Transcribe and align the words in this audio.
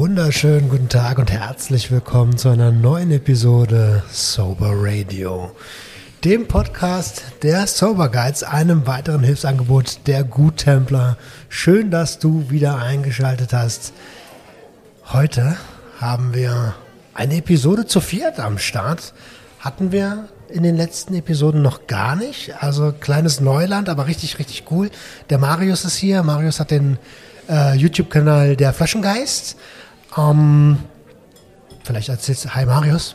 Wunderschönen 0.00 0.70
guten 0.70 0.88
Tag 0.88 1.18
und 1.18 1.30
herzlich 1.30 1.90
willkommen 1.90 2.38
zu 2.38 2.48
einer 2.48 2.70
neuen 2.70 3.10
Episode 3.10 4.02
Sober 4.10 4.70
Radio, 4.72 5.52
dem 6.24 6.48
Podcast 6.48 7.22
der 7.42 7.66
Sober 7.66 8.08
Guides, 8.08 8.42
einem 8.42 8.86
weiteren 8.86 9.22
Hilfsangebot 9.22 10.06
der 10.06 10.24
Guttempler. 10.24 11.18
Schön, 11.50 11.90
dass 11.90 12.18
du 12.18 12.48
wieder 12.48 12.78
eingeschaltet 12.78 13.52
hast. 13.52 13.92
Heute 15.12 15.58
haben 15.98 16.32
wir 16.32 16.74
eine 17.12 17.36
Episode 17.36 17.84
zu 17.84 18.00
viert 18.00 18.40
am 18.40 18.56
Start. 18.56 19.12
Hatten 19.58 19.92
wir 19.92 20.30
in 20.48 20.62
den 20.62 20.78
letzten 20.78 21.12
Episoden 21.12 21.60
noch 21.60 21.86
gar 21.88 22.16
nicht. 22.16 22.54
Also 22.62 22.94
kleines 22.98 23.42
Neuland, 23.42 23.90
aber 23.90 24.06
richtig, 24.06 24.38
richtig 24.38 24.64
cool. 24.70 24.90
Der 25.28 25.36
Marius 25.36 25.84
ist 25.84 25.96
hier. 25.96 26.22
Marius 26.22 26.58
hat 26.58 26.70
den 26.70 26.96
äh, 27.50 27.74
YouTube-Kanal 27.76 28.56
Der 28.56 28.72
Flaschengeist. 28.72 29.58
Ähm, 30.16 30.78
vielleicht 31.84 32.08
erzählst 32.08 32.44
du, 32.44 32.54
hi 32.54 32.66
Marius. 32.66 33.14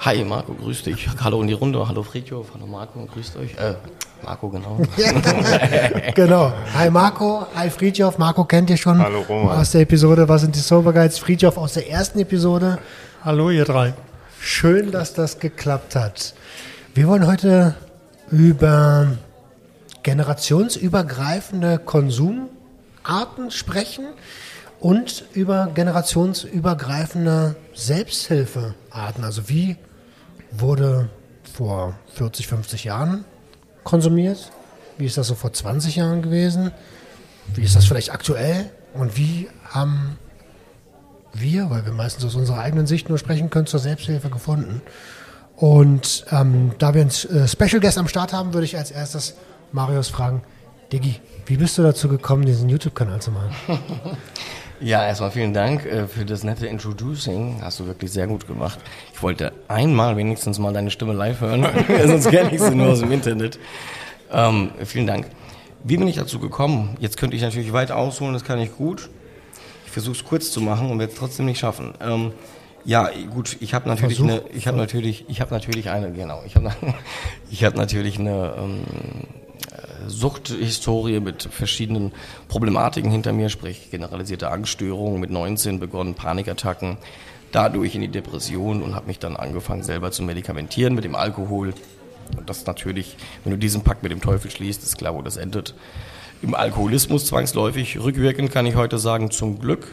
Hi 0.00 0.24
Marco, 0.24 0.52
grüß 0.54 0.82
dich. 0.82 1.08
Hallo 1.22 1.40
in 1.40 1.48
die 1.48 1.54
Runde, 1.54 1.86
hallo 1.86 2.02
Friedhof, 2.02 2.48
hallo 2.54 2.66
Marco, 2.66 3.06
grüßt 3.06 3.36
euch. 3.36 3.54
Äh, 3.56 3.74
Marco, 4.22 4.48
genau. 4.48 4.78
genau. 6.14 6.52
Hi 6.74 6.90
Marco, 6.90 7.46
hi 7.54 7.70
Friedhof. 7.70 8.18
Marco 8.18 8.44
kennt 8.44 8.70
ihr 8.70 8.76
schon 8.76 8.98
hallo 8.98 9.22
Roman. 9.28 9.58
aus 9.58 9.70
der 9.72 9.82
Episode 9.82 10.28
Was 10.28 10.42
sind 10.42 10.54
die 10.54 10.60
Sober 10.60 10.92
Guides? 10.92 11.18
Friedhof 11.18 11.56
aus 11.56 11.74
der 11.74 11.88
ersten 11.88 12.18
Episode. 12.18 12.78
Hallo 13.24 13.50
ihr 13.50 13.64
drei. 13.64 13.94
Schön, 14.40 14.90
dass 14.90 15.14
das 15.14 15.38
geklappt 15.38 15.96
hat. 15.96 16.34
Wir 16.94 17.08
wollen 17.08 17.26
heute 17.26 17.74
über 18.30 19.16
generationsübergreifende 20.02 21.78
Konsum 21.78 22.48
Arten 23.02 23.50
sprechen 23.50 24.06
und 24.84 25.24
über 25.32 25.70
generationsübergreifende 25.74 27.56
Selbsthilfearten. 27.72 29.24
Also 29.24 29.48
wie 29.48 29.78
wurde 30.50 31.08
vor 31.54 31.94
40, 32.12 32.46
50 32.48 32.84
Jahren 32.84 33.24
konsumiert? 33.82 34.52
Wie 34.98 35.06
ist 35.06 35.16
das 35.16 35.28
so 35.28 35.36
vor 35.36 35.54
20 35.54 35.96
Jahren 35.96 36.20
gewesen? 36.20 36.70
Wie 37.54 37.62
ist 37.62 37.74
das 37.74 37.86
vielleicht 37.86 38.12
aktuell? 38.12 38.70
Und 38.92 39.16
wie 39.16 39.48
haben 39.70 40.18
wir, 41.32 41.70
weil 41.70 41.86
wir 41.86 41.92
meistens 41.92 42.26
aus 42.26 42.34
unserer 42.34 42.58
eigenen 42.58 42.86
Sicht 42.86 43.08
nur 43.08 43.16
sprechen 43.16 43.48
können, 43.48 43.66
zur 43.66 43.80
Selbsthilfe 43.80 44.28
gefunden? 44.28 44.82
Und 45.56 46.26
ähm, 46.30 46.72
da 46.78 46.92
wir 46.92 47.00
einen 47.00 47.10
äh, 47.10 47.48
Special 47.48 47.80
Guest 47.80 47.96
am 47.96 48.08
Start 48.08 48.34
haben, 48.34 48.52
würde 48.52 48.66
ich 48.66 48.76
als 48.76 48.90
erstes 48.90 49.34
Marius 49.72 50.08
fragen, 50.08 50.42
Diggi, 50.92 51.22
wie 51.46 51.56
bist 51.56 51.78
du 51.78 51.82
dazu 51.82 52.06
gekommen, 52.06 52.44
diesen 52.44 52.68
YouTube-Kanal 52.68 53.22
zu 53.22 53.30
machen? 53.30 53.50
Ja, 54.80 55.06
erstmal 55.06 55.30
vielen 55.30 55.54
Dank 55.54 55.86
äh, 55.86 56.06
für 56.06 56.24
das 56.24 56.42
nette 56.42 56.66
Introducing. 56.66 57.60
Hast 57.62 57.80
du 57.80 57.86
wirklich 57.86 58.10
sehr 58.12 58.26
gut 58.26 58.46
gemacht. 58.46 58.78
Ich 59.12 59.22
wollte 59.22 59.52
einmal 59.68 60.16
wenigstens 60.16 60.58
mal 60.58 60.72
deine 60.72 60.90
Stimme 60.90 61.12
live 61.12 61.40
hören, 61.40 61.66
sonst 62.06 62.28
kenne 62.28 62.52
ich 62.52 62.60
sie 62.60 62.74
nur 62.74 62.88
aus 62.88 63.00
dem 63.00 63.12
Internet. 63.12 63.58
Ähm, 64.32 64.70
vielen 64.84 65.06
Dank. 65.06 65.26
Wie 65.84 65.96
bin 65.96 66.08
ich 66.08 66.16
dazu 66.16 66.38
gekommen? 66.38 66.96
Jetzt 66.98 67.16
könnte 67.18 67.36
ich 67.36 67.42
natürlich 67.42 67.72
weit 67.72 67.92
ausholen, 67.92 68.32
das 68.32 68.44
kann 68.44 68.58
ich 68.58 68.74
gut. 68.76 69.10
Ich 69.86 69.92
versuche 69.92 70.16
es 70.16 70.24
kurz 70.24 70.50
zu 70.50 70.60
machen 70.60 70.90
und 70.90 70.98
werde 70.98 71.12
es 71.12 71.18
trotzdem 71.18 71.46
nicht 71.46 71.58
schaffen. 71.58 71.94
Ähm, 72.00 72.32
ja, 72.84 73.10
gut, 73.32 73.56
ich 73.60 73.72
habe 73.74 73.88
natürlich 73.88 74.18
Versuch. 74.18 74.44
eine, 74.44 74.50
ich 74.54 74.66
habe 74.66 74.76
natürlich, 74.76 75.24
ich 75.28 75.40
habe 75.40 75.54
natürlich 75.54 75.88
eine, 75.88 76.12
genau, 76.12 76.42
ich 76.46 76.56
habe, 76.56 76.72
ich 77.50 77.64
habe 77.64 77.76
natürlich 77.76 78.18
eine 78.18 78.54
ähm, 78.58 78.84
Suchthistorie 80.08 81.20
mit 81.20 81.42
verschiedenen 81.42 82.12
Problematiken 82.48 83.10
hinter 83.10 83.32
mir, 83.32 83.48
sprich 83.48 83.90
generalisierte 83.90 84.50
Angststörungen, 84.50 85.20
mit 85.20 85.30
19 85.30 85.80
begonnen, 85.80 86.14
Panikattacken, 86.14 86.98
dadurch 87.52 87.94
in 87.94 88.00
die 88.00 88.08
Depression 88.08 88.82
und 88.82 88.94
habe 88.94 89.06
mich 89.06 89.18
dann 89.18 89.36
angefangen 89.36 89.82
selber 89.82 90.10
zu 90.10 90.22
medikamentieren 90.22 90.94
mit 90.94 91.04
dem 91.04 91.14
Alkohol. 91.14 91.74
Und 92.36 92.50
das 92.50 92.66
natürlich, 92.66 93.16
wenn 93.44 93.52
du 93.52 93.58
diesen 93.58 93.82
Pakt 93.82 94.02
mit 94.02 94.10
dem 94.10 94.20
Teufel 94.20 94.50
schließt, 94.50 94.82
ist 94.82 94.98
klar, 94.98 95.14
wo 95.14 95.22
das 95.22 95.36
endet. 95.36 95.74
Im 96.42 96.54
Alkoholismus 96.54 97.26
zwangsläufig. 97.26 98.00
Rückwirkend 98.00 98.50
kann 98.50 98.66
ich 98.66 98.74
heute 98.74 98.98
sagen, 98.98 99.30
zum 99.30 99.58
Glück 99.58 99.88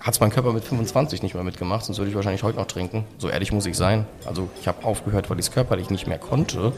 hat 0.00 0.14
es 0.14 0.20
mein 0.20 0.30
Körper 0.30 0.52
mit 0.52 0.64
25 0.64 1.22
nicht 1.22 1.34
mehr 1.34 1.42
mitgemacht, 1.42 1.84
sonst 1.84 1.98
würde 1.98 2.10
ich 2.10 2.14
wahrscheinlich 2.14 2.44
heute 2.44 2.58
noch 2.58 2.66
trinken. 2.66 3.04
So 3.18 3.28
ehrlich 3.28 3.52
muss 3.52 3.66
ich 3.66 3.76
sein. 3.76 4.06
Also 4.24 4.48
ich 4.60 4.68
habe 4.68 4.84
aufgehört, 4.84 5.28
weil 5.28 5.38
ich 5.38 5.46
es 5.46 5.52
körperlich 5.52 5.90
nicht 5.90 6.06
mehr 6.06 6.18
konnte 6.18 6.72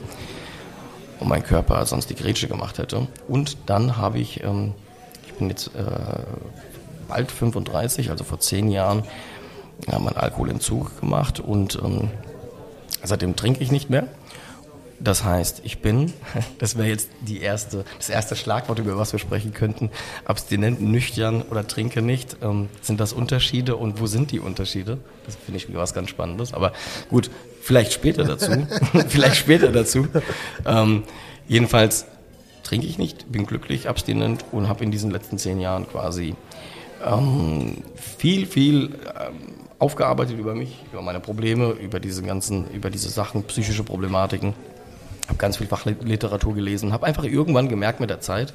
und 1.20 1.28
mein 1.28 1.42
Körper 1.42 1.84
sonst 1.86 2.10
die 2.10 2.14
Grätsche 2.14 2.48
gemacht 2.48 2.78
hätte. 2.78 3.06
Und 3.26 3.56
dann 3.66 3.96
habe 3.96 4.18
ich, 4.18 4.42
ähm, 4.42 4.74
ich 5.26 5.34
bin 5.34 5.48
jetzt 5.48 5.68
äh, 5.68 5.80
bald 7.08 7.30
35, 7.30 8.10
also 8.10 8.24
vor 8.24 8.40
zehn 8.40 8.70
Jahren, 8.70 9.02
ja, 9.90 9.98
meinen 9.98 10.16
Alkoholentzug 10.16 11.00
gemacht 11.00 11.40
und 11.40 11.80
ähm, 11.82 12.10
seitdem 13.02 13.36
trinke 13.36 13.62
ich 13.62 13.70
nicht 13.70 13.90
mehr. 13.90 14.08
Das 15.00 15.22
heißt, 15.22 15.60
ich 15.62 15.80
bin, 15.80 16.12
das 16.58 16.76
wäre 16.76 16.88
jetzt 16.88 17.10
die 17.20 17.40
erste, 17.40 17.84
das 17.98 18.08
erste 18.08 18.34
Schlagwort, 18.34 18.80
über 18.80 18.98
was 18.98 19.12
wir 19.12 19.20
sprechen 19.20 19.54
könnten, 19.54 19.90
abstinent, 20.24 20.80
nüchtern 20.80 21.42
oder 21.42 21.66
trinke 21.66 22.02
nicht. 22.02 22.38
Ähm, 22.42 22.68
sind 22.82 22.98
das 22.98 23.12
Unterschiede 23.12 23.76
und 23.76 24.00
wo 24.00 24.06
sind 24.06 24.32
die 24.32 24.40
Unterschiede? 24.40 24.98
Das 25.24 25.36
finde 25.36 25.58
ich 25.58 25.72
was 25.74 25.94
ganz 25.94 26.10
Spannendes. 26.10 26.52
Aber 26.52 26.72
gut, 27.08 27.30
vielleicht 27.68 27.92
später 27.92 28.24
dazu. 28.24 28.50
vielleicht 29.08 29.36
später 29.36 29.70
dazu. 29.70 30.08
Ähm, 30.64 31.04
jedenfalls 31.46 32.06
trinke 32.62 32.86
ich 32.86 32.96
nicht, 32.96 33.30
bin 33.30 33.44
glücklich, 33.44 33.90
abstinent 33.90 34.42
und 34.52 34.70
habe 34.70 34.84
in 34.84 34.90
diesen 34.90 35.10
letzten 35.10 35.36
zehn 35.36 35.60
Jahren 35.60 35.86
quasi 35.86 36.34
ähm, 37.06 37.82
viel, 37.94 38.46
viel 38.46 38.86
ähm, 38.86 39.56
aufgearbeitet 39.78 40.38
über 40.38 40.54
mich, 40.54 40.78
über 40.90 41.02
meine 41.02 41.20
Probleme, 41.20 41.72
über 41.72 42.00
diese 42.00 42.22
ganzen, 42.22 42.70
über 42.70 42.88
diese 42.88 43.10
Sachen, 43.10 43.42
psychische 43.44 43.84
Problematiken 43.84 44.54
habe 45.28 45.36
ganz 45.36 45.58
viel 45.58 45.66
Fachliteratur 45.66 46.54
gelesen, 46.54 46.94
habe 46.94 47.04
einfach 47.04 47.24
irgendwann 47.24 47.68
gemerkt 47.68 48.00
mit 48.00 48.08
der 48.08 48.20
Zeit, 48.20 48.54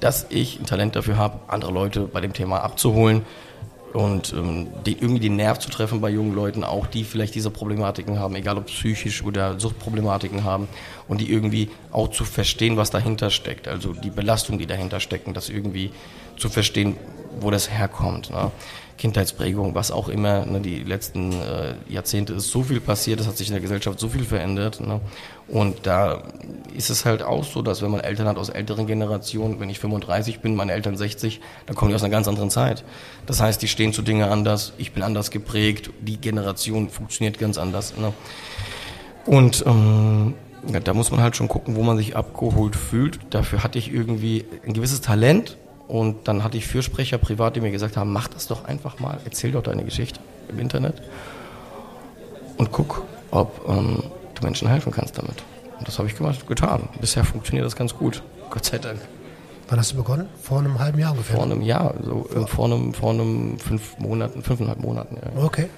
dass 0.00 0.26
ich 0.30 0.58
ein 0.58 0.66
Talent 0.66 0.96
dafür 0.96 1.16
habe, 1.16 1.38
andere 1.46 1.70
Leute 1.70 2.00
bei 2.00 2.20
dem 2.20 2.32
Thema 2.32 2.58
abzuholen 2.62 3.22
und 3.92 4.32
ähm, 4.32 4.68
die, 4.84 4.92
irgendwie 4.92 5.20
den 5.20 5.36
Nerv 5.36 5.58
zu 5.58 5.70
treffen 5.70 6.00
bei 6.00 6.10
jungen 6.10 6.34
Leuten, 6.34 6.64
auch 6.64 6.86
die 6.86 7.04
vielleicht 7.04 7.34
diese 7.34 7.50
Problematiken 7.50 8.18
haben, 8.18 8.34
egal 8.34 8.58
ob 8.58 8.66
psychisch 8.66 9.22
oder 9.22 9.58
Suchtproblematiken 9.58 10.44
haben 10.44 10.68
und 11.08 11.20
die 11.20 11.30
irgendwie 11.30 11.70
auch 11.90 12.08
zu 12.08 12.24
verstehen, 12.24 12.76
was 12.76 12.90
dahinter 12.90 13.30
steckt, 13.30 13.66
also 13.68 13.92
die 13.92 14.10
Belastung, 14.10 14.58
die 14.58 14.66
dahinter 14.66 15.00
stecken, 15.00 15.34
das 15.34 15.48
irgendwie 15.48 15.90
zu 16.36 16.48
verstehen, 16.48 16.96
wo 17.40 17.50
das 17.50 17.70
herkommt. 17.70 18.30
Ne? 18.30 18.50
Kindheitsprägung, 18.98 19.74
was 19.74 19.90
auch 19.90 20.08
immer. 20.08 20.44
Ne, 20.44 20.60
die 20.60 20.82
letzten 20.82 21.32
äh, 21.32 21.74
Jahrzehnte 21.88 22.34
ist 22.34 22.50
so 22.50 22.64
viel 22.64 22.80
passiert, 22.80 23.20
es 23.20 23.26
hat 23.26 23.36
sich 23.36 23.48
in 23.48 23.54
der 23.54 23.62
Gesellschaft 23.62 23.98
so 23.98 24.08
viel 24.08 24.24
verändert. 24.24 24.80
Ne? 24.80 25.00
Und 25.46 25.86
da 25.86 26.24
ist 26.76 26.90
es 26.90 27.04
halt 27.04 27.22
auch 27.22 27.44
so, 27.44 27.62
dass 27.62 27.80
wenn 27.80 27.90
man 27.90 28.00
Eltern 28.00 28.28
hat 28.28 28.36
aus 28.36 28.50
älteren 28.50 28.86
Generationen, 28.86 29.60
wenn 29.60 29.70
ich 29.70 29.78
35 29.78 30.40
bin, 30.40 30.54
meine 30.54 30.72
Eltern 30.72 30.96
60, 30.96 31.40
dann 31.66 31.74
kommen 31.74 31.90
die 31.90 31.94
aus 31.94 32.02
einer 32.02 32.10
ganz 32.10 32.28
anderen 32.28 32.50
Zeit. 32.50 32.84
Das 33.24 33.40
heißt, 33.40 33.62
die 33.62 33.68
stehen 33.68 33.92
zu 33.92 34.02
Dinge 34.02 34.30
anders, 34.30 34.74
ich 34.76 34.92
bin 34.92 35.02
anders 35.02 35.30
geprägt, 35.30 35.90
die 36.00 36.18
Generation 36.18 36.90
funktioniert 36.90 37.38
ganz 37.38 37.56
anders. 37.56 37.96
Ne? 37.96 38.12
Und 39.24 39.64
ähm, 39.66 40.34
ja, 40.72 40.80
da 40.80 40.92
muss 40.92 41.10
man 41.10 41.20
halt 41.20 41.36
schon 41.36 41.48
gucken, 41.48 41.76
wo 41.76 41.82
man 41.82 41.96
sich 41.96 42.16
abgeholt 42.16 42.76
fühlt. 42.76 43.20
Dafür 43.30 43.62
hatte 43.62 43.78
ich 43.78 43.92
irgendwie 43.92 44.44
ein 44.66 44.72
gewisses 44.72 45.00
Talent 45.00 45.56
und 45.88 46.28
dann 46.28 46.44
hatte 46.44 46.58
ich 46.58 46.66
Fürsprecher 46.66 47.18
privat, 47.18 47.56
die 47.56 47.60
mir 47.60 47.70
gesagt 47.70 47.96
haben, 47.96 48.12
mach 48.12 48.28
das 48.28 48.46
doch 48.46 48.66
einfach 48.66 49.00
mal, 49.00 49.18
erzähl 49.24 49.52
doch 49.52 49.62
deine 49.62 49.84
Geschichte 49.84 50.20
im 50.48 50.58
Internet 50.58 51.02
und 52.58 52.70
guck, 52.70 53.02
ob 53.30 53.66
ähm, 53.68 54.02
du 54.34 54.44
Menschen 54.44 54.68
helfen 54.68 54.92
kannst 54.92 55.18
damit. 55.18 55.42
Und 55.78 55.88
das 55.88 55.98
habe 55.98 56.08
ich 56.08 56.16
gemacht, 56.16 56.46
getan. 56.46 56.88
Bisher 57.00 57.24
funktioniert 57.24 57.64
das 57.64 57.74
ganz 57.74 57.94
gut, 57.94 58.22
Gott 58.50 58.64
sei 58.64 58.78
Dank. 58.78 59.00
Wann 59.68 59.78
hast 59.78 59.92
du 59.92 59.96
begonnen? 59.96 60.28
Vor 60.42 60.58
einem 60.58 60.78
halben 60.78 60.98
Jahr 60.98 61.12
ungefähr? 61.12 61.36
Vor 61.36 61.44
einem 61.44 61.62
Jahr, 61.62 61.94
so 62.02 62.26
vor, 62.30 62.48
vor 62.48 62.64
einem, 62.66 62.94
vor 62.94 63.10
einem 63.10 63.58
fünf 63.58 63.98
Monaten, 63.98 64.42
fünfeinhalb 64.42 64.80
Monaten. 64.80 65.16
Ja. 65.16 65.42
Okay. 65.42 65.68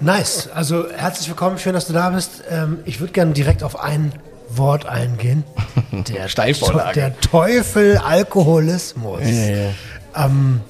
Nice. 0.00 0.48
Also 0.54 0.90
herzlich 0.90 1.28
willkommen, 1.28 1.58
schön, 1.58 1.72
dass 1.72 1.86
du 1.86 1.94
da 1.94 2.10
bist. 2.10 2.44
Ähm, 2.50 2.80
ich 2.84 3.00
würde 3.00 3.14
gerne 3.14 3.32
direkt 3.32 3.62
auf 3.62 3.80
einen 3.80 4.12
Wort 4.48 4.86
eingehen. 4.86 5.44
Der, 5.92 6.28
Steilvorlage. 6.28 6.94
der 6.94 7.20
Teufel 7.20 7.98
Alkoholismus. 7.98 9.20
Ja, 9.22 9.28
ja. 9.28 9.70
Ähm, 10.14 10.60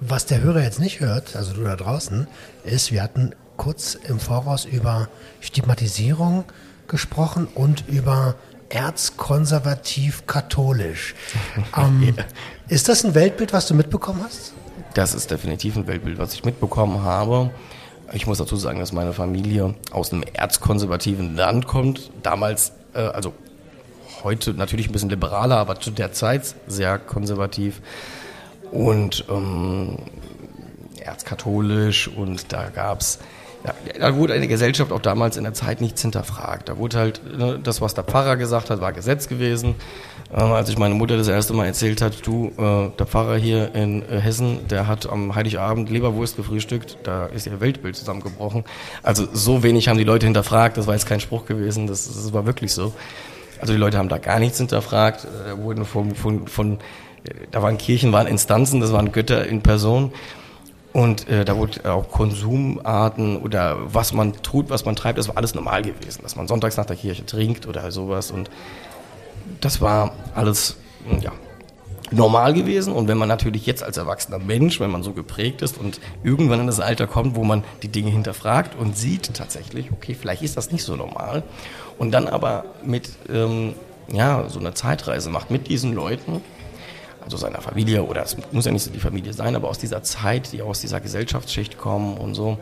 was 0.00 0.26
der 0.26 0.40
Hörer 0.42 0.62
jetzt 0.62 0.80
nicht 0.80 1.00
hört, 1.00 1.34
also 1.36 1.52
du 1.54 1.62
da 1.64 1.76
draußen, 1.76 2.26
ist, 2.64 2.92
wir 2.92 3.02
hatten 3.02 3.34
kurz 3.56 3.94
im 3.94 4.18
Voraus 4.20 4.64
über 4.64 5.08
Stigmatisierung 5.40 6.44
gesprochen 6.88 7.46
und 7.54 7.84
über 7.88 8.34
erzkonservativ-katholisch. 8.68 11.14
Ähm, 11.76 12.14
ja. 12.16 12.24
Ist 12.68 12.88
das 12.88 13.04
ein 13.04 13.14
Weltbild, 13.14 13.52
was 13.52 13.68
du 13.68 13.74
mitbekommen 13.74 14.22
hast? 14.24 14.52
Das 14.94 15.14
ist 15.14 15.30
definitiv 15.30 15.76
ein 15.76 15.86
Weltbild, 15.86 16.18
was 16.18 16.32
ich 16.34 16.44
mitbekommen 16.44 17.02
habe. 17.02 17.50
Ich 18.12 18.26
muss 18.26 18.38
dazu 18.38 18.56
sagen, 18.56 18.78
dass 18.78 18.92
meine 18.92 19.12
Familie 19.12 19.74
aus 19.90 20.12
einem 20.12 20.22
erzkonservativen 20.32 21.36
Land 21.36 21.66
kommt. 21.66 22.10
Damals 22.22 22.72
äh, 22.94 23.00
also 23.00 23.34
heute 24.22 24.54
natürlich 24.54 24.88
ein 24.88 24.92
bisschen 24.92 25.10
liberaler, 25.10 25.58
aber 25.58 25.80
zu 25.80 25.90
der 25.90 26.12
Zeit 26.12 26.54
sehr 26.66 26.98
konservativ. 26.98 27.80
und 28.70 29.24
ähm, 29.28 29.98
erzkatholisch 30.98 32.08
und 32.08 32.52
da 32.52 32.70
gab's 32.70 33.18
ja, 33.64 33.74
da 33.98 34.14
wurde 34.14 34.34
eine 34.34 34.46
Gesellschaft 34.46 34.92
auch 34.92 35.00
damals 35.00 35.38
in 35.38 35.44
der 35.44 35.54
Zeit 35.54 35.80
nichts 35.80 36.02
hinterfragt. 36.02 36.68
Da 36.68 36.76
wurde 36.76 36.98
halt 36.98 37.38
ne, 37.38 37.58
das, 37.62 37.80
was 37.80 37.94
der 37.94 38.04
Pfarrer 38.04 38.36
gesagt 38.36 38.68
hat, 38.68 38.82
war 38.82 38.92
Gesetz 38.92 39.26
gewesen. 39.26 39.74
Äh, 40.30 40.40
als 40.40 40.68
ich 40.68 40.76
meine 40.76 40.94
Mutter 40.94 41.16
das 41.16 41.28
erste 41.28 41.54
Mal 41.54 41.64
erzählt 41.66 42.02
hat, 42.02 42.26
du, 42.26 42.52
äh, 42.58 42.90
der 42.98 43.06
Pfarrer 43.06 43.36
hier 43.36 43.74
in 43.74 44.02
äh, 44.02 44.20
Hessen, 44.20 44.68
der 44.68 44.86
hat 44.86 45.08
am 45.08 45.34
Heiligabend 45.34 45.88
Leberwurst 45.88 46.36
gefrühstückt, 46.36 46.98
da 47.04 47.26
ist 47.26 47.46
ihr 47.46 47.60
Weltbild 47.60 47.96
zusammengebrochen. 47.96 48.64
Also 49.02 49.26
so 49.32 49.62
wenig 49.62 49.88
haben 49.88 49.98
die 49.98 50.04
Leute 50.04 50.26
hinterfragt, 50.26 50.76
das 50.76 50.86
war 50.86 50.94
jetzt 50.94 51.06
kein 51.06 51.20
Spruch 51.20 51.46
gewesen, 51.46 51.86
das, 51.86 52.06
das 52.06 52.32
war 52.34 52.44
wirklich 52.44 52.72
so. 52.72 52.92
Also 53.60 53.72
die 53.72 53.78
Leute 53.78 53.96
haben 53.96 54.10
da 54.10 54.18
gar 54.18 54.40
nichts 54.40 54.58
hinterfragt, 54.58 55.24
äh, 55.24 55.50
da 55.50 55.58
wurden 55.58 55.86
von, 55.86 56.14
von, 56.14 56.48
von 56.48 56.78
da 57.50 57.62
waren 57.62 57.78
Kirchen, 57.78 58.12
waren 58.12 58.26
Instanzen, 58.26 58.80
das 58.80 58.92
waren 58.92 59.10
Götter 59.10 59.46
in 59.46 59.62
Person. 59.62 60.12
Und 60.94 61.28
äh, 61.28 61.44
da 61.44 61.56
wurde 61.56 61.92
auch 61.92 62.08
Konsumarten 62.08 63.36
oder 63.38 63.78
was 63.92 64.12
man 64.12 64.32
tut, 64.44 64.70
was 64.70 64.84
man 64.84 64.94
treibt, 64.94 65.18
das 65.18 65.26
war 65.26 65.36
alles 65.36 65.52
normal 65.52 65.82
gewesen. 65.82 66.22
Dass 66.22 66.36
man 66.36 66.46
sonntags 66.46 66.76
nach 66.76 66.86
der 66.86 66.94
Kirche 66.94 67.26
trinkt 67.26 67.66
oder 67.66 67.90
sowas. 67.90 68.30
Und 68.30 68.48
das 69.60 69.80
war 69.80 70.12
alles, 70.36 70.76
hm, 71.08 71.18
ja, 71.18 71.32
normal 72.12 72.54
gewesen. 72.54 72.92
Und 72.92 73.08
wenn 73.08 73.18
man 73.18 73.28
natürlich 73.28 73.66
jetzt 73.66 73.82
als 73.82 73.96
erwachsener 73.96 74.38
Mensch, 74.38 74.78
wenn 74.78 74.92
man 74.92 75.02
so 75.02 75.12
geprägt 75.12 75.62
ist 75.62 75.78
und 75.78 75.98
irgendwann 76.22 76.60
in 76.60 76.68
das 76.68 76.78
Alter 76.78 77.08
kommt, 77.08 77.34
wo 77.34 77.42
man 77.42 77.64
die 77.82 77.88
Dinge 77.88 78.12
hinterfragt 78.12 78.78
und 78.78 78.96
sieht 78.96 79.34
tatsächlich, 79.34 79.90
okay, 79.90 80.14
vielleicht 80.14 80.42
ist 80.42 80.56
das 80.56 80.70
nicht 80.70 80.84
so 80.84 80.94
normal. 80.94 81.42
Und 81.98 82.12
dann 82.12 82.28
aber 82.28 82.66
mit, 82.84 83.10
ähm, 83.28 83.74
ja, 84.12 84.48
so 84.48 84.60
einer 84.60 84.76
Zeitreise 84.76 85.28
macht 85.28 85.50
mit 85.50 85.66
diesen 85.66 85.92
Leuten 85.92 86.40
also 87.24 87.36
seiner 87.36 87.60
Familie 87.60 88.02
oder 88.02 88.22
es 88.22 88.36
muss 88.52 88.64
ja 88.64 88.72
nicht 88.72 88.94
die 88.94 89.00
Familie 89.00 89.32
sein, 89.32 89.56
aber 89.56 89.68
aus 89.68 89.78
dieser 89.78 90.02
Zeit, 90.02 90.52
die 90.52 90.62
aus 90.62 90.80
dieser 90.80 91.00
Gesellschaftsschicht 91.00 91.78
kommen 91.78 92.16
und 92.18 92.34
so, 92.34 92.58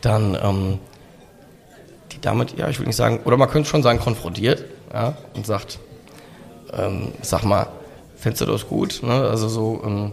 dann 0.00 0.36
ähm, 0.40 0.78
die 2.12 2.20
damit, 2.20 2.56
ja, 2.56 2.68
ich 2.68 2.78
will 2.78 2.86
nicht 2.86 2.96
sagen, 2.96 3.20
oder 3.24 3.36
man 3.36 3.48
könnte 3.48 3.68
schon 3.68 3.82
sagen, 3.82 3.98
konfrontiert 3.98 4.64
ja, 4.92 5.16
und 5.34 5.46
sagt, 5.46 5.78
ähm, 6.72 7.12
sag 7.22 7.44
mal, 7.44 7.68
findest 8.16 8.42
du 8.42 8.46
das 8.46 8.68
gut? 8.68 9.00
Ne? 9.02 9.12
Also 9.12 9.48
so, 9.48 9.82
ähm, 9.84 10.12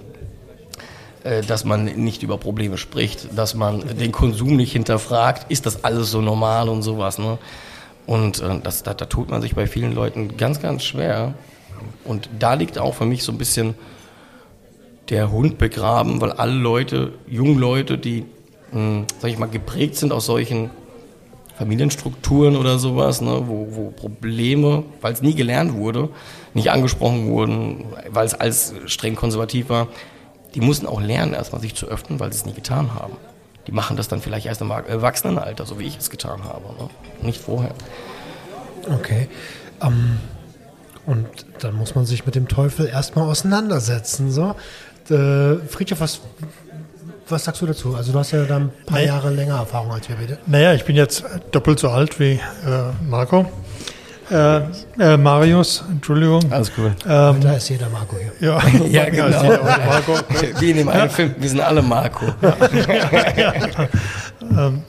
äh, 1.23 1.41
dass 1.41 1.65
man 1.65 1.85
nicht 1.85 2.23
über 2.23 2.37
Probleme 2.37 2.77
spricht, 2.77 3.37
dass 3.37 3.53
man 3.53 3.97
den 3.97 4.11
Konsum 4.11 4.55
nicht 4.55 4.71
hinterfragt, 4.71 5.51
ist 5.51 5.65
das 5.65 5.83
alles 5.83 6.11
so 6.11 6.21
normal 6.21 6.69
und 6.69 6.81
sowas. 6.81 7.17
Ne? 7.19 7.37
Und 8.05 8.41
äh, 8.41 8.59
das, 8.63 8.83
da, 8.83 8.93
da 8.93 9.05
tut 9.05 9.29
man 9.29 9.41
sich 9.41 9.55
bei 9.55 9.67
vielen 9.67 9.93
Leuten 9.93 10.37
ganz, 10.37 10.61
ganz 10.61 10.83
schwer. 10.83 11.33
Und 12.03 12.29
da 12.39 12.53
liegt 12.53 12.77
auch 12.77 12.95
für 12.95 13.05
mich 13.05 13.23
so 13.23 13.31
ein 13.31 13.37
bisschen 13.37 13.75
der 15.09 15.31
Hund 15.31 15.57
begraben, 15.57 16.21
weil 16.21 16.31
alle 16.31 16.53
Leute, 16.53 17.13
junge 17.27 17.59
Leute, 17.59 17.97
die, 17.97 18.25
mh, 18.71 18.79
hm, 18.79 19.05
sag 19.19 19.31
ich 19.31 19.37
mal, 19.37 19.47
geprägt 19.47 19.95
sind 19.95 20.11
aus 20.11 20.25
solchen 20.25 20.69
Familienstrukturen 21.57 22.55
oder 22.55 22.79
sowas, 22.79 23.19
ne, 23.19 23.43
wo, 23.45 23.67
wo 23.71 23.89
Probleme, 23.89 24.83
weil 25.01 25.11
es 25.11 25.21
nie 25.21 25.35
gelernt 25.35 25.73
wurde, 25.73 26.09
nicht 26.53 26.71
angesprochen 26.71 27.27
wurden, 27.27 27.85
weil 28.09 28.25
es 28.25 28.33
alles 28.33 28.73
streng 28.85 29.15
konservativ 29.15 29.67
war, 29.67 29.87
die 30.55 30.61
mussten 30.61 30.85
auch 30.85 31.01
lernen, 31.01 31.33
erstmal 31.33 31.61
sich 31.61 31.75
zu 31.75 31.87
öffnen, 31.87 32.19
weil 32.19 32.31
sie 32.31 32.39
es 32.39 32.45
nie 32.45 32.53
getan 32.53 32.95
haben. 32.95 33.13
Die 33.67 33.71
machen 33.73 33.97
das 33.97 34.07
dann 34.07 34.21
vielleicht 34.21 34.45
erst 34.45 34.61
im 34.61 34.71
Erwachsenenalter, 34.71 35.65
so 35.65 35.79
wie 35.79 35.83
ich 35.83 35.97
es 35.97 36.09
getan 36.09 36.45
habe, 36.45 36.63
ne? 36.81 36.89
nicht 37.21 37.41
vorher. 37.41 37.73
Okay. 38.87 39.27
Um 39.81 40.17
und 41.05 41.27
dann 41.59 41.75
muss 41.75 41.95
man 41.95 42.05
sich 42.05 42.25
mit 42.25 42.35
dem 42.35 42.47
Teufel 42.47 42.87
erstmal 42.87 43.25
auseinandersetzen. 43.25 44.31
So. 44.31 44.55
Äh, 45.09 45.55
Friedhof, 45.67 45.99
was, 45.99 46.21
was 47.27 47.45
sagst 47.45 47.61
du 47.61 47.65
dazu? 47.65 47.95
Also 47.95 48.11
du 48.11 48.19
hast 48.19 48.31
ja 48.31 48.43
da 48.43 48.57
ein 48.57 48.71
paar 48.85 49.01
Jahre 49.01 49.31
länger 49.31 49.57
Erfahrung 49.57 49.91
als 49.91 50.07
wir 50.09 50.15
bitte. 50.15 50.37
Naja, 50.45 50.73
ich 50.73 50.85
bin 50.85 50.95
jetzt 50.95 51.23
doppelt 51.51 51.79
so 51.79 51.89
alt 51.89 52.19
wie 52.19 52.33
äh, 52.33 52.39
Marco. 53.07 53.45
Äh, 54.31 54.61
äh, 54.99 55.17
Marius, 55.17 55.83
Entschuldigung. 55.89 56.51
Alles 56.51 56.71
cool. 56.77 56.93
Ähm, 57.07 57.41
da 57.41 57.53
ist 57.53 57.69
jeder 57.69 57.89
Marco 57.89 58.15
hier. 58.17 58.47
Ja, 58.47 58.61
ja 58.87 59.09
genau. 59.09 59.63
Marco. 59.63 60.13
Wie 60.59 60.71
in 60.71 60.77
dem 60.77 60.89
einen 60.89 61.09
Film, 61.09 61.33
wir 61.39 61.49
sind 61.49 61.61
alle 61.61 61.81
Marco. 61.81 62.25
ähm, 64.41 64.83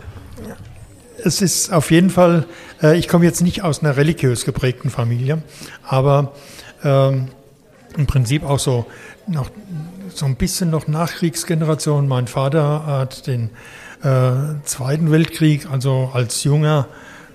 es 1.24 1.40
ist 1.40 1.72
auf 1.72 1.90
jeden 1.90 2.10
Fall, 2.10 2.44
ich 2.82 3.08
komme 3.08 3.24
jetzt 3.24 3.42
nicht 3.42 3.62
aus 3.62 3.82
einer 3.82 3.96
religiös 3.96 4.44
geprägten 4.44 4.90
Familie, 4.90 5.42
aber 5.84 6.32
ähm, 6.82 7.28
im 7.96 8.06
Prinzip 8.06 8.44
auch 8.44 8.58
so 8.58 8.86
noch 9.26 9.50
so 10.14 10.26
ein 10.26 10.36
bisschen 10.36 10.70
noch 10.70 10.88
Nachkriegsgeneration. 10.88 12.08
Mein 12.08 12.26
Vater 12.26 12.86
hat 12.86 13.26
den 13.26 13.50
äh, 14.02 14.30
Zweiten 14.64 15.10
Weltkrieg, 15.10 15.68
also 15.70 16.10
als 16.12 16.44
junger, 16.44 16.86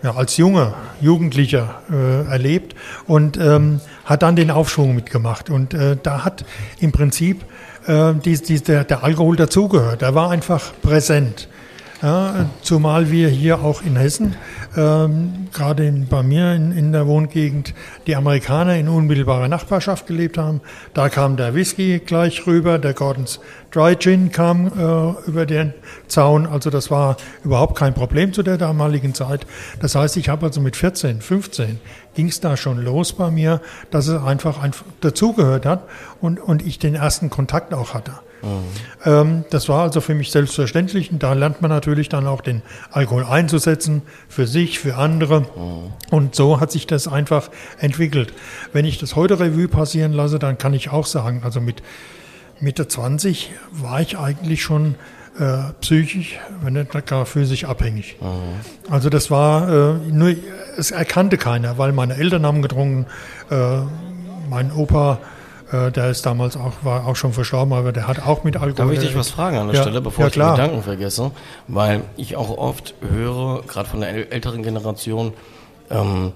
ja, 0.04 0.16
als 0.16 0.38
junger 0.38 0.74
Jugendlicher 1.02 1.82
äh, 1.92 2.30
erlebt 2.30 2.76
und 3.08 3.38
ähm, 3.38 3.82
hat 4.04 4.24
dann 4.24 4.36
den 4.36 4.52
Aufschwung 4.52 4.96
mitgemacht. 4.96 5.50
Und 5.50 5.74
äh, 5.74 5.98
da 6.02 6.26
hat 6.26 6.46
im 6.80 6.92
Prinzip 6.92 7.46
äh, 7.88 8.14
die, 8.14 8.38
die, 8.38 8.62
der, 8.62 8.84
der 8.84 9.04
Alkohol 9.04 9.36
dazugehört. 9.36 10.02
Er 10.02 10.16
war 10.16 10.32
einfach 10.32 10.74
präsent. 10.82 11.48
Ja, 12.02 12.50
zumal 12.62 13.10
wir 13.10 13.30
hier 13.30 13.62
auch 13.62 13.82
in 13.82 13.96
Hessen, 13.96 14.36
ähm, 14.76 15.48
gerade 15.54 15.90
bei 16.10 16.24
mir 16.24 16.54
in, 16.54 16.74
in, 16.74 16.92
der 16.92 17.08
Wohngegend, 17.08 17.74
die 18.06 18.18
Amerikaner 18.18 18.76
in 18.76 18.90
unmittelbarer 18.90 19.48
Nachbarschaft 19.48 20.06
gelebt 20.06 20.38
haben. 20.38 20.60
Da 20.94 21.08
kam 21.08 21.38
der 21.38 21.56
Whisky 21.56 22.00
gleich 22.00 22.46
rüber, 22.46 22.80
der 22.80 22.94
Gordons 22.94 23.40
Dry 23.72 23.96
Gin 23.96 24.32
kam 24.32 24.68
äh, 24.68 25.28
über 25.30 25.46
den 25.46 25.74
Zaun. 26.08 26.48
Also 26.48 26.70
das 26.70 26.92
war 26.92 27.16
überhaupt 27.46 27.78
kein 27.78 27.94
Problem 27.94 28.34
zu 28.34 28.44
der 28.44 28.58
damaligen 28.58 29.14
Zeit. 29.14 29.48
Das 29.80 29.96
heißt, 29.96 30.18
ich 30.18 30.28
habe 30.28 30.46
also 30.48 30.60
mit 30.60 30.76
14, 30.76 31.22
15 31.22 31.80
ging 32.14 32.28
es 32.28 32.42
da 32.42 32.58
schon 32.58 32.84
los 32.84 33.14
bei 33.14 33.32
mir, 33.32 33.62
dass 33.90 34.08
es 34.08 34.22
einfach, 34.22 34.62
einfach 34.62 34.86
dazugehört 35.00 35.66
hat 35.66 35.84
und, 36.20 36.42
und 36.42 36.66
ich 36.66 36.78
den 36.78 36.96
ersten 36.96 37.30
Kontakt 37.30 37.74
auch 37.74 37.94
hatte. 37.94 38.12
Mhm. 39.06 39.44
das 39.50 39.70
war 39.70 39.84
also 39.84 40.02
für 40.02 40.14
mich 40.14 40.32
selbstverständlich 40.32 41.12
und 41.12 41.22
da 41.24 41.34
lernt 41.34 41.62
man 41.62 41.70
natürlich 41.70 42.10
dann 42.10 42.28
auch 42.28 42.42
den 42.42 42.62
Alkohol 42.92 43.26
einzusetzen, 43.26 44.02
für 44.30 44.48
sich, 44.48 44.80
für 44.80 44.96
andere. 44.96 45.42
Mhm. 45.42 45.94
Und 46.12 46.36
so 46.36 46.60
hat 46.60 46.72
sich 46.72 46.88
das 46.88 47.08
einfach 47.08 47.50
entwickelt. 47.80 48.34
Wenn 48.74 48.86
ich 48.86 48.98
das 48.98 49.16
heute 49.16 49.40
Revue 49.40 49.68
passieren 49.68 50.14
lasse, 50.14 50.40
dann 50.40 50.58
kann 50.58 50.74
ich 50.74 50.90
auch 50.92 51.06
sagen, 51.06 51.42
also 51.44 51.60
mit 51.60 51.82
Mitte 52.60 52.88
20 52.88 53.52
war 53.72 54.02
ich 54.02 54.18
eigentlich 54.18 54.64
schon 54.64 54.96
äh, 55.40 55.74
psychisch, 55.82 56.40
wenn 56.62 56.74
nicht 56.74 57.06
gar 57.06 57.26
physisch 57.26 57.66
abhängig. 57.66 58.16
Mhm. 58.22 58.92
Also 58.92 59.10
das 59.10 59.30
war, 59.30 59.70
äh, 59.70 59.94
nur, 60.12 60.36
es 60.78 60.92
erkannte 60.92 61.38
keiner, 61.38 61.78
weil 61.78 61.92
meine 61.92 62.16
Eltern 62.16 62.46
haben 62.46 62.62
getrunken, 62.62 63.06
äh, 63.50 63.80
mein 64.50 64.72
Opa 64.72 65.20
äh, 65.72 65.92
der 65.92 66.10
ist 66.10 66.26
damals 66.26 66.58
auch, 66.58 66.74
war 66.84 67.08
auch 67.08 67.16
schon 67.16 67.34
verstorben, 67.34 67.74
aber 67.74 67.92
der 67.92 68.08
hat 68.08 68.26
auch 68.26 68.44
mit 68.44 68.56
Alkohol. 68.56 68.74
Darf 68.74 68.92
ich 68.92 69.00
dich 69.00 69.18
was 69.18 69.30
fragen 69.30 69.58
an 69.58 69.68
der 69.68 69.78
ja, 69.78 69.82
Stelle, 69.82 70.02
bevor 70.02 70.26
ja, 70.26 70.28
ich 70.28 70.34
die 70.34 70.40
Gedanken 70.40 70.84
vergesse? 70.84 71.32
Weil 71.68 72.02
ich 72.18 72.36
auch 72.36 72.56
oft 72.58 72.94
höre, 73.02 73.64
gerade 73.64 73.90
von 73.90 74.02
der 74.02 74.32
älteren 74.32 74.62
Generation, 74.62 75.34
ähm, 75.90 76.34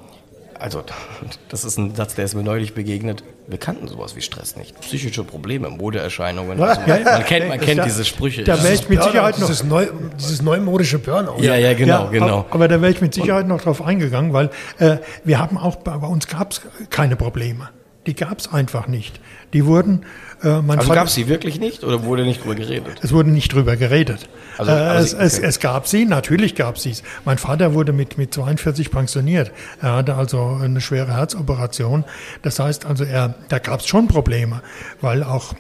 also 0.60 0.84
das 1.50 1.64
ist 1.64 1.78
ein 1.78 1.94
Satz, 1.94 2.16
der 2.16 2.26
ist 2.26 2.34
mir 2.34 2.44
neulich 2.44 2.74
begegnet. 2.74 3.24
Wir 3.48 3.60
kannten 3.60 3.88
sowas 3.88 4.16
wie 4.16 4.22
Stress 4.22 4.56
nicht. 4.56 4.80
Psychische 4.82 5.24
Probleme, 5.24 5.70
Modeerscheinungen. 5.70 6.62
Also 6.62 6.82
man, 6.82 7.04
man 7.04 7.26
kennt, 7.26 7.48
man 7.50 7.60
kennt 7.60 7.86
diese 7.86 8.06
Sprüche. 8.06 8.44
Da 8.44 8.62
wäre 8.64 8.74
ich 8.74 8.90
mit 8.90 9.02
Sicherheit 9.02 9.38
noch 9.40 9.48
dieses, 9.48 9.64
neu, 9.64 9.88
dieses 10.20 10.42
neumodische 10.42 10.98
Burnout. 10.98 11.42
Ja, 11.42 11.56
ja, 11.56 11.74
genau, 11.74 12.06
ja, 12.06 12.10
genau. 12.10 12.46
Aber 12.50 12.68
da 12.68 12.82
wäre 12.82 12.92
ich 12.92 13.02
mit 13.02 13.14
Sicherheit 13.14 13.48
noch 13.48 13.62
drauf 13.62 13.84
eingegangen, 13.84 14.34
weil 14.34 14.50
äh, 14.80 14.98
wir 15.24 15.40
haben 15.40 15.58
auch 15.58 15.78
bei 15.78 15.96
uns 15.96 16.28
gab 16.28 16.52
es 16.52 16.62
keine 16.90 17.16
Probleme. 17.16 17.70
Die 18.10 18.16
gab 18.16 18.40
es 18.40 18.52
einfach 18.52 18.88
nicht. 18.88 19.20
Die 19.54 19.68
wurden. 19.68 20.04
Äh, 20.42 20.64
man 20.64 20.80
also 20.80 20.92
gab 20.92 21.06
es 21.06 21.14
sie 21.14 21.28
wirklich 21.28 21.60
nicht 21.60 21.84
oder 21.84 22.04
wurde 22.06 22.24
nicht 22.24 22.44
drüber 22.44 22.56
geredet? 22.56 22.98
Es 23.04 23.14
wurde 23.14 23.30
nicht 23.30 23.54
drüber 23.54 23.76
geredet. 23.76 24.28
Also, 24.58 24.72
also 24.72 25.04
es, 25.04 25.14
okay. 25.14 25.24
es, 25.26 25.38
es, 25.38 25.60
gab 25.60 25.88
sie, 25.88 26.06
natürlich 26.06 26.56
gab 26.56 26.78
es 26.78 26.82
sie. 26.82 26.96
Mein 27.24 27.38
Vater 27.38 27.76
wurde 27.76 27.94
mit, 27.94 28.18
mit 28.18 28.34
42 28.34 28.90
pensioniert. 28.90 29.52
Er 29.80 29.98
hatte 29.98 30.16
also 30.16 30.58
eine 30.60 30.82
schwere 30.82 31.14
Herzoperation. 31.14 32.04
Das 32.42 32.58
heißt 32.58 32.88
also, 32.88 33.04
er, 33.04 33.36
da 33.50 33.60
gab 33.60 33.82
es 33.82 33.86
schon 33.86 34.08
Probleme, 34.08 34.64
weil 35.02 35.22
auch 35.22 35.54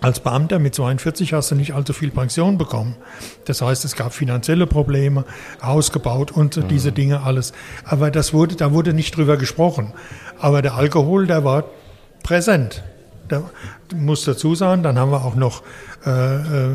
als 0.00 0.20
Beamter 0.20 0.58
mit 0.58 0.74
42 0.74 1.34
hast 1.34 1.50
du 1.50 1.54
nicht 1.54 1.74
allzu 1.74 1.92
viel 1.92 2.10
Pension 2.10 2.56
bekommen. 2.56 2.96
Das 3.44 3.60
heißt, 3.60 3.84
es 3.84 3.96
gab 3.96 4.14
finanzielle 4.14 4.66
Probleme, 4.66 5.26
Haus 5.62 5.92
gebaut 5.92 6.32
und 6.32 6.56
mhm. 6.56 6.68
diese 6.68 6.90
Dinge 6.90 7.22
alles. 7.22 7.52
Aber 7.84 8.10
das 8.10 8.32
wurde, 8.32 8.56
da 8.56 8.72
wurde 8.72 8.94
nicht 8.94 9.14
drüber 9.14 9.36
gesprochen. 9.36 9.92
Aber 10.40 10.60
der 10.62 10.74
Alkohol, 10.74 11.28
der 11.28 11.44
war 11.44 11.64
präsent. 12.22 12.82
Da 13.28 13.42
muss 13.94 14.24
dazu 14.24 14.54
sagen, 14.54 14.82
dann 14.82 14.98
haben 14.98 15.10
wir 15.10 15.24
auch 15.24 15.34
noch 15.34 15.62
äh, 16.04 16.10
äh, 16.10 16.70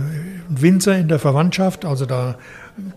Winzer 0.50 0.98
in 0.98 1.08
der 1.08 1.20
Verwandtschaft, 1.20 1.86
also 1.86 2.06
da 2.06 2.36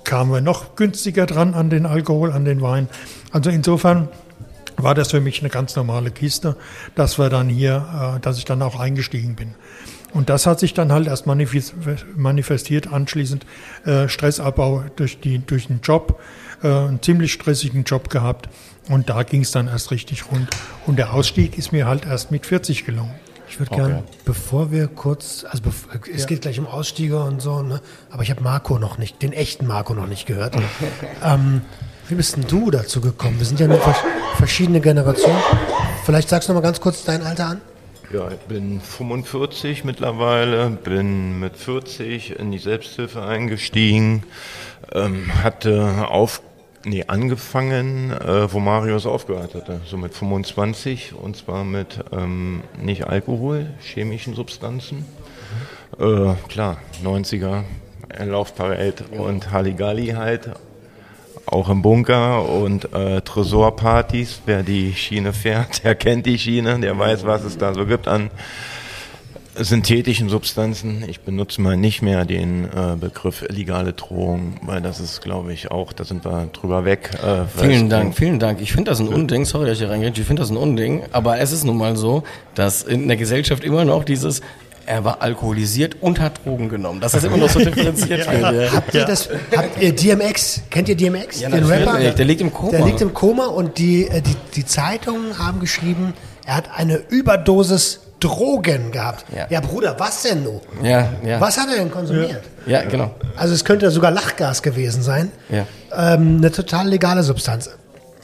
kamen 0.05 0.33
wir 0.33 0.41
noch 0.41 0.77
günstiger 0.77 1.27
dran 1.27 1.55
an 1.55 1.71
den 1.71 1.87
Alkohol, 1.87 2.33
an 2.33 2.45
den 2.45 2.61
Wein. 2.61 2.89
Also 3.33 3.51
insofern 3.51 4.09
war 4.77 4.95
das 4.95 5.11
für 5.11 5.21
mich 5.21 5.41
eine 5.41 5.51
ganz 5.51 5.77
normale 5.77 6.11
Kiste, 6.11 6.57
dass 6.95 7.19
wir 7.19 7.29
dann 7.29 7.49
hier, 7.49 8.17
äh, 8.17 8.21
dass 8.21 8.39
ich 8.39 8.45
dann 8.45 8.63
auch 8.63 8.79
eingestiegen 8.79 9.35
bin. 9.35 9.55
Und 10.13 10.29
das 10.29 10.47
hat 10.47 10.59
sich 10.59 10.75
dann 10.75 10.91
halt 10.91 11.07
erst 11.07 11.27
manifestiert, 11.27 12.93
anschließend 12.93 13.47
äh, 13.85 14.09
Stressabbau 14.09 14.85
durch, 14.97 15.21
die, 15.21 15.39
durch 15.39 15.69
den 15.69 15.81
Job, 15.83 16.21
äh, 16.63 16.69
einen 16.69 17.03
ziemlich 17.03 17.33
stressigen 17.33 17.85
Job 17.85 18.11
gehabt. 18.11 18.49
Und 18.89 19.09
da 19.09 19.23
ging 19.23 19.43
es 19.43 19.53
dann 19.53 19.69
erst 19.69 19.91
richtig 19.91 20.31
rund. 20.31 20.49
Und 20.87 20.97
der 20.97 21.13
Ausstieg 21.15 21.57
ist 21.59 21.73
mir 21.73 21.87
halt 21.87 22.07
erst 22.07 22.31
mit 22.31 22.47
40 22.47 22.85
gelungen. 22.85 23.15
Ich 23.49 23.59
würde 23.59 23.73
okay. 23.73 23.81
gerne, 23.81 24.05
bevor 24.25 24.71
wir 24.71 24.87
kurz, 24.87 25.45
also 25.49 25.63
es 26.13 26.21
ja. 26.21 26.27
geht 26.27 26.43
gleich 26.43 26.61
um 26.61 26.69
Ausstiege 26.69 27.21
und 27.21 27.43
so, 27.43 27.63
ne? 27.63 27.81
aber 28.11 28.23
ich 28.23 28.31
habe 28.31 28.43
Marco 28.43 28.79
noch 28.79 28.97
nicht, 28.97 29.23
den 29.23 29.33
echten 29.33 29.67
Marco 29.67 29.93
noch 29.93 30.07
nicht 30.07 30.25
gehört. 30.27 30.57
ähm, 31.25 31.63
wie 32.09 32.15
bist 32.15 32.37
denn 32.37 32.47
du 32.47 32.71
dazu 32.71 33.01
gekommen? 33.01 33.39
Wir 33.41 33.47
sind 33.47 33.59
ja 33.59 33.67
eine 33.67 33.81
verschiedene 34.37 34.81
Generationen. 34.81 35.39
Vielleicht 36.05 36.29
sagst 36.29 36.49
du 36.49 36.53
noch 36.53 36.61
mal 36.61 36.67
ganz 36.67 36.81
kurz 36.81 37.05
dein 37.05 37.23
Alter 37.23 37.47
an. 37.47 37.61
Ja, 38.13 38.29
ich 38.29 38.41
bin 38.41 38.81
45 38.81 39.85
mittlerweile, 39.85 40.71
bin 40.71 41.39
mit 41.39 41.57
40 41.57 42.39
in 42.39 42.51
die 42.51 42.59
Selbsthilfe 42.59 43.23
eingestiegen, 43.23 44.25
ähm, 44.93 45.31
hatte 45.45 46.09
auf, 46.09 46.43
nee, 46.85 47.05
angefangen, 47.07 48.11
äh, 48.11 48.53
wo 48.53 48.61
Marius 48.61 49.07
aufgehört 49.07 49.55
hatte, 49.55 49.81
so 49.87 49.97
mit 49.97 50.15
25 50.15 51.15
und 51.15 51.37
zwar 51.37 51.65
mit 51.65 52.05
ähm, 52.13 52.63
nicht 52.81 53.07
Alkohol, 53.07 53.71
chemischen 53.81 54.35
Substanzen. 54.35 55.05
Mhm. 55.99 56.31
Äh, 56.31 56.35
klar, 56.49 56.79
90er, 57.05 57.65
Laufparade 58.25 59.05
und 59.17 59.53
Halligalli 59.53 60.09
halt 60.09 60.51
auch 61.47 61.69
im 61.69 61.83
Bunker 61.83 62.49
und 62.49 62.93
äh, 62.93 63.21
Tresorpartys. 63.21 64.43
Wer 64.47 64.63
die 64.63 64.95
Schiene 64.95 65.33
fährt, 65.33 65.85
der 65.85 65.95
kennt 65.95 66.27
die 66.27 66.39
Schiene, 66.39 66.79
der 66.81 66.99
weiß, 66.99 67.25
was 67.25 67.45
es 67.45 67.59
da 67.59 67.75
so 67.75 67.87
gibt 67.87 68.09
an 68.09 68.31
synthetischen 69.65 70.29
Substanzen. 70.29 71.05
Ich 71.09 71.21
benutze 71.21 71.61
mal 71.61 71.77
nicht 71.77 72.03
mehr 72.03 72.25
den 72.25 72.65
äh, 72.65 72.97
Begriff 72.99 73.43
illegale 73.43 73.93
Drohung, 73.93 74.57
weil 74.63 74.81
das 74.81 75.01
ist, 75.01 75.21
glaube 75.21 75.53
ich, 75.53 75.71
auch, 75.71 75.93
da 75.93 76.05
sind 76.05 76.25
wir 76.25 76.49
drüber 76.53 76.85
weg. 76.85 77.11
Äh, 77.23 77.45
vielen 77.61 77.89
Dank, 77.89 78.17
vielen 78.17 78.39
Dank. 78.39 78.61
Ich 78.61 78.73
finde 78.73 78.91
das 78.91 79.01
ein 79.01 79.09
Unding, 79.09 79.45
sorry, 79.45 79.67
dass 79.67 79.75
ich 79.75 79.81
hier 79.81 79.91
reingehe, 79.91 80.11
ich 80.11 80.21
finde 80.23 80.43
das 80.43 80.51
ein 80.51 80.57
Unding, 80.57 81.03
aber 81.13 81.39
es 81.39 81.53
ist 81.53 81.65
nun 81.65 81.77
mal 81.77 81.97
so, 81.97 82.23
dass 82.55 82.83
in 82.83 83.09
der 83.09 83.17
Gesellschaft 83.17 83.65
immer 83.65 83.85
noch 83.85 84.05
dieses 84.05 84.41
er 84.87 85.05
war 85.05 85.23
alkoholisiert 85.23 85.99
und 86.01 86.19
hat 86.19 86.45
Drogen 86.45 86.69
genommen. 86.69 87.01
Das 87.01 87.15
ist 87.15 87.25
immer 87.25 87.37
noch 87.37 87.49
so 87.49 87.59
differenziert 87.65 88.27
ja. 88.27 88.53
wird. 88.53 88.73
Habt 88.73 88.95
ihr 88.95 89.05
das, 89.05 89.29
habt 89.55 89.81
ihr 89.81 89.95
DMX, 89.95 90.63
kennt 90.69 90.89
ihr 90.89 90.97
DMX? 90.97 91.41
Ja, 91.41 91.49
den 91.49 91.65
Rapper? 91.65 91.99
Der 91.99 92.25
liegt 92.25 92.41
im 92.41 92.53
Koma. 92.53 92.73
Der 92.73 92.85
liegt 92.85 93.01
im 93.01 93.15
Koma 93.15 93.47
und 93.47 93.79
die, 93.79 94.09
äh, 94.09 94.21
die, 94.21 94.35
die 94.57 94.67
Zeitungen 94.67 95.39
haben 95.39 95.61
geschrieben, 95.61 96.15
er 96.45 96.57
hat 96.57 96.71
eine 96.75 96.97
Überdosis 96.97 98.01
Drogen 98.21 98.93
gehabt. 98.93 99.25
Ja, 99.35 99.47
ja 99.49 99.61
Bruder, 99.61 99.97
was 99.99 100.23
denn 100.23 100.45
nun? 100.45 100.61
Ja, 100.83 101.09
ja. 101.25 101.41
Was 101.41 101.59
hat 101.59 101.69
er 101.71 101.77
denn 101.77 101.91
konsumiert? 101.91 102.43
Ja, 102.67 102.83
genau. 102.83 103.11
Also 103.37 103.55
es 103.55 103.65
könnte 103.65 103.91
sogar 103.91 104.11
Lachgas 104.11 104.63
gewesen 104.63 105.03
sein. 105.03 105.33
Ja. 105.49 105.67
Ähm, 105.97 106.37
eine 106.39 106.53
total 106.53 106.89
legale 106.89 107.23
Substanz. 107.23 107.71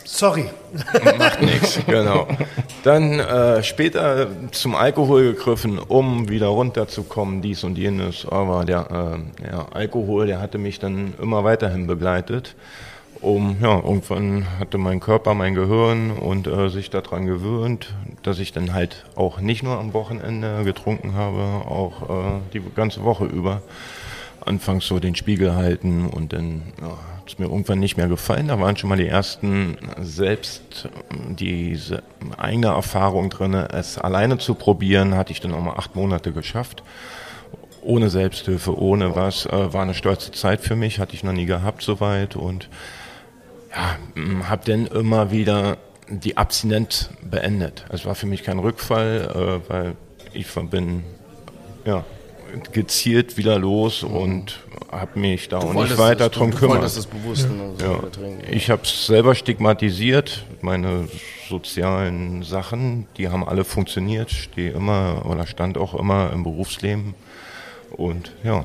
Sorry. 0.05 0.47
Macht 1.19 1.43
nichts, 1.43 1.81
genau. 1.87 2.29
Dann 2.85 3.19
äh, 3.19 3.62
später 3.65 4.29
zum 4.53 4.76
Alkohol 4.76 5.35
gegriffen, 5.35 5.79
um 5.79 6.29
wieder 6.29 6.47
runterzukommen, 6.47 7.43
dies 7.43 7.65
und 7.65 7.76
jenes. 7.76 8.25
Aber 8.25 8.65
der, 8.65 8.88
äh, 8.91 9.50
ja, 9.50 9.67
Alkohol, 9.73 10.29
der 10.29 10.41
hatte 10.41 10.59
mich 10.59 10.79
dann 10.79 11.15
immer 11.21 11.43
weiterhin 11.43 11.88
begleitet. 11.88 12.55
Um, 13.26 13.56
ja, 13.61 13.75
irgendwann 13.75 14.47
hatte 14.61 14.78
mein 14.78 15.00
Körper, 15.00 15.35
mein 15.35 15.56
Gehirn 15.56 16.12
und 16.12 16.47
äh, 16.47 16.68
sich 16.68 16.90
daran 16.90 17.26
gewöhnt, 17.26 17.92
dass 18.23 18.38
ich 18.38 18.52
dann 18.52 18.73
halt 18.73 19.04
auch 19.16 19.40
nicht 19.40 19.64
nur 19.64 19.80
am 19.80 19.95
Wochenende 19.95 20.62
getrunken 20.62 21.14
habe, 21.14 21.40
auch 21.68 22.02
äh, 22.09 22.40
die 22.52 22.62
ganze 22.76 23.02
Woche 23.02 23.25
über. 23.25 23.62
Anfangs 24.45 24.87
so 24.87 25.00
den 25.00 25.16
Spiegel 25.16 25.56
halten 25.56 26.06
und 26.06 26.33
dann 26.33 26.73
ja, 26.80 26.87
hat 26.87 27.26
es 27.26 27.37
mir 27.40 27.47
irgendwann 27.47 27.80
nicht 27.80 27.97
mehr 27.97 28.06
gefallen. 28.06 28.47
Da 28.47 28.61
waren 28.61 28.76
schon 28.76 28.90
mal 28.90 28.97
die 28.97 29.09
ersten 29.09 29.76
selbst 30.00 30.88
diese 31.28 32.04
eigene 32.38 32.68
Erfahrung 32.68 33.28
drin, 33.28 33.54
es 33.54 33.99
alleine 33.99 34.38
zu 34.38 34.54
probieren, 34.54 35.16
hatte 35.16 35.33
ich 35.33 35.40
dann 35.40 35.52
auch 35.52 35.62
mal 35.62 35.75
acht 35.75 35.97
Monate 35.97 36.30
geschafft. 36.30 36.85
Ohne 37.83 38.09
Selbsthilfe, 38.09 38.78
ohne 38.78 39.16
was. 39.16 39.47
Äh, 39.47 39.73
war 39.73 39.83
eine 39.83 39.95
stolze 39.95 40.30
Zeit 40.30 40.61
für 40.61 40.76
mich, 40.76 41.00
hatte 41.00 41.14
ich 41.14 41.25
noch 41.25 41.33
nie 41.33 41.47
gehabt 41.47 41.83
soweit 41.83 42.37
und 42.37 42.68
ja, 43.76 44.49
habe 44.49 44.62
dann 44.64 44.87
immer 44.87 45.30
wieder 45.30 45.76
die 46.09 46.37
Abstinenz 46.37 47.11
beendet. 47.23 47.85
Es 47.90 48.06
war 48.06 48.14
für 48.14 48.26
mich 48.26 48.42
kein 48.42 48.59
Rückfall, 48.59 49.61
äh, 49.66 49.71
weil 49.71 49.97
ich 50.33 50.47
bin 50.71 51.02
ja, 51.85 52.04
gezielt 52.73 53.37
wieder 53.37 53.59
los 53.59 54.02
und 54.02 54.61
habe 54.90 55.18
mich 55.18 55.49
da 55.49 55.59
auch 55.59 55.75
nicht 55.75 55.99
weiter 55.99 56.28
drum 56.28 56.54
kümmern. 56.54 56.80
Das 56.80 57.06
bewusst 57.06 57.49
ja. 57.80 57.87
ja. 57.87 58.00
Ich 58.50 58.71
habe 58.71 58.83
es 58.85 59.06
selber 59.06 59.35
stigmatisiert. 59.35 60.45
Meine 60.62 61.09
sozialen 61.49 62.42
Sachen, 62.42 63.06
die 63.16 63.28
haben 63.28 63.47
alle 63.47 63.64
funktioniert. 63.64 64.30
Stehe 64.30 64.71
immer 64.71 65.26
oder 65.26 65.47
stand 65.47 65.76
auch 65.76 65.95
immer 65.95 66.33
im 66.33 66.45
Berufsleben. 66.45 67.14
Und 67.90 68.33
ja, 68.42 68.64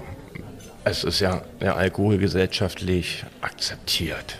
es 0.84 1.04
ist 1.04 1.20
ja 1.20 1.42
der 1.60 1.76
Alkohol 1.76 2.18
gesellschaftlich 2.18 3.26
akzeptiert. 3.42 4.38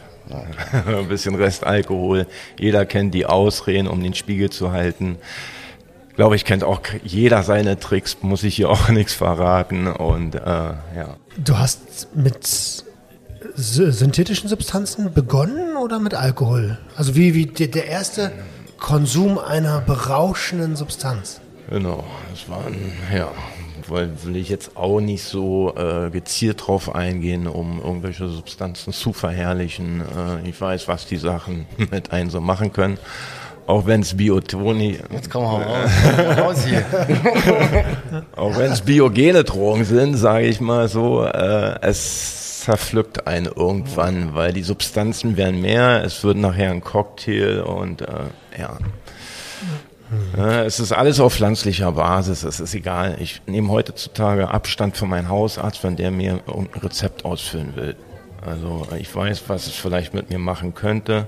Ein 0.86 1.08
bisschen 1.08 1.36
Restalkohol. 1.36 2.28
Jeder 2.58 2.86
kennt 2.86 3.14
die 3.14 3.26
Ausreden, 3.26 3.88
um 3.88 4.02
den 4.02 4.14
Spiegel 4.14 4.50
zu 4.50 4.72
halten 4.72 5.18
glaube 6.16 6.36
ich, 6.36 6.46
kennt 6.46 6.64
auch 6.64 6.82
jeder 7.04 7.42
seine 7.42 7.80
Tricks, 7.80 8.18
muss 8.22 8.44
ich 8.44 8.56
hier 8.56 8.70
auch 8.70 8.90
nichts 9.00 9.14
verraten. 9.14 9.88
Und 9.88 10.36
äh, 10.36 10.40
ja. 10.40 11.18
Du 11.38 11.58
hast 11.58 12.16
mit 12.16 12.84
synthetischen 13.56 14.50
Substanzen 14.50 15.14
begonnen 15.14 15.76
oder 15.78 16.00
mit 16.00 16.14
Alkohol? 16.14 16.78
Also 16.96 17.16
wie, 17.16 17.34
wie 17.34 17.46
der 17.48 17.88
erste 17.88 18.32
Konsum 18.78 19.38
einer 19.40 19.82
berauschenden 19.82 20.76
Substanz? 20.76 21.42
Genau, 21.70 22.04
das 22.30 22.50
war 22.50 22.66
ein, 22.66 22.94
ja, 23.16 23.32
weil 23.92 24.10
will 24.24 24.36
ich 24.36 24.50
jetzt 24.50 24.78
auch 24.78 25.00
nicht 25.00 25.24
so 25.24 25.74
äh, 25.76 26.10
gezielt 26.10 26.68
drauf 26.68 26.96
eingehen, 26.96 27.48
um 27.48 27.80
irgendwelche 27.80 28.28
Substanzen 28.28 28.94
zu 28.94 29.14
verherrlichen. 29.14 30.02
Äh, 30.02 30.50
ich 30.50 30.60
weiß, 30.60 30.88
was 30.88 31.06
die 31.06 31.18
Sachen 31.18 31.66
mit 31.92 32.12
einem 32.12 32.30
so 32.30 32.42
machen 32.42 32.74
können. 32.74 32.98
Auch 33.68 33.86
wenn 33.86 34.02
es 34.02 34.18
Biotoni. 34.18 34.98
Jetzt 35.12 35.30
kommen 35.30 35.46
wir 35.46 35.66
raus, 35.66 36.38
raus 36.40 36.66
hier. 36.66 36.84
auch 38.36 38.58
wenn 38.58 38.72
es 38.72 38.82
biogene 38.82 39.44
Drogen 39.44 39.86
sind, 39.86 40.16
sage 40.16 40.48
ich 40.48 40.60
mal 40.60 40.88
so, 40.88 41.24
äh, 41.24 41.80
es 41.82 42.62
zerpflückt 42.62 43.28
einen 43.28 43.46
irgendwann, 43.46 44.36
weil 44.36 44.54
die 44.54 44.64
Substanzen 44.64 45.38
werden 45.38 45.62
mehr, 45.62 46.04
es 46.04 46.24
wird 46.24 46.38
nachher 46.38 46.72
ein 46.72 46.82
Cocktail 46.82 47.62
und 47.62 48.02
äh, 48.02 48.08
ja. 48.60 48.78
Es 50.38 50.80
ist 50.80 50.92
alles 50.92 51.20
auf 51.20 51.34
pflanzlicher 51.34 51.92
Basis, 51.94 52.44
es 52.44 52.60
ist 52.60 52.74
egal. 52.74 53.18
Ich 53.20 53.42
nehme 53.46 53.70
heutzutage 53.70 54.50
Abstand 54.50 54.98
von 54.98 55.10
meinem 55.10 55.30
Hausarzt, 55.30 55.84
wenn 55.84 55.96
der 55.96 56.12
mir 56.12 56.42
ein 56.48 56.70
Rezept 56.82 57.24
ausfüllen 57.24 57.76
will. 57.76 57.96
Also 58.46 58.88
ich 59.00 59.14
weiß, 59.16 59.44
was 59.48 59.68
es 59.68 59.76
vielleicht 59.76 60.14
mit 60.14 60.30
mir 60.30 60.40
machen 60.40 60.74
könnte 60.74 61.28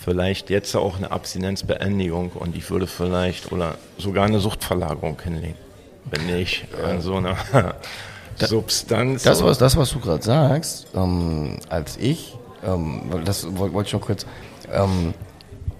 vielleicht 0.00 0.50
jetzt 0.50 0.74
auch 0.74 0.96
eine 0.96 1.10
Abstinenzbeendigung 1.10 2.32
und 2.32 2.56
ich 2.56 2.70
würde 2.70 2.86
vielleicht 2.86 3.52
oder 3.52 3.76
sogar 3.98 4.24
eine 4.24 4.40
Suchtverlagerung 4.40 5.20
hinlegen, 5.22 5.58
wenn 6.10 6.28
ich 6.36 6.64
an 6.84 7.00
so 7.00 7.16
einer 7.16 7.36
Substanz. 8.36 9.22
Das, 9.22 9.44
was, 9.44 9.58
das, 9.58 9.76
was 9.76 9.90
du 9.90 10.00
gerade 10.00 10.22
sagst, 10.22 10.86
ähm, 10.94 11.58
als 11.68 11.98
ich, 11.98 12.36
ähm, 12.66 13.02
das 13.24 13.46
wollte 13.56 13.88
ich 13.88 13.92
noch 13.92 14.00
kurz, 14.00 14.26
ähm, 14.72 15.12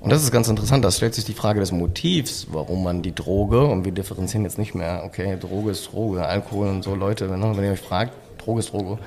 und 0.01 0.11
das 0.11 0.23
ist 0.23 0.33
ganz 0.33 0.49
interessant, 0.49 0.85
da 0.85 0.91
stellt 0.91 1.15
sich 1.15 1.25
die 1.25 1.35
Frage 1.35 1.61
des 1.61 1.73
Motivs, 1.73 2.47
warum 2.51 2.83
man 2.83 3.03
die 3.03 3.15
Droge, 3.15 3.67
und 3.67 3.85
wir 3.85 3.93
differenzieren 3.93 4.45
jetzt 4.45 4.59
nicht 4.59 4.75
mehr, 4.75 5.03
okay, 5.05 5.37
Droge 5.39 5.73
ist 5.73 5.93
Droge, 5.93 6.25
Alkohol 6.25 6.69
und 6.69 6.83
so, 6.83 6.95
Leute, 6.95 7.27
ne, 7.27 7.53
wenn 7.55 7.65
ihr 7.65 7.73
euch 7.73 7.81
fragt, 7.81 8.15
Droge 8.39 8.61
ist 8.61 8.73
Droge. 8.73 8.99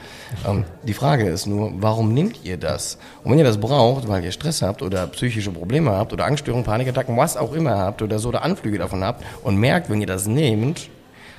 Ähm, 0.47 0.65
die 0.83 0.93
Frage 0.93 1.27
ist 1.27 1.47
nur, 1.47 1.71
warum 1.77 2.13
nehmt 2.13 2.43
ihr 2.43 2.57
das? 2.57 2.99
Und 3.23 3.31
wenn 3.31 3.39
ihr 3.39 3.43
das 3.43 3.59
braucht, 3.59 4.07
weil 4.07 4.23
ihr 4.23 4.31
Stress 4.31 4.61
habt 4.61 4.83
oder 4.83 5.07
psychische 5.07 5.51
Probleme 5.51 5.91
habt 5.91 6.13
oder 6.13 6.25
Angststörungen, 6.25 6.65
Panikattacken, 6.65 7.17
was 7.17 7.37
auch 7.37 7.53
immer 7.53 7.77
habt 7.77 8.01
oder 8.03 8.19
so 8.19 8.29
oder 8.29 8.43
Anflüge 8.43 8.77
davon 8.77 9.03
habt 9.03 9.23
und 9.43 9.57
merkt, 9.57 9.89
wenn 9.89 9.99
ihr 9.99 10.07
das 10.07 10.27
nehmt, 10.27 10.89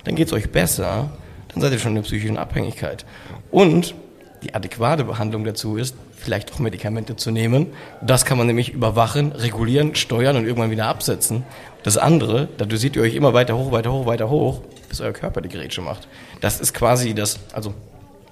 dann 0.03 0.17
geht 0.17 0.27
es 0.27 0.33
euch 0.33 0.51
besser, 0.51 1.11
dann 1.53 1.63
seid 1.63 1.73
ihr 1.73 1.79
schon 1.79 1.93
in 1.93 1.97
der 1.97 2.03
psychischen 2.03 2.37
Abhängigkeit. 2.37 3.07
Und 3.51 3.95
die 4.43 4.55
adäquate 4.55 5.05
Behandlung 5.05 5.45
dazu 5.45 5.77
ist, 5.77 5.95
vielleicht 6.25 6.53
auch 6.53 6.59
Medikamente 6.59 7.17
zu 7.17 7.31
nehmen. 7.31 7.69
Das 8.03 8.25
kann 8.25 8.39
man 8.39 8.47
nämlich 8.47 8.71
überwachen, 8.71 9.33
regulieren, 9.33 9.95
steuern 9.95 10.37
und 10.37 10.47
irgendwann 10.47 10.71
wieder 10.71 10.87
absetzen. 10.87 11.45
Das 11.83 11.99
andere, 11.99 12.49
da 12.57 12.65
dosiert 12.65 12.97
ihr 12.97 13.03
euch 13.03 13.15
immer 13.15 13.35
weiter 13.35 13.57
hoch, 13.57 13.71
weiter 13.71 13.93
hoch, 13.93 14.07
weiter 14.07 14.31
hoch, 14.31 14.63
bis 14.89 15.01
euer 15.01 15.13
Körper 15.13 15.41
die 15.41 15.49
Gerätsche 15.49 15.83
macht. 15.83 16.09
Das 16.41 16.61
ist 16.61 16.73
quasi 16.73 17.15
das, 17.15 17.39
also 17.53 17.75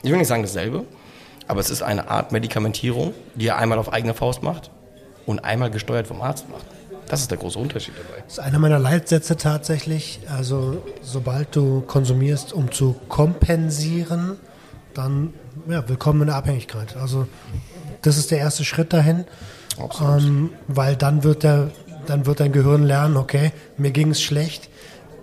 ich 0.02 0.10
will 0.10 0.18
nicht 0.18 0.28
sagen 0.28 0.42
dasselbe, 0.42 0.84
aber 1.46 1.60
es 1.60 1.70
ist 1.70 1.82
eine 1.82 2.08
Art 2.08 2.32
Medikamentierung, 2.32 3.14
die 3.34 3.46
ihr 3.46 3.56
einmal 3.56 3.78
auf 3.78 3.92
eigene 3.92 4.14
Faust 4.14 4.42
macht 4.42 4.70
und 5.26 5.44
einmal 5.44 5.70
gesteuert 5.70 6.06
vom 6.06 6.22
Arzt 6.22 6.48
macht. 6.50 6.64
Das 7.08 7.20
ist 7.20 7.30
der 7.30 7.36
große 7.36 7.58
Unterschied 7.58 7.94
dabei. 7.96 8.22
Das 8.24 8.34
ist 8.34 8.38
einer 8.38 8.58
meiner 8.58 8.78
Leitsätze 8.78 9.36
tatsächlich. 9.36 10.20
Also, 10.34 10.82
sobald 11.02 11.54
du 11.54 11.82
konsumierst, 11.82 12.54
um 12.54 12.72
zu 12.72 12.96
kompensieren, 13.08 14.38
dann 14.94 15.34
ja, 15.68 15.86
willkommen 15.88 16.22
in 16.22 16.26
der 16.28 16.36
Abhängigkeit. 16.36 16.96
Also, 16.96 17.26
das 18.02 18.18
ist 18.18 18.30
der 18.30 18.38
erste 18.38 18.64
Schritt 18.64 18.92
dahin. 18.92 19.24
Ähm, 20.00 20.50
weil 20.68 20.96
dann 20.96 21.24
wird, 21.24 21.42
der, 21.42 21.70
dann 22.06 22.26
wird 22.26 22.40
dein 22.40 22.52
Gehirn 22.52 22.84
lernen, 22.84 23.16
okay, 23.16 23.52
mir 23.78 23.90
ging 23.90 24.10
es 24.10 24.22
schlecht. 24.22 24.68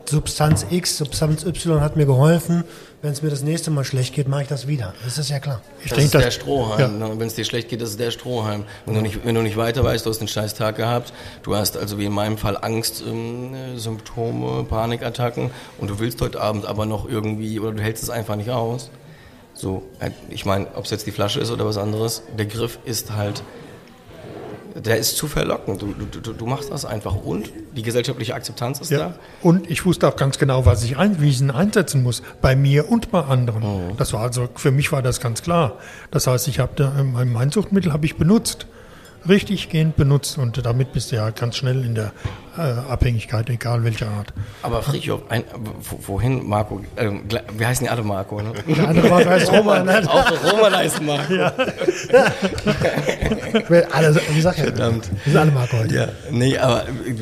Substanz 0.10 0.66
X, 0.72 0.98
Substanz 0.98 1.46
Y 1.46 1.82
hat 1.82 1.96
mir 1.96 2.08
geholfen. 2.08 2.64
Wenn 3.02 3.14
es 3.14 3.22
mir 3.22 3.30
das 3.30 3.44
nächste 3.44 3.72
Mal 3.72 3.86
schlecht 3.86 4.14
geht, 4.14 4.28
mache 4.28 4.42
ich 4.42 4.48
das 4.50 4.68
wieder. 4.68 4.94
Das 5.06 5.18
ist 5.18 5.30
ja 5.30 5.40
klar. 5.40 5.62
Ich 5.84 5.90
das 5.90 6.00
denke, 6.00 6.06
ist 6.06 6.16
das, 6.16 6.24
der 6.24 6.32
Strohhalm. 6.32 7.00
Ja. 7.00 7.08
Ne? 7.08 7.18
Wenn 7.18 7.28
es 7.28 7.36
dir 7.36 7.46
schlecht 7.46 7.70
geht, 7.70 7.82
das 7.82 7.92
ist 7.92 8.00
der 8.00 8.12
Strohhalm. 8.12 8.66
Wenn 8.86 8.96
du, 8.96 9.02
nicht, 9.02 9.24
wenn 9.24 9.36
du 9.36 9.42
nicht 9.42 9.56
weiter 9.56 9.84
weißt, 9.84 10.06
du 10.06 10.10
hast 10.10 10.20
einen 10.20 10.28
scheiß 10.28 10.56
Tag 10.56 10.76
gehabt, 10.76 11.14
du 11.44 11.56
hast 11.56 11.78
also 11.78 11.98
wie 11.98 12.06
in 12.06 12.12
meinem 12.12 12.38
Fall 12.38 12.58
Angstsymptome, 12.60 14.60
ähm, 14.60 14.68
Panikattacken 14.68 15.52
und 15.78 15.90
du 15.90 16.00
willst 16.00 16.20
heute 16.22 16.42
Abend 16.42 16.66
aber 16.66 16.86
noch 16.86 17.08
irgendwie 17.08 17.60
oder 17.60 17.72
du 17.72 17.82
hältst 17.82 18.04
es 18.04 18.10
einfach 18.10 18.36
nicht 18.36 18.50
aus. 18.50 18.90
So, 19.60 19.84
äh, 20.00 20.12
ich 20.30 20.46
meine, 20.46 20.68
ob 20.76 20.86
es 20.86 20.92
jetzt 20.92 21.06
die 21.06 21.12
Flasche 21.12 21.42
ist 21.42 21.52
oder 21.52 21.66
was 21.66 21.78
anderes, 21.78 22.24
der 22.38 22.46
Griff 22.46 22.80
ist 22.86 23.12
halt 23.12 23.44
der 24.76 24.98
ist 24.98 25.18
zu 25.18 25.28
verlockend. 25.28 25.82
Du, 25.82 25.94
du, 25.94 26.32
du, 26.32 26.46
machst 26.46 26.72
das 26.72 26.86
einfach 26.86 27.16
und 27.16 27.52
die 27.76 27.82
gesellschaftliche 27.82 28.36
Akzeptanz 28.36 28.80
ist 28.80 28.92
ja. 28.92 29.00
da. 29.00 29.14
Und 29.42 29.70
ich 29.70 29.86
wusste 29.86 30.08
auch 30.08 30.16
ganz 30.16 30.38
genau, 30.38 30.66
was 30.66 30.84
ich 30.84 30.96
ein, 30.96 31.20
wie 31.20 31.30
ich 31.30 31.42
ihn 31.42 31.52
einsetzen 31.52 32.04
muss, 32.04 32.22
bei 32.42 32.56
mir 32.56 32.90
und 32.90 33.12
bei 33.12 33.22
anderen. 33.22 33.90
Mhm. 33.90 33.98
Das 33.98 34.14
war 34.14 34.22
also, 34.22 34.48
für 34.56 34.72
mich 34.72 34.92
war 34.94 35.02
das 35.02 35.20
ganz 35.20 35.42
klar. 35.42 35.80
Das 36.12 36.28
heißt, 36.28 36.48
ich 36.48 36.60
habe 36.60 37.04
mein 37.04 37.34
Meinsuchtmittel 37.34 37.92
habe 37.92 38.06
ich 38.06 38.16
benutzt 38.16 38.68
richtig 39.28 39.70
gehend 39.70 39.96
benutzt 39.96 40.38
und 40.38 40.64
damit 40.66 40.94
bist 40.94 41.12
du 41.12 41.18
ja 41.18 41.30
ganz 41.32 41.58
schnell 41.58 41.84
in 41.84 41.96
der 41.96 42.12
äh, 42.58 42.62
Abhängigkeit, 42.62 43.50
egal 43.50 43.84
welcher 43.84 44.10
Art. 44.10 44.34
Aber 44.64 44.82
Friedhof, 44.82 45.22
ein, 45.30 45.44
wohin 46.06 46.48
Marco? 46.48 46.82
Äh, 46.96 47.12
wir 47.58 47.68
heißen 47.68 47.86
ja 47.86 47.92
alle 47.92 48.04
Marco, 48.04 48.42
ne? 48.42 48.54
Der 48.68 48.88
andere 48.88 49.10
Marco 49.10 49.30
heißt 49.30 49.52
Roman. 49.52 49.86
Ne? 49.86 50.02
Auch 50.08 50.32
Roman 50.52 50.76
heißt 50.76 51.02
Marco. 51.02 51.34
Ja. 51.34 51.54
alle, 53.92 54.22
wie 54.32 54.42
sag 54.42 54.58
ich 54.58 54.64
Verdammt. 54.64 55.10
Wir 55.26 55.34
sind 55.34 55.38
alle 55.38 55.52
Marco 55.52 55.78
heute. 55.78 55.96
Ja, 55.96 56.08
nee, 56.32 56.58
aber 56.58 56.88
äh, 56.88 57.14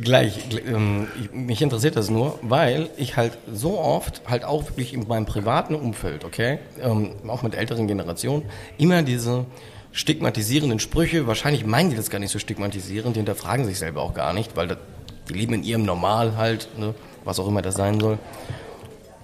gleich, 0.00 0.38
ähm, 0.66 1.08
mich 1.32 1.62
interessiert 1.62 1.96
das 1.96 2.10
nur, 2.10 2.38
weil 2.42 2.90
ich 2.96 3.16
halt 3.16 3.38
so 3.52 3.78
oft, 3.78 4.22
halt 4.26 4.44
auch 4.44 4.70
wirklich 4.70 4.94
in 4.94 5.06
meinem 5.06 5.26
privaten 5.26 5.74
Umfeld, 5.74 6.24
okay, 6.24 6.58
ähm, 6.80 7.12
auch 7.28 7.42
mit 7.42 7.54
älteren 7.54 7.86
Generationen, 7.86 8.44
immer 8.78 9.02
diese 9.02 9.46
stigmatisierenden 9.96 10.78
Sprüche. 10.78 11.26
Wahrscheinlich 11.26 11.64
meinen 11.64 11.90
die 11.90 11.96
das 11.96 12.10
gar 12.10 12.18
nicht 12.18 12.30
so 12.30 12.38
stigmatisierend, 12.38 13.16
die 13.16 13.20
hinterfragen 13.20 13.64
sich 13.64 13.78
selber 13.78 14.02
auch 14.02 14.12
gar 14.12 14.34
nicht, 14.34 14.54
weil 14.54 14.68
das, 14.68 14.78
die 15.28 15.32
leben 15.32 15.54
in 15.54 15.62
ihrem 15.64 15.84
Normal 15.84 16.36
halt, 16.36 16.68
ne, 16.78 16.94
was 17.24 17.40
auch 17.40 17.48
immer 17.48 17.62
das 17.62 17.74
sein 17.76 17.98
soll. 17.98 18.18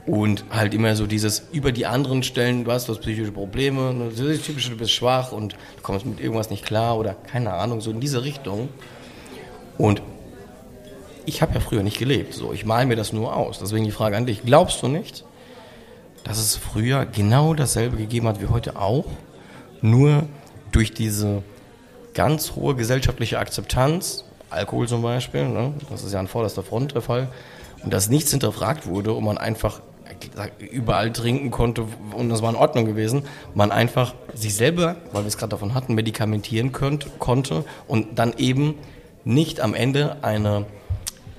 Und 0.07 0.45
halt 0.50 0.75
immer 0.75 0.97
so 0.97 1.07
dieses 1.07 1.47
über 1.52 1.71
die 1.71 1.87
anderen 1.87 2.23
Stellen, 2.25 2.64
du 2.64 2.73
hast, 2.73 2.88
du 2.88 2.93
hast 2.95 3.02
psychische 3.02 3.31
Probleme, 3.31 3.93
ne, 3.93 4.09
das 4.09 4.19
ist 4.19 4.47
typisch, 4.47 4.69
du 4.69 4.76
bist 4.76 4.93
schwach 4.93 5.31
und 5.31 5.52
du 5.52 5.83
kommst 5.83 6.07
mit 6.07 6.21
irgendwas 6.21 6.49
nicht 6.49 6.64
klar 6.64 6.99
oder 6.99 7.14
keine 7.14 7.52
Ahnung, 7.52 7.83
so 7.83 7.91
in 7.91 8.00
diese 8.00 8.25
Richtung. 8.25 8.71
Und 9.76 10.00
ich 11.27 11.42
habe 11.42 11.53
ja 11.53 11.61
früher 11.61 11.83
nicht 11.83 11.99
gelebt, 11.99 12.33
so 12.33 12.55
ich 12.55 12.64
male 12.64 12.87
mir 12.87 12.97
das 12.97 13.12
nur 13.12 13.37
aus. 13.37 13.59
Deswegen 13.59 13.85
die 13.85 13.90
Frage 13.90 14.16
an 14.16 14.25
dich, 14.25 14.42
glaubst 14.42 14.83
du 14.83 14.88
nicht, 14.88 15.25
dass 16.25 16.38
es 16.38 16.57
früher 16.57 17.05
genau 17.05 17.53
dasselbe 17.53 17.99
gegeben 17.99 18.27
hat 18.27 18.40
wie 18.40 18.47
heute 18.47 18.77
auch, 18.77 19.05
nur 19.83 20.25
durch 20.73 20.93
diese 20.93 21.43
ganz 22.15 22.57
hohe 22.57 22.75
gesellschaftliche 22.75 23.39
Akzeptanz, 23.39 24.25
Alkohol 24.51 24.89
zum 24.89 25.03
Beispiel, 25.03 25.49
ne, 25.49 25.73
das 25.91 26.03
ist 26.03 26.13
ja 26.13 26.21
an 26.21 26.29
vorderster 26.29 26.63
Front 26.63 26.95
der 26.95 27.03
Fall, 27.03 27.29
und 27.85 27.93
dass 27.93 28.09
nichts 28.09 28.31
hinterfragt 28.31 28.87
wurde 28.87 29.13
und 29.13 29.25
man 29.25 29.39
einfach 29.39 29.81
überall 30.59 31.13
trinken 31.13 31.51
konnte 31.51 31.87
und 32.15 32.29
das 32.29 32.43
war 32.43 32.51
in 32.51 32.57
Ordnung 32.57 32.85
gewesen, 32.85 33.25
man 33.55 33.73
einfach 33.73 34.15
sich 34.35 34.55
selber, 34.55 34.97
weil 35.13 35.23
wir 35.25 35.29
es 35.29 35.39
gerade 35.39 35.51
davon 35.51 35.75
hatten, 35.75 35.95
medikamentieren 35.95 36.73
könnt, 36.73 37.19
konnte 37.19 37.65
und 37.89 38.19
dann 38.19 38.35
eben 38.37 38.75
nicht 39.25 39.61
am 39.61 39.75
Ende 39.75 40.17
eine 40.23 40.67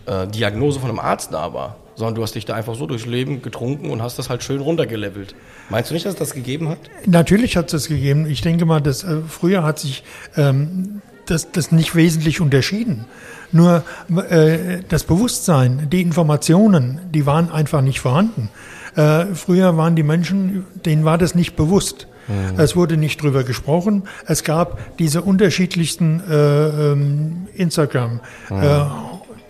äh, 0.06 0.28
Diagnose 0.28 0.80
von 0.80 0.90
einem 0.90 1.00
Arzt 1.00 1.34
da 1.34 1.54
war, 1.54 1.78
sondern 1.96 2.16
du 2.16 2.24
hast 2.24 2.36
dich 2.36 2.46
da 2.46 2.56
einfach 2.56 2.76
so 2.76 2.86
durchs 2.86 3.06
Leben 3.06 3.42
getrunken 3.42 3.90
und 3.90 4.02
hast 4.02 4.20
das 4.20 4.30
halt 4.30 4.44
schön 4.44 4.62
runtergelevelt. 4.62 5.36
Meinst 5.70 5.90
du 5.90 5.94
nicht, 5.94 6.06
dass 6.06 6.16
das 6.16 6.34
gegeben 6.34 6.70
hat? 6.70 6.80
Natürlich 7.06 7.58
hat 7.58 7.66
es 7.68 7.72
das 7.72 7.88
gegeben. 7.88 8.28
Ich 8.28 8.42
denke 8.42 8.66
mal, 8.66 8.82
dass 8.82 9.04
äh, 9.04 9.18
früher 9.28 9.64
hat 9.64 9.80
sich 9.80 10.04
ähm, 10.36 11.02
das, 11.26 11.52
das 11.52 11.72
nicht 11.72 11.96
wesentlich 11.96 12.42
unterschieden. 12.42 13.06
Nur 13.52 13.84
äh, 14.30 14.80
das 14.90 15.04
Bewusstsein, 15.04 15.88
die 15.92 16.02
Informationen, 16.02 17.00
die 17.14 17.26
waren 17.26 17.52
einfach 17.52 17.82
nicht 17.82 18.00
vorhanden. 18.00 18.50
Äh, 18.96 19.26
früher 19.34 19.78
waren 19.78 19.96
die 19.96 20.04
Menschen, 20.04 20.66
denen 20.86 21.06
war 21.06 21.18
das 21.18 21.36
nicht 21.36 21.56
bewusst. 21.56 22.08
Mhm. 22.28 22.60
Es 22.60 22.76
wurde 22.76 22.98
nicht 22.98 23.22
drüber 23.22 23.44
gesprochen. 23.44 24.04
Es 24.28 24.44
gab 24.44 24.98
diese 24.98 25.22
unterschiedlichsten 25.22 26.22
äh, 26.30 26.92
ähm, 26.92 27.48
Instagram, 27.54 28.22
mhm. 28.50 28.64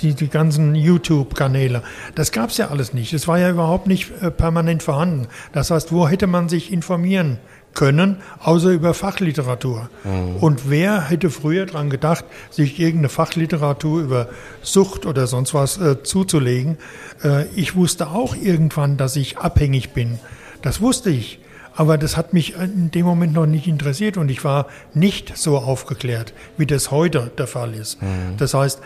Die, 0.03 0.13
die 0.13 0.27
ganzen 0.27 0.75
YouTube-Kanäle. 0.75 1.81
Das 2.15 2.31
gab 2.31 2.49
es 2.49 2.57
ja 2.57 2.69
alles 2.69 2.93
nicht. 2.93 3.13
Das 3.13 3.27
war 3.27 3.39
ja 3.39 3.49
überhaupt 3.49 3.87
nicht 3.87 4.11
äh, 4.21 4.29
permanent 4.29 4.83
vorhanden. 4.83 5.27
Das 5.53 5.71
heißt, 5.71 5.91
wo 5.91 6.07
hätte 6.07 6.27
man 6.27 6.49
sich 6.49 6.71
informieren 6.71 7.39
können, 7.73 8.17
außer 8.39 8.69
über 8.69 8.93
Fachliteratur? 8.93 9.89
Mhm. 10.03 10.37
Und 10.37 10.69
wer 10.69 11.09
hätte 11.09 11.29
früher 11.29 11.65
daran 11.65 11.89
gedacht, 11.89 12.25
sich 12.51 12.79
irgendeine 12.79 13.09
Fachliteratur 13.09 14.01
über 14.01 14.29
Sucht 14.61 15.05
oder 15.05 15.25
sonst 15.27 15.53
was 15.53 15.77
äh, 15.77 16.03
zuzulegen? 16.03 16.77
Äh, 17.23 17.45
ich 17.55 17.75
wusste 17.75 18.09
auch 18.09 18.35
irgendwann, 18.35 18.97
dass 18.97 19.15
ich 19.15 19.37
abhängig 19.37 19.91
bin. 19.91 20.19
Das 20.61 20.81
wusste 20.81 21.09
ich. 21.09 21.39
Aber 21.75 21.97
das 21.97 22.17
hat 22.17 22.33
mich 22.33 22.55
in 22.55 22.91
dem 22.91 23.05
Moment 23.05 23.33
noch 23.33 23.47
nicht 23.47 23.65
interessiert 23.65 24.17
und 24.17 24.29
ich 24.29 24.43
war 24.43 24.67
nicht 24.93 25.35
so 25.35 25.57
aufgeklärt, 25.57 26.33
wie 26.55 26.67
das 26.67 26.91
heute 26.91 27.31
der 27.37 27.47
Fall 27.47 27.73
ist. 27.73 27.99
Mhm. 27.99 28.37
Das 28.37 28.53
heißt, 28.53 28.79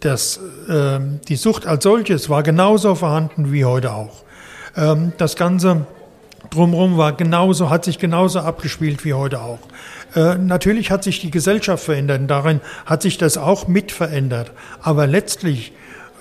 das, 0.00 0.40
äh, 0.68 1.00
die 1.28 1.36
Sucht 1.36 1.66
als 1.66 1.84
solches 1.84 2.28
war 2.28 2.42
genauso 2.42 2.94
vorhanden 2.94 3.52
wie 3.52 3.64
heute 3.64 3.92
auch. 3.92 4.22
Ähm, 4.76 5.12
das 5.18 5.36
Ganze 5.36 5.86
drumherum 6.50 6.96
war 6.96 7.12
genauso, 7.12 7.70
hat 7.70 7.84
sich 7.84 7.98
genauso 7.98 8.40
abgespielt 8.40 9.04
wie 9.04 9.14
heute 9.14 9.40
auch. 9.40 9.58
Äh, 10.14 10.36
natürlich 10.36 10.90
hat 10.90 11.04
sich 11.04 11.20
die 11.20 11.30
Gesellschaft 11.30 11.84
verändert 11.84 12.20
und 12.20 12.28
darin 12.28 12.60
hat 12.86 13.02
sich 13.02 13.18
das 13.18 13.36
auch 13.36 13.68
mit 13.68 13.92
verändert. 13.92 14.52
Aber 14.80 15.06
letztlich 15.06 15.72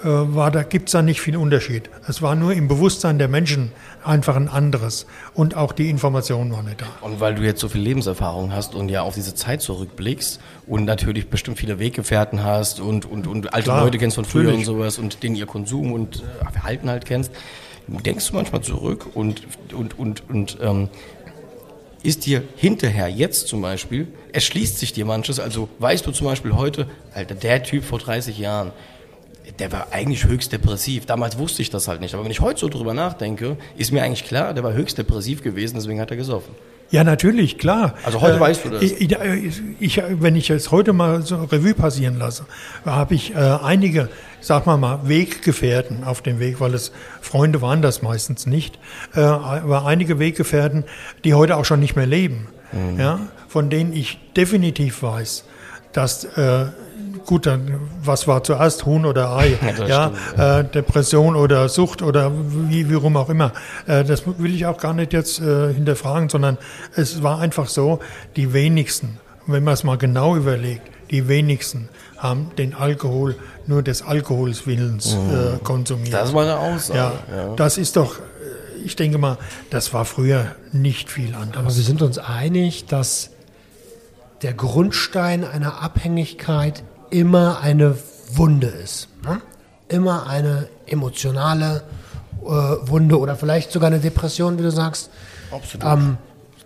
äh, 0.03 0.07
war 0.07 0.51
da 0.51 0.63
gibt's 0.63 0.91
da 0.91 1.01
nicht 1.01 1.21
viel 1.21 1.37
Unterschied. 1.37 1.89
Es 2.07 2.21
war 2.21 2.35
nur 2.35 2.53
im 2.53 2.67
Bewusstsein 2.67 3.17
der 3.17 3.27
Menschen 3.27 3.71
einfach 4.03 4.35
ein 4.35 4.47
anderes 4.47 5.07
und 5.33 5.55
auch 5.55 5.71
die 5.71 5.89
Informationen 5.89 6.51
waren 6.51 6.65
nicht 6.65 6.81
da. 6.81 6.85
Und 7.01 7.19
weil 7.19 7.35
du 7.35 7.41
jetzt 7.41 7.61
so 7.61 7.69
viel 7.69 7.81
Lebenserfahrung 7.81 8.53
hast 8.53 8.75
und 8.75 8.89
ja 8.89 9.01
auf 9.01 9.15
diese 9.15 9.33
Zeit 9.33 9.61
zurückblickst 9.61 10.39
und 10.67 10.86
natürlich 10.86 11.30
bestimmt 11.30 11.58
viele 11.58 11.80
Weggefährten 11.80 12.43
hast 12.43 12.80
und, 12.80 13.06
und, 13.06 13.25
und 13.25 13.53
alte 13.53 13.65
Klar, 13.65 13.86
Leute 13.86 13.97
kennst 13.97 14.15
von 14.15 14.25
früher 14.25 14.43
natürlich. 14.43 14.67
und 14.67 14.73
sowas 14.75 14.99
und 14.99 15.23
den 15.23 15.36
ihr 15.36 15.45
Konsum 15.45 15.93
und 15.93 16.17
äh, 16.17 16.51
Verhalten 16.51 16.89
halt 16.89 17.06
kennst, 17.06 17.32
denkst 17.88 18.30
du 18.30 18.36
manchmal 18.36 18.62
zurück 18.62 19.08
und, 19.13 19.41
und, 19.73 19.97
und, 19.97 20.30
und 20.30 20.58
ähm, 20.62 20.89
ist 22.03 22.25
dir 22.25 22.43
hinterher 22.56 23.08
jetzt 23.08 23.47
zum 23.47 23.62
Beispiel, 23.62 24.08
erschließt 24.34 24.77
sich 24.77 24.93
dir 24.93 25.06
manches, 25.06 25.39
also 25.39 25.69
weißt 25.80 26.06
du 26.06 26.12
zum 26.12 26.27
Beispiel 26.27 26.53
heute, 26.53 26.88
Alter, 27.13 27.36
der 27.36 27.63
Typ 27.63 27.84
vor 27.84 27.99
30 27.99 28.38
Jahren, 28.38 28.71
der 29.60 29.71
war 29.71 29.88
eigentlich 29.91 30.25
höchst 30.25 30.51
depressiv. 30.51 31.05
Damals 31.05 31.38
wusste 31.38 31.62
ich 31.62 31.69
das 31.69 31.88
halt 31.88 32.01
nicht. 32.01 32.13
Aber 32.13 32.23
wenn 32.23 32.31
ich 32.31 32.41
heute 32.41 32.60
so 32.60 32.69
drüber 32.69 32.93
nachdenke, 32.93 33.57
ist 33.77 33.91
mir 33.91 34.03
eigentlich 34.03 34.25
klar, 34.25 34.53
der 34.53 34.63
war 34.63 34.73
höchst 34.73 34.97
depressiv 34.97 35.43
gewesen, 35.43 35.75
deswegen 35.75 35.99
hat 35.99 36.12
er 36.12 36.17
gesoffen. 36.17 36.53
Ja, 36.89 37.03
natürlich, 37.03 37.57
klar. 37.57 37.95
Also 38.03 38.21
heute 38.21 38.38
äh, 38.38 38.39
weißt 38.39 38.65
du 38.65 38.69
das. 38.69 38.81
Ich, 38.81 39.12
ich, 39.79 40.01
wenn 40.10 40.36
ich 40.36 40.49
es 40.49 40.71
heute 40.71 40.93
mal 40.93 41.21
so 41.21 41.43
Revue 41.43 41.73
passieren 41.73 42.17
lasse, 42.17 42.45
habe 42.86 43.13
ich 43.15 43.36
äh, 43.36 43.38
einige, 43.38 44.10
sag 44.39 44.65
mal 44.65 44.77
mal, 44.77 45.01
Weggefährten 45.03 46.05
auf 46.05 46.21
dem 46.21 46.39
Weg, 46.39 46.62
weil 46.62 46.73
es 46.73 46.93
Freunde 47.19 47.62
waren 47.62 47.81
das 47.81 48.01
meistens 48.01 48.45
nicht, 48.45 48.79
äh, 49.15 49.19
aber 49.19 49.86
einige 49.86 50.17
Weggefährten, 50.19 50.86
die 51.25 51.33
heute 51.33 51.57
auch 51.57 51.65
schon 51.65 51.81
nicht 51.81 51.97
mehr 51.97 52.05
leben, 52.05 52.47
mhm. 52.71 52.99
ja, 52.99 53.19
von 53.49 53.69
denen 53.69 53.91
ich 53.91 54.19
definitiv 54.38 55.03
weiß, 55.03 55.43
dass 55.91 56.23
äh, 56.23 56.67
gut, 57.27 57.45
dann 57.45 57.79
was 58.03 58.27
war 58.27 58.43
zuerst, 58.43 58.85
Huhn 58.87 59.05
oder 59.05 59.35
Ei? 59.35 59.59
Ja, 59.61 59.67
ja, 59.67 59.73
stimmt, 59.73 59.89
ja. 60.37 60.59
Äh, 60.59 60.63
Depression 60.63 61.35
oder 61.35 61.69
Sucht 61.69 62.01
oder 62.01 62.31
wie, 62.33 62.89
wie 62.89 62.95
rum 62.95 63.15
auch 63.17 63.29
immer. 63.29 63.51
Äh, 63.85 64.03
das 64.03 64.23
will 64.25 64.55
ich 64.55 64.65
auch 64.65 64.79
gar 64.79 64.93
nicht 64.93 65.13
jetzt 65.13 65.39
äh, 65.39 65.73
hinterfragen, 65.73 66.29
sondern 66.29 66.57
es 66.95 67.21
war 67.21 67.39
einfach 67.39 67.67
so, 67.67 67.99
die 68.35 68.53
wenigsten, 68.53 69.19
wenn 69.45 69.63
man 69.63 69.75
es 69.75 69.83
mal 69.83 69.97
genau 69.97 70.35
überlegt, 70.35 70.89
die 71.11 71.27
wenigsten 71.27 71.89
haben 72.17 72.51
den 72.57 72.73
Alkohol 72.73 73.35
nur 73.67 73.83
des 73.83 74.01
Alkohols 74.01 74.65
Willens 74.65 75.15
mhm. 75.15 75.29
äh, 75.29 75.57
konsumiert. 75.63 76.13
Das 76.13 76.33
war 76.33 76.43
eine 76.43 76.57
Aussage. 76.57 76.97
Ja, 77.29 77.35
ja, 77.35 77.55
das 77.55 77.77
ist 77.77 77.95
doch, 77.95 78.15
ich 78.83 78.95
denke 78.95 79.17
mal, 79.17 79.37
das 79.69 79.93
war 79.93 80.05
früher 80.05 80.55
nicht 80.71 81.09
viel 81.09 81.35
anders. 81.35 81.57
Aber 81.57 81.75
wir 81.75 81.83
sind 81.83 82.01
uns 82.01 82.17
einig, 82.17 82.85
dass 82.85 83.31
der 84.41 84.53
Grundstein 84.53 85.43
einer 85.43 85.81
Abhängigkeit 85.81 86.83
immer 87.10 87.60
eine 87.62 87.96
Wunde 88.34 88.67
ist. 88.67 89.08
Ne? 89.24 89.41
Immer 89.89 90.28
eine 90.28 90.67
emotionale 90.86 91.84
äh, 92.43 92.48
Wunde 92.48 93.20
oder 93.20 93.36
vielleicht 93.36 93.72
sogar 93.72 93.88
eine 93.88 94.00
Depression, 94.00 94.58
wie 94.58 94.63
du 94.63 94.72
sagst. 94.72 95.10
Absolut. 95.52 95.86
Ähm, 95.86 96.17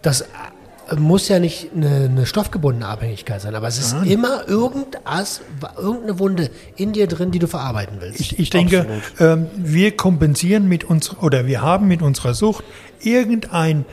das 0.02 0.22
äh, 0.22 0.96
muss 0.98 1.28
ja 1.28 1.40
nicht 1.40 1.70
eine, 1.76 2.06
eine 2.06 2.26
stoffgebundene 2.26 2.88
Abhängigkeit 2.88 3.42
sein, 3.42 3.56
aber 3.56 3.68
es 3.68 3.78
ist 3.78 3.96
immer 4.06 4.48
irgendwas, 4.48 5.42
irgendeine 5.78 6.20
Wunde 6.20 6.50
in 6.76 6.94
dir 6.94 7.08
drin, 7.08 7.32
die 7.32 7.40
du 7.40 7.48
verarbeiten 7.48 7.98
willst. 8.00 8.20
Ich, 8.20 8.40
ich 8.40 8.50
denke, 8.50 8.86
ähm, 9.20 9.48
wir 9.56 9.96
kompensieren 9.96 10.68
mit 10.68 10.84
uns 10.84 11.18
oder 11.18 11.48
wir 11.48 11.62
haben 11.62 11.88
mit 11.88 12.02
unserer 12.02 12.34
Sucht 12.34 12.64
irgendein 13.02 13.86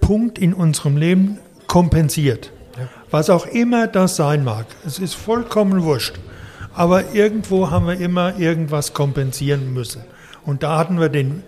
Punkt 0.00 0.38
in 0.38 0.52
unserem 0.52 0.96
Leben 0.96 1.38
kompensiert. 1.66 2.50
Was 3.12 3.30
auch 3.30 3.46
immer 3.46 3.86
das 3.86 4.16
sein 4.16 4.42
mag. 4.42 4.66
Es 4.84 4.98
ist 4.98 5.14
vollkommen 5.14 5.84
wurscht. 5.84 6.14
Aber 6.74 7.12
irgendwo 7.14 7.70
haben 7.70 7.86
wir 7.86 8.00
immer 8.00 8.38
irgendwas 8.38 8.94
kompensieren 8.94 9.72
müssen. 9.74 10.02
Und 10.44 10.62
da 10.62 10.78
hatten 10.78 10.98
wir 10.98 11.10
den 11.10 11.42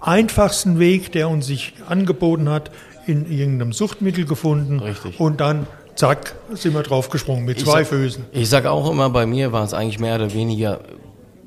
einfachsten 0.00 0.78
Weg, 0.78 1.12
der 1.12 1.28
uns 1.28 1.46
sich 1.46 1.74
angeboten 1.88 2.48
hat, 2.48 2.70
in 3.06 3.30
irgendeinem 3.30 3.72
Suchtmittel 3.72 4.26
gefunden. 4.26 4.80
Richtig. 4.80 5.20
Und 5.20 5.40
dann, 5.40 5.66
zack, 5.94 6.34
sind 6.52 6.74
wir 6.74 6.82
draufgesprungen 6.82 7.44
mit 7.44 7.60
zwei 7.60 7.84
sag, 7.84 7.86
Füßen. 7.86 8.24
Ich 8.32 8.48
sage 8.50 8.70
auch 8.70 8.90
immer, 8.90 9.08
bei 9.10 9.26
mir 9.26 9.52
war 9.52 9.64
es 9.64 9.72
eigentlich 9.72 10.00
mehr 10.00 10.16
oder 10.16 10.32
weniger, 10.34 10.80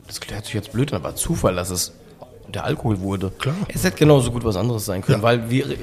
das 0.07 0.19
hört 0.31 0.45
sich 0.45 0.53
jetzt 0.53 0.71
blöd 0.71 0.93
an, 0.93 1.01
aber 1.01 1.15
Zufall, 1.15 1.55
dass 1.55 1.69
es 1.69 1.93
der 2.47 2.63
Alkohol 2.63 3.01
wurde. 3.01 3.31
Klar. 3.37 3.55
Es 3.67 3.83
hätte 3.83 3.97
genauso 3.97 4.31
gut 4.31 4.43
was 4.43 4.55
anderes 4.55 4.85
sein 4.85 5.01
können, 5.01 5.19
Ja. 5.19 5.23
weil 5.23 5.49
wir, 5.49 5.69
äh, 5.69 5.75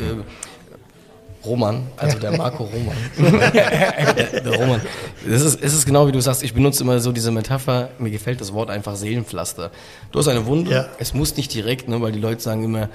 Roman, 1.45 1.87
also 1.97 2.19
der 2.19 2.37
Marco 2.37 2.65
Roman. 2.65 2.97
der 3.53 4.55
Roman. 4.59 4.81
Es 5.29 5.43
ist, 5.43 5.63
es 5.63 5.75
ist 5.75 5.87
genau 5.87 6.07
wie 6.09 6.13
du 6.13 6.21
sagst, 6.21 6.43
ich 6.43 6.55
benutze 6.55 6.83
immer 6.83 6.99
so 7.01 7.13
diese 7.13 7.31
Metapher, 7.31 7.91
mir 7.99 8.11
gefällt 8.11 8.41
das 8.41 8.53
Wort 8.53 8.71
einfach 8.71 8.97
Seelenpflaster. 8.97 9.71
Du 10.13 10.19
hast 10.19 10.29
eine 10.29 10.47
Wunde, 10.47 10.71
Ja. 10.73 10.87
es 10.99 11.15
muss 11.15 11.37
nicht 11.37 11.53
direkt, 11.55 11.89
ne, 11.89 12.01
weil 12.01 12.13
die 12.13 12.21
Leute 12.21 12.41
sagen 12.43 12.65
immer, 12.65 12.89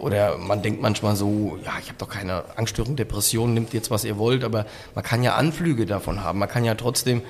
oder 0.00 0.38
man 0.38 0.62
denkt 0.62 0.82
manchmal 0.82 1.16
so, 1.16 1.58
ja, 1.64 1.72
ich 1.80 1.88
habe 1.88 1.98
doch 1.98 2.08
keine 2.08 2.44
Angststörung, 2.56 2.96
Depression, 2.96 3.54
nimmt 3.54 3.72
jetzt, 3.72 3.90
was 3.90 4.04
ihr 4.04 4.18
wollt, 4.18 4.44
aber 4.44 4.66
man 4.94 5.04
kann 5.04 5.22
ja 5.22 5.34
Anflüge 5.36 5.86
davon 5.86 6.22
haben. 6.22 6.38
Man 6.40 6.48
kann 6.48 6.64
ja 6.64 6.74
trotzdem 6.74 7.22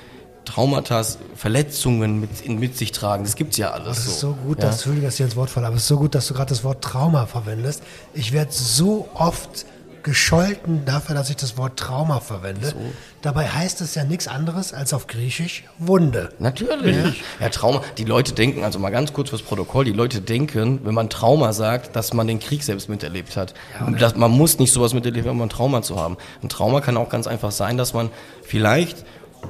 Traumata, 0.47 1.03
Verletzungen 1.37 2.21
mit, 2.21 2.41
in, 2.43 2.59
mit 2.59 2.77
sich 2.77 2.93
tragen. 2.93 3.25
Das 3.25 3.37
gibt's 3.37 3.57
ja 3.57 3.71
alles 3.71 3.97
Das 3.97 4.07
ist 4.07 4.21
so. 4.21 4.29
so 4.31 4.35
gut, 4.35 4.59
ja. 4.59 4.67
dass, 4.67 4.77
Entschuldigung, 4.77 5.07
dass 5.09 5.15
ich 5.15 5.21
ins 5.25 5.37
Wort 5.37 5.49
falle, 5.51 5.67
aber 5.67 5.77
es 5.77 5.83
ist 5.83 5.89
so 5.89 5.97
gut, 5.99 6.15
dass 6.15 6.27
du 6.27 6.35
gerade 6.35 6.51
das 6.51 6.65
Wort 6.65 6.83
Trauma 6.85 7.25
verwendest. 7.27 7.83
Ich 8.13 8.33
werde 8.33 8.53
so 8.53 9.09
oft 9.15 9.65
gescholten 10.05 10.85
dafür, 10.85 11.15
dass 11.15 11.31
ich 11.31 11.37
das 11.37 11.57
Wort 11.57 11.79
Trauma 11.79 12.21
verwende. 12.21 12.75
Dabei 13.23 13.49
heißt 13.49 13.81
es 13.81 13.95
ja 13.95 14.05
nichts 14.05 14.29
anderes 14.29 14.73
als 14.73 14.93
auf 14.93 15.07
Griechisch 15.07 15.65
Wunde. 15.79 16.29
Natürlich. 16.39 17.23
Ja. 17.41 17.49
Trauma. 17.49 17.83
Die 17.97 18.05
Leute 18.05 18.35
denken, 18.35 18.63
also 18.63 18.79
mal 18.79 18.91
ganz 18.91 19.13
kurz 19.15 19.31
fürs 19.31 19.43
Protokoll, 19.43 19.87
die 19.87 19.93
Leute 19.93 20.21
denken, 20.21 20.81
wenn 20.85 20.95
man 20.95 21.09
Trauma 21.09 21.53
sagt, 21.55 21.97
dass 21.97 22.13
man 22.13 22.27
den 22.27 22.39
Krieg 22.39 22.63
selbst 22.63 22.89
miterlebt 22.89 23.37
hat. 23.37 23.55
Und 23.85 24.01
das, 24.01 24.15
man 24.15 24.31
muss 24.31 24.59
nicht 24.59 24.73
sowas 24.73 24.93
miterleben, 24.93 25.31
um 25.31 25.41
ein 25.41 25.49
Trauma 25.49 25.83
zu 25.83 25.97
haben. 25.97 26.19
Ein 26.43 26.51
Trauma 26.51 26.81
kann 26.83 26.97
auch 26.99 27.09
ganz 27.09 27.27
einfach 27.27 27.51
sein, 27.51 27.79
dass 27.79 27.95
man 27.95 28.11
vielleicht 28.43 29.05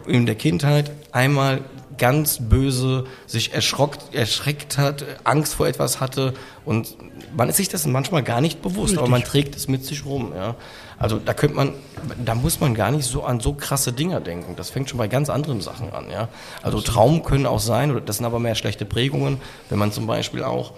in 0.07 0.25
der 0.25 0.37
Kindheit 0.37 0.93
einmal 1.11 1.63
ganz 1.99 2.39
böse 2.41 3.05
sich 3.27 3.55
erschrockt, 3.55 4.15
erschreckt 4.15 4.79
hat, 4.79 5.05
Angst 5.25 5.55
vor 5.55 5.67
etwas 5.67 6.01
hatte 6.01 6.35
und 6.65 6.97
man 7.37 7.49
ist 7.49 7.57
sich 7.57 7.69
das 7.69 7.87
manchmal 7.87 8.23
gar 8.23 8.41
nicht 8.41 8.63
bewusst, 8.63 8.97
aber 8.99 9.09
man 9.09 9.23
trägt 9.23 9.57
es 9.57 9.69
mit 9.69 9.85
sich 9.85 10.05
rum. 10.05 10.33
Ja. 10.35 10.55
Also 10.99 11.19
da 11.19 11.35
könnte 11.35 11.57
man, 11.57 11.73
da 12.25 12.35
muss 12.35 12.61
man 12.61 12.75
gar 12.75 12.91
nicht 12.91 13.05
so 13.05 13.25
an 13.25 13.41
so 13.41 13.53
krasse 13.53 13.93
Dinger 13.93 14.21
denken. 14.21 14.55
Das 14.57 14.71
fängt 14.71 14.89
schon 14.91 14.99
bei 14.99 15.09
ganz 15.09 15.31
anderen 15.31 15.61
Sachen 15.61 15.93
an. 15.93 16.11
Ja. 16.11 16.29
Also 16.63 16.81
Traum 16.81 17.23
können 17.23 17.47
auch 17.47 17.61
sein, 17.61 17.91
oder 17.91 18.01
das 18.01 18.17
sind 18.19 18.27
aber 18.27 18.39
mehr 18.39 18.55
schlechte 18.55 18.85
Prägungen, 18.85 19.41
wenn 19.69 19.79
man 19.79 19.93
zum 19.93 20.07
Beispiel 20.07 20.43
auch 20.43 20.73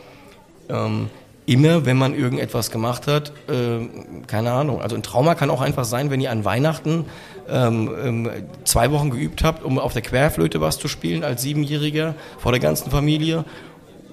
ähm, 0.69 1.11
immer, 1.47 1.87
wenn 1.87 1.97
man 1.97 2.15
irgendetwas 2.15 2.71
gemacht 2.71 3.07
hat, 3.07 3.33
äh, 3.49 3.87
keine 4.27 4.53
Ahnung. 4.53 4.83
Also 4.83 4.97
ein 4.97 5.03
Trauma 5.03 5.35
kann 5.35 5.51
auch 5.51 5.61
einfach 5.61 5.85
sein, 5.85 6.11
wenn 6.11 6.21
ihr 6.21 6.31
an 6.31 6.45
Weihnachten 6.45 7.07
ähm, 7.49 7.91
ähm, 8.03 8.31
zwei 8.65 8.91
Wochen 8.91 9.11
geübt 9.11 9.45
habt, 9.45 9.65
um 9.65 9.79
auf 9.79 9.93
der 9.93 10.03
Querflöte 10.03 10.61
was 10.61 10.79
zu 10.79 10.89
spielen 10.89 11.23
als 11.23 11.43
Siebenjähriger 11.43 12.15
vor 12.39 12.53
der 12.53 12.61
ganzen 12.61 12.91
Familie 12.91 13.45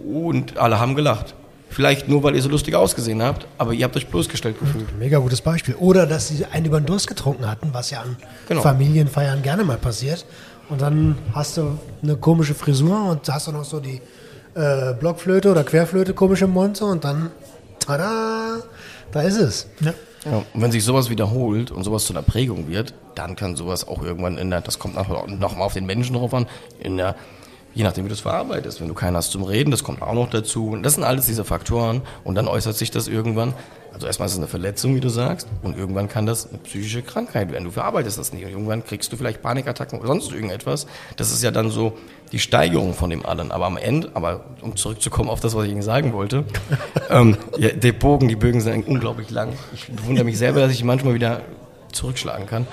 und 0.05 0.57
alle 0.57 0.79
haben 0.79 0.95
gelacht. 0.95 1.33
Vielleicht 1.73 2.07
nur, 2.07 2.23
weil 2.23 2.35
ihr 2.35 2.41
so 2.41 2.49
lustig 2.49 2.75
ausgesehen 2.75 3.21
habt, 3.23 3.47
aber 3.57 3.73
ihr 3.73 3.83
habt 3.85 3.95
euch 3.97 4.07
bloßgestellt 4.07 4.59
gefühlt. 4.59 4.97
Mega 4.99 5.17
gutes 5.17 5.41
Beispiel. 5.41 5.75
Oder 5.75 6.05
dass 6.05 6.27
sie 6.27 6.45
einen 6.45 6.65
über 6.67 6.79
den 6.79 6.85
Durst 6.85 7.07
getrunken 7.07 7.49
hatten, 7.49 7.69
was 7.73 7.89
ja 7.89 8.01
an 8.01 8.15
Genau. 8.47 8.61
Familienfeiern 8.61 9.41
gerne 9.41 9.63
mal 9.63 9.77
passiert. 9.77 10.25
Und 10.69 10.81
dann 10.81 11.15
hast 11.33 11.57
du 11.57 11.77
eine 12.01 12.15
komische 12.15 12.53
Frisur 12.53 13.09
und 13.09 13.27
hast 13.27 13.47
du 13.47 13.51
noch 13.51 13.65
so 13.65 13.79
die 13.79 14.01
äh, 14.55 14.93
Blockflöte 14.93 15.49
oder 15.51 15.63
Querflöte 15.63 16.13
komisch 16.13 16.41
im 16.41 16.51
Mund 16.51 16.81
und 16.81 17.03
dann, 17.03 17.31
tada, 17.79 18.57
da 19.11 19.21
ist 19.21 19.37
es. 19.37 19.67
Ja. 19.81 19.93
Ja, 20.25 20.37
und 20.53 20.61
wenn 20.61 20.71
sich 20.71 20.85
sowas 20.85 21.09
wiederholt 21.09 21.69
und 21.69 21.83
sowas 21.83 22.05
zu 22.05 22.13
einer 22.13 22.21
Prägung 22.21 22.69
wird, 22.69 22.93
dann 23.15 23.35
kann 23.35 23.57
sowas 23.57 23.85
auch 23.85 24.01
irgendwann 24.01 24.37
in 24.37 24.49
der, 24.49 24.61
das 24.61 24.79
kommt 24.79 24.95
noch, 24.95 25.27
noch 25.27 25.57
mal 25.57 25.65
auf 25.65 25.73
den 25.73 25.85
Menschen 25.85 26.15
drauf 26.15 26.33
an, 26.33 26.45
in 26.79 26.95
der, 26.95 27.15
je 27.73 27.83
nachdem 27.83 28.05
wie 28.05 28.09
du 28.09 28.13
es 28.13 28.21
verarbeitest, 28.21 28.81
wenn 28.81 28.87
du 28.87 28.93
keinen 28.93 29.15
hast 29.17 29.31
zum 29.31 29.43
Reden, 29.43 29.71
das 29.71 29.83
kommt 29.83 30.01
auch 30.01 30.13
noch 30.13 30.29
dazu. 30.29 30.69
Und 30.69 30.83
das 30.83 30.95
sind 30.95 31.03
alles 31.03 31.25
diese 31.25 31.43
Faktoren 31.43 32.01
und 32.23 32.35
dann 32.35 32.47
äußert 32.47 32.75
sich 32.75 32.91
das 32.91 33.07
irgendwann. 33.07 33.53
Also 33.93 34.07
erstmal 34.07 34.25
ist 34.25 34.33
es 34.33 34.39
eine 34.39 34.47
Verletzung, 34.47 34.95
wie 34.95 34.99
du 34.99 35.09
sagst, 35.09 35.47
und 35.61 35.77
irgendwann 35.77 36.09
kann 36.09 36.25
das 36.25 36.49
eine 36.49 36.57
psychische 36.57 37.03
Krankheit 37.03 37.51
werden. 37.51 37.63
Du 37.65 37.69
verarbeitest 37.69 38.17
das 38.17 38.33
nicht. 38.33 38.43
Und 38.43 38.49
irgendwann 38.49 38.83
kriegst 38.83 39.13
du 39.13 39.17
vielleicht 39.17 39.43
Panikattacken 39.43 39.99
oder 39.99 40.07
sonst 40.07 40.31
irgendetwas. 40.31 40.87
Das 41.15 41.31
ist 41.31 41.43
ja 41.43 41.51
dann 41.51 41.69
so 41.69 41.95
die 42.31 42.39
Steigerung 42.39 42.95
von 42.95 43.11
dem 43.11 43.23
allen. 43.23 43.51
Aber 43.51 43.67
am 43.67 43.77
Ende, 43.77 44.09
aber 44.15 44.45
um 44.61 44.75
zurückzukommen 44.75 45.29
auf 45.29 45.41
das, 45.41 45.55
was 45.55 45.65
ich 45.65 45.71
Ihnen 45.71 45.83
sagen 45.83 46.13
wollte, 46.13 46.43
ähm, 47.11 47.37
ja, 47.57 47.69
der 47.69 47.91
Bogen, 47.91 48.27
die 48.27 48.35
Bögen 48.35 48.61
sind 48.61 48.87
unglaublich 48.87 49.29
lang. 49.29 49.53
Ich 49.73 49.85
wundere 50.07 50.25
mich 50.25 50.39
selber, 50.39 50.61
dass 50.61 50.71
ich 50.71 50.83
manchmal 50.83 51.13
wieder 51.13 51.41
zurückschlagen 51.91 52.47
kann. 52.47 52.65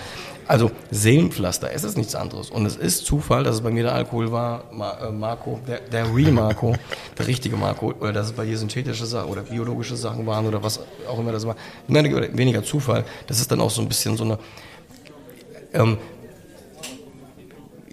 Also 0.50 0.72
Seelenpflaster, 0.90 1.70
es 1.72 1.84
ist 1.84 1.96
nichts 1.96 2.16
anderes. 2.16 2.50
Und 2.50 2.66
es 2.66 2.74
ist 2.74 3.06
Zufall, 3.06 3.44
dass 3.44 3.54
es 3.54 3.60
bei 3.60 3.70
mir 3.70 3.84
der 3.84 3.94
Alkohol 3.94 4.32
war, 4.32 4.64
äh, 5.00 5.12
Marco, 5.12 5.60
der, 5.68 5.78
der 5.78 6.12
Real 6.12 6.32
Marco, 6.32 6.74
der 7.18 7.28
richtige 7.28 7.56
Marco, 7.56 7.92
oder 8.00 8.12
dass 8.12 8.26
es 8.26 8.32
bei 8.32 8.44
dir 8.44 8.58
synthetische 8.58 9.06
Sachen 9.06 9.30
oder 9.30 9.42
biologische 9.42 9.94
Sachen 9.94 10.26
waren 10.26 10.46
oder 10.46 10.60
was 10.60 10.80
auch 11.08 11.20
immer 11.20 11.30
das 11.30 11.46
war. 11.46 11.54
Mehr 11.86 12.02
oder 12.02 12.36
weniger 12.36 12.64
Zufall. 12.64 13.04
Das 13.28 13.38
ist 13.38 13.52
dann 13.52 13.60
auch 13.60 13.70
so 13.70 13.80
ein 13.80 13.86
bisschen 13.86 14.16
so 14.16 14.24
eine 14.24 14.38
ähm, 15.72 15.98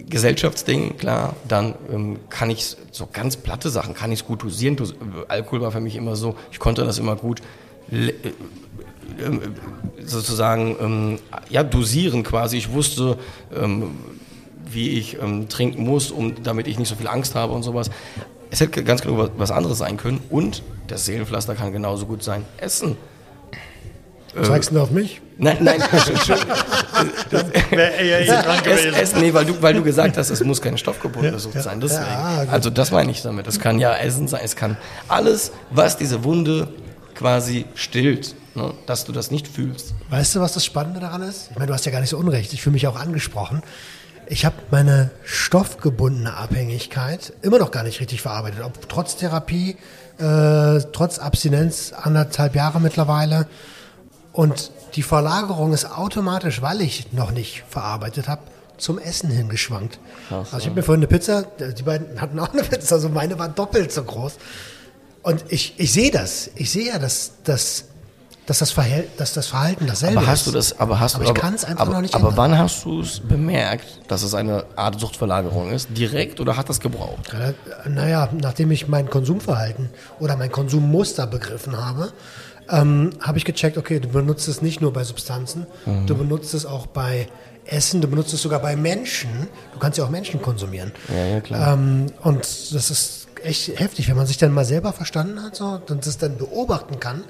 Gesellschaftsding, 0.10 0.98
klar, 0.98 1.36
dann 1.48 1.76
ähm, 1.94 2.20
kann 2.30 2.50
ich 2.50 2.76
so 2.90 3.08
ganz 3.14 3.38
platte 3.38 3.70
Sachen, 3.70 3.94
kann 3.94 4.12
ich 4.12 4.22
es 4.22 4.26
gut 4.26 4.42
dosieren. 4.42 4.78
Dos 4.78 4.96
Alkohol 5.28 5.62
war 5.62 5.72
für 5.72 5.80
mich 5.80 5.96
immer 5.96 6.16
so, 6.16 6.36
ich 6.52 6.58
konnte 6.58 6.84
das 6.84 6.98
immer 6.98 7.18
gut 7.18 7.40
sozusagen 10.06 10.76
ähm, 10.80 11.20
ja, 11.50 11.64
dosieren 11.64 12.24
quasi. 12.24 12.58
Ich 12.58 12.72
wusste, 12.72 13.18
ähm, 13.56 13.92
wie 14.70 14.90
ich 14.92 15.18
ähm, 15.22 15.50
trinken 15.50 15.84
muss, 15.84 16.12
um, 16.12 16.42
damit 16.44 16.68
ich 16.68 16.80
nicht 16.80 16.90
so 16.90 16.96
viel 16.96 17.08
Angst 17.08 17.36
habe 17.36 17.54
und 17.54 17.64
sowas. 17.64 17.90
Es 18.50 18.62
hätte 18.62 18.84
ganz 18.84 19.02
genau 19.02 19.30
was, 19.38 19.52
anderes 19.52 19.78
sein 19.80 19.98
können 19.98 20.22
und 20.30 20.64
das 20.88 21.06
Seelenpflaster 21.06 21.56
kann 21.56 21.74
genauso 21.74 22.06
gut 22.06 22.24
sein. 22.24 22.46
Essen. 22.58 22.96
Zeigst 24.44 24.70
du 24.70 24.76
nur 24.76 24.84
auf 24.84 24.92
mich? 24.92 25.22
Nein, 25.38 25.58
nein, 25.62 25.82
Es, 28.66 28.86
es, 28.86 29.16
nee, 29.16 29.34
weil 29.34 29.46
du, 29.46 29.62
weil 29.62 29.74
du 29.74 29.84
gesagt 29.84 30.18
hast, 30.18 30.30
es 30.30 30.44
muss 30.44 30.62
keine 30.62 30.78
stoffgebundene 30.78 31.40
Sucht 31.40 31.62
sein. 31.62 31.80
Deswegen. 31.80 32.04
Ja, 32.04 32.44
gut. 32.44 32.54
also 32.54 32.70
das 32.70 32.92
meine 32.92 33.12
ich 33.12 33.22
damit. 33.22 33.48
Es 33.48 33.60
kann 33.60 33.80
ja 33.80 33.96
Essen 33.96 34.28
sein, 34.28 34.42
es 34.44 34.56
kann 34.56 34.78
alles, 35.08 35.52
was 35.70 35.98
diese 35.98 36.24
Wunde 36.24 36.68
quasi 37.16 37.66
stillt, 37.76 38.36
ne? 38.58 38.74
dass 38.86 39.06
du 39.06 39.12
das 39.12 39.32
nicht 39.32 39.48
fühlst. 39.48 39.94
Weißt 40.10 40.36
du, 40.36 40.42
was 40.42 40.54
das 40.54 40.66
Spannende 40.66 41.00
daran 41.00 41.22
ist? 41.22 41.50
Ich 41.52 41.56
meine, 41.56 41.68
du 41.68 41.74
hast 41.74 41.86
ja 41.86 41.92
gar 41.92 42.02
nicht 42.02 42.10
so 42.10 42.18
unrecht. 42.18 42.54
Ich 42.54 42.62
fühle 42.62 42.74
mich 42.74 42.88
auch 42.88 42.98
angesprochen. 42.98 43.62
Ich 44.30 44.44
habe 44.46 44.56
meine 44.72 45.12
stoffgebundene 45.24 46.36
Abhängigkeit 46.36 47.32
immer 47.42 47.60
noch 47.60 47.72
gar 47.72 47.84
nicht 47.84 48.02
richtig 48.02 48.22
verarbeitet. 48.22 48.62
Ob 48.62 48.90
trotz 48.90 49.16
Therapie, 49.16 49.78
äh, 50.18 50.82
trotz 50.92 51.20
Abstinenz, 51.20 51.94
anderthalb 51.94 52.56
Jahre 52.56 52.82
mittlerweile. 52.82 53.48
Und 54.34 54.72
die 54.96 55.04
Verlagerung 55.04 55.74
ist 55.74 55.86
automatisch, 55.90 56.62
weil 56.62 56.82
ich 56.82 57.14
noch 57.14 57.32
nicht 57.32 57.64
verarbeitet 57.70 58.28
habe, 58.28 58.42
zum 58.78 59.00
Essen 59.00 59.30
hingeschwankt. 59.30 60.00
also 60.30 60.58
ich 60.58 60.66
habe 60.66 60.76
mir 60.76 60.84
vorhin 60.84 61.00
eine 61.00 61.08
Pizza, 61.08 61.44
die 61.44 61.84
beiden 61.84 62.22
hatten 62.22 62.40
auch 62.40 62.54
eine 62.54 62.64
Pizza, 62.64 62.96
also 62.96 63.10
meine 63.10 63.40
war 63.40 63.50
doppelt 63.50 63.92
so 63.92 64.04
groß. 64.04 64.34
Und 65.24 65.46
ich, 65.50 65.74
ich 65.78 65.92
sehe 65.92 66.12
das. 66.12 66.52
Ich 66.56 66.70
sehe 66.72 66.88
ja, 66.88 67.00
dass, 67.00 67.32
dass, 67.44 67.86
dass, 68.48 68.60
das 68.60 68.72
Verhält, 68.72 69.10
dass 69.18 69.34
das 69.34 69.48
Verhalten 69.48 69.86
dasselbe 69.86 70.18
Aber 70.18 70.28
hast 70.28 70.40
ist. 70.40 70.48
du 70.48 70.52
das, 70.52 70.80
aber 70.80 71.00
hast 71.00 71.16
aber 71.16 71.26
du, 71.26 71.32
ich 71.32 71.36
kann 71.36 71.54
es 71.54 71.66
einfach 71.66 71.84
aber, 71.84 71.94
noch 71.94 72.02
nicht 72.02 72.16
Aber 72.16 72.30
ändern. 72.30 72.38
wann 72.38 72.58
hast 72.58 72.86
du 72.86 73.02
es 73.02 73.20
bemerkt, 73.20 73.86
dass 74.08 74.24
es 74.24 74.34
eine 74.34 74.66
Art 74.76 75.00
Suchtverlagerung 75.00 75.70
ist? 75.70 75.90
Direkt 75.96 76.40
oder 76.40 76.58
hat 76.58 76.70
das 76.70 76.80
gebraucht? 76.80 77.36
Naja, 77.88 78.30
nachdem 78.42 78.72
ich 78.72 78.88
mein 78.88 79.10
Konsumverhalten 79.10 79.90
oder 80.20 80.36
mein 80.38 80.52
Konsummuster 80.52 81.28
begriffen 81.28 81.78
habe, 81.78 82.12
ähm, 82.70 83.12
habe 83.22 83.38
ich 83.38 83.46
gecheckt, 83.46 83.78
okay, 83.78 84.00
du 84.00 84.08
benutzt 84.08 84.48
es 84.48 84.62
nicht 84.62 84.82
nur 84.82 84.92
bei 84.94 85.04
Substanzen, 85.04 85.68
mhm. 85.86 86.08
du 86.08 86.16
benutzt 86.16 86.54
es 86.54 86.66
auch 86.66 86.88
bei 86.88 87.28
Essen, 87.66 88.00
du 88.00 88.08
benutzt 88.08 88.34
es 88.34 88.42
sogar 88.42 88.62
bei 88.62 88.76
Menschen. 88.78 89.30
Du 89.74 89.80
kannst 89.80 89.98
ja 89.98 90.06
auch 90.06 90.10
Menschen 90.10 90.42
konsumieren. 90.42 90.94
Ja, 91.10 91.26
ja, 91.26 91.42
klar. 91.42 91.74
Ähm, 91.74 92.08
und 92.24 92.40
das 92.40 92.90
ist 92.90 93.28
echt 93.44 93.78
heftig, 93.80 94.08
wenn 94.08 94.16
man 94.16 94.26
sich 94.26 94.38
dann 94.38 94.54
mal 94.54 94.66
selber 94.66 94.94
verstanden 94.94 95.44
hat 95.44 95.56
so, 95.56 95.82
und 95.88 96.06
das 96.06 96.18
dann 96.18 96.38
beobachten 96.38 97.00
kann, 97.00 97.24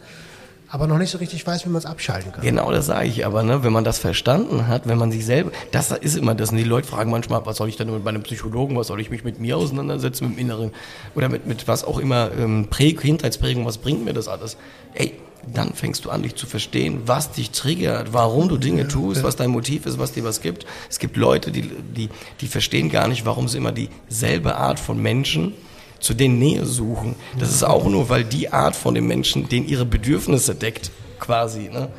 aber 0.70 0.88
noch 0.88 0.98
nicht 0.98 1.12
so 1.12 1.18
richtig 1.18 1.46
weiß, 1.46 1.66
wie 1.66 1.70
man 1.70 1.80
es 1.80 1.86
abschalten 1.86 2.32
kann. 2.32 2.44
Genau, 2.44 2.72
das 2.72 2.88
sage 2.88 3.08
ich 3.08 3.26
aber, 3.26 3.44
ne? 3.44 3.64
wenn 3.64 3.72
man 3.72 3.84
das 3.84 4.00
verstanden 4.00 4.68
hat, 4.68 4.88
wenn 4.88 4.98
man 4.98 5.12
sich 5.12 5.26
selber, 5.26 5.52
das 5.72 5.92
ist 5.92 6.18
immer 6.18 6.36
das, 6.36 6.52
und 6.52 6.58
die 6.58 6.64
Leute 6.64 6.88
fragen 6.88 7.10
manchmal, 7.10 7.46
was 7.46 7.58
soll 7.58 7.70
ich 7.70 7.78
denn 7.78 7.92
mit 7.92 8.04
meinem 8.04 8.24
Psychologen, 8.24 8.76
was 8.76 8.88
soll 8.88 9.00
ich 9.00 9.10
mich 9.10 9.24
mit 9.24 9.40
mir 9.40 9.58
auseinandersetzen, 9.58 10.28
mit 10.28 10.38
dem 10.38 10.42
Inneren, 10.42 10.72
oder 11.16 11.30
mit, 11.30 11.48
mit 11.48 11.68
was 11.68 11.84
auch 11.84 12.00
immer, 12.00 12.32
ähm, 12.38 12.68
Prä 12.70 12.94
Kindheitsprägung, 12.94 13.66
was 13.66 13.78
bringt 13.78 14.04
mir 14.04 14.14
das 14.14 14.28
alles? 14.28 14.58
Ey, 14.94 15.14
dann 15.54 15.74
fängst 15.74 16.04
du 16.04 16.10
an, 16.10 16.24
dich 16.24 16.36
zu 16.36 16.46
verstehen, 16.46 17.04
was 17.06 17.32
dich 17.32 17.52
triggert, 17.52 18.12
warum 18.12 18.50
du 18.50 18.58
Dinge 18.58 18.88
tust, 18.88 19.24
was 19.24 19.38
dein 19.38 19.50
Motiv 19.50 19.86
ist, 19.86 19.98
was 19.98 20.12
dir 20.12 20.26
was 20.26 20.42
gibt. 20.42 20.66
Es 20.90 21.00
gibt 21.00 21.16
Leute, 21.16 21.52
die, 21.52 21.62
die, 21.62 22.10
die 22.42 22.48
verstehen 22.48 22.90
gar 22.90 23.08
nicht, 23.08 23.26
warum 23.26 23.48
sie 23.48 23.58
immer 23.58 23.72
dieselbe 23.72 24.58
Art 24.58 24.80
von 24.80 25.02
Menschen 25.02 25.54
zu 26.00 26.14
denen 26.14 26.40
Nähe 26.40 26.66
suchen. 26.66 27.16
Das 27.40 27.50
ist 27.50 27.64
auch 27.64 27.86
nur, 27.86 28.10
weil 28.10 28.24
die 28.24 28.52
Art 28.52 28.76
von 28.76 28.96
dem 28.96 29.08
Menschen, 29.08 29.50
den 29.50 29.68
ihre 29.68 29.86
Bedürfnisse 29.86 30.56
deckt, 30.56 30.92
quasi. 31.20 31.70
Ne? 31.70 31.90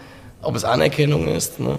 Ob 0.42 0.54
es 0.56 0.64
Anerkennung 0.64 1.28
ist. 1.28 1.60
Ne? 1.60 1.78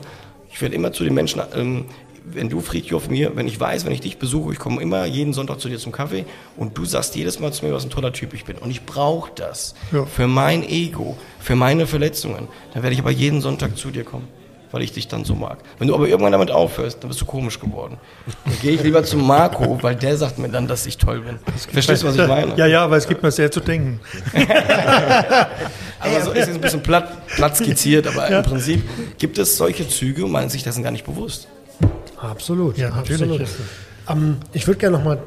Ich 0.51 0.61
werde 0.61 0.75
immer 0.75 0.91
zu 0.91 1.03
den 1.03 1.13
Menschen, 1.13 1.41
ähm, 1.53 1.85
wenn 2.25 2.49
du, 2.49 2.61
Friedhof, 2.61 3.09
mir, 3.09 3.35
wenn 3.35 3.47
ich 3.47 3.59
weiß, 3.59 3.85
wenn 3.85 3.93
ich 3.93 4.01
dich 4.01 4.17
besuche, 4.17 4.53
ich 4.53 4.59
komme 4.59 4.81
immer 4.81 5.05
jeden 5.05 5.33
Sonntag 5.33 5.59
zu 5.59 5.69
dir 5.69 5.79
zum 5.79 5.91
Kaffee 5.91 6.25
und 6.57 6.77
du 6.77 6.85
sagst 6.85 7.15
jedes 7.15 7.39
Mal 7.39 7.51
zu 7.53 7.65
mir, 7.65 7.73
was 7.73 7.85
ein 7.85 7.89
toller 7.89 8.13
Typ 8.13 8.33
ich 8.33 8.45
bin. 8.45 8.57
Und 8.57 8.69
ich 8.69 8.85
brauche 8.85 9.31
das 9.33 9.73
ja. 9.91 10.05
für 10.05 10.27
mein 10.27 10.67
Ego, 10.67 11.17
für 11.39 11.55
meine 11.55 11.87
Verletzungen. 11.87 12.47
Dann 12.73 12.83
werde 12.83 12.93
ich 12.93 12.99
aber 12.99 13.11
jeden 13.11 13.41
Sonntag 13.41 13.77
zu 13.77 13.89
dir 13.89 14.03
kommen 14.03 14.27
weil 14.71 14.81
ich 14.81 14.91
dich 14.91 15.07
dann 15.07 15.25
so 15.25 15.35
mag. 15.35 15.57
Wenn 15.77 15.87
du 15.87 15.95
aber 15.95 16.07
irgendwann 16.07 16.31
damit 16.31 16.51
aufhörst, 16.51 17.01
dann 17.01 17.09
bist 17.09 17.21
du 17.21 17.25
komisch 17.25 17.59
geworden. 17.59 17.97
Dann 18.45 18.59
gehe 18.61 18.71
ich 18.71 18.83
lieber 18.83 19.03
zu 19.03 19.17
Marco, 19.17 19.77
weil 19.81 19.95
der 19.95 20.17
sagt 20.17 20.37
mir 20.37 20.49
dann, 20.49 20.67
dass 20.67 20.85
ich 20.85 20.97
toll 20.97 21.21
bin. 21.21 21.39
Verstehst 21.71 22.03
du, 22.03 22.07
was 22.07 22.15
ich 22.15 22.27
meine? 22.27 22.55
Ja, 22.55 22.65
ja, 22.65 22.83
aber 22.83 22.97
es 22.97 23.07
gibt 23.07 23.23
mir 23.23 23.31
sehr 23.31 23.51
zu 23.51 23.59
denken. 23.59 23.99
aber 25.99 26.21
so 26.23 26.31
ist 26.31 26.37
jetzt 26.37 26.55
ein 26.55 26.61
bisschen 26.61 26.83
platt, 26.83 27.27
platt 27.27 27.57
skizziert, 27.57 28.07
aber 28.07 28.29
ja. 28.29 28.39
im 28.39 28.45
Prinzip 28.45 28.83
gibt 29.17 29.37
es 29.37 29.57
solche 29.57 29.87
Züge 29.87 30.25
und 30.25 30.31
man 30.31 30.49
sich 30.49 30.63
dessen 30.63 30.83
gar 30.83 30.91
nicht 30.91 31.05
bewusst. 31.05 31.47
Absolut, 32.17 32.77
ja, 32.77 32.89
natürlich. 32.89 33.41
Absolut. 33.41 33.49
Ähm, 34.09 34.37
ich 34.53 34.67
würde 34.67 34.79
gerne 34.79 34.97
nochmal 34.97 35.19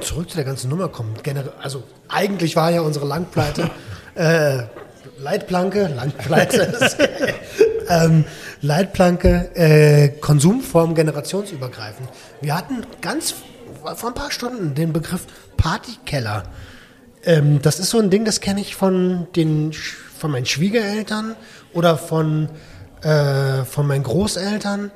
zurück 0.00 0.30
zu 0.30 0.36
der 0.36 0.44
ganzen 0.44 0.70
Nummer 0.70 0.88
kommen. 0.88 1.14
Generell, 1.22 1.52
also 1.60 1.82
eigentlich 2.08 2.54
war 2.56 2.70
ja 2.70 2.82
unsere 2.82 3.06
Langpleite 3.06 3.70
äh, 4.16 4.62
Leitplanke, 5.18 5.90
Langpleite, 5.94 6.72
ähm, 7.88 8.24
Leitplanke, 8.62 9.50
äh, 9.54 10.08
Konsumform 10.20 10.94
generationsübergreifend. 10.94 12.08
Wir 12.40 12.56
hatten 12.56 12.84
ganz 13.00 13.34
vor 13.96 14.10
ein 14.10 14.14
paar 14.14 14.30
Stunden 14.30 14.74
den 14.74 14.92
Begriff 14.92 15.26
Partykeller. 15.56 16.44
Ähm, 17.24 17.60
das 17.62 17.78
ist 17.78 17.90
so 17.90 17.98
ein 17.98 18.10
Ding, 18.10 18.24
das 18.24 18.40
kenne 18.40 18.60
ich 18.60 18.76
von 18.76 19.26
den 19.36 19.72
von 19.72 20.30
meinen 20.30 20.46
Schwiegereltern 20.46 21.36
oder 21.72 21.98
von 21.98 22.48
äh, 23.02 23.64
von 23.64 23.86
meinen 23.86 24.02
Großeltern. 24.02 24.90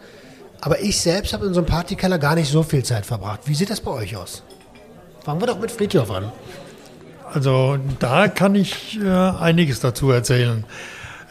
Aber 0.61 0.81
ich 0.81 1.01
selbst 1.01 1.33
habe 1.33 1.47
in 1.47 1.55
so 1.55 1.61
einem 1.61 1.67
Partykeller 1.67 2.19
gar 2.19 2.35
nicht 2.35 2.51
so 2.51 2.63
viel 2.63 2.85
Zeit 2.85 3.07
verbracht. 3.07 3.41
Wie 3.47 3.55
sieht 3.55 3.71
das 3.71 3.81
bei 3.81 3.91
euch 3.91 4.17
aus? 4.17 4.43
Fangen 5.25 5.41
wir 5.41 5.47
doch 5.47 5.59
mit 5.59 5.71
Friedhof 5.71 6.11
an. 6.11 6.33
Also 7.33 7.79
da 7.99 8.29
kann 8.29 8.55
ich 8.55 8.99
äh, 9.01 9.09
einiges 9.09 9.81
dazu 9.81 10.11
erzählen. 10.11 10.65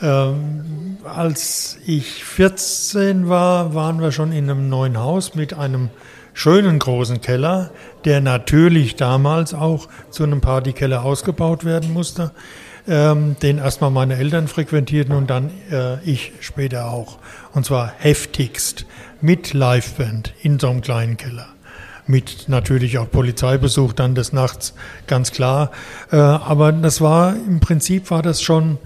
Ähm, 0.02 0.98
als 1.04 1.78
ich 1.86 2.24
14 2.24 3.28
war, 3.28 3.74
waren 3.74 4.02
wir 4.02 4.12
schon 4.12 4.32
in 4.32 4.50
einem 4.50 4.70
neuen 4.70 4.98
Haus 4.98 5.36
mit 5.36 5.54
einem 5.54 5.90
schönen 6.34 6.80
großen 6.80 7.20
Keller, 7.20 7.72
der 8.06 8.22
natürlich 8.22 8.96
damals 8.96 9.54
auch 9.54 9.90
zu 10.10 10.24
einem 10.24 10.40
Partykeller 10.40 11.04
ausgebaut 11.04 11.66
werden 11.66 11.92
musste, 11.92 12.32
ähm, 12.88 13.36
den 13.42 13.58
erstmal 13.58 13.92
meine 13.92 14.16
Eltern 14.16 14.48
frequentierten 14.48 15.14
und 15.14 15.30
dann 15.30 15.52
äh, 15.70 16.02
ich 16.04 16.32
später 16.40 16.90
auch. 16.90 17.18
Und 17.54 17.66
zwar 17.66 17.92
heftigst 17.98 18.86
mit 19.20 19.54
Liveband 19.54 20.34
in 20.42 20.60
so 20.60 20.70
einem 20.70 20.82
kleinen 20.82 21.18
Keller 21.18 21.48
mit 22.10 22.50
natürlich 22.50 22.98
auch 22.98 23.10
Polizeibesuch 23.12 23.94
dann 23.94 24.16
des 24.16 24.34
Nachts, 24.34 24.74
ganz 25.06 25.32
klar. 25.32 25.70
Äh, 26.12 26.16
aber 26.16 26.72
das 26.72 27.02
war 27.02 27.36
im 27.36 27.60
Prinzip 27.60 28.10
war 28.10 28.24
das 28.24 28.42
schon 28.42 28.80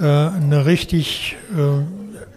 äh, 0.00 0.04
eine 0.04 0.66
richtig 0.66 1.36
äh, 1.52 1.84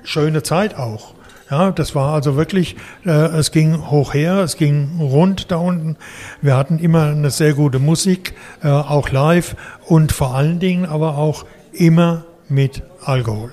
schöne 0.03 0.43
Zeit 0.43 0.75
auch. 0.75 1.13
Ja, 1.49 1.71
das 1.71 1.95
war 1.95 2.13
also 2.13 2.35
wirklich, 2.35 2.75
äh, 3.05 3.09
es 3.09 3.51
ging 3.51 3.89
hoch 3.89 4.13
her, 4.13 4.39
es 4.39 4.57
ging 4.57 4.99
rund 4.99 5.49
da 5.49 5.55
unten. 5.57 5.95
Wir 6.41 6.57
hatten 6.57 6.77
immer 6.77 7.03
eine 7.05 7.29
sehr 7.31 7.53
gute 7.53 7.79
Musik, 7.79 8.35
äh, 8.63 8.67
auch 8.67 9.11
live 9.11 9.55
und 9.85 10.11
vor 10.11 10.35
allen 10.35 10.59
Dingen 10.59 10.85
aber 10.85 11.17
auch 11.17 11.45
immer 11.71 12.25
mit 12.49 12.83
Alkohol. 13.03 13.51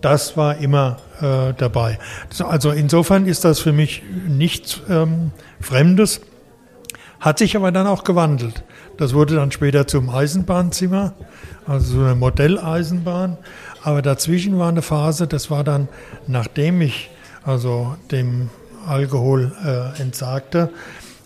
Das 0.00 0.36
war 0.36 0.56
immer 0.56 0.96
äh, 1.20 1.54
dabei. 1.56 1.98
Also 2.40 2.72
insofern 2.72 3.26
ist 3.26 3.44
das 3.44 3.60
für 3.60 3.72
mich 3.72 4.02
nichts 4.26 4.80
ähm, 4.90 5.30
Fremdes, 5.60 6.20
hat 7.20 7.38
sich 7.38 7.54
aber 7.54 7.70
dann 7.70 7.86
auch 7.86 8.02
gewandelt. 8.02 8.64
Das 8.96 9.14
wurde 9.14 9.36
dann 9.36 9.52
später 9.52 9.86
zum 9.86 10.10
Eisenbahnzimmer, 10.10 11.14
also 11.66 11.98
so 11.98 12.04
eine 12.04 12.14
Modelleisenbahn. 12.14 13.36
Aber 13.82 14.02
dazwischen 14.02 14.58
war 14.58 14.68
eine 14.68 14.82
Phase, 14.82 15.26
das 15.26 15.50
war 15.50 15.64
dann, 15.64 15.88
nachdem 16.26 16.80
ich 16.80 17.10
also 17.44 17.96
dem 18.10 18.50
Alkohol 18.86 19.52
äh, 19.64 20.00
entsagte 20.00 20.70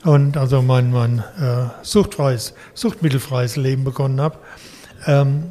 und 0.05 0.37
also 0.37 0.63
mein, 0.63 0.91
mein 0.91 1.19
äh, 1.19 1.69
suchtfreies, 1.83 2.55
suchtmittelfreies 2.75 3.57
Leben 3.57 3.85
begonnen 3.85 4.21
habe, 4.21 4.39
ähm, 5.07 5.45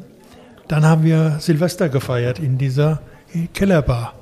dann 0.68 0.84
haben 0.84 1.04
wir 1.04 1.36
Silvester 1.38 1.88
gefeiert 1.88 2.38
in 2.38 2.58
dieser 2.58 3.00
Kellerbar. 3.54 4.14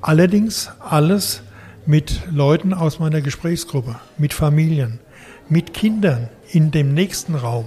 Allerdings 0.00 0.70
alles 0.80 1.42
mit 1.86 2.22
Leuten 2.30 2.74
aus 2.74 2.98
meiner 2.98 3.20
Gesprächsgruppe, 3.20 3.96
mit 4.16 4.34
Familien, 4.34 5.00
mit 5.48 5.74
Kindern 5.74 6.28
in 6.50 6.70
dem 6.70 6.94
nächsten 6.94 7.34
Raum. 7.34 7.66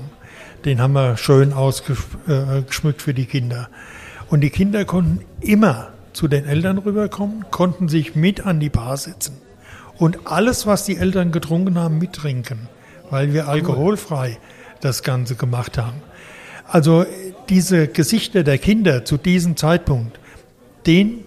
Den 0.66 0.80
haben 0.80 0.94
wir 0.94 1.18
schön 1.18 1.54
ausgeschmückt 1.54 3.02
für 3.02 3.14
die 3.14 3.26
Kinder. 3.26 3.70
Und 4.30 4.42
die 4.42 4.50
Kinder 4.50 4.86
konnten 4.86 5.26
immer 5.42 5.90
zu 6.14 6.28
den 6.28 6.46
Eltern 6.46 6.78
rüberkommen, 6.78 7.46
konnten 7.52 7.90
sich 7.90 8.16
mit 8.16 8.46
an 8.46 8.60
die 8.60 8.70
Bar 8.70 8.98
setzen 8.98 9.38
und 9.98 10.28
alles, 10.28 10.66
was 10.66 10.86
die 10.86 10.98
Eltern 10.98 11.32
getrunken 11.32 11.78
haben, 11.78 11.98
mittrinken, 11.98 12.68
weil 13.10 13.34
wir 13.34 13.48
alkoholfrei 13.48 14.38
das 14.82 15.04
Ganze 15.04 15.36
gemacht 15.36 15.78
haben. 15.78 16.02
Also 16.68 17.06
diese 17.50 17.88
Gesichter 17.88 18.44
der 18.44 18.58
Kinder 18.58 19.06
zu 19.06 19.18
diesem 19.18 19.58
Zeitpunkt, 19.58 20.20
den 20.86 21.26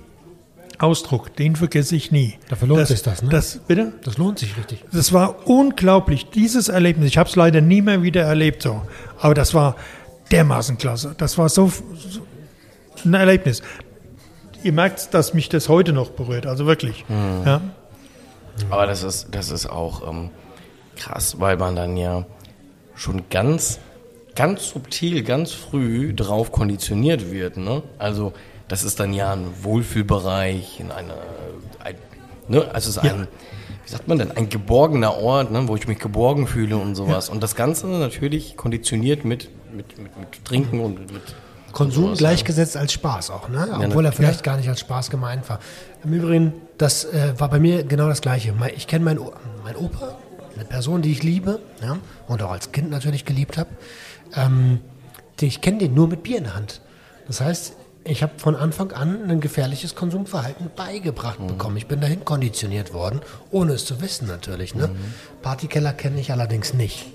Ausdruck, 0.79 1.35
den 1.37 1.57
vergesse 1.57 1.97
ich 1.97 2.11
nie. 2.11 2.39
Dafür 2.49 2.69
lohnt 2.69 2.81
das, 2.83 2.89
sich 2.89 3.03
das, 3.03 3.23
ne? 3.23 3.29
Das, 3.29 3.59
bitte? 3.67 3.93
Das 4.03 4.19
lohnt 4.19 4.39
sich 4.39 4.57
richtig. 4.57 4.85
Das 4.93 5.13
war 5.13 5.47
unglaublich, 5.47 6.31
dieses 6.31 6.69
Erlebnis. 6.69 7.09
Ich 7.09 7.19
habe 7.19 7.29
es 7.29 7.37
leider 7.37 7.61
nie 7.61 7.83
mehr 7.83 8.03
wieder 8.03 8.23
erlebt 8.23 8.63
so. 8.63 8.83
Aber 9.19 9.35
das 9.35 9.55
war 9.55 9.77
dermaßen 10.31 10.79
klasse. 10.79 11.15
Das 11.17 11.39
war 11.39 11.49
so, 11.49 11.69
so 11.69 12.21
ein 13.05 13.15
Erlebnis. 13.15 13.63
Ihr 14.63 14.73
merkt, 14.73 15.13
dass 15.15 15.35
mich 15.35 15.49
das 15.49 15.69
heute 15.69 15.93
noch 15.93 16.11
berührt, 16.11 16.47
also 16.47 16.67
wirklich. 16.67 17.05
Mhm. 17.09 17.43
Ja. 17.47 17.61
Aber 18.71 18.87
das 18.87 19.03
ist, 19.03 19.29
das 19.33 19.51
ist 19.51 19.67
auch 19.67 20.09
ähm, 20.09 20.31
krass, 20.97 21.37
weil 21.41 21.57
man 21.57 21.77
dann 21.77 21.97
ja 21.97 22.25
schon 22.95 23.25
ganz 23.29 23.81
ganz 24.35 24.69
subtil, 24.71 25.23
ganz 25.23 25.53
früh 25.53 26.15
drauf 26.15 26.53
konditioniert 26.53 27.31
wird. 27.31 27.57
Ne? 27.57 27.83
Also 27.99 28.33
das 28.69 28.85
ist 28.85 29.01
dann 29.01 29.13
ja 29.13 29.33
ein 29.33 29.49
Wohlfühlbereich, 29.63 30.81
in 30.81 30.91
einer, 30.91 31.15
ein, 31.83 31.97
ne? 32.49 32.63
also 32.73 32.91
es 32.91 32.97
ist 32.97 32.99
ein, 32.99 33.29
wie 33.85 33.91
sagt 33.91 34.09
man 34.09 34.19
denn, 34.19 34.31
ein 34.31 34.49
geborgener 34.49 35.17
Ort, 35.17 35.51
ne? 35.51 35.69
wo 35.69 35.77
ich 35.77 35.87
mich 35.87 35.99
geborgen 35.99 36.47
fühle 36.47 36.77
und 36.77 36.95
sowas. 36.95 37.29
Ja. 37.29 37.35
Und 37.35 37.43
das 37.43 37.55
Ganze 37.55 37.87
natürlich 37.87 38.57
konditioniert 38.57 39.25
mit, 39.25 39.51
mit, 39.73 39.99
mit, 39.99 40.17
mit 40.17 40.45
Trinken 40.45 40.81
und 40.81 41.13
mit 41.13 41.23
Konsum 41.73 42.05
sowas, 42.05 42.19
gleichgesetzt 42.19 42.77
ja. 42.77 42.81
als 42.81 42.93
Spaß 42.93 43.31
auch, 43.31 43.49
ne? 43.49 43.69
obwohl 43.85 44.07
er 44.07 44.13
vielleicht 44.13 44.47
ja. 44.47 44.53
gar 44.53 44.57
nicht 44.57 44.69
als 44.69 44.81
Spaß 44.81 45.11
gemeint 45.11 45.49
war. 45.49 45.59
Im 46.03 46.13
Übrigen, 46.13 46.55
das 46.79 47.05
äh, 47.05 47.35
war 47.39 47.51
bei 47.51 47.59
mir 47.59 47.85
genau 47.85 48.09
das 48.09 48.23
Gleiche. 48.23 48.55
Ich 48.77 48.87
kenne 48.87 49.05
meinen 49.05 49.21
mein 49.63 49.77
Opa, 49.77 50.17
eine 50.55 50.65
Person, 50.65 51.03
die 51.03 51.13
ich 51.13 51.23
liebe 51.23 51.61
ja? 51.83 51.99
und 52.29 52.43
auch 52.43 52.51
als 52.51 52.73
Kind 52.73 52.91
natürlich 52.91 53.25
geliebt 53.25 53.59
habe. 53.59 53.71
Ähm, 54.35 54.81
ich 55.41 55.61
kenne 55.61 55.79
den 55.79 55.95
nur 55.95 56.09
mit 56.09 56.23
Bier 56.23 56.39
in 56.39 56.45
der 56.45 56.55
Hand. 56.55 56.81
Das 57.27 57.41
heißt, 57.41 57.75
ich 58.05 58.23
habe 58.23 58.33
von 58.37 58.55
Anfang 58.55 58.93
an 58.93 59.31
ein 59.31 59.41
gefährliches 59.41 59.95
Konsumverhalten 59.95 60.71
beigebracht 60.77 61.41
mhm. 61.41 61.47
bekommen. 61.49 61.77
Ich 61.77 61.87
bin 61.87 62.01
dahin 62.01 62.25
konditioniert 62.25 62.93
worden, 62.93 63.21
ohne 63.51 63.73
es 63.73 63.85
zu 63.87 64.01
wissen 64.01 64.29
natürlich. 64.29 64.75
Ne? 64.75 64.89
Mhm. 64.89 64.97
Partykeller 65.43 65.93
kenne 65.93 66.21
ich 66.21 66.31
allerdings 66.31 66.75
nicht. 66.75 67.07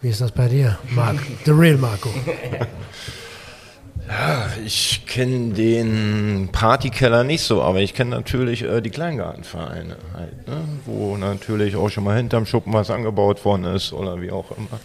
Wie 0.00 0.10
ist 0.10 0.20
das 0.20 0.32
bei 0.32 0.48
dir, 0.48 0.78
Marc? 0.90 1.16
The 1.44 1.50
real 1.50 1.76
Marco. 1.76 2.10
Ja, 4.08 4.48
ich 4.64 5.04
kenne 5.06 5.52
den 5.52 6.48
Partykeller 6.50 7.24
nicht 7.24 7.42
so, 7.42 7.62
aber 7.62 7.80
ich 7.80 7.92
kenne 7.94 8.10
natürlich 8.10 8.62
äh, 8.62 8.80
die 8.80 8.88
Kleingartenvereine 8.88 9.96
halt, 10.14 10.48
ne? 10.48 10.56
wo 10.86 11.16
natürlich 11.18 11.76
auch 11.76 11.90
schon 11.90 12.04
mal 12.04 12.16
hinterm 12.16 12.46
Schuppen 12.46 12.72
was 12.72 12.90
angebaut 12.90 13.44
worden 13.44 13.64
ist 13.64 13.92
oder 13.92 14.20
wie 14.22 14.30
auch 14.30 14.50
immer. 14.52 14.80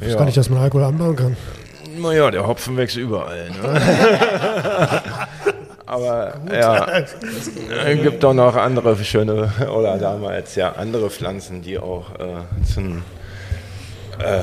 Ich 0.00 0.08
weiß 0.08 0.16
gar 0.16 0.24
nicht, 0.24 0.36
dass 0.36 0.50
man 0.50 0.60
Alkohol 0.60 0.84
anbauen 0.84 1.14
kann. 1.14 1.36
Naja, 1.96 2.30
der 2.30 2.46
Hopfen 2.46 2.76
wächst 2.76 2.96
überall. 2.96 3.50
Ne? 3.50 5.02
Aber 5.86 6.40
ja, 6.50 6.86
es 7.86 8.02
gibt 8.02 8.22
doch 8.22 8.34
noch 8.34 8.56
andere 8.56 8.96
schöne, 9.04 9.52
oder 9.72 9.98
damals 9.98 10.54
ja, 10.56 10.72
andere 10.72 11.10
Pflanzen, 11.10 11.62
die 11.62 11.78
auch 11.78 12.10
äh, 12.18 12.64
zum 12.72 13.02
äh, 14.18 14.42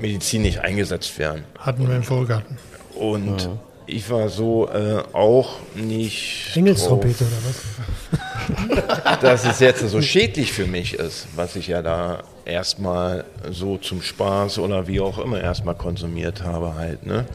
medizinisch 0.00 0.58
eingesetzt 0.58 1.18
werden. 1.18 1.44
Hatten 1.58 1.86
wir 1.86 1.96
im 1.96 2.02
Vorgarten. 2.02 2.58
Und 2.94 3.48
ich 3.86 4.08
war 4.10 4.28
so 4.28 4.68
äh, 4.68 5.02
auch 5.12 5.56
nicht. 5.74 6.56
Engelstrompete 6.56 7.24
oder 7.24 7.36
was? 7.46 9.20
dass 9.20 9.44
es 9.44 9.60
jetzt 9.60 9.86
so 9.88 10.02
schädlich 10.02 10.52
für 10.52 10.66
mich 10.66 10.94
ist, 10.94 11.26
was 11.36 11.56
ich 11.56 11.68
ja 11.68 11.82
da 11.82 12.22
erstmal 12.44 13.24
so 13.50 13.76
zum 13.78 14.02
Spaß 14.02 14.58
oder 14.58 14.86
wie 14.86 15.00
auch 15.00 15.18
immer 15.18 15.40
erstmal 15.40 15.74
konsumiert 15.74 16.42
habe 16.42 16.74
halt, 16.74 17.06
ne? 17.06 17.26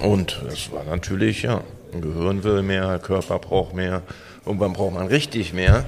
Und 0.00 0.42
es 0.48 0.70
war 0.70 0.84
natürlich, 0.84 1.42
ja, 1.42 1.62
Gehirn 1.92 2.44
will 2.44 2.62
mehr, 2.62 2.98
Körper 2.98 3.38
braucht 3.38 3.74
mehr, 3.74 4.02
irgendwann 4.44 4.72
braucht 4.72 4.94
man 4.94 5.06
richtig 5.06 5.52
mehr. 5.52 5.84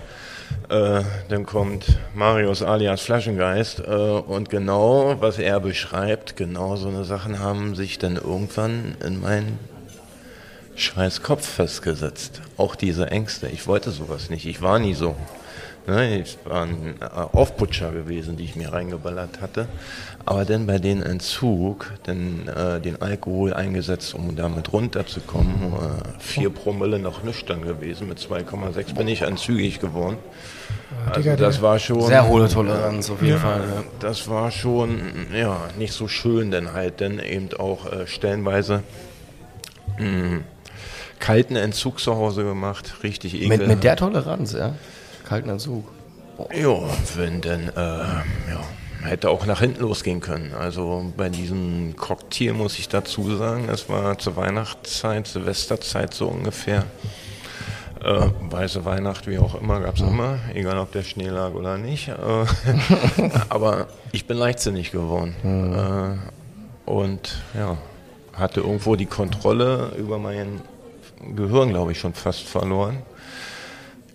Äh, 0.68 1.02
dann 1.28 1.46
kommt 1.46 1.84
Marius 2.14 2.62
alias 2.62 3.02
Flaschengeist 3.02 3.80
äh, 3.80 3.82
und 3.82 4.50
genau, 4.50 5.16
was 5.20 5.38
er 5.38 5.60
beschreibt, 5.60 6.36
genau 6.36 6.76
so 6.76 6.88
eine 6.88 7.04
Sachen 7.04 7.38
haben 7.38 7.74
sich 7.74 7.98
dann 7.98 8.16
irgendwann 8.16 8.96
in 9.04 9.20
meinen 9.20 9.58
scheiß 10.76 11.22
Kopf 11.22 11.46
festgesetzt. 11.46 12.40
Auch 12.56 12.74
diese 12.74 13.10
Ängste. 13.10 13.48
Ich 13.48 13.66
wollte 13.66 13.90
sowas 13.90 14.30
nicht. 14.30 14.46
Ich 14.46 14.62
war 14.62 14.78
nie 14.78 14.94
so. 14.94 15.14
Ne, 15.86 16.20
ich 16.20 16.38
war 16.44 16.64
ein 16.64 16.94
äh, 17.00 17.04
Aufputscher 17.04 17.90
gewesen, 17.90 18.36
die 18.36 18.44
ich 18.44 18.54
mir 18.54 18.72
reingeballert 18.72 19.40
hatte. 19.40 19.66
Aber 20.26 20.44
dann 20.44 20.66
bei 20.66 20.78
den 20.78 21.02
Entzug, 21.02 21.92
dann 22.04 22.46
äh, 22.48 22.80
den 22.80 23.00
Alkohol 23.00 23.54
eingesetzt, 23.54 24.14
um 24.14 24.36
damit 24.36 24.72
runterzukommen. 24.72 25.72
Äh, 25.72 26.18
vier 26.18 26.50
Promille 26.50 26.98
noch 26.98 27.24
nüchtern 27.24 27.62
gewesen. 27.62 28.08
Mit 28.08 28.18
2,6 28.18 28.94
bin 28.94 29.08
ich 29.08 29.24
anzügig 29.24 29.80
geworden. 29.80 30.18
Also 31.12 31.34
das 31.36 31.62
war 31.62 31.78
schon 31.78 32.02
sehr 32.02 32.28
hohe 32.28 32.48
Toleranz 32.48 33.10
auf 33.10 33.22
jeden 33.22 33.34
ja, 33.34 33.40
Fall. 33.40 33.60
Ja. 33.60 33.84
Das 34.00 34.28
war 34.28 34.50
schon 34.50 35.00
ja 35.34 35.56
nicht 35.78 35.92
so 35.92 36.08
schön, 36.08 36.50
denn 36.50 36.72
halt 36.72 37.00
dann 37.00 37.18
eben 37.18 37.48
auch 37.58 37.90
äh, 37.90 38.06
stellenweise 38.06 38.82
mh, 39.98 40.04
hm, 40.04 40.44
kalten 41.18 41.56
Entzug 41.56 42.00
zu 42.00 42.14
Hause 42.16 42.44
gemacht, 42.44 43.02
richtig 43.02 43.34
ekel. 43.34 43.48
Mit, 43.48 43.66
mit 43.66 43.84
der 43.84 43.96
Toleranz, 43.96 44.52
ja 44.52 44.74
kalten 45.30 45.48
Entzug. 45.48 45.84
Oh. 46.38 46.48
Ja, 46.52 46.76
wenn 47.14 47.40
denn, 47.40 47.68
äh, 47.68 47.78
ja, 47.78 48.64
hätte 49.04 49.30
auch 49.30 49.46
nach 49.46 49.60
hinten 49.60 49.82
losgehen 49.82 50.20
können. 50.20 50.52
Also 50.58 51.12
bei 51.16 51.28
diesem 51.28 51.94
Cocktail 51.96 52.52
muss 52.52 52.80
ich 52.80 52.88
dazu 52.88 53.36
sagen, 53.36 53.68
es 53.68 53.88
war 53.88 54.18
zur 54.18 54.34
Weihnachtszeit, 54.34 55.28
Silvesterzeit 55.28 56.14
so 56.14 56.26
ungefähr. 56.26 56.84
Äh, 58.02 58.26
weiße 58.50 58.84
Weihnacht, 58.84 59.28
wie 59.28 59.38
auch 59.38 59.54
immer, 59.54 59.78
gab 59.78 59.94
es 59.94 60.00
immer, 60.00 60.40
egal 60.52 60.78
ob 60.78 60.90
der 60.90 61.04
Schnee 61.04 61.28
lag 61.28 61.52
oder 61.52 61.78
nicht. 61.78 62.08
Äh, 62.08 62.12
aber 63.50 63.86
ich 64.10 64.26
bin 64.26 64.36
leichtsinnig 64.36 64.90
geworden. 64.90 65.36
Mhm. 65.44 66.18
Äh, 66.88 66.90
und 66.90 67.40
ja, 67.54 67.76
hatte 68.32 68.62
irgendwo 68.62 68.96
die 68.96 69.06
Kontrolle 69.06 69.92
über 69.96 70.18
mein 70.18 70.60
Gehirn, 71.36 71.68
glaube 71.68 71.92
ich, 71.92 72.00
schon 72.00 72.14
fast 72.14 72.48
verloren. 72.48 73.02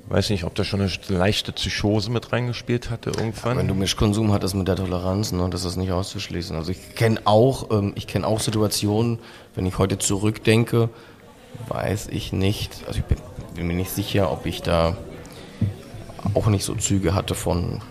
Weiß 0.07 0.29
nicht, 0.29 0.43
ob 0.43 0.53
da 0.53 0.63
schon 0.63 0.81
eine 0.81 0.91
leichte 1.07 1.51
Psychose 1.51 2.11
mit 2.11 2.31
reingespielt 2.31 2.91
hatte 2.91 3.09
irgendwann. 3.09 3.53
Ja, 3.53 3.57
wenn 3.57 3.67
du 3.67 3.73
Mischkonsum 3.73 4.31
hattest 4.31 4.53
mit 4.53 4.67
der 4.67 4.75
Toleranz, 4.75 5.31
ne, 5.31 5.49
das 5.49 5.65
ist 5.65 5.77
nicht 5.77 5.91
auszuschließen. 5.91 6.55
Also 6.55 6.71
ich 6.71 6.93
kenne 6.93 7.21
auch, 7.25 7.71
ähm, 7.71 7.93
ich 7.95 8.05
kenne 8.05 8.27
auch 8.27 8.39
Situationen, 8.39 9.17
wenn 9.55 9.65
ich 9.65 9.79
heute 9.79 9.97
zurückdenke, 9.97 10.89
weiß 11.69 12.09
ich 12.09 12.33
nicht, 12.33 12.83
also 12.85 12.99
ich 12.99 13.05
bin, 13.05 13.17
bin, 13.55 13.65
mir 13.65 13.73
nicht 13.73 13.89
sicher, 13.89 14.31
ob 14.31 14.45
ich 14.45 14.61
da 14.61 14.95
auch 16.35 16.47
nicht 16.47 16.65
so 16.65 16.75
Züge 16.75 17.15
hatte 17.15 17.33
von, 17.33 17.81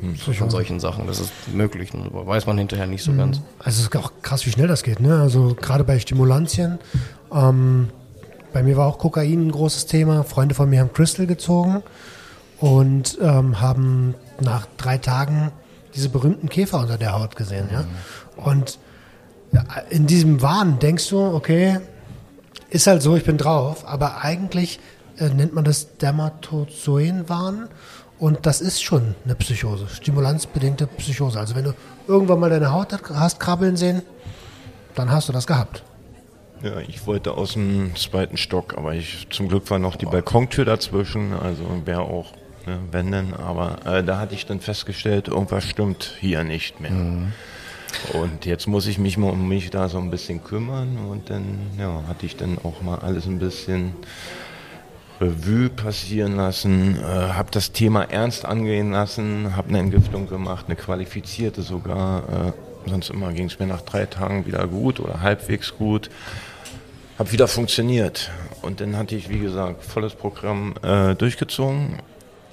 hm. 0.00 0.16
von 0.16 0.48
solchen 0.48 0.80
Sachen. 0.80 1.06
Das 1.06 1.20
ist 1.20 1.32
möglich, 1.52 1.92
ne, 1.92 2.08
weiß 2.12 2.46
man 2.46 2.56
hinterher 2.56 2.86
nicht 2.86 3.02
so 3.02 3.12
mhm. 3.12 3.18
ganz. 3.18 3.42
Also 3.58 3.80
es 3.82 3.88
ist 3.88 3.96
auch 3.96 4.12
krass, 4.22 4.46
wie 4.46 4.50
schnell 4.50 4.68
das 4.68 4.82
geht. 4.82 5.00
Ne? 5.00 5.20
Also 5.20 5.54
gerade 5.54 5.84
bei 5.84 5.98
Stimulantien. 5.98 6.78
Ähm 7.30 7.90
bei 8.52 8.62
mir 8.62 8.76
war 8.76 8.86
auch 8.86 8.98
Kokain 8.98 9.48
ein 9.48 9.52
großes 9.52 9.86
Thema. 9.86 10.24
Freunde 10.24 10.54
von 10.54 10.68
mir 10.68 10.80
haben 10.80 10.92
Crystal 10.92 11.26
gezogen 11.26 11.82
und 12.58 13.18
ähm, 13.20 13.60
haben 13.60 14.14
nach 14.40 14.66
drei 14.76 14.98
Tagen 14.98 15.52
diese 15.94 16.08
berühmten 16.08 16.48
Käfer 16.48 16.80
unter 16.80 16.98
der 16.98 17.18
Haut 17.18 17.36
gesehen. 17.36 17.68
Ja? 17.72 17.84
Und 18.36 18.78
in 19.90 20.06
diesem 20.06 20.40
Wahn 20.40 20.78
denkst 20.78 21.08
du, 21.10 21.20
okay, 21.20 21.80
ist 22.70 22.86
halt 22.86 23.02
so, 23.02 23.16
ich 23.16 23.24
bin 23.24 23.36
drauf, 23.36 23.86
aber 23.86 24.22
eigentlich 24.22 24.80
äh, 25.18 25.28
nennt 25.28 25.54
man 25.54 25.64
das 25.64 25.98
Dermatozoen-Wahn 25.98 27.68
und 28.18 28.46
das 28.46 28.60
ist 28.60 28.82
schon 28.82 29.14
eine 29.24 29.34
Psychose, 29.34 29.88
stimulanzbedingte 29.88 30.86
Psychose. 30.86 31.38
Also 31.38 31.54
wenn 31.54 31.64
du 31.64 31.74
irgendwann 32.06 32.40
mal 32.40 32.48
deine 32.48 32.72
Haut 32.72 32.96
hast 33.12 33.40
krabbeln 33.40 33.76
sehen, 33.76 34.02
dann 34.94 35.10
hast 35.10 35.28
du 35.28 35.32
das 35.32 35.46
gehabt. 35.46 35.82
Ja, 36.62 36.78
ich 36.86 37.04
wollte 37.06 37.32
aus 37.32 37.54
dem 37.54 37.96
zweiten 37.96 38.36
Stock, 38.36 38.78
aber 38.78 38.94
ich 38.94 39.26
zum 39.30 39.48
Glück 39.48 39.68
war 39.70 39.80
noch 39.80 39.96
die 39.96 40.06
Balkontür 40.06 40.64
dazwischen, 40.64 41.32
also 41.32 41.64
wäre 41.84 42.02
auch 42.02 42.32
ne, 42.66 42.78
wenn 42.92 43.10
denn, 43.10 43.34
aber 43.34 43.84
äh, 43.84 44.04
da 44.04 44.20
hatte 44.20 44.36
ich 44.36 44.46
dann 44.46 44.60
festgestellt, 44.60 45.26
irgendwas 45.26 45.64
stimmt 45.64 46.14
hier 46.20 46.44
nicht 46.44 46.80
mehr. 46.80 46.92
Mhm. 46.92 47.32
Und 48.12 48.46
jetzt 48.46 48.68
muss 48.68 48.86
ich 48.86 48.98
mich 48.98 49.18
mal 49.18 49.30
um 49.30 49.48
mich 49.48 49.70
da 49.70 49.88
so 49.88 49.98
ein 49.98 50.10
bisschen 50.10 50.44
kümmern 50.44 50.98
und 51.10 51.30
dann 51.30 51.58
ja, 51.78 52.04
hatte 52.08 52.26
ich 52.26 52.36
dann 52.36 52.58
auch 52.62 52.80
mal 52.80 52.98
alles 53.00 53.26
ein 53.26 53.40
bisschen 53.40 53.94
Revue 55.20 55.68
passieren 55.68 56.36
lassen, 56.36 56.96
äh, 56.96 57.02
habe 57.02 57.50
das 57.50 57.72
Thema 57.72 58.04
ernst 58.04 58.44
angehen 58.44 58.92
lassen, 58.92 59.56
habe 59.56 59.68
eine 59.68 59.80
Entgiftung 59.80 60.28
gemacht, 60.28 60.66
eine 60.68 60.76
qualifizierte 60.76 61.62
sogar. 61.62 62.52
Äh, 62.86 62.88
sonst 62.88 63.10
immer 63.10 63.32
ging 63.32 63.46
es 63.46 63.58
mir 63.58 63.66
nach 63.66 63.82
drei 63.82 64.06
Tagen 64.06 64.46
wieder 64.46 64.66
gut 64.66 65.00
oder 65.00 65.20
halbwegs 65.20 65.76
gut 65.76 66.08
habe 67.18 67.32
wieder 67.32 67.48
funktioniert. 67.48 68.30
Und 68.62 68.80
dann 68.80 68.96
hatte 68.96 69.14
ich, 69.14 69.28
wie 69.28 69.38
gesagt, 69.38 69.84
volles 69.84 70.14
Programm 70.14 70.74
äh, 70.82 71.14
durchgezogen, 71.14 71.98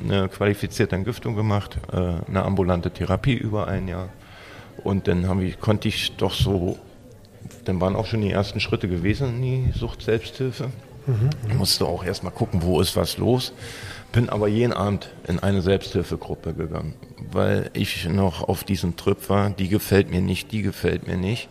eine 0.04 0.30
qualifizierte 0.30 0.96
Entgiftung 0.96 1.36
gemacht, 1.36 1.78
äh, 1.92 1.96
eine 2.28 2.44
ambulante 2.44 2.92
Therapie 2.92 3.36
über 3.36 3.68
ein 3.68 3.88
Jahr. 3.88 4.10
Und 4.84 5.08
dann 5.08 5.42
ich, 5.42 5.60
konnte 5.60 5.88
ich 5.88 6.16
doch 6.16 6.34
so, 6.34 6.78
dann 7.66 7.82
waren 7.82 7.96
auch 7.96 8.06
schon 8.06 8.22
die 8.22 8.32
ersten 8.32 8.60
Schritte 8.60 8.88
gewesen 8.88 9.36
in 9.36 9.42
die 9.42 9.78
Sucht-Selbsthilfe. 9.78 10.70
Mhm, 11.06 11.30
ich 11.48 11.54
musste 11.54 11.86
auch 11.86 12.04
erstmal 12.04 12.32
gucken, 12.32 12.62
wo 12.64 12.80
ist 12.82 12.96
was 12.96 13.18
los. 13.18 13.54
Bin 14.12 14.30
aber 14.30 14.48
jeden 14.48 14.74
Abend 14.74 15.10
in 15.28 15.40
eine 15.40 15.62
Selbsthilfegruppe 15.62 16.56
gegangen, 16.56 16.96
weil 17.32 17.70
ich 17.74 18.10
noch 18.10 18.48
auf 18.48 18.64
diesem 18.64 18.98
Trip 18.98 19.30
war, 19.30 19.52
die 19.52 19.70
gefällt 19.70 20.10
mir 20.10 20.22
nicht, 20.22 20.52
die 20.52 20.64
gefällt 20.64 21.08
mir 21.08 21.18
nicht. 21.18 21.48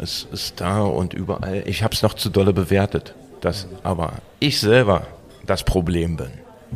Es 0.00 0.26
ist 0.32 0.60
da 0.60 0.82
und 0.82 1.14
überall. 1.14 1.62
Ich 1.66 1.84
habe 1.84 1.94
es 1.94 2.02
noch 2.02 2.14
zu 2.14 2.28
dolle 2.28 2.52
bewertet, 2.52 3.14
dass 3.40 3.68
aber 3.84 4.14
ich 4.40 4.58
selber 4.58 5.06
das 5.46 5.62
Problem 5.62 6.16
bin, 6.16 6.30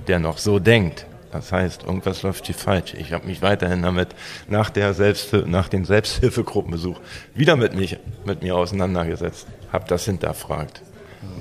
der 0.07 0.21
noch 0.21 0.39
so 0.39 0.61
denkt. 0.61 1.07
Das 1.33 1.51
heißt, 1.51 1.83
irgendwas 1.83 2.23
läuft 2.23 2.47
hier 2.47 2.55
falsch. 2.55 2.95
Ich 2.95 3.13
habe 3.13 3.27
mich 3.27 3.43
weiterhin 3.43 3.83
damit 3.83 4.09
nach, 4.49 4.71
der 4.71 4.95
Selbst, 4.95 5.33
nach 5.33 5.69
dem 5.69 5.85
Selbsthilfegruppenbesuch 5.85 7.01
wieder 7.35 7.57
mit, 7.57 7.75
mich, 7.75 7.99
mit 8.25 8.43
mir 8.43 8.57
auseinandergesetzt, 8.57 9.47
habe 9.73 9.87
das 9.89 10.05
hinterfragt. 10.05 10.83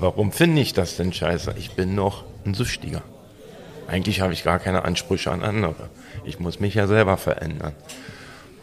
Warum 0.00 0.32
finde 0.32 0.60
ich 0.60 0.72
das 0.72 0.96
denn 0.96 1.12
scheiße? 1.12 1.54
Ich 1.56 1.72
bin 1.72 1.94
noch 1.94 2.24
ein 2.44 2.54
Süchtiger. 2.54 3.02
Eigentlich 3.88 4.20
habe 4.20 4.32
ich 4.32 4.44
gar 4.44 4.58
keine 4.58 4.84
Ansprüche 4.84 5.30
an 5.30 5.42
andere. 5.42 5.88
Ich 6.24 6.40
muss 6.40 6.60
mich 6.60 6.74
ja 6.74 6.86
selber 6.86 7.16
verändern. 7.16 7.72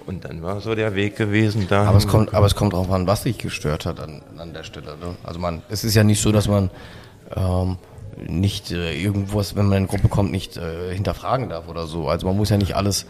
Und 0.06 0.26
dann 0.26 0.42
war 0.42 0.60
so 0.60 0.76
der 0.76 0.96
Weg 0.96 1.16
gewesen 1.16 1.68
da. 1.70 1.86
Aber 1.86 1.98
es 1.98 2.08
kommt, 2.08 2.34
aber 2.34 2.46
es 2.46 2.56
kommt 2.56 2.74
drauf 2.74 2.92
an, 2.92 3.08
was 3.08 3.24
sich 3.24 3.38
gestört 3.38 3.86
hat 3.86 4.00
an, 4.00 4.22
an 4.38 4.54
der 4.54 4.64
Stelle. 4.64 4.98
Ne? 4.98 5.16
Also 5.24 5.40
man, 5.40 5.62
es 5.70 5.84
ist 5.84 5.96
ja 5.96 6.04
nicht 6.04 6.22
so, 6.22 6.32
dass 6.34 6.48
man 6.48 6.70
ähm, 7.36 7.78
nicht 8.18 8.72
äh, 8.72 9.02
irgendwas, 9.02 9.56
wenn 9.56 9.66
man 9.66 9.74
in 9.74 9.78
eine 9.78 9.88
Gruppe 9.88 10.10
kommt, 10.10 10.32
nicht 10.32 10.58
äh, 10.58 10.94
hinterfragen 10.94 11.50
darf 11.50 11.70
oder 11.70 11.88
so. 11.88 12.10
Also 12.10 12.28
man 12.28 12.36
muss 12.36 12.50
ja 12.50 12.58
nicht 12.58 12.76
alles. 12.76 13.06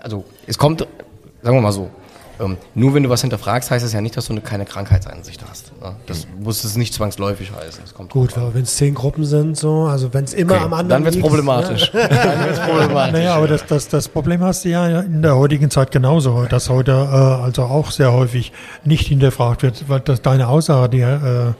Also 0.00 0.24
es 0.46 0.58
kommt, 0.58 0.86
sagen 1.42 1.56
wir 1.56 1.62
mal 1.62 1.72
so, 1.72 1.90
Ähm, 2.40 2.56
nur 2.74 2.94
wenn 2.94 3.02
du 3.02 3.10
was 3.10 3.20
hinterfragst, 3.20 3.70
heißt 3.70 3.84
das 3.84 3.92
ja 3.92 4.00
nicht, 4.00 4.16
dass 4.16 4.26
du 4.26 4.32
eine, 4.32 4.40
keine 4.40 4.64
Krankheitseinsicht 4.64 5.44
hast. 5.48 5.72
Ne? 5.80 5.94
Das 6.06 6.26
muss 6.40 6.64
es 6.64 6.76
nicht 6.76 6.92
zwangsläufig 6.92 7.52
heißen. 7.52 7.80
Das 7.82 7.94
kommt 7.94 8.10
Gut, 8.10 8.36
aber 8.36 8.54
wenn 8.54 8.62
es 8.62 8.76
zehn 8.76 8.94
Gruppen 8.94 9.24
sind, 9.24 9.56
so, 9.56 9.82
also 9.84 10.12
wenn 10.12 10.24
es 10.24 10.34
immer 10.34 10.54
Okay, 10.54 10.64
am 10.64 10.72
anderen 10.72 10.88
dann 10.88 11.04
wird's 11.04 11.16
liegt, 11.16 11.28
problematisch. 11.28 11.90
dann 11.92 12.44
wird's 12.44 12.60
problematisch. 12.60 13.12
Naja, 13.12 13.36
aber 13.36 13.46
das, 13.46 13.66
das, 13.66 13.88
das 13.88 14.08
Problem 14.08 14.42
hast 14.42 14.64
du 14.64 14.70
ja 14.70 15.00
in 15.00 15.22
der 15.22 15.36
heutigen 15.36 15.70
Zeit 15.70 15.92
genauso, 15.92 16.44
dass 16.44 16.68
heute 16.68 16.92
äh, 16.92 17.44
also 17.44 17.62
auch 17.62 17.90
sehr 17.90 18.12
häufig 18.12 18.52
nicht 18.84 19.06
hinterfragt 19.06 19.62
wird, 19.62 19.88
weil 19.88 20.00
das 20.00 20.22
deine 20.22 20.48
Aussage, 20.48 20.88
die, 20.88 21.00
äh, 21.00 21.52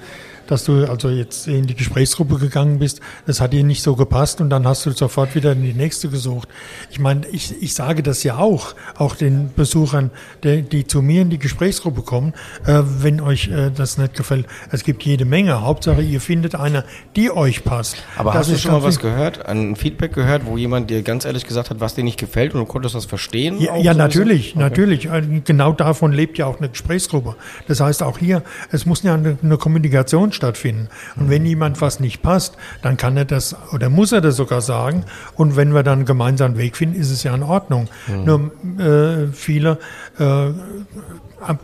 dass 0.47 0.64
du 0.64 0.84
also 0.86 1.09
jetzt 1.09 1.47
in 1.49 1.66
die 1.66 1.74
Gesprächsgruppe 1.74 2.38
gegangen 2.38 2.78
bist, 2.78 3.01
das 3.26 3.40
hat 3.40 3.53
dir 3.53 3.64
nicht 3.64 3.82
so 3.82 3.97
gepasst 3.97 4.40
und 4.40 4.51
dann 4.51 4.66
hast 4.66 4.86
du 4.86 4.90
sofort 4.90 5.34
wieder 5.34 5.53
in 5.53 5.62
die 5.62 5.74
nächste 5.74 6.09
gesucht. 6.09 6.49
Ich 6.90 6.99
meine, 6.99 7.26
ich, 7.28 7.62
ich 7.62 7.74
sage 7.74 8.03
das 8.03 8.22
ja 8.22 8.38
auch, 8.38 8.74
auch 8.97 9.16
den 9.16 9.51
Besuchern, 9.55 10.11
die, 10.42 10.62
die 10.62 10.86
zu 10.86 11.03
mir 11.03 11.22
in 11.22 11.30
die 11.30 11.38
Gesprächsgruppe 11.38 12.03
kommen, 12.03 12.34
äh, 12.66 12.80
wenn 12.99 13.20
euch 13.20 13.49
äh, 13.49 13.70
das 13.74 13.99
nicht 13.99 14.14
gefällt. 14.14 14.47
Es 14.70 14.84
gibt 14.84 15.03
jede 15.03 15.24
Menge. 15.24 15.62
Hauptsache, 15.62 16.03
ihr 16.03 16.20
findet 16.20 16.55
eine, 16.55 16.84
die 17.16 17.30
euch 17.30 17.64
passt. 17.64 17.97
Aber 18.16 18.32
Das 18.32 18.49
hast 18.49 18.53
du 18.53 18.59
schon 18.59 18.72
mal 18.72 18.82
was 18.82 18.99
gehört, 18.99 19.47
ein 19.47 19.76
Feedback 19.76 20.12
gehört, 20.12 20.47
wo 20.47 20.57
jemand 20.57 20.90
dir 20.90 21.03
ganz 21.03 21.24
ehrlich 21.24 21.47
gesagt 21.47 21.70
hat, 21.70 21.80
was 21.80 21.95
dir 21.95 22.05
nicht 22.05 22.18
gefällt 22.18 22.55
und 22.55 22.61
du 22.61 22.66
konntest 22.66 22.95
das 22.95 23.05
verstehen? 23.05 23.61
Ja, 23.61 23.76
ja 23.76 23.92
so 23.92 23.99
natürlich, 23.99 24.55
bisschen? 24.55 24.61
natürlich. 24.61 25.07
Äh, 25.07 25.22
Genau 25.45 25.72
davon 25.72 26.12
lebt 26.12 26.38
ja 26.38 26.47
auch 26.47 26.59
eine 26.59 26.68
Gesprächsgruppe. 26.68 27.36
Das 27.68 27.80
heißt 27.80 28.03
auch 28.03 28.18
hier, 28.18 28.42
es 28.70 28.86
muss 28.86 29.03
ja 29.03 29.14
eine, 29.14 29.38
eine 29.42 29.57
Kommunikation 29.59 30.32
stattfinden. 30.35 30.89
Und 31.16 31.30
wenn 31.30 31.47
jemand 31.47 31.80
was 31.80 32.01
nicht 32.01 32.22
passt, 32.22 32.57
dann 32.82 32.97
kann 32.97 33.16
er 33.16 33.24
das 33.24 33.57
oder 33.72 33.89
muss 33.89 34.12
er 34.12 34.20
das 34.20 34.37
sogar 34.37 34.61
sagen. 34.61 35.05
Und 35.35 35.57
wenn 35.57 35.74
wir 35.74 35.82
dann 35.82 36.01
einen 36.01 36.07
gemeinsamen 36.07 36.59
Weg 36.59 36.76
finden, 36.76 37.01
ist 37.01 37.11
es 37.11 37.22
ja 37.22 37.35
in 37.35 37.43
Ordnung. 37.43 37.89
Nur 38.24 38.51
äh, 38.78 39.32
viele 39.32 39.78
äh, 40.18 40.51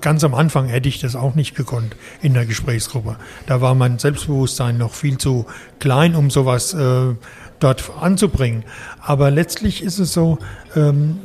ganz 0.01 0.25
am 0.25 0.35
Anfang 0.35 0.67
hätte 0.67 0.89
ich 0.89 1.01
das 1.01 1.17
auch 1.17 1.35
nicht 1.35 1.55
gekonnt 1.55 1.97
in 2.23 2.35
der 2.35 2.47
Gesprächsgruppe. 2.47 3.17
Da 3.47 3.61
war 3.61 3.75
mein 3.75 3.99
Selbstbewusstsein 3.99 4.79
noch 4.79 4.93
viel 4.93 5.19
zu 5.19 5.47
klein, 5.79 6.15
um 6.15 6.31
sowas 6.31 6.75
äh, 6.75 7.15
dort 7.59 7.91
anzubringen. 8.01 8.65
Aber 9.01 9.31
letztlich 9.31 9.83
ist 9.83 9.99
es 9.99 10.13
so, 10.13 10.39
ähm, 10.77 11.19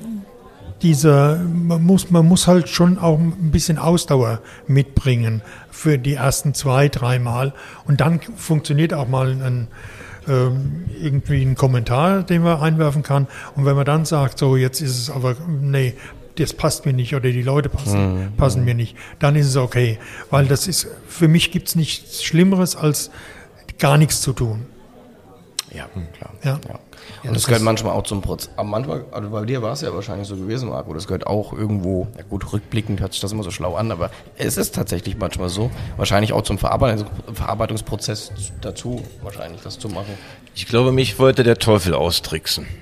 dieser, 0.85 1.37
man 1.37 1.83
muss, 1.83 2.11
man 2.11 2.27
muss 2.27 2.45
halt 2.45 2.69
schon 2.69 2.99
auch 2.99 3.17
ein 3.17 3.49
bisschen 3.49 3.79
Ausdauer 3.79 4.41
mitbringen 4.67 5.41
für 5.71 5.97
die 5.97 6.13
ersten 6.13 6.53
zwei, 6.53 6.89
dreimal. 6.89 7.53
Und 7.85 8.01
dann 8.01 8.19
funktioniert 8.21 8.93
auch 8.93 9.07
mal 9.07 9.31
ein, 9.31 9.67
ähm, 10.27 10.85
irgendwie 11.01 11.41
ein 11.41 11.55
Kommentar, 11.55 12.21
den 12.21 12.43
man 12.43 12.59
einwerfen 12.59 13.01
kann. 13.01 13.25
Und 13.55 13.65
wenn 13.65 13.75
man 13.75 13.85
dann 13.85 14.05
sagt, 14.05 14.37
so 14.37 14.55
jetzt 14.55 14.79
ist 14.79 14.99
es 14.99 15.09
aber, 15.09 15.35
nee, 15.59 15.95
das 16.35 16.53
passt 16.53 16.85
mir 16.85 16.93
nicht 16.93 17.15
oder 17.15 17.31
die 17.31 17.41
Leute 17.41 17.69
passen, 17.69 18.33
passen 18.37 18.63
mir 18.63 18.75
nicht, 18.75 18.95
dann 19.17 19.35
ist 19.35 19.47
es 19.47 19.57
okay. 19.57 19.97
Weil 20.29 20.45
das 20.45 20.67
ist, 20.67 20.85
für 21.07 21.27
mich 21.27 21.49
gibt 21.49 21.69
es 21.69 21.75
nichts 21.75 22.23
Schlimmeres, 22.23 22.75
als 22.75 23.09
gar 23.79 23.97
nichts 23.97 24.21
zu 24.21 24.33
tun. 24.33 24.67
Ja, 25.73 25.89
klar. 26.13 26.33
Ja. 26.43 26.59
Und 27.23 27.35
das 27.35 27.45
gehört 27.45 27.63
manchmal 27.63 27.93
auch 27.93 28.03
zum 28.03 28.21
Prozess. 28.21 28.49
Aber 28.55 28.67
manchmal, 28.69 29.05
also 29.11 29.29
bei 29.29 29.45
dir 29.45 29.61
war 29.61 29.73
es 29.73 29.81
ja 29.81 29.93
wahrscheinlich 29.93 30.27
so 30.27 30.35
gewesen, 30.35 30.69
Marco. 30.69 30.93
Das 30.93 31.07
gehört 31.07 31.27
auch 31.27 31.53
irgendwo, 31.53 32.07
ja 32.17 32.23
gut, 32.23 32.51
rückblickend 32.53 32.99
hört 32.99 33.13
sich 33.13 33.21
das 33.21 33.31
immer 33.31 33.43
so 33.43 33.51
schlau 33.51 33.75
an, 33.75 33.91
aber 33.91 34.11
es 34.37 34.57
ist 34.57 34.75
tatsächlich 34.75 35.17
manchmal 35.17 35.49
so. 35.49 35.71
Wahrscheinlich 35.97 36.33
auch 36.33 36.43
zum 36.43 36.57
Verarbeitungs 36.57 37.09
Verarbeitungsprozess 37.33 38.31
dazu, 38.61 39.03
wahrscheinlich 39.21 39.61
das 39.61 39.79
zu 39.79 39.89
machen. 39.89 40.17
Ich 40.55 40.67
glaube, 40.67 40.91
mich 40.91 41.19
wollte 41.19 41.43
der 41.43 41.57
Teufel 41.57 41.93
austricksen. 41.93 42.67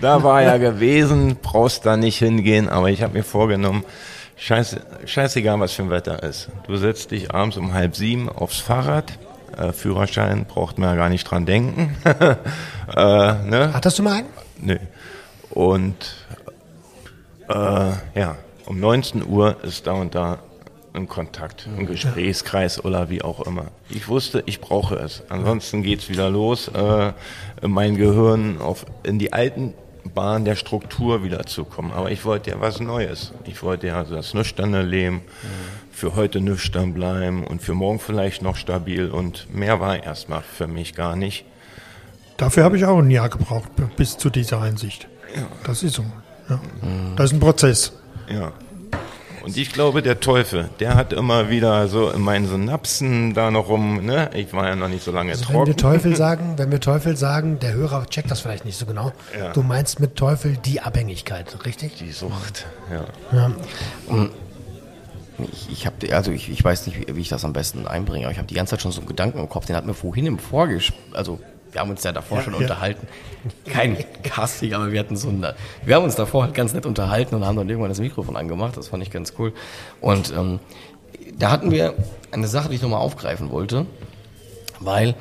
Da 0.00 0.16
er 0.16 0.22
war 0.24 0.42
er 0.42 0.58
gewesen, 0.58 1.36
brauchst 1.40 1.86
da 1.86 1.96
nicht 1.96 2.18
hingehen, 2.18 2.68
aber 2.68 2.90
ich 2.90 3.02
habe 3.02 3.14
mir 3.14 3.22
vorgenommen, 3.22 3.84
scheiße, 4.36 4.80
scheißegal, 5.06 5.60
was 5.60 5.72
für 5.72 5.82
ein 5.82 5.90
Wetter 5.90 6.22
ist. 6.24 6.48
Du 6.66 6.76
setzt 6.76 7.12
dich 7.12 7.32
abends 7.32 7.56
um 7.56 7.72
halb 7.72 7.94
sieben 7.94 8.28
aufs 8.28 8.58
Fahrrad, 8.58 9.12
äh, 9.56 9.72
Führerschein 9.72 10.44
braucht 10.46 10.78
man 10.78 10.90
ja 10.90 10.96
gar 10.96 11.08
nicht 11.08 11.24
dran 11.24 11.46
denken. 11.46 11.96
äh, 12.04 12.34
ne? 12.96 13.70
Hattest 13.72 13.98
du 13.98 14.02
mal 14.02 14.18
einen? 14.18 14.28
Nee. 14.58 14.80
Und 15.50 16.16
äh, 17.48 17.54
ja, 18.14 18.36
um 18.66 18.80
19 18.80 19.26
Uhr 19.26 19.56
ist 19.62 19.86
da 19.86 19.92
und 19.92 20.14
da 20.14 20.38
ein 20.94 21.08
Kontakt, 21.08 21.68
ein 21.78 21.86
Gesprächskreis 21.86 22.84
oder 22.84 23.08
wie 23.08 23.22
auch 23.22 23.46
immer. 23.46 23.66
Ich 23.88 24.08
wusste, 24.08 24.42
ich 24.46 24.60
brauche 24.60 24.96
es. 24.96 25.22
Ansonsten 25.28 25.82
geht's 25.82 26.08
wieder 26.08 26.28
los, 26.28 26.68
äh, 26.68 27.12
mein 27.66 27.96
Gehirn 27.96 28.60
auf, 28.60 28.84
in 29.02 29.18
die 29.18 29.32
alten 29.32 29.74
Bahn 30.14 30.44
der 30.44 30.56
Struktur 30.56 31.24
wiederzukommen. 31.24 31.92
Aber 31.92 32.10
ich 32.10 32.24
wollte 32.24 32.50
ja 32.50 32.60
was 32.60 32.80
Neues. 32.80 33.32
Ich 33.44 33.62
wollte 33.62 33.86
ja 33.86 34.04
das 34.04 34.34
nüchterne 34.34 34.82
Leben, 34.82 35.22
für 36.02 36.16
heute 36.16 36.40
nüchtern 36.40 36.94
bleiben 36.94 37.44
und 37.44 37.62
für 37.62 37.74
morgen 37.74 38.00
vielleicht 38.00 38.42
noch 38.42 38.56
stabil. 38.56 39.08
Und 39.08 39.46
mehr 39.54 39.78
war 39.78 40.02
erstmal 40.02 40.42
für 40.42 40.66
mich 40.66 40.96
gar 40.96 41.14
nicht. 41.14 41.44
Dafür 42.36 42.64
habe 42.64 42.76
ich 42.76 42.84
auch 42.86 42.98
ein 42.98 43.08
Jahr 43.08 43.28
gebraucht, 43.28 43.68
bis 43.96 44.18
zu 44.18 44.28
dieser 44.28 44.60
Einsicht. 44.60 45.06
Das 45.62 45.84
ist 45.84 45.94
so. 45.94 46.04
Ja. 46.48 46.60
Das 47.14 47.26
ist 47.26 47.34
ein 47.34 47.38
Prozess. 47.38 47.92
Ja. 48.28 48.52
Und 49.44 49.56
ich 49.56 49.72
glaube, 49.72 50.02
der 50.02 50.18
Teufel, 50.18 50.70
der 50.80 50.96
hat 50.96 51.12
immer 51.12 51.50
wieder 51.50 51.86
so 51.86 52.10
in 52.10 52.20
meinen 52.20 52.48
Synapsen 52.48 53.32
da 53.32 53.52
noch 53.52 53.68
rum, 53.68 54.04
ne? 54.04 54.30
Ich 54.34 54.52
war 54.52 54.66
ja 54.66 54.74
noch 54.74 54.88
nicht 54.88 55.04
so 55.04 55.12
lange 55.12 55.30
Also 55.30 55.48
wenn 55.50 55.54
wir 55.54 55.64
trocken. 55.66 55.76
Teufel 55.76 56.16
sagen, 56.16 56.54
wenn 56.56 56.72
wir 56.72 56.80
Teufel 56.80 57.16
sagen, 57.16 57.60
der 57.60 57.74
Hörer 57.74 58.06
checkt 58.06 58.28
das 58.28 58.40
vielleicht 58.40 58.64
nicht 58.64 58.76
so 58.76 58.86
genau. 58.86 59.12
Ja. 59.38 59.52
Du 59.52 59.62
meinst 59.62 60.00
mit 60.00 60.16
Teufel 60.16 60.56
die 60.56 60.80
Abhängigkeit, 60.80 61.64
richtig? 61.64 61.94
Die 61.94 62.10
Sucht, 62.10 62.66
ja. 62.90 63.04
Ja. 63.38 63.52
Ich, 65.38 65.70
ich 65.70 65.86
habe, 65.86 66.14
also 66.14 66.30
ich, 66.30 66.50
ich 66.50 66.62
weiß 66.62 66.86
nicht, 66.86 66.98
wie, 67.08 67.16
wie 67.16 67.20
ich 67.20 67.28
das 67.28 67.44
am 67.44 67.52
besten 67.52 67.86
einbringe, 67.86 68.26
aber 68.26 68.32
ich 68.32 68.38
habe 68.38 68.48
die 68.48 68.54
ganze 68.54 68.72
Zeit 68.72 68.82
schon 68.82 68.92
so 68.92 69.00
einen 69.00 69.08
Gedanken 69.08 69.38
im 69.38 69.48
Kopf, 69.48 69.66
den 69.66 69.76
hat 69.76 69.86
mir 69.86 69.94
vorhin 69.94 70.26
im 70.26 70.38
Vorgesch, 70.38 70.92
also 71.12 71.38
wir 71.72 71.80
haben 71.80 71.90
uns 71.90 72.04
ja 72.04 72.12
davor 72.12 72.38
Ja, 72.38 72.44
schon 72.44 72.52
ja. 72.52 72.58
unterhalten. 72.60 73.06
Kein 73.64 73.96
Casting, 74.22 74.74
aber 74.74 74.92
wir 74.92 75.00
hatten 75.00 75.16
so 75.16 75.28
ein, 75.28 75.44
wir 75.84 75.94
haben 75.94 76.04
uns 76.04 76.16
davor 76.16 76.44
halt 76.44 76.54
ganz 76.54 76.74
nett 76.74 76.84
unterhalten 76.84 77.34
und 77.34 77.46
haben 77.46 77.56
dann 77.56 77.68
irgendwann 77.68 77.90
das 77.90 77.98
Mikrofon 78.00 78.36
angemacht, 78.36 78.76
das 78.76 78.88
fand 78.88 79.02
ich 79.02 79.10
ganz 79.10 79.32
cool. 79.38 79.54
Und 80.00 80.32
ähm, 80.36 80.60
da 81.38 81.50
hatten 81.50 81.70
wir 81.70 81.94
eine 82.30 82.46
Sache, 82.46 82.68
die 82.68 82.74
ich 82.74 82.82
nochmal 82.82 83.00
aufgreifen 83.00 83.50
wollte, 83.50 83.86
weil 84.80 85.14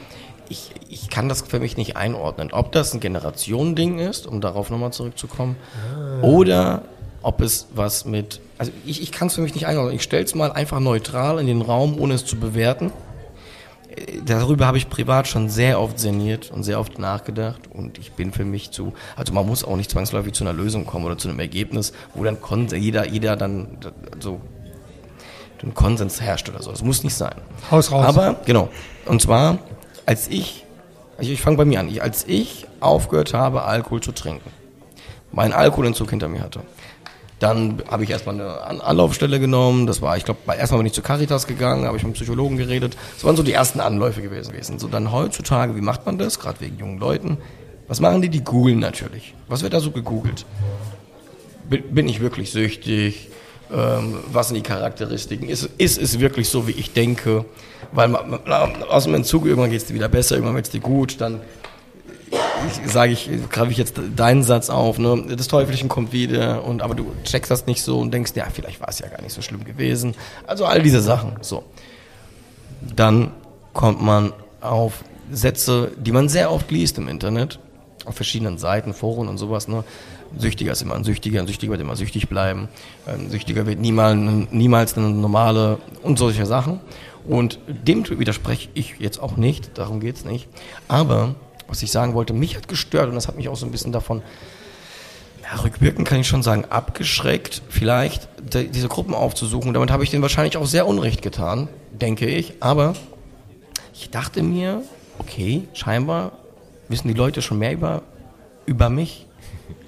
ich, 0.49 0.71
ich 0.89 1.09
kann 1.09 1.29
das 1.29 1.41
für 1.43 1.61
mich 1.61 1.77
nicht 1.77 1.95
einordnen, 1.95 2.51
ob 2.51 2.73
das 2.73 2.93
ein 2.93 2.99
Generationending 2.99 3.99
ist, 3.99 4.27
um 4.27 4.41
darauf 4.41 4.69
nochmal 4.69 4.91
zurückzukommen, 4.91 5.55
oder 6.21 6.83
ob 7.21 7.39
es 7.41 7.67
was 7.73 8.03
mit, 8.03 8.41
also 8.61 8.71
ich, 8.85 9.01
ich 9.01 9.11
kann 9.11 9.27
es 9.27 9.33
für 9.33 9.41
mich 9.41 9.55
nicht 9.55 9.65
einordnen. 9.65 9.95
Ich 9.95 10.03
stelle 10.03 10.23
es 10.23 10.35
mal 10.35 10.51
einfach 10.51 10.79
neutral 10.79 11.39
in 11.39 11.47
den 11.47 11.63
Raum, 11.63 11.99
ohne 11.99 12.13
es 12.13 12.25
zu 12.25 12.35
bewerten. 12.35 12.91
Äh, 13.89 14.19
Darüber 14.23 14.67
habe 14.67 14.77
ich 14.77 14.87
privat 14.87 15.27
schon 15.27 15.49
sehr 15.49 15.81
oft 15.81 15.97
sinniert 15.97 16.51
und 16.51 16.61
sehr 16.61 16.79
oft 16.79 16.99
nachgedacht 16.99 17.61
und 17.73 17.97
ich 17.97 18.11
bin 18.11 18.31
für 18.31 18.45
mich 18.45 18.69
zu, 18.69 18.93
also 19.15 19.33
man 19.33 19.47
muss 19.47 19.63
auch 19.63 19.77
nicht 19.77 19.89
zwangsläufig 19.89 20.33
zu 20.33 20.43
einer 20.43 20.53
Lösung 20.53 20.85
kommen 20.85 21.05
oder 21.05 21.17
zu 21.17 21.27
einem 21.27 21.39
Ergebnis, 21.39 21.91
wo 22.13 22.23
dann 22.23 22.39
Kons 22.39 22.71
jeder, 22.71 23.07
jeder 23.07 23.35
dann 23.35 23.79
so 24.19 24.39
ein 25.63 25.73
Konsens 25.73 26.21
herrscht 26.21 26.47
oder 26.47 26.61
so. 26.61 26.69
Das 26.69 26.83
muss 26.83 27.03
nicht 27.03 27.15
sein. 27.15 27.33
Haus 27.71 27.91
raus. 27.91 28.05
Aber, 28.05 28.41
genau. 28.45 28.69
Und 29.07 29.23
zwar, 29.23 29.57
als 30.05 30.27
ich, 30.27 30.65
ich, 31.19 31.31
ich 31.31 31.41
fange 31.41 31.57
bei 31.57 31.65
mir 31.65 31.79
an, 31.79 31.89
ich, 31.89 32.03
als 32.03 32.25
ich 32.27 32.67
aufgehört 32.79 33.33
habe, 33.33 33.63
Alkohol 33.63 34.01
zu 34.01 34.11
trinken, 34.11 34.51
meinen 35.31 35.53
Alkoholentzug 35.53 36.11
hinter 36.11 36.27
mir 36.27 36.41
hatte, 36.41 36.61
dann 37.41 37.81
habe 37.89 38.03
ich 38.03 38.11
erstmal 38.11 38.35
eine 38.35 38.61
An 38.61 38.81
Anlaufstelle 38.81 39.39
genommen. 39.39 39.87
Das 39.87 39.99
war, 40.01 40.15
ich 40.15 40.25
glaube, 40.25 40.39
erstmal 40.55 40.77
bin 40.77 40.85
ich 40.85 40.93
zu 40.93 41.01
Caritas 41.01 41.47
gegangen, 41.47 41.85
habe 41.85 41.97
ich 41.97 42.03
mit 42.03 42.13
dem 42.13 42.15
Psychologen 42.15 42.55
geredet. 42.55 42.95
Das 43.15 43.23
waren 43.23 43.35
so 43.35 43.41
die 43.41 43.53
ersten 43.53 43.79
Anläufe 43.79 44.21
gewesen. 44.21 44.77
So 44.77 44.87
dann 44.87 45.11
heutzutage, 45.11 45.75
wie 45.75 45.81
macht 45.81 46.05
man 46.05 46.19
das? 46.19 46.37
Gerade 46.37 46.61
wegen 46.61 46.77
jungen 46.77 46.99
Leuten. 46.99 47.37
Was 47.87 47.99
machen 47.99 48.21
die? 48.21 48.29
Die 48.29 48.43
googeln 48.43 48.77
natürlich. 48.77 49.33
Was 49.47 49.63
wird 49.63 49.73
da 49.73 49.79
so 49.79 49.89
gegoogelt? 49.89 50.45
Bin, 51.67 52.07
ich 52.07 52.21
wirklich 52.21 52.51
süchtig? 52.51 53.29
Ähm, 53.73 54.19
was 54.31 54.49
sind 54.49 54.55
die 54.55 54.61
Charakteristiken? 54.61 55.49
Ist, 55.49 55.67
ist 55.79 55.99
es 55.99 56.19
wirklich 56.19 56.47
so, 56.47 56.67
wie 56.67 56.73
ich 56.73 56.93
denke? 56.93 57.45
Weil 57.91 58.09
man, 58.09 58.39
aus 58.87 59.05
dem 59.05 59.15
Entzug 59.15 59.47
irgendwann 59.47 59.71
geht 59.71 59.81
es 59.81 59.87
dir 59.87 59.95
wieder 59.95 60.09
besser, 60.09 60.35
irgendwann 60.35 60.55
wird 60.55 60.67
es 60.67 60.71
dir 60.71 60.79
gut, 60.79 61.19
dann 61.19 61.41
sage 62.85 63.13
ich, 63.13 63.29
greife 63.49 63.71
ich 63.71 63.77
jetzt 63.77 63.99
deinen 64.15 64.43
Satz 64.43 64.69
auf, 64.69 64.97
ne? 64.97 65.35
Das 65.35 65.47
Teufelchen 65.47 65.89
kommt 65.89 66.11
wieder 66.13 66.63
und 66.63 66.81
aber 66.81 66.95
du 66.95 67.11
checkst 67.23 67.51
das 67.51 67.65
nicht 67.65 67.81
so 67.81 67.99
und 67.99 68.13
denkst, 68.13 68.31
ja, 68.35 68.45
vielleicht 68.51 68.79
war 68.79 68.89
es 68.89 68.99
ja 68.99 69.07
gar 69.07 69.21
nicht 69.21 69.33
so 69.33 69.41
schlimm 69.41 69.63
gewesen. 69.63 70.15
Also 70.47 70.65
all 70.65 70.81
diese 70.81 71.01
Sachen. 71.01 71.33
So. 71.41 71.63
Dann 72.95 73.31
kommt 73.73 74.01
man 74.01 74.33
auf 74.59 75.03
Sätze, 75.31 75.91
die 75.97 76.11
man 76.11 76.29
sehr 76.29 76.51
oft 76.51 76.71
liest 76.71 76.97
im 76.97 77.07
Internet, 77.07 77.59
auf 78.05 78.15
verschiedenen 78.15 78.57
Seiten, 78.57 78.93
Foren 78.93 79.27
und 79.27 79.37
sowas, 79.37 79.67
ne? 79.67 79.83
Süchtiger 80.37 80.71
ist 80.71 80.81
immer 80.81 80.95
ein 80.95 81.03
Süchtiger, 81.03 81.41
ein 81.41 81.47
Süchtiger 81.47 81.71
wird 81.71 81.81
immer 81.81 81.95
süchtig 81.95 82.29
bleiben, 82.29 82.69
ein 83.05 83.29
Süchtiger 83.29 83.65
wird 83.65 83.79
niemals, 83.79 84.47
niemals 84.51 84.97
eine 84.97 85.09
normale 85.09 85.77
und 86.03 86.17
solche 86.17 86.45
Sachen. 86.45 86.79
Und 87.27 87.59
dem 87.67 88.07
widerspreche 88.09 88.69
ich 88.73 88.95
jetzt 88.99 89.21
auch 89.21 89.37
nicht, 89.37 89.77
darum 89.77 89.99
geht's 89.99 90.25
nicht. 90.25 90.47
Aber 90.87 91.35
was 91.71 91.81
ich 91.81 91.91
sagen 91.91 92.13
wollte, 92.13 92.33
mich 92.33 92.55
hat 92.55 92.67
gestört 92.67 93.09
und 93.09 93.15
das 93.15 93.27
hat 93.27 93.37
mich 93.37 93.49
auch 93.49 93.55
so 93.55 93.65
ein 93.65 93.71
bisschen 93.71 93.91
davon, 93.91 94.21
ja, 95.41 95.61
rückwirkend 95.61 96.07
kann 96.07 96.19
ich 96.19 96.27
schon 96.27 96.43
sagen, 96.43 96.65
abgeschreckt, 96.65 97.61
vielleicht 97.69 98.27
de, 98.53 98.67
diese 98.67 98.89
Gruppen 98.89 99.13
aufzusuchen. 99.15 99.73
Damit 99.73 99.89
habe 99.89 100.03
ich 100.03 100.11
denen 100.11 100.21
wahrscheinlich 100.21 100.57
auch 100.57 100.67
sehr 100.67 100.85
Unrecht 100.85 101.21
getan, 101.21 101.69
denke 101.91 102.27
ich. 102.27 102.55
Aber 102.59 102.93
ich 103.93 104.09
dachte 104.09 104.43
mir, 104.43 104.83
okay, 105.17 105.63
scheinbar 105.73 106.33
wissen 106.89 107.07
die 107.07 107.13
Leute 107.13 107.41
schon 107.41 107.57
mehr 107.57 107.71
über, 107.71 108.03
über 108.65 108.89
mich. 108.89 109.25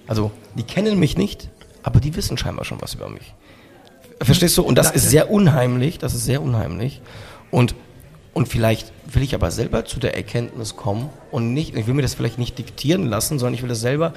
Also, 0.07 0.31
die 0.55 0.63
kennen 0.63 0.99
mich 0.99 1.17
nicht, 1.17 1.49
aber 1.83 1.99
die 1.99 2.15
wissen 2.15 2.37
scheinbar 2.37 2.65
schon 2.65 2.81
was 2.81 2.93
über 2.93 3.09
mich. 3.09 3.33
Verstehst 4.21 4.57
du? 4.57 4.63
Und 4.63 4.77
das 4.77 4.91
ist 4.91 5.09
sehr 5.09 5.29
unheimlich, 5.29 5.97
das 5.97 6.13
ist 6.13 6.25
sehr 6.25 6.41
unheimlich. 6.41 7.01
Und, 7.51 7.75
und 8.33 8.47
vielleicht 8.47 8.91
will 9.05 9.23
ich 9.23 9.35
aber 9.35 9.51
selber 9.51 9.85
zu 9.85 9.99
der 9.99 10.15
Erkenntnis 10.15 10.75
kommen 10.75 11.09
und 11.31 11.53
nicht, 11.53 11.75
ich 11.75 11.87
will 11.87 11.93
mir 11.93 12.01
das 12.01 12.15
vielleicht 12.15 12.39
nicht 12.39 12.57
diktieren 12.57 13.05
lassen, 13.05 13.39
sondern 13.39 13.53
ich 13.53 13.61
will 13.61 13.69
das 13.69 13.81
selber 13.81 14.13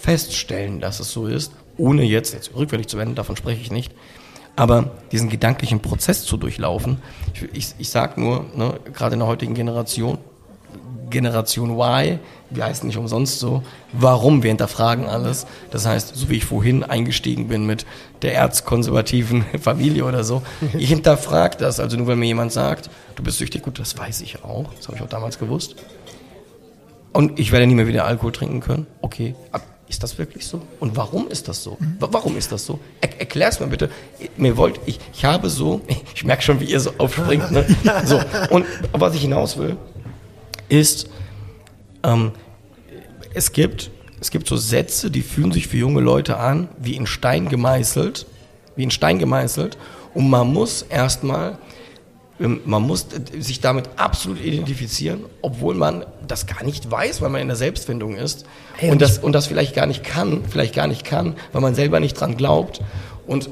feststellen, 0.00 0.80
dass 0.80 1.00
es 1.00 1.10
so 1.10 1.26
ist, 1.26 1.52
ohne 1.76 2.02
jetzt, 2.02 2.34
jetzt 2.34 2.54
rückwärtig 2.54 2.88
zu 2.88 2.98
wenden, 2.98 3.14
davon 3.14 3.36
spreche 3.36 3.60
ich 3.60 3.70
nicht, 3.70 3.92
aber 4.56 4.92
diesen 5.12 5.28
gedanklichen 5.28 5.80
Prozess 5.80 6.24
zu 6.24 6.36
durchlaufen. 6.36 6.98
Ich, 7.32 7.42
ich, 7.52 7.74
ich 7.78 7.90
sage 7.90 8.20
nur, 8.20 8.46
ne, 8.54 8.78
gerade 8.92 9.14
in 9.14 9.20
der 9.20 9.28
heutigen 9.28 9.54
Generation, 9.54 10.18
Generation 11.10 11.70
Y, 11.70 12.18
wir 12.54 12.64
heißen 12.64 12.86
nicht 12.86 12.96
umsonst 12.96 13.38
so, 13.38 13.62
warum, 13.92 14.42
wir 14.42 14.48
hinterfragen 14.48 15.06
alles. 15.06 15.46
Das 15.70 15.86
heißt, 15.86 16.14
so 16.14 16.28
wie 16.30 16.36
ich 16.36 16.44
vorhin 16.44 16.82
eingestiegen 16.82 17.48
bin 17.48 17.66
mit 17.66 17.86
der 18.22 18.34
erzkonservativen 18.34 19.44
Familie 19.60 20.04
oder 20.04 20.24
so, 20.24 20.42
ich 20.76 20.88
hinterfrage 20.88 21.56
das. 21.58 21.80
Also 21.80 21.96
nur 21.96 22.06
weil 22.06 22.16
mir 22.16 22.26
jemand 22.26 22.52
sagt, 22.52 22.90
du 23.16 23.22
bist 23.22 23.38
süchtig, 23.38 23.62
gut, 23.62 23.78
das 23.78 23.98
weiß 23.98 24.20
ich 24.20 24.44
auch, 24.44 24.72
das 24.76 24.88
habe 24.88 24.96
ich 24.96 25.02
auch 25.02 25.08
damals 25.08 25.38
gewusst. 25.38 25.76
Und 27.12 27.38
ich 27.38 27.52
werde 27.52 27.66
nie 27.66 27.74
mehr 27.74 27.86
wieder 27.86 28.06
Alkohol 28.06 28.32
trinken 28.32 28.60
können. 28.60 28.86
Okay, 29.00 29.36
ist 29.88 30.02
das 30.02 30.18
wirklich 30.18 30.46
so? 30.46 30.62
Und 30.80 30.96
warum 30.96 31.28
ist 31.28 31.46
das 31.46 31.62
so? 31.62 31.78
Warum 32.00 32.36
ist 32.36 32.50
das 32.50 32.66
so? 32.66 32.80
Er, 33.00 33.20
erklär's 33.20 33.60
mir 33.60 33.66
bitte. 33.66 33.90
Mir 34.36 34.56
wollt, 34.56 34.80
ich, 34.86 34.98
ich 35.12 35.24
habe 35.24 35.50
so, 35.50 35.82
ich 36.14 36.24
merke 36.24 36.42
schon, 36.42 36.58
wie 36.60 36.64
ihr 36.64 36.80
so 36.80 36.92
aufspringt. 36.98 37.50
Ne? 37.50 37.64
So, 38.04 38.20
und 38.50 38.66
was 38.92 39.14
ich 39.14 39.20
hinaus 39.20 39.56
will, 39.56 39.76
ist, 40.68 41.08
ähm, 42.02 42.32
es 43.34 43.52
gibt, 43.52 43.90
es 44.20 44.30
gibt 44.30 44.48
so 44.48 44.56
Sätze, 44.56 45.10
die 45.10 45.22
fühlen 45.22 45.52
sich 45.52 45.68
für 45.68 45.76
junge 45.76 46.00
Leute 46.00 46.38
an, 46.38 46.68
wie 46.78 46.96
in 46.96 47.06
Stein 47.06 47.48
gemeißelt, 47.48 48.26
wie 48.76 48.84
in 48.84 48.90
Stein 48.90 49.18
gemeißelt. 49.18 49.76
Und 50.14 50.30
man 50.30 50.52
muss 50.52 50.82
erstmal 50.82 51.58
ähm, 52.40 52.60
man 52.64 52.82
muss 52.82 53.06
sich 53.38 53.60
damit 53.60 53.88
absolut 53.96 54.40
identifizieren, 54.40 55.24
obwohl 55.40 55.74
man 55.74 56.04
das 56.26 56.46
gar 56.46 56.64
nicht 56.64 56.90
weiß, 56.90 57.22
weil 57.22 57.30
man 57.30 57.40
in 57.40 57.48
der 57.48 57.56
Selbstfindung 57.56 58.16
ist 58.16 58.44
hey, 58.76 58.90
und, 58.90 59.00
das, 59.00 59.18
und 59.18 59.32
das 59.32 59.46
vielleicht 59.46 59.74
gar 59.74 59.86
nicht 59.86 60.02
kann, 60.02 60.42
vielleicht 60.48 60.74
gar 60.74 60.86
nicht 60.86 61.04
kann, 61.04 61.36
weil 61.52 61.62
man 61.62 61.74
selber 61.74 62.00
nicht 62.00 62.18
dran 62.18 62.36
glaubt. 62.36 62.80
Und 63.26 63.48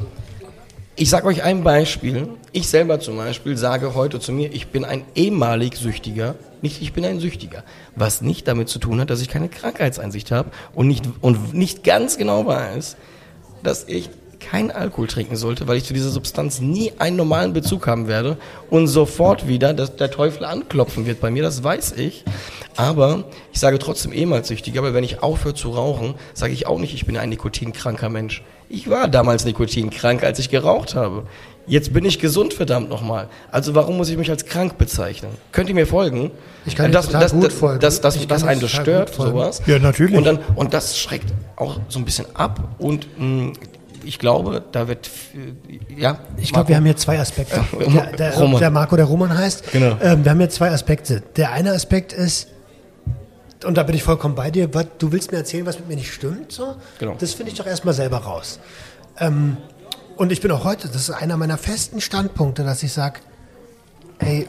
ich 0.97 1.11
sage 1.11 1.27
euch 1.27 1.43
ein 1.43 1.65
Beispiel. 1.65 2.29
Ich 2.53 2.69
selber 2.69 3.01
zum 3.01 3.17
Beispiel 3.17 3.57
sage 3.57 3.95
heute 3.95 4.21
zu 4.21 4.33
mir, 4.33 4.53
ich 4.53 4.69
bin 4.69 4.85
ein 4.85 5.05
ehemalig 5.15 5.77
Süchtiger, 5.77 6.35
nicht 6.61 6.83
ich 6.83 6.93
bin 6.93 7.05
ein 7.05 7.19
Süchtiger. 7.19 7.65
Was 7.97 8.21
nicht 8.21 8.47
damit 8.47 8.69
zu 8.69 8.79
tun 8.79 9.01
hat, 9.01 9.11
dass 9.11 9.23
ich 9.23 9.29
keine 9.29 9.49
Krankheitseinsicht 9.49 10.31
habe 10.31 10.51
und 10.75 10.87
nicht, 10.87 11.05
und 11.21 11.55
nicht 11.55 11.83
ganz 11.83 12.19
genau 12.19 12.47
weiß, 12.47 12.97
dass 13.63 13.85
ich 13.89 14.11
keinen 14.43 14.71
Alkohol 14.71 15.07
trinken 15.07 15.37
sollte, 15.37 15.69
weil 15.69 15.77
ich 15.77 15.85
zu 15.85 15.95
dieser 15.95 16.11
Substanz 16.11 16.61
nie 16.61 16.93
einen 16.99 17.17
normalen 17.17 17.53
Bezug 17.53 17.87
haben 17.87 18.09
werde 18.09 18.37
und 18.71 18.87
sofort 18.89 19.49
wieder 19.49 19.73
dass 19.75 19.97
der 19.97 20.11
Teufel 20.11 20.45
anklopfen 20.45 21.07
wird 21.07 21.21
bei 21.21 21.31
mir, 21.31 21.43
das 21.43 21.63
weiß 21.63 21.93
ich. 21.93 22.25
Aber 22.77 23.25
ich 23.53 23.61
sage 23.61 23.79
trotzdem 23.79 24.13
ehemals 24.13 24.49
süchtig, 24.49 24.79
aber 24.79 24.95
wenn 24.95 25.05
ich 25.05 25.23
aufhöre 25.23 25.55
zu 25.55 25.71
rauchen, 25.71 26.15
sage 26.35 26.53
ich 26.53 26.67
auch 26.67 26.79
nicht, 26.79 26.95
ich 26.95 27.07
bin 27.07 27.17
ein 27.17 27.29
nikotinkranker 27.29 28.09
Mensch. 28.09 28.43
Ich 28.69 28.89
war 28.89 29.09
damals 29.09 29.45
nikotinkrank, 29.45 30.25
als 30.25 30.39
ich 30.39 30.49
geraucht 30.49 30.95
habe. 30.95 31.25
Jetzt 31.67 31.93
bin 31.93 32.05
ich 32.05 32.19
gesund, 32.19 32.55
verdammt 32.55 32.89
nochmal. 32.89 33.29
Also 33.51 33.75
warum 33.75 33.97
muss 33.97 34.09
ich 34.09 34.17
mich 34.17 34.31
als 34.31 34.47
krank 34.47 34.79
bezeichnen? 34.79 35.31
Könnt 35.53 35.69
ihr 35.69 35.75
mir 35.75 35.87
folgen? 35.87 36.33
Ich 36.67 36.75
kann 36.75 36.91
das, 36.91 37.09
das, 37.09 37.33
gut 37.33 37.53
folgen. 37.53 37.81
Das, 37.81 38.01
das, 38.01 38.17
das, 38.17 38.27
das 38.27 38.45
einen 38.45 38.61
das 38.61 38.71
stört, 38.71 39.15
sowas. 39.15 39.63
Ja, 39.67 39.79
natürlich. 39.79 40.17
Und, 40.17 40.25
dann, 40.25 40.39
und 40.57 40.75
das 40.75 40.99
schreckt 40.99 41.33
auch 41.57 41.79
so 41.89 41.99
ein 41.99 42.05
bisschen 42.05 42.27
ab. 42.35 42.77
Und 42.79 43.07
mh, 43.17 43.53
ich 44.05 44.19
glaube, 44.19 44.63
da 44.73 44.89
wird, 44.89 45.11
ja. 45.97 46.19
Ich 46.37 46.53
glaube, 46.53 46.69
wir 46.69 46.77
haben 46.77 46.85
hier 46.85 46.97
zwei 46.97 47.19
Aspekte. 47.21 47.65
Der, 47.93 48.13
der, 48.13 48.59
der, 48.59 48.71
Marco, 48.71 48.97
der 48.97 49.05
Roman 49.05 49.37
heißt. 49.37 49.73
Genau. 49.73 49.97
Ähm, 50.01 50.25
wir 50.25 50.31
haben 50.31 50.39
hier 50.39 50.51
zwei 50.51 50.71
Aspekte. 50.71 51.23
Der 51.37 51.53
eine 51.53 51.73
Aspekt 51.73 52.13
ist, 52.13 52.49
und 53.65 53.77
da 53.77 53.83
bin 53.83 53.95
ich 53.95 54.03
vollkommen 54.03 54.35
bei 54.35 54.51
dir, 54.51 54.73
was, 54.75 54.87
du 54.99 55.13
willst 55.13 55.33
mir 55.33 55.39
erzählen, 55.39 55.67
was 55.67 55.79
mit 55.79 55.89
mir 55.89 55.97
nicht 55.97 56.13
stimmt, 56.13 56.53
so? 56.53 56.77
Genau. 56.99 57.17
Das 57.19 57.35
finde 57.35 57.53
ich 57.53 57.59
doch 57.59 57.67
erstmal 57.67 57.95
selber 57.95 58.19
raus. 58.19 58.61
Ähm, 59.19 59.57
und 60.17 60.33
ich 60.33 60.41
bin 60.41 60.51
auch 60.51 60.65
heute, 60.65 60.89
das 60.89 61.09
ist 61.09 61.11
einer 61.11 61.37
meiner 61.37 61.59
festen 61.59 62.01
Standpunkte, 62.01 62.65
dass 62.65 62.83
ich 62.83 62.93
sage, 62.93 63.21
hey, 64.19 64.49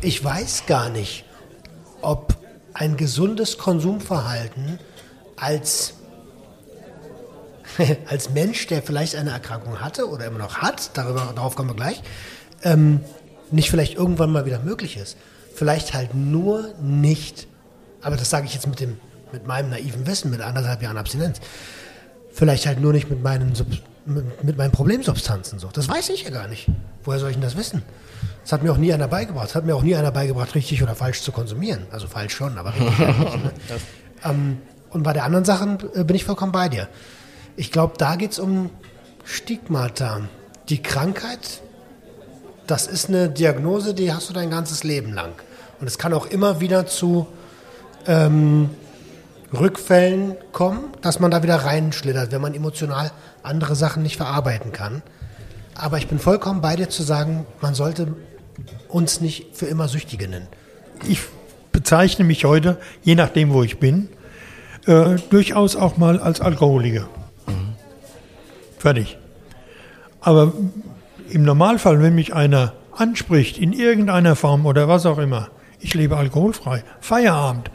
ich 0.00 0.22
weiß 0.22 0.64
gar 0.66 0.88
nicht, 0.90 1.24
ob 2.02 2.36
ein 2.74 2.96
gesundes 2.96 3.58
Konsumverhalten 3.58 4.78
als 5.36 5.94
als 8.06 8.30
Mensch, 8.30 8.66
der 8.66 8.82
vielleicht 8.82 9.16
eine 9.16 9.30
Erkrankung 9.30 9.80
hatte 9.80 10.08
oder 10.08 10.26
immer 10.26 10.38
noch 10.38 10.58
hat, 10.58 10.90
darüber, 10.94 11.32
darauf 11.34 11.56
kommen 11.56 11.70
wir 11.70 11.76
gleich, 11.76 12.02
ähm, 12.62 13.00
nicht 13.50 13.70
vielleicht 13.70 13.94
irgendwann 13.94 14.30
mal 14.30 14.46
wieder 14.46 14.58
möglich 14.60 14.96
ist. 14.96 15.16
Vielleicht 15.54 15.94
halt 15.94 16.14
nur 16.14 16.74
nicht, 16.82 17.46
aber 18.02 18.16
das 18.16 18.30
sage 18.30 18.46
ich 18.46 18.54
jetzt 18.54 18.66
mit, 18.66 18.80
dem, 18.80 18.98
mit 19.32 19.46
meinem 19.46 19.70
naiven 19.70 20.06
Wissen, 20.06 20.30
mit 20.30 20.40
anderthalb 20.40 20.82
Jahren 20.82 20.96
Abstinenz, 20.96 21.40
vielleicht 22.32 22.66
halt 22.66 22.80
nur 22.80 22.92
nicht 22.92 23.08
mit 23.08 23.22
meinen, 23.22 23.52
mit, 24.06 24.44
mit 24.44 24.56
meinen 24.58 24.72
Problemsubstanzen 24.72 25.58
so. 25.58 25.68
Das 25.72 25.88
weiß 25.88 26.08
ich 26.10 26.24
ja 26.24 26.30
gar 26.30 26.48
nicht. 26.48 26.68
Woher 27.04 27.20
soll 27.20 27.30
ich 27.30 27.36
denn 27.36 27.42
das 27.42 27.56
wissen? 27.56 27.82
Das 28.42 28.52
hat 28.52 28.62
mir 28.62 28.72
auch 28.72 28.76
nie 28.76 28.92
einer 28.92 29.08
beigebracht. 29.08 29.48
Das 29.48 29.54
hat 29.54 29.64
mir 29.64 29.76
auch 29.76 29.82
nie 29.82 29.94
einer 29.94 30.10
beigebracht, 30.10 30.54
richtig 30.54 30.82
oder 30.82 30.94
falsch 30.94 31.22
zu 31.22 31.32
konsumieren. 31.32 31.86
Also 31.90 32.08
falsch 32.08 32.34
schon, 32.34 32.58
aber 32.58 32.74
richtig. 32.74 32.98
nicht, 32.98 33.18
ne? 33.44 33.52
ähm, 34.24 34.58
und 34.90 35.02
bei 35.02 35.12
der 35.12 35.24
anderen 35.24 35.44
Sachen 35.44 35.78
äh, 35.94 36.04
bin 36.04 36.16
ich 36.16 36.24
vollkommen 36.24 36.52
bei 36.52 36.68
dir. 36.68 36.88
Ich 37.56 37.70
glaube, 37.70 37.94
da 37.98 38.16
geht 38.16 38.32
es 38.32 38.38
um 38.38 38.70
Stigmata. 39.24 40.22
Die 40.68 40.82
Krankheit, 40.82 41.62
das 42.66 42.86
ist 42.88 43.08
eine 43.08 43.28
Diagnose, 43.28 43.94
die 43.94 44.12
hast 44.12 44.28
du 44.28 44.32
dein 44.32 44.50
ganzes 44.50 44.82
Leben 44.82 45.12
lang. 45.12 45.32
Und 45.80 45.86
es 45.86 45.98
kann 45.98 46.12
auch 46.14 46.26
immer 46.26 46.60
wieder 46.60 46.86
zu 46.86 47.28
ähm, 48.06 48.70
Rückfällen 49.52 50.36
kommen, 50.50 50.92
dass 51.00 51.20
man 51.20 51.30
da 51.30 51.42
wieder 51.42 51.56
reinschlittert, 51.56 52.32
wenn 52.32 52.40
man 52.40 52.54
emotional 52.54 53.12
andere 53.42 53.76
Sachen 53.76 54.02
nicht 54.02 54.16
verarbeiten 54.16 54.72
kann. 54.72 55.02
Aber 55.76 55.98
ich 55.98 56.08
bin 56.08 56.18
vollkommen 56.18 56.60
bei 56.60 56.74
dir 56.74 56.88
zu 56.88 57.04
sagen, 57.04 57.46
man 57.60 57.74
sollte 57.74 58.14
uns 58.88 59.20
nicht 59.20 59.56
für 59.56 59.66
immer 59.66 59.86
Süchtige 59.86 60.26
nennen. 60.26 60.48
Ich 61.06 61.20
bezeichne 61.70 62.24
mich 62.24 62.44
heute, 62.44 62.78
je 63.02 63.14
nachdem, 63.14 63.52
wo 63.52 63.62
ich 63.62 63.78
bin, 63.78 64.08
äh, 64.86 65.16
durchaus 65.30 65.76
auch 65.76 65.96
mal 65.98 66.18
als 66.18 66.40
Alkoholiker. 66.40 67.08
Fertig. 68.84 69.16
Aber 70.20 70.52
im 71.30 71.42
Normalfall, 71.42 72.02
wenn 72.02 72.14
mich 72.14 72.34
einer 72.34 72.74
anspricht, 72.92 73.56
in 73.56 73.72
irgendeiner 73.72 74.36
Form 74.36 74.66
oder 74.66 74.88
was 74.88 75.06
auch 75.06 75.16
immer, 75.16 75.48
ich 75.80 75.94
lebe 75.94 76.18
alkoholfrei, 76.18 76.84
Feierabend. 77.00 77.70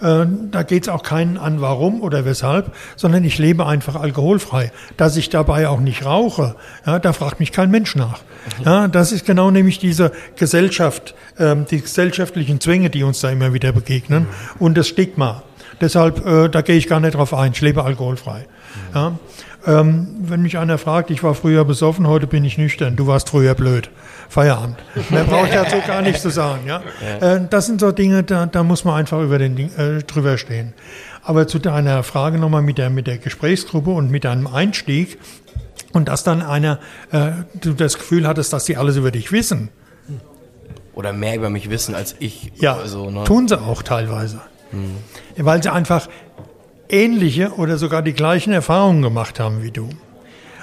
Äh, 0.00 0.24
da 0.50 0.62
geht 0.62 0.84
es 0.84 0.88
auch 0.88 1.02
keinen 1.02 1.36
an, 1.36 1.60
warum 1.60 2.00
oder 2.00 2.24
weshalb, 2.24 2.74
sondern 2.96 3.24
ich 3.24 3.36
lebe 3.36 3.66
einfach 3.66 3.96
alkoholfrei. 3.96 4.72
Dass 4.96 5.18
ich 5.18 5.28
dabei 5.28 5.68
auch 5.68 5.80
nicht 5.80 6.06
rauche, 6.06 6.56
ja, 6.86 6.98
da 6.98 7.12
fragt 7.12 7.40
mich 7.40 7.52
kein 7.52 7.70
Mensch 7.70 7.94
nach. 7.94 8.20
Ja, 8.64 8.88
das 8.88 9.12
ist 9.12 9.26
genau 9.26 9.50
nämlich 9.50 9.78
diese 9.78 10.12
Gesellschaft, 10.36 11.14
ähm, 11.38 11.66
die 11.70 11.82
gesellschaftlichen 11.82 12.58
Zwänge, 12.58 12.88
die 12.88 13.02
uns 13.02 13.20
da 13.20 13.28
immer 13.28 13.52
wieder 13.52 13.72
begegnen 13.72 14.28
und 14.58 14.78
das 14.78 14.88
Stigma. 14.88 15.42
Deshalb, 15.82 16.24
äh, 16.24 16.48
da 16.48 16.62
gehe 16.62 16.76
ich 16.76 16.88
gar 16.88 17.00
nicht 17.00 17.16
drauf 17.16 17.34
ein, 17.34 17.52
ich 17.52 17.60
lebe 17.60 17.84
alkoholfrei. 17.84 18.46
Ja. 18.94 19.18
Ähm, 19.66 20.08
wenn 20.20 20.42
mich 20.42 20.58
einer 20.58 20.78
fragt, 20.78 21.10
ich 21.10 21.22
war 21.22 21.34
früher 21.34 21.64
besoffen, 21.64 22.06
heute 22.06 22.26
bin 22.26 22.44
ich 22.44 22.58
nüchtern, 22.58 22.96
du 22.96 23.06
warst 23.06 23.30
früher 23.30 23.54
blöd. 23.54 23.90
Feierabend. 24.28 24.76
Mehr 25.10 25.24
brauche 25.24 25.46
ich 25.46 25.52
dazu 25.52 25.76
gar 25.86 26.02
nichts 26.02 26.22
zu 26.22 26.30
sagen. 26.30 26.66
Ja? 26.66 26.82
Äh, 27.20 27.46
das 27.48 27.66
sind 27.66 27.80
so 27.80 27.92
Dinge, 27.92 28.22
da, 28.22 28.46
da 28.46 28.62
muss 28.62 28.84
man 28.84 28.94
einfach 28.96 29.22
über 29.22 29.38
den, 29.38 29.56
äh, 29.76 30.02
drüber 30.02 30.38
stehen. 30.38 30.74
Aber 31.22 31.46
zu 31.46 31.58
deiner 31.58 32.02
Frage 32.02 32.38
nochmal 32.38 32.62
mit 32.62 32.76
der, 32.78 32.90
mit 32.90 33.06
der 33.06 33.18
Gesprächsgruppe 33.18 33.90
und 33.90 34.10
mit 34.10 34.24
deinem 34.24 34.46
Einstieg 34.46 35.18
und 35.92 36.08
dass 36.08 36.24
dann 36.24 36.42
einer, 36.42 36.78
äh, 37.12 37.30
du 37.54 37.72
das 37.72 37.96
Gefühl 37.96 38.26
hattest, 38.26 38.52
dass 38.52 38.66
sie 38.66 38.76
alles 38.76 38.96
über 38.96 39.10
dich 39.10 39.32
wissen. 39.32 39.70
Oder 40.94 41.12
mehr 41.12 41.36
über 41.36 41.50
mich 41.50 41.70
wissen 41.70 41.94
als 41.94 42.14
ich. 42.18 42.52
Ja, 42.56 42.76
also, 42.76 43.10
ne? 43.10 43.24
tun 43.24 43.48
sie 43.48 43.58
auch 43.60 43.82
teilweise. 43.82 44.40
Hm. 44.70 44.96
Weil 45.36 45.62
sie 45.62 45.72
einfach 45.72 46.08
ähnliche 46.94 47.54
oder 47.54 47.76
sogar 47.76 48.02
die 48.02 48.12
gleichen 48.12 48.52
Erfahrungen 48.52 49.02
gemacht 49.02 49.40
haben 49.40 49.62
wie 49.62 49.72
du. 49.72 49.88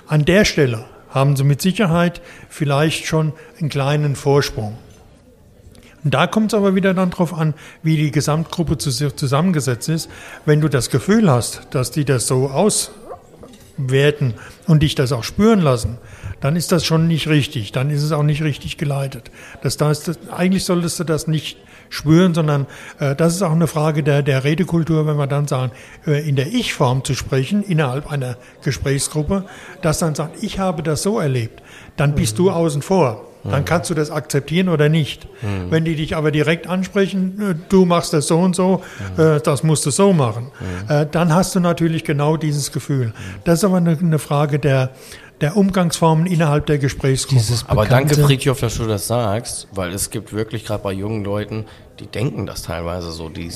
An 0.08 0.24
der 0.24 0.46
Stelle 0.46 0.86
haben 1.10 1.36
sie 1.36 1.44
mit 1.44 1.62
Sicherheit 1.62 2.22
vielleicht 2.50 3.06
schon 3.06 3.34
einen 3.60 3.70
kleinen 3.70 4.16
Vorsprung. 4.16 4.78
Und 6.04 6.14
da 6.14 6.26
kommt 6.26 6.54
es 6.54 6.58
aber 6.58 6.74
wieder 6.74 6.94
dann 6.94 7.12
drauf 7.12 7.34
an, 7.34 7.54
wie 7.84 7.98
die 7.98 8.12
Gesamtgruppe 8.12 8.78
zusammengesetzt 8.78 9.90
ist. 9.90 10.10
Wenn 10.46 10.62
du 10.62 10.68
das 10.68 10.90
Gefühl 10.90 11.30
hast, 11.30 11.68
dass 11.72 11.92
die 11.92 12.06
das 12.06 12.26
so 12.26 12.50
auswerten 12.50 14.34
und 14.68 14.82
dich 14.82 14.96
das 14.96 15.12
auch 15.12 15.24
spüren 15.24 15.60
lassen, 15.60 15.98
dann 16.40 16.56
ist 16.56 16.72
das 16.72 16.86
schon 16.86 17.08
nicht 17.08 17.28
richtig. 17.28 17.72
Dann 17.72 17.92
ist 17.92 18.02
es 18.02 18.14
auch 18.14 18.24
nicht 18.24 18.42
richtig 18.42 18.78
geleitet. 18.78 19.30
Das, 19.62 19.78
das, 19.78 20.18
eigentlich 20.32 20.64
solltest 20.64 21.00
du 21.00 21.04
das 21.04 21.28
nicht 21.28 21.58
spüren, 21.92 22.34
sondern 22.34 22.66
äh, 23.00 23.16
das 23.16 23.36
ist 23.36 23.44
auch 23.44 23.52
eine 23.52 23.68
Frage 23.68 24.02
der, 24.02 24.24
der 24.24 24.44
Redekultur, 24.44 25.06
wenn 25.06 25.18
wir 25.18 25.28
dann 25.28 25.48
sagen, 25.48 25.72
äh, 26.08 26.28
in 26.28 26.36
der 26.36 26.48
Ich-Form 26.48 27.04
zu 27.04 27.14
sprechen, 27.14 27.62
innerhalb 27.62 28.12
einer 28.12 28.38
Gesprächsgruppe, 28.64 29.46
dass 29.84 30.00
dann 30.00 30.16
sagt, 30.16 30.42
ich 30.42 30.58
habe 30.58 30.82
das 30.82 31.04
so 31.04 31.20
erlebt, 31.20 31.62
dann 31.98 32.16
bist 32.16 32.34
mhm. 32.34 32.46
du 32.46 32.52
außen 32.52 32.82
vor. 32.82 33.28
Dann 33.44 33.66
kannst 33.66 33.89
du 33.89 33.96
das 33.96 34.12
akzeptieren 34.12 34.70
oder 34.70 34.88
nicht. 34.88 35.28
Mhm. 35.42 35.72
Wenn 35.72 35.84
die 35.84 35.96
dich 35.96 36.16
aber 36.16 36.30
direkt 36.30 36.68
ansprechen, 36.68 37.42
äh, 37.42 37.56
du 37.70 37.86
machst 37.86 38.14
das 38.14 38.28
so 38.28 38.38
und 38.38 38.56
so, 38.56 38.84
mhm. 39.18 39.39
das 39.44 39.64
musst 39.64 39.84
du 39.86 39.89
so 39.89 40.14
machen, 40.14 40.52
mhm. 40.88 41.08
dann 41.12 41.34
hast 41.34 41.56
du 41.56 41.60
natürlich 41.60 42.04
genau 42.04 42.38
dieses 42.38 42.72
Gefühl. 42.72 43.14
Das 43.44 43.60
ist 43.60 43.64
aber 43.66 43.78
eine 43.78 44.20
Frage 44.20 44.60
der, 44.60 44.92
der 45.42 45.58
Umgangsformen 45.58 46.26
innerhalb 46.26 46.66
der 46.68 46.78
Gesprächsgruppe. 46.78 47.42
Aber 47.68 47.86
danke, 47.86 48.16
Friedhof, 48.16 48.60
dass 48.60 48.78
du 48.78 48.86
das 48.86 49.08
sagst, 49.08 49.68
weil 49.74 49.92
es 49.92 50.10
gibt 50.10 50.34
wirklich 50.34 50.66
gerade 50.66 50.84
bei 50.84 50.94
jungen 50.94 51.24
Leuten, 51.24 51.66
die 52.00 52.08
denken 52.08 52.46
das 52.46 52.64
teilweise 52.64 53.12
so. 53.12 53.30
Die, 53.30 53.50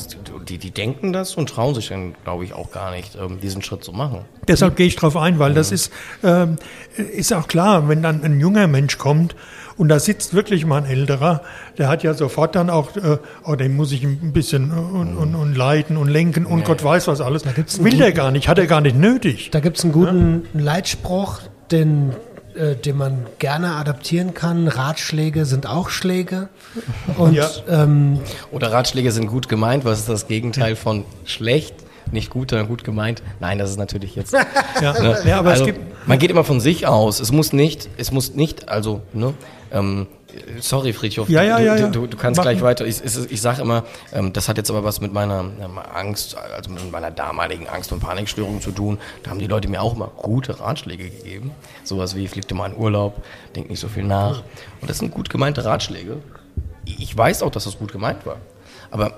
die, 0.47 0.57
die 0.57 0.71
denken 0.71 1.13
das 1.13 1.35
und 1.35 1.49
trauen 1.49 1.73
sich 1.73 1.89
dann, 1.89 2.15
glaube 2.23 2.43
ich, 2.45 2.53
auch 2.53 2.71
gar 2.71 2.91
nicht, 2.91 3.15
ähm, 3.15 3.39
diesen 3.39 3.61
Schritt 3.61 3.83
zu 3.83 3.91
machen. 3.91 4.25
Deshalb 4.47 4.75
gehe 4.75 4.85
ich 4.85 4.95
darauf 4.95 5.17
ein, 5.17 5.39
weil 5.39 5.51
mhm. 5.51 5.55
das 5.55 5.71
ist, 5.71 5.91
ähm, 6.23 6.57
ist 6.95 7.33
auch 7.33 7.47
klar, 7.47 7.87
wenn 7.89 8.03
dann 8.03 8.23
ein 8.23 8.39
junger 8.39 8.67
Mensch 8.67 8.97
kommt 8.97 9.35
und 9.77 9.89
da 9.89 9.99
sitzt 9.99 10.33
wirklich 10.33 10.65
mal 10.65 10.83
ein 10.83 10.89
Älterer, 10.89 11.41
der 11.77 11.89
hat 11.89 12.03
ja 12.03 12.13
sofort 12.13 12.55
dann 12.55 12.69
auch, 12.69 12.95
äh, 12.95 13.17
oh, 13.43 13.55
den 13.55 13.75
muss 13.75 13.91
ich 13.91 14.03
ein 14.03 14.31
bisschen 14.31 14.71
und, 14.71 15.17
und, 15.17 15.35
und 15.35 15.55
leiten 15.55 15.97
und 15.97 16.07
lenken 16.07 16.45
und 16.45 16.59
nee. 16.59 16.65
Gott 16.65 16.83
weiß 16.83 17.07
was 17.07 17.21
alles. 17.21 17.43
Da 17.43 17.51
gibt's 17.51 17.83
Will 17.83 17.97
der 17.97 18.11
gar 18.11 18.31
nicht, 18.31 18.47
hat 18.47 18.57
er 18.57 18.67
gar 18.67 18.81
nicht 18.81 18.95
nötig. 18.95 19.49
Da 19.51 19.59
gibt 19.59 19.77
es 19.77 19.83
einen 19.83 19.93
guten 19.93 20.43
ja? 20.53 20.61
Leitspruch, 20.61 21.41
den, 21.71 22.11
äh, 22.55 22.75
den 22.75 22.97
man 22.97 23.25
gerne 23.39 23.75
adaptieren 23.75 24.33
kann. 24.33 24.67
Ratschläge 24.67 25.45
sind 25.45 25.67
auch 25.67 25.89
Schläge. 25.89 26.49
Und, 27.17 27.33
ja. 27.33 27.49
ähm, 27.67 28.19
Oder 28.51 28.71
Ratschläge 28.71 29.11
sind 29.11 29.27
gut 29.27 29.49
gemeint. 29.49 29.85
Was 29.85 29.99
ist 29.99 30.09
das 30.09 30.27
Gegenteil 30.27 30.75
von 30.75 31.05
schlecht? 31.25 31.75
Nicht 32.11 32.29
gut, 32.29 32.51
sondern 32.51 32.67
gut 32.67 32.83
gemeint. 32.83 33.23
Nein, 33.39 33.57
das 33.57 33.71
ist 33.71 33.77
natürlich 33.77 34.15
jetzt. 34.15 34.33
ja. 34.33 34.45
Ne? 35.01 35.17
ja, 35.25 35.39
aber 35.39 35.51
also, 35.51 35.65
es 35.65 35.73
gibt. 35.73 36.07
Man 36.07 36.19
geht 36.19 36.29
immer 36.29 36.43
von 36.43 36.59
sich 36.59 36.85
aus. 36.85 37.19
Es 37.19 37.31
muss 37.31 37.51
nicht, 37.51 37.89
es 37.97 38.11
muss 38.11 38.35
nicht, 38.35 38.69
also, 38.69 39.01
ne, 39.13 39.33
ähm, 39.71 40.07
sorry, 40.59 40.93
Friedhof, 40.93 41.29
ja, 41.29 41.43
ja, 41.43 41.59
ja, 41.59 41.75
du, 41.75 41.89
du, 41.89 42.07
du 42.07 42.17
kannst 42.17 42.37
Mach 42.37 42.43
gleich 42.43 42.61
weiter. 42.61 42.85
Ich, 42.85 43.03
ich, 43.03 43.31
ich 43.31 43.41
sage 43.41 43.61
immer, 43.61 43.83
ähm, 44.13 44.33
das 44.33 44.47
hat 44.49 44.57
jetzt 44.57 44.69
aber 44.69 44.83
was 44.83 45.01
mit 45.01 45.13
meiner 45.13 45.39
ähm, 45.39 45.77
Angst, 45.93 46.37
also 46.37 46.69
mit 46.69 46.91
meiner 46.91 47.11
damaligen 47.11 47.67
Angst- 47.67 47.91
und 47.91 47.99
Panikstörung 47.99 48.61
zu 48.61 48.71
tun. 48.71 48.97
Da 49.23 49.31
haben 49.31 49.39
die 49.39 49.47
Leute 49.47 49.67
mir 49.67 49.81
auch 49.81 49.95
immer 49.95 50.07
gute 50.07 50.59
Ratschläge 50.59 51.09
gegeben. 51.09 51.51
Sowas 51.83 52.15
wie, 52.15 52.27
flieg 52.27 52.47
dir 52.47 52.55
mal 52.55 52.71
in 52.71 52.77
Urlaub, 52.77 53.23
denk 53.55 53.69
nicht 53.69 53.79
so 53.79 53.87
viel 53.87 54.03
nach. 54.03 54.43
Und 54.81 54.89
das 54.89 54.99
sind 54.99 55.11
gut 55.11 55.29
gemeinte 55.29 55.65
Ratschläge. 55.65 56.17
Ich 56.85 57.15
weiß 57.17 57.43
auch, 57.43 57.51
dass 57.51 57.65
das 57.65 57.77
gut 57.77 57.91
gemeint 57.91 58.25
war. 58.25 58.37
Aber 58.91 59.13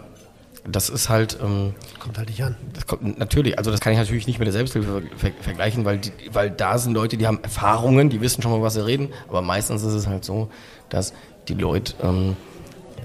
das 0.67 0.89
ist 0.89 1.09
halt. 1.09 1.37
Ähm, 1.41 1.73
kommt 1.99 2.17
halt 2.17 2.29
nicht 2.29 2.43
an. 2.43 2.55
Das 2.73 2.85
kommt 2.85 3.17
natürlich, 3.17 3.57
also 3.57 3.71
das 3.71 3.79
kann 3.79 3.93
ich 3.93 3.99
natürlich 3.99 4.27
nicht 4.27 4.39
mit 4.39 4.45
der 4.45 4.53
Selbsthilfe 4.53 5.03
ver 5.15 5.31
vergleichen, 5.41 5.85
weil, 5.85 5.99
die, 5.99 6.11
weil 6.31 6.51
da 6.51 6.77
sind 6.77 6.93
Leute, 6.93 7.17
die 7.17 7.25
haben 7.25 7.39
Erfahrungen, 7.41 8.09
die 8.09 8.21
wissen 8.21 8.41
schon 8.41 8.51
mal, 8.51 8.61
was 8.61 8.73
sie 8.73 8.85
reden, 8.85 9.09
aber 9.27 9.41
meistens 9.41 9.83
ist 9.83 9.93
es 9.93 10.07
halt 10.07 10.25
so, 10.25 10.49
dass 10.89 11.13
die 11.47 11.53
Leute 11.53 11.93
ähm, 12.01 12.35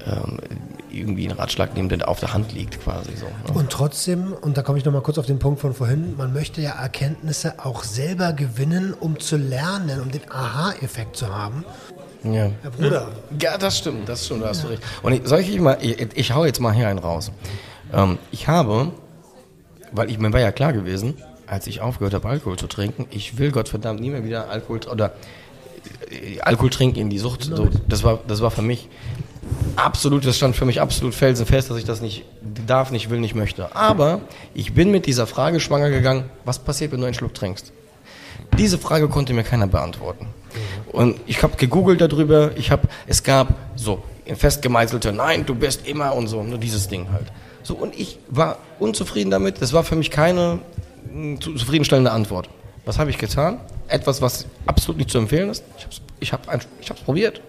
ähm, 0.07 0.39
irgendwie 0.91 1.29
einen 1.29 1.39
Ratschlag 1.39 1.75
nehmen, 1.75 1.89
der 1.89 2.09
auf 2.09 2.21
der 2.21 2.35
Hand 2.35 2.53
liegt 2.53 2.81
quasi 2.81 3.11
so. 3.17 3.27
Ne? 3.27 3.59
Und 3.59 3.71
trotzdem, 3.71 4.33
und 4.33 4.57
da 4.57 4.63
komme 4.63 4.79
ich 4.79 4.85
nochmal 4.85 5.03
kurz 5.03 5.19
auf 5.19 5.27
den 5.27 5.39
Punkt 5.39 5.61
von 5.61 5.75
vorhin, 5.75 6.17
man 6.17 6.33
möchte 6.33 6.61
ja 6.61 6.73
Erkenntnisse 6.73 7.55
auch 7.65 7.83
selber 7.85 8.33
gewinnen, 8.33 8.95
um 8.99 9.19
zu 9.19 9.37
lernen, 9.37 10.01
um 10.01 10.11
den 10.11 10.31
Aha-Effekt 10.31 11.17
zu 11.17 11.35
haben. 11.35 11.65
Ja. 12.25 12.51
Herr 12.63 12.71
Bruder. 12.71 13.09
Ja, 13.41 13.59
das 13.59 13.79
stimmt, 13.79 14.09
das 14.09 14.27
stimmt, 14.27 14.43
da 14.43 14.49
hast 14.49 14.65
du 14.65 14.69
recht. 14.69 14.83
Und 15.03 15.13
ich, 15.13 15.23
soll 15.25 15.41
ich 15.41 15.61
mal, 15.61 15.79
ich, 15.81 16.17
ich 16.17 16.33
hau 16.35 16.45
jetzt 16.45 16.61
mal 16.61 16.73
hier 16.73 16.89
einen 16.89 16.99
raus. 16.99 17.33
Ähm, 17.93 18.19
ich 18.31 18.49
habe, 18.49 18.93
weil 19.93 20.11
ich, 20.11 20.19
mir 20.19 20.33
war 20.33 20.41
ja 20.41 20.53
klar 20.53 20.73
gewesen, 20.73 21.15
als 21.47 21.67
ich 21.67 21.81
aufgehört 21.81 22.15
habe, 22.15 22.29
Alkohol 22.29 22.57
zu 22.57 22.67
trinken, 22.67 23.07
ich 23.11 23.39
will 23.39 23.51
Gott 23.51 23.69
verdammt 23.69 24.01
nie 24.01 24.11
mehr 24.11 24.25
wieder 24.25 24.49
Alkohol, 24.51 24.81
oder 24.91 25.13
Alkohol 26.41 26.71
trinken 26.71 26.99
in 26.99 27.11
die 27.11 27.19
Sucht. 27.19 27.45
So, 27.45 27.69
das 27.89 28.05
war, 28.05 28.21
das 28.27 28.41
war 28.41 28.51
für 28.51 28.63
mich 28.63 28.89
absolut, 29.77 30.27
das 30.27 30.37
stand 30.37 30.57
für 30.57 30.65
mich 30.65 30.81
absolut 30.81 31.15
felsenfest, 31.15 31.71
dass 31.71 31.79
ich 31.79 31.85
das 31.85 32.01
nicht 32.01 32.25
darf, 32.67 32.91
nicht 32.91 33.11
will, 33.11 33.21
nicht 33.21 33.35
möchte. 33.35 33.75
Aber 33.75 34.21
ich 34.55 34.75
bin 34.75 34.91
mit 34.91 35.07
dieser 35.07 35.27
Frage 35.27 35.61
schwanger 35.61 35.91
gegangen, 35.91 36.25
was 36.45 36.59
passiert, 36.59 36.93
wenn 36.93 37.01
du 37.01 37.07
einen 37.07 37.15
Schluck 37.15 37.35
trinkst? 37.35 37.73
Diese 38.59 38.79
Frage 38.79 39.09
konnte 39.09 39.33
mir 39.33 39.45
keiner 39.45 39.67
beantworten. 39.67 40.27
Und 40.93 41.19
ich 41.27 41.43
habe 41.43 41.57
gegoogelt 41.57 42.01
darüber, 42.01 42.51
ich 42.57 42.71
habe, 42.71 42.89
es 43.07 43.23
gab 43.23 43.55
so 43.77 44.03
festgemeißelte, 44.27 45.13
nein, 45.13 45.47
du 45.47 45.55
bist 45.55 45.87
immer 45.87 46.15
und 46.15 46.29
so, 46.29 46.43
nur 46.43 46.59
dieses 46.59 46.89
Ding 46.89 47.09
halt. 47.13 47.27
So, 47.63 47.75
und 47.75 47.99
ich 47.99 48.19
war 48.29 48.59
unzufrieden 48.79 49.31
damit, 49.31 49.63
das 49.63 49.73
war 49.73 49.85
für 49.85 49.97
mich 49.97 50.11
keine 50.11 50.59
mh, 51.13 51.41
zufriedenstellende 51.41 52.11
Antwort. 52.11 52.49
Was 52.85 52.99
habe 52.99 53.11
ich 53.11 53.19
getan? 53.19 53.61
Etwas, 53.89 54.21
was 54.21 54.47
absolut 54.67 54.99
nicht 54.99 55.11
zu 55.11 55.19
empfehlen 55.19 55.51
ist. 55.51 55.65
Ich 55.77 56.33
habe 56.33 56.43
es 56.51 56.67
ich 56.81 56.91
hab, 56.91 56.99
ich 56.99 57.05
probiert. 57.05 57.41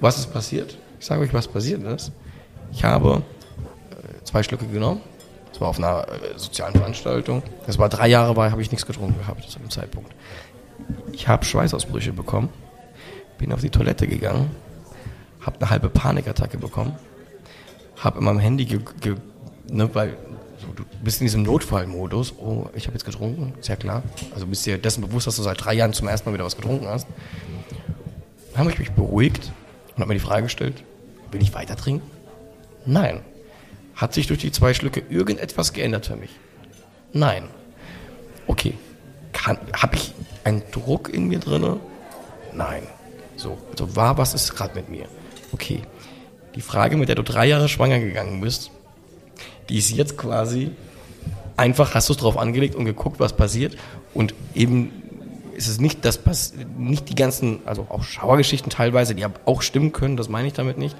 Was 0.00 0.18
ist 0.18 0.32
passiert? 0.32 0.76
Ich 1.00 1.06
sage 1.06 1.22
euch, 1.22 1.32
was 1.32 1.48
passiert 1.48 1.82
ist. 1.82 2.12
Ich 2.72 2.84
habe 2.84 3.22
äh, 3.90 4.24
zwei 4.24 4.42
Schlücke 4.42 4.66
genommen. 4.66 5.00
Das 5.50 5.60
war 5.60 5.68
auf 5.68 5.78
einer 5.78 6.06
äh, 6.08 6.36
sozialen 6.36 6.74
Veranstaltung. 6.74 7.42
Das 7.66 7.78
war 7.78 7.88
drei 7.88 8.08
Jahre 8.08 8.34
bei, 8.34 8.50
habe 8.50 8.60
ich 8.60 8.70
nichts 8.70 8.86
getrunken 8.86 9.18
gehabt 9.18 9.48
zu 9.48 9.58
dem 9.58 9.70
Zeitpunkt. 9.70 10.12
Ich 11.12 11.28
habe 11.28 11.44
Schweißausbrüche 11.44 12.12
bekommen, 12.12 12.48
bin 13.38 13.52
auf 13.52 13.60
die 13.60 13.70
Toilette 13.70 14.08
gegangen, 14.08 14.50
habe 15.40 15.56
eine 15.60 15.70
halbe 15.70 15.88
Panikattacke 15.88 16.58
bekommen, 16.58 16.96
habe 17.96 18.18
in 18.18 18.24
meinem 18.24 18.40
Handy, 18.40 18.64
ge, 18.64 18.80
ge, 19.00 19.14
ne, 19.70 19.88
weil 19.94 20.16
du 20.74 20.84
bist 21.02 21.20
in 21.20 21.26
diesem 21.26 21.42
Notfallmodus, 21.42 22.34
oh, 22.38 22.68
ich 22.74 22.86
habe 22.86 22.94
jetzt 22.94 23.04
getrunken, 23.04 23.54
ist 23.58 23.68
ja 23.68 23.76
klar. 23.76 24.02
Also 24.34 24.46
bist 24.46 24.66
dir 24.66 24.78
dessen 24.78 25.02
bewusst, 25.02 25.26
dass 25.26 25.36
du 25.36 25.42
seit 25.42 25.64
drei 25.64 25.74
Jahren 25.74 25.92
zum 25.92 26.08
ersten 26.08 26.28
Mal 26.28 26.34
wieder 26.34 26.44
was 26.44 26.56
getrunken 26.56 26.86
hast. 26.86 27.06
Dann 28.52 28.60
habe 28.60 28.70
ich 28.70 28.78
mich 28.78 28.92
beruhigt 28.92 29.52
und 29.88 30.00
habe 30.00 30.08
mir 30.08 30.14
die 30.14 30.20
Frage 30.20 30.44
gestellt, 30.44 30.84
will 31.30 31.42
ich 31.42 31.54
weiter 31.54 31.76
trinken? 31.76 32.08
Nein. 32.86 33.22
Hat 33.94 34.12
sich 34.12 34.26
durch 34.26 34.40
die 34.40 34.52
zwei 34.52 34.74
Schlücke 34.74 35.02
irgendetwas 35.08 35.72
geändert 35.72 36.06
für 36.06 36.16
mich? 36.16 36.30
Nein. 37.12 37.48
Okay. 38.46 38.74
Habe 39.46 39.96
ich 39.96 40.14
einen 40.44 40.62
Druck 40.70 41.12
in 41.12 41.28
mir 41.28 41.38
drinne? 41.38 41.80
Nein. 42.52 42.82
So, 43.36 43.58
also 43.70 43.96
war, 43.96 44.18
was 44.18 44.34
ist 44.34 44.54
gerade 44.54 44.74
mit 44.74 44.88
mir? 44.88 45.06
Okay. 45.52 45.82
Die 46.54 46.60
Frage, 46.60 46.96
mit 46.96 47.08
der 47.08 47.16
du 47.16 47.22
drei 47.22 47.46
Jahre 47.46 47.68
schwanger 47.68 47.98
gegangen 47.98 48.40
bist, 48.40 48.70
die 49.68 49.78
ist 49.78 49.90
jetzt 49.90 50.16
quasi 50.16 50.70
einfach, 51.56 51.94
hast 51.94 52.08
du 52.08 52.12
es 52.12 52.18
drauf 52.18 52.36
angelegt 52.36 52.74
und 52.74 52.84
geguckt, 52.84 53.20
was 53.20 53.34
passiert 53.34 53.76
und 54.12 54.34
eben 54.54 54.90
ist 55.56 55.68
es 55.68 55.80
nicht 55.80 56.04
das 56.04 56.20
nicht 56.76 57.08
die 57.08 57.14
ganzen, 57.14 57.60
also 57.64 57.86
auch 57.88 58.02
Schauergeschichten 58.02 58.70
teilweise, 58.70 59.14
die 59.14 59.24
auch 59.44 59.62
stimmen 59.62 59.92
können, 59.92 60.16
das 60.16 60.28
meine 60.28 60.48
ich 60.48 60.54
damit 60.54 60.78
nicht. 60.78 60.96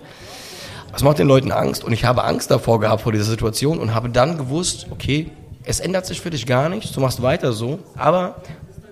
Was 0.93 1.03
macht 1.03 1.19
den 1.19 1.27
Leuten 1.27 1.51
Angst? 1.51 1.83
Und 1.83 1.93
ich 1.93 2.05
habe 2.05 2.23
Angst 2.23 2.53
davor 2.53 2.79
gehabt 2.79 3.03
vor 3.03 3.11
dieser 3.11 3.25
Situation 3.25 3.81
und 3.81 3.95
habe 3.95 4.11
dann 4.11 4.39
gewusst, 4.39 4.87
okay, 4.91 5.29
es 5.65 5.81
ändert 5.81 6.07
sich 6.07 6.21
für 6.21 6.31
dich 6.31 6.47
gar 6.47 6.69
nichts, 6.69 6.93
du 6.93 7.01
machst 7.01 7.21
weiter 7.21 7.53
so, 7.53 7.81
aber 7.97 8.37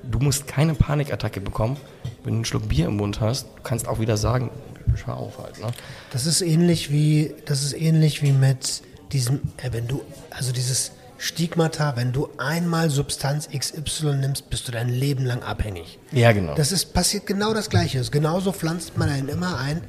du 0.03 0.19
musst 0.19 0.49
keine 0.49 0.75
Panikattacke 0.75 1.41
bekommen, 1.41 1.77
wenn 2.25 2.33
du 2.33 2.39
einen 2.39 2.45
Schluck 2.45 2.69
Bier 2.69 2.87
im 2.87 2.97
Mund 2.97 3.21
hast. 3.21 3.47
Du 3.57 3.63
kannst 3.63 3.87
auch 3.87 4.01
wieder 4.01 4.17
sagen, 4.17 4.51
schau 4.97 5.13
auf 5.13 5.39
halt. 5.39 5.61
Ne? 5.61 5.69
Das 6.11 6.27
ist 6.27 6.43
ähnlich 6.43 6.91
wie, 6.91 7.35
das 7.47 7.63
ist 7.63 7.75
ähnlich 7.75 8.23
wie 8.23 8.33
mit 8.33 8.83
diesem, 9.13 9.41
äh, 9.59 9.73
wenn 9.73 9.89
du, 9.89 10.03
also 10.31 10.53
dieses 10.53 10.93
Stigmata, 11.19 11.95
wenn 11.97 12.13
du 12.13 12.29
einmal 12.39 12.91
Substanz 12.91 13.49
XY 13.57 14.17
nimmst, 14.17 14.51
bist 14.51 14.67
du 14.67 14.73
dein 14.73 14.89
Leben 14.89 15.25
lang 15.25 15.43
abhängig. 15.43 15.99
Ja, 16.11 16.33
genau. 16.33 16.55
Das 16.55 16.73
ist, 16.73 16.95
passiert 16.95 17.27
genau 17.27 17.55
das 17.55 17.71
Gleiche. 17.71 18.03
Genauso 18.11 18.53
pflanzt 18.53 18.99
man 18.99 19.09
einen 19.09 19.29
immer 19.29 19.59
ein. 19.59 19.83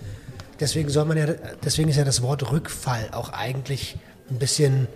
Deswegen 0.59 0.89
soll 0.89 1.05
man 1.05 1.17
ja, 1.17 1.25
deswegen 1.63 1.89
ist 1.89 1.95
ja 1.95 2.03
das 2.03 2.21
Wort 2.21 2.51
Rückfall 2.51 3.09
auch 3.11 3.33
eigentlich 3.33 3.97
ein 4.29 4.37
bisschen 4.37 4.87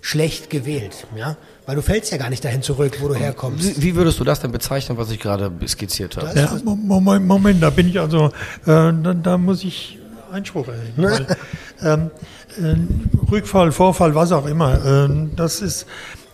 schlecht 0.00 0.50
gewählt, 0.50 1.06
ja, 1.16 1.36
weil 1.66 1.76
du 1.76 1.82
fällst 1.82 2.10
ja 2.10 2.18
gar 2.18 2.30
nicht 2.30 2.44
dahin 2.44 2.62
zurück, 2.62 2.98
wo 3.00 3.08
du 3.08 3.14
herkommst. 3.14 3.80
Wie 3.80 3.94
würdest 3.94 4.18
du 4.20 4.24
das 4.24 4.40
denn 4.40 4.52
bezeichnen, 4.52 4.98
was 4.98 5.10
ich 5.10 5.20
gerade 5.20 5.50
skizziert 5.66 6.16
habe? 6.16 6.38
Ja, 6.38 6.58
Moment, 6.64 7.26
Moment, 7.26 7.62
da 7.62 7.70
bin 7.70 7.88
ich 7.88 8.00
also, 8.00 8.26
äh, 8.26 8.30
da, 8.64 8.92
da, 9.14 9.38
muss 9.38 9.64
ich 9.64 9.98
Einspruch 10.32 10.68
erheben. 10.68 10.92
weil, 11.02 11.26
ähm, 11.82 12.10
äh, 12.10 12.10
Rückfall, 13.30 13.72
Vorfall, 13.72 14.14
was 14.14 14.32
auch 14.32 14.46
immer, 14.46 15.06
äh, 15.06 15.08
das 15.36 15.60
ist, 15.60 15.86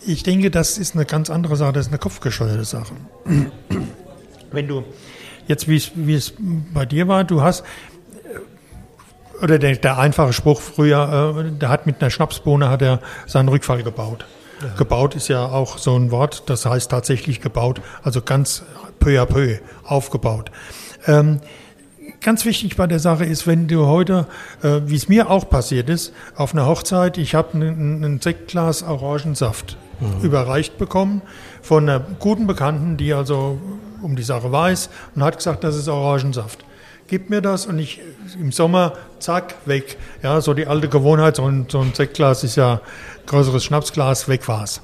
ich 0.05 0.23
denke, 0.23 0.51
das 0.51 0.77
ist 0.77 0.95
eine 0.95 1.05
ganz 1.05 1.29
andere 1.29 1.55
Sache, 1.55 1.73
das 1.73 1.87
ist 1.87 1.91
eine 1.91 1.99
kopfgesteuerte 1.99 2.65
Sache. 2.65 2.93
Wenn 4.51 4.67
du 4.67 4.83
jetzt, 5.47 5.67
wie 5.67 5.77
es, 5.77 5.91
wie 5.95 6.15
es 6.15 6.33
bei 6.73 6.85
dir 6.85 7.07
war, 7.07 7.23
du 7.23 7.41
hast 7.41 7.63
oder 9.41 9.57
der, 9.57 9.75
der 9.75 9.97
einfache 9.97 10.33
Spruch 10.33 10.61
früher, 10.61 11.35
äh, 11.37 11.51
der 11.51 11.69
hat 11.69 11.85
mit 11.85 12.01
einer 12.01 12.09
Schnapsbohne 12.09 12.69
hat 12.69 12.81
er 12.81 12.99
seinen 13.25 13.49
Rückfall 13.49 13.83
gebaut. 13.83 14.25
Ja. 14.61 14.75
Gebaut 14.77 15.15
ist 15.15 15.27
ja 15.27 15.45
auch 15.45 15.77
so 15.79 15.95
ein 15.95 16.11
Wort, 16.11 16.43
das 16.47 16.65
heißt 16.65 16.91
tatsächlich 16.91 17.41
gebaut, 17.41 17.81
also 18.03 18.21
ganz 18.21 18.63
peu 18.99 19.19
à 19.19 19.25
peu 19.25 19.57
aufgebaut. 19.83 20.51
Ähm, 21.07 21.41
ganz 22.21 22.45
wichtig 22.45 22.77
bei 22.77 22.87
der 22.87 22.99
Sache 22.99 23.25
ist, 23.25 23.47
wenn 23.47 23.67
du 23.67 23.87
heute, 23.87 24.27
äh, 24.63 24.81
wie 24.85 24.95
es 24.95 25.09
mir 25.09 25.29
auch 25.29 25.49
passiert 25.49 25.89
ist, 25.89 26.13
auf 26.35 26.53
einer 26.53 26.67
Hochzeit, 26.67 27.17
ich 27.17 27.35
habe 27.35 27.57
ein, 27.57 28.03
ein 28.03 28.21
Sektglas 28.21 28.83
Orangensaft 28.83 29.77
mhm. 29.99 30.23
überreicht 30.23 30.77
bekommen 30.77 31.21
von 31.61 31.89
einer 31.89 31.99
guten 31.99 32.47
Bekannten, 32.47 32.97
die 32.97 33.13
also 33.13 33.59
um 34.01 34.15
die 34.15 34.23
Sache 34.23 34.51
weiß 34.51 34.89
und 35.15 35.23
hat 35.23 35.37
gesagt, 35.37 35.63
das 35.63 35.75
ist 35.75 35.87
Orangensaft. 35.87 36.63
Gib 37.07 37.29
mir 37.29 37.41
das 37.41 37.65
und 37.65 37.77
ich 37.77 37.99
im 38.39 38.53
Sommer, 38.53 38.93
zack, 39.19 39.55
weg. 39.65 39.97
Ja, 40.23 40.39
so 40.39 40.53
die 40.53 40.67
alte 40.67 40.87
Gewohnheit, 40.87 41.35
so 41.35 41.45
ein, 41.45 41.65
so 41.69 41.81
ein 41.81 41.93
Sektglas 41.93 42.43
ist 42.45 42.55
ja 42.55 42.79
größeres 43.25 43.65
Schnapsglas, 43.65 44.29
weg 44.29 44.47
war's. 44.47 44.81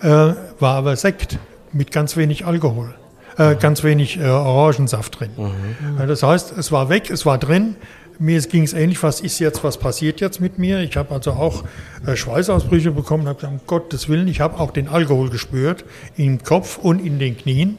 Äh, 0.00 0.34
war 0.60 0.76
aber 0.76 0.94
Sekt 0.94 1.38
mit 1.72 1.90
ganz 1.90 2.16
wenig 2.16 2.46
Alkohol. 2.46 2.94
Äh, 3.36 3.56
ganz 3.56 3.82
wenig 3.82 4.18
äh, 4.18 4.24
Orangensaft 4.24 5.20
drin. 5.20 5.30
Mhm. 5.36 6.06
Das 6.06 6.22
heißt, 6.22 6.56
es 6.56 6.70
war 6.70 6.88
weg, 6.88 7.10
es 7.10 7.26
war 7.26 7.38
drin. 7.38 7.76
Mir 8.20 8.40
ging 8.42 8.62
es 8.62 8.72
ähnlich, 8.72 9.02
was 9.02 9.20
ist 9.20 9.40
jetzt, 9.40 9.64
was 9.64 9.76
passiert 9.76 10.20
jetzt 10.20 10.40
mit 10.40 10.56
mir? 10.56 10.80
Ich 10.80 10.96
habe 10.96 11.12
also 11.12 11.32
auch 11.32 11.64
äh, 12.06 12.14
Schweißausbrüche 12.14 12.92
bekommen, 12.92 13.26
habe 13.26 13.40
gesagt, 13.40 13.52
um 13.52 13.60
Gottes 13.66 14.08
Willen, 14.08 14.28
ich 14.28 14.40
habe 14.40 14.60
auch 14.60 14.70
den 14.70 14.86
Alkohol 14.86 15.30
gespürt 15.30 15.84
im 16.16 16.42
Kopf 16.42 16.78
und 16.78 17.04
in 17.04 17.18
den 17.18 17.36
Knien. 17.36 17.78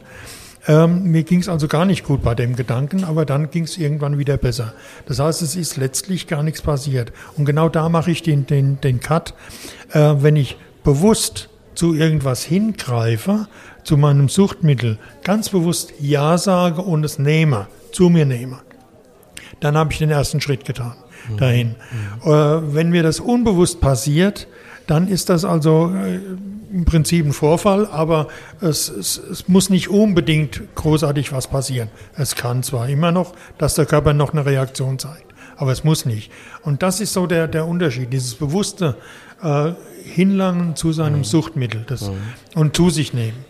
Ähm, 0.68 1.04
mir 1.04 1.24
ging 1.24 1.40
es 1.40 1.48
also 1.48 1.68
gar 1.68 1.86
nicht 1.86 2.04
gut 2.04 2.22
bei 2.22 2.36
dem 2.36 2.56
Gedanken, 2.56 3.04
aber 3.04 3.26
dann 3.26 3.52
ging 3.52 3.64
es 3.64 3.78
irgendwann 3.78 4.18
wieder 4.18 4.36
besser. 4.36 4.74
Das 5.06 5.20
heißt, 5.20 5.42
es 5.42 5.56
ist 5.56 5.78
letztlich 5.78 6.28
gar 6.28 6.44
nichts 6.44 6.62
passiert. 6.62 7.14
Und 7.38 7.46
genau 7.46 7.70
da 7.70 7.88
mache 7.88 8.12
ich 8.12 8.24
den, 8.24 8.48
den, 8.48 8.82
den 8.82 9.00
Cut. 9.00 9.36
Äh, 9.94 10.16
wenn 10.18 10.36
ich 10.36 10.58
bewusst 10.84 11.50
zu 11.76 11.94
irgendwas 11.94 12.44
hingreife, 12.44 13.48
zu 13.86 13.96
meinem 13.96 14.28
Suchtmittel, 14.28 14.98
ganz 15.24 15.50
bewusst 15.50 15.94
Ja 16.00 16.38
sage 16.38 16.82
und 16.82 17.06
es 17.06 17.18
nehme, 17.20 17.68
zu 17.94 18.10
mir 18.10 18.26
nehme, 18.26 18.58
dann 19.62 19.78
habe 19.78 19.94
ich 19.94 20.00
den 20.00 20.10
ersten 20.10 20.42
Schritt 20.42 20.66
getan 20.66 20.96
mhm. 21.30 21.38
dahin. 21.38 21.76
Mhm. 22.24 22.32
Äh, 22.32 22.74
wenn 22.76 22.90
mir 22.90 23.04
das 23.04 23.20
unbewusst 23.20 23.80
passiert, 23.80 24.48
dann 24.88 25.08
ist 25.08 25.30
das 25.30 25.46
also 25.46 25.94
äh, 25.96 26.20
im 26.74 26.84
Prinzip 26.84 27.26
ein 27.26 27.32
Vorfall, 27.32 27.88
aber 27.88 28.28
es, 28.60 28.90
es, 28.90 29.18
es, 29.18 29.48
muss 29.48 29.70
nicht 29.70 29.90
unbedingt 29.90 30.62
großartig 30.76 31.32
was 31.32 31.48
passieren. 31.48 31.90
Es 32.18 32.36
kann 32.36 32.64
zwar 32.64 32.90
immer 32.90 33.12
noch, 33.12 33.34
dass 33.58 33.76
der 33.76 33.86
Körper 33.86 34.14
noch 34.14 34.34
eine 34.34 34.46
Reaktion 34.46 35.00
zeigt, 35.00 35.34
aber 35.56 35.72
es 35.72 35.84
muss 35.84 36.06
nicht. 36.06 36.32
Und 36.64 36.84
das 36.84 37.00
ist 37.00 37.14
so 37.14 37.28
der, 37.28 37.48
der 37.48 37.66
Unterschied, 37.66 38.12
dieses 38.12 38.36
bewusste 38.36 38.98
äh, 39.42 39.72
Hinlangen 40.04 40.76
zu 40.76 40.92
seinem 40.92 41.20
mhm. 41.20 41.24
Suchtmittel 41.24 41.86
das, 41.88 42.10
mhm. 42.10 42.18
und 42.56 42.76
zu 42.76 42.90
sich 42.90 43.14
nehmen. 43.14 43.46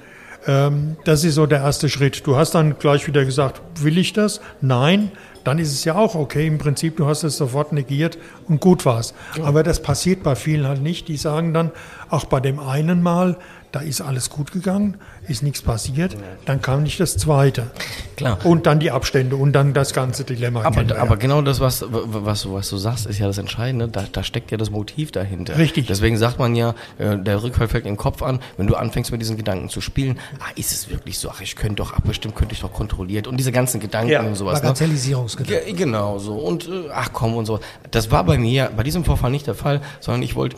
Ähm, 0.47 0.97
das 1.05 1.23
ist 1.23 1.35
so 1.35 1.45
der 1.45 1.59
erste 1.59 1.89
Schritt. 1.89 2.25
Du 2.25 2.35
hast 2.35 2.55
dann 2.55 2.77
gleich 2.77 3.07
wieder 3.07 3.25
gesagt, 3.25 3.61
will 3.81 3.97
ich 3.97 4.13
das? 4.13 4.41
Nein 4.61 5.11
dann 5.45 5.59
ist 5.59 5.71
es 5.71 5.85
ja 5.85 5.95
auch 5.95 6.15
okay. 6.15 6.47
Im 6.47 6.57
Prinzip, 6.57 6.97
du 6.97 7.05
hast 7.05 7.23
es 7.23 7.37
sofort 7.37 7.71
negiert 7.71 8.17
und 8.49 8.59
gut 8.59 8.85
war's. 8.85 9.13
Ja. 9.37 9.45
Aber 9.45 9.63
das 9.63 9.81
passiert 9.81 10.23
bei 10.23 10.35
vielen 10.35 10.67
halt 10.67 10.81
nicht. 10.81 11.07
Die 11.07 11.17
sagen 11.17 11.53
dann, 11.53 11.71
auch 12.09 12.25
bei 12.25 12.39
dem 12.39 12.59
einen 12.59 13.01
Mal, 13.01 13.37
da 13.75 13.81
ist 13.81 13.99
alles 13.99 14.29
gut 14.29 14.53
gegangen, 14.53 14.95
ist 15.27 15.43
nichts 15.43 15.61
passiert, 15.61 16.15
dann 16.45 16.61
kam 16.61 16.83
nicht 16.83 16.97
das 17.01 17.17
zweite. 17.17 17.71
Klar. 18.15 18.39
Und 18.45 18.65
dann 18.67 18.79
die 18.79 18.89
Abstände 18.89 19.35
und 19.35 19.51
dann 19.51 19.73
das 19.73 19.93
ganze 19.93 20.23
Dilemma. 20.23 20.63
Aber, 20.63 20.97
aber 20.97 21.17
genau 21.17 21.41
das, 21.41 21.59
was, 21.59 21.83
was, 21.89 22.49
was 22.49 22.69
du 22.69 22.77
sagst, 22.77 23.05
ist 23.05 23.19
ja 23.19 23.27
das 23.27 23.37
Entscheidende. 23.37 23.89
Da, 23.89 24.05
da 24.09 24.23
steckt 24.23 24.51
ja 24.51 24.57
das 24.57 24.69
Motiv 24.69 25.11
dahinter. 25.11 25.57
Richtig. 25.57 25.87
Deswegen 25.87 26.15
sagt 26.15 26.39
man 26.39 26.55
ja, 26.55 26.73
äh, 26.99 27.17
der 27.17 27.43
Rückfall 27.43 27.67
fällt 27.67 27.85
im 27.85 27.97
Kopf 27.97 28.23
an, 28.23 28.39
wenn 28.55 28.67
du 28.67 28.75
anfängst 28.75 29.11
mit 29.11 29.19
diesen 29.19 29.35
Gedanken 29.35 29.67
zu 29.67 29.81
spielen, 29.81 30.19
ah, 30.39 30.51
ist 30.55 30.71
es 30.71 30.89
wirklich 30.89 31.19
so, 31.19 31.29
ach, 31.29 31.41
ich 31.41 31.57
könnte 31.57 31.75
doch 31.75 31.91
abgestimmt, 31.91 32.33
könnte 32.35 32.53
ich 32.53 32.61
doch 32.61 32.71
kontrolliert 32.71 33.27
und 33.27 33.35
diese 33.35 33.51
ganzen 33.51 33.81
Gedanken 33.81 34.11
ja. 34.11 34.21
und 34.21 34.35
sowas. 34.35 34.61
Ne? 34.61 34.69
Bagatellisierungsgedanken. 34.69 35.67
Ne? 35.67 35.73
Genau, 35.73 36.17
so. 36.17 36.35
Und 36.35 36.69
äh, 36.69 36.89
ach 36.93 37.09
komm 37.11 37.35
und 37.35 37.45
so. 37.45 37.59
Das 37.91 38.09
war 38.09 38.23
bei 38.23 38.37
mir 38.37 38.71
bei 38.73 38.83
diesem 38.83 39.03
Vorfall 39.03 39.31
nicht 39.31 39.47
der 39.47 39.55
Fall, 39.55 39.81
sondern 39.99 40.23
ich 40.23 40.37
wollte, 40.37 40.55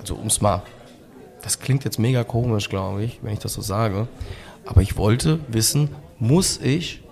also 0.00 0.16
um 0.16 0.26
es 0.26 0.40
mal 0.40 0.62
das 1.46 1.60
klingt 1.60 1.84
jetzt 1.84 2.00
mega 2.00 2.24
komisch, 2.24 2.68
glaube 2.68 3.04
ich, 3.04 3.20
wenn 3.22 3.32
ich 3.32 3.38
das 3.38 3.52
so 3.52 3.62
sage. 3.62 4.08
Aber 4.64 4.82
ich 4.82 4.96
wollte 4.96 5.38
wissen, 5.46 5.90
muss 6.18 6.58
ich 6.60 7.04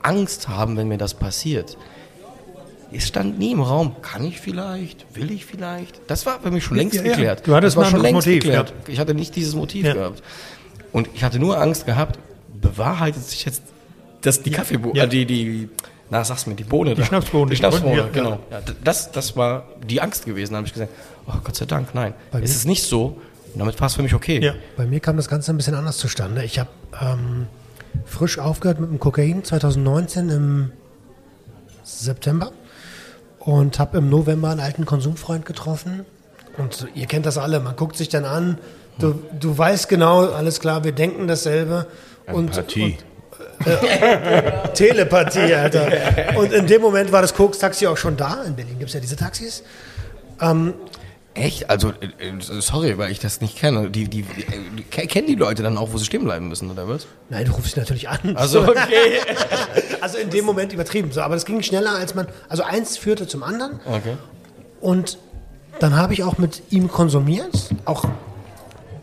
Angst 0.00 0.48
haben, 0.48 0.78
wenn 0.78 0.88
mir 0.88 0.96
das 0.96 1.12
passiert? 1.12 1.76
Es 2.90 3.06
stand 3.06 3.38
nie 3.38 3.52
im 3.52 3.60
Raum, 3.60 3.96
kann 4.00 4.24
ich 4.24 4.40
vielleicht, 4.40 5.14
will 5.14 5.30
ich 5.30 5.44
vielleicht? 5.44 6.00
Das 6.06 6.24
war 6.24 6.40
für 6.40 6.50
mich 6.50 6.64
schon 6.64 6.78
längst 6.78 6.96
ja, 6.96 7.02
geklärt. 7.02 7.46
Du 7.46 7.54
hattest 7.54 7.76
das 7.76 7.84
war 7.84 7.90
schon 7.90 8.00
längst 8.00 8.26
Motiv, 8.26 8.42
geklärt. 8.42 8.70
Ja. 8.70 8.92
Ich 8.94 8.98
hatte 8.98 9.12
nicht 9.12 9.36
dieses 9.36 9.54
Motiv 9.54 9.82
gehabt. 9.82 10.22
Und 10.90 11.10
ich 11.12 11.22
hatte 11.22 11.38
nur 11.38 11.60
Angst 11.60 11.84
gehabt, 11.84 12.18
bewahrheitet 12.58 13.22
sich 13.22 13.44
jetzt 13.44 13.62
das, 14.22 14.42
die 14.42 14.52
Kaffeebohne, 14.52 14.96
ja. 14.96 15.04
Äh, 15.04 15.08
die, 15.08 15.26
die, 15.26 15.68
na, 16.08 16.24
sag's 16.24 16.46
mir, 16.46 16.54
die 16.54 16.64
Bohne. 16.64 16.94
Die 16.94 17.04
Schnapsbohne. 17.04 17.50
Die 17.50 17.56
Schnapsbohne, 17.56 18.08
genau. 18.10 18.38
Ja, 18.50 18.62
das, 18.82 19.12
das 19.12 19.36
war 19.36 19.68
die 19.86 20.00
Angst 20.00 20.24
gewesen. 20.24 20.52
Da 20.52 20.56
habe 20.56 20.66
ich 20.66 20.72
gesagt, 20.72 20.92
oh 21.26 21.34
Gott 21.44 21.56
sei 21.56 21.66
Dank, 21.66 21.94
nein. 21.94 22.14
Bei 22.30 22.40
es 22.40 22.52
ist 22.52 22.64
nicht 22.64 22.84
so, 22.84 23.20
damit 23.54 23.80
war 23.80 23.86
es 23.86 23.94
für 23.94 24.02
mich 24.02 24.14
okay. 24.14 24.40
Ja. 24.42 24.54
Bei 24.76 24.86
mir 24.86 25.00
kam 25.00 25.16
das 25.16 25.28
Ganze 25.28 25.52
ein 25.52 25.56
bisschen 25.56 25.74
anders 25.74 25.98
zustande. 25.98 26.44
Ich 26.44 26.58
habe 26.58 26.70
ähm, 27.00 27.46
frisch 28.04 28.38
aufgehört 28.38 28.80
mit 28.80 28.90
dem 28.90 28.98
Kokain 28.98 29.44
2019 29.44 30.28
im 30.30 30.72
September 31.82 32.52
und 33.38 33.78
habe 33.78 33.98
im 33.98 34.08
November 34.08 34.50
einen 34.50 34.60
alten 34.60 34.84
Konsumfreund 34.84 35.44
getroffen. 35.46 36.04
Und 36.58 36.88
ihr 36.94 37.06
kennt 37.06 37.26
das 37.26 37.38
alle, 37.38 37.60
man 37.60 37.76
guckt 37.76 37.96
sich 37.96 38.08
dann 38.08 38.24
an, 38.24 38.58
du, 38.98 39.22
du 39.38 39.56
weißt 39.56 39.88
genau, 39.88 40.26
alles 40.30 40.60
klar, 40.60 40.84
wir 40.84 40.92
denken 40.92 41.26
dasselbe. 41.26 41.86
Empathie. 42.26 42.98
Und, 43.60 43.66
äh, 43.66 44.68
Telepathie, 44.74 45.54
Alter. 45.54 46.36
Und 46.36 46.52
in 46.52 46.66
dem 46.66 46.82
Moment 46.82 47.12
war 47.12 47.22
das 47.22 47.34
Koks-Taxi 47.34 47.86
auch 47.86 47.96
schon 47.96 48.16
da. 48.16 48.42
In 48.44 48.56
Berlin 48.56 48.78
gibt 48.78 48.88
es 48.88 48.94
ja 48.94 49.00
diese 49.00 49.16
Taxis. 49.16 49.62
Ähm, 50.40 50.74
Echt? 51.34 51.70
Also, 51.70 51.92
äh, 52.00 52.28
äh, 52.28 52.40
sorry, 52.40 52.98
weil 52.98 53.12
ich 53.12 53.20
das 53.20 53.40
nicht 53.40 53.56
kenne. 53.56 53.90
Die, 53.90 54.08
die, 54.08 54.22
die, 54.22 54.82
kennen 54.82 55.28
die 55.28 55.36
Leute 55.36 55.62
dann 55.62 55.78
auch, 55.78 55.92
wo 55.92 55.98
sie 55.98 56.04
stehen 56.04 56.24
bleiben 56.24 56.48
müssen, 56.48 56.70
oder 56.70 56.88
was? 56.88 57.06
Nein, 57.28 57.44
du 57.44 57.52
rufst 57.52 57.74
sie 57.74 57.80
natürlich 57.80 58.08
an. 58.08 58.36
Also, 58.36 58.62
okay. 58.68 59.20
also 60.00 60.18
in 60.18 60.30
dem 60.30 60.44
Moment 60.44 60.72
übertrieben. 60.72 61.12
So, 61.12 61.20
aber 61.20 61.34
das 61.34 61.44
ging 61.44 61.62
schneller, 61.62 61.92
als 61.92 62.14
man. 62.14 62.26
Also 62.48 62.64
eins 62.64 62.96
führte 62.96 63.28
zum 63.28 63.44
anderen. 63.44 63.80
Okay. 63.86 64.16
Und 64.80 65.18
dann 65.78 65.96
habe 65.96 66.14
ich 66.14 66.24
auch 66.24 66.38
mit 66.38 66.62
ihm 66.70 66.88
konsumiert, 66.88 67.70
auch 67.84 68.04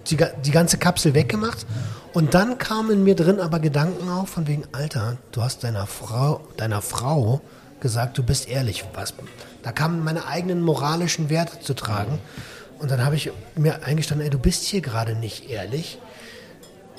die, 0.07 0.17
die 0.45 0.51
ganze 0.51 0.77
Kapsel 0.77 1.13
weggemacht. 1.13 1.65
Und 2.13 2.33
dann 2.33 2.57
kamen 2.57 2.91
in 2.91 3.03
mir 3.03 3.15
drin 3.15 3.39
aber 3.39 3.59
Gedanken 3.59 4.09
auf, 4.09 4.29
von 4.29 4.47
wegen, 4.47 4.63
Alter, 4.71 5.17
du 5.31 5.41
hast 5.41 5.63
deiner 5.63 5.87
Frau, 5.87 6.41
deiner 6.57 6.81
Frau 6.81 7.41
gesagt, 7.79 8.17
du 8.17 8.23
bist 8.23 8.49
ehrlich. 8.49 8.83
Was, 8.93 9.13
da 9.67 9.73
kamen 9.73 10.01
meine 10.01 10.25
eigenen 10.25 10.61
moralischen 10.61 11.29
Werte 11.29 11.59
zu 11.59 11.73
tragen. 11.73 12.19
Und 12.79 12.89
dann 12.89 13.03
habe 13.03 13.17
ich 13.17 13.31
mir 13.57 13.83
eingestanden, 13.83 14.23
ey, 14.23 14.29
du 14.29 14.39
bist 14.39 14.63
hier 14.63 14.79
gerade 14.79 15.13
nicht 15.13 15.49
ehrlich. 15.49 15.97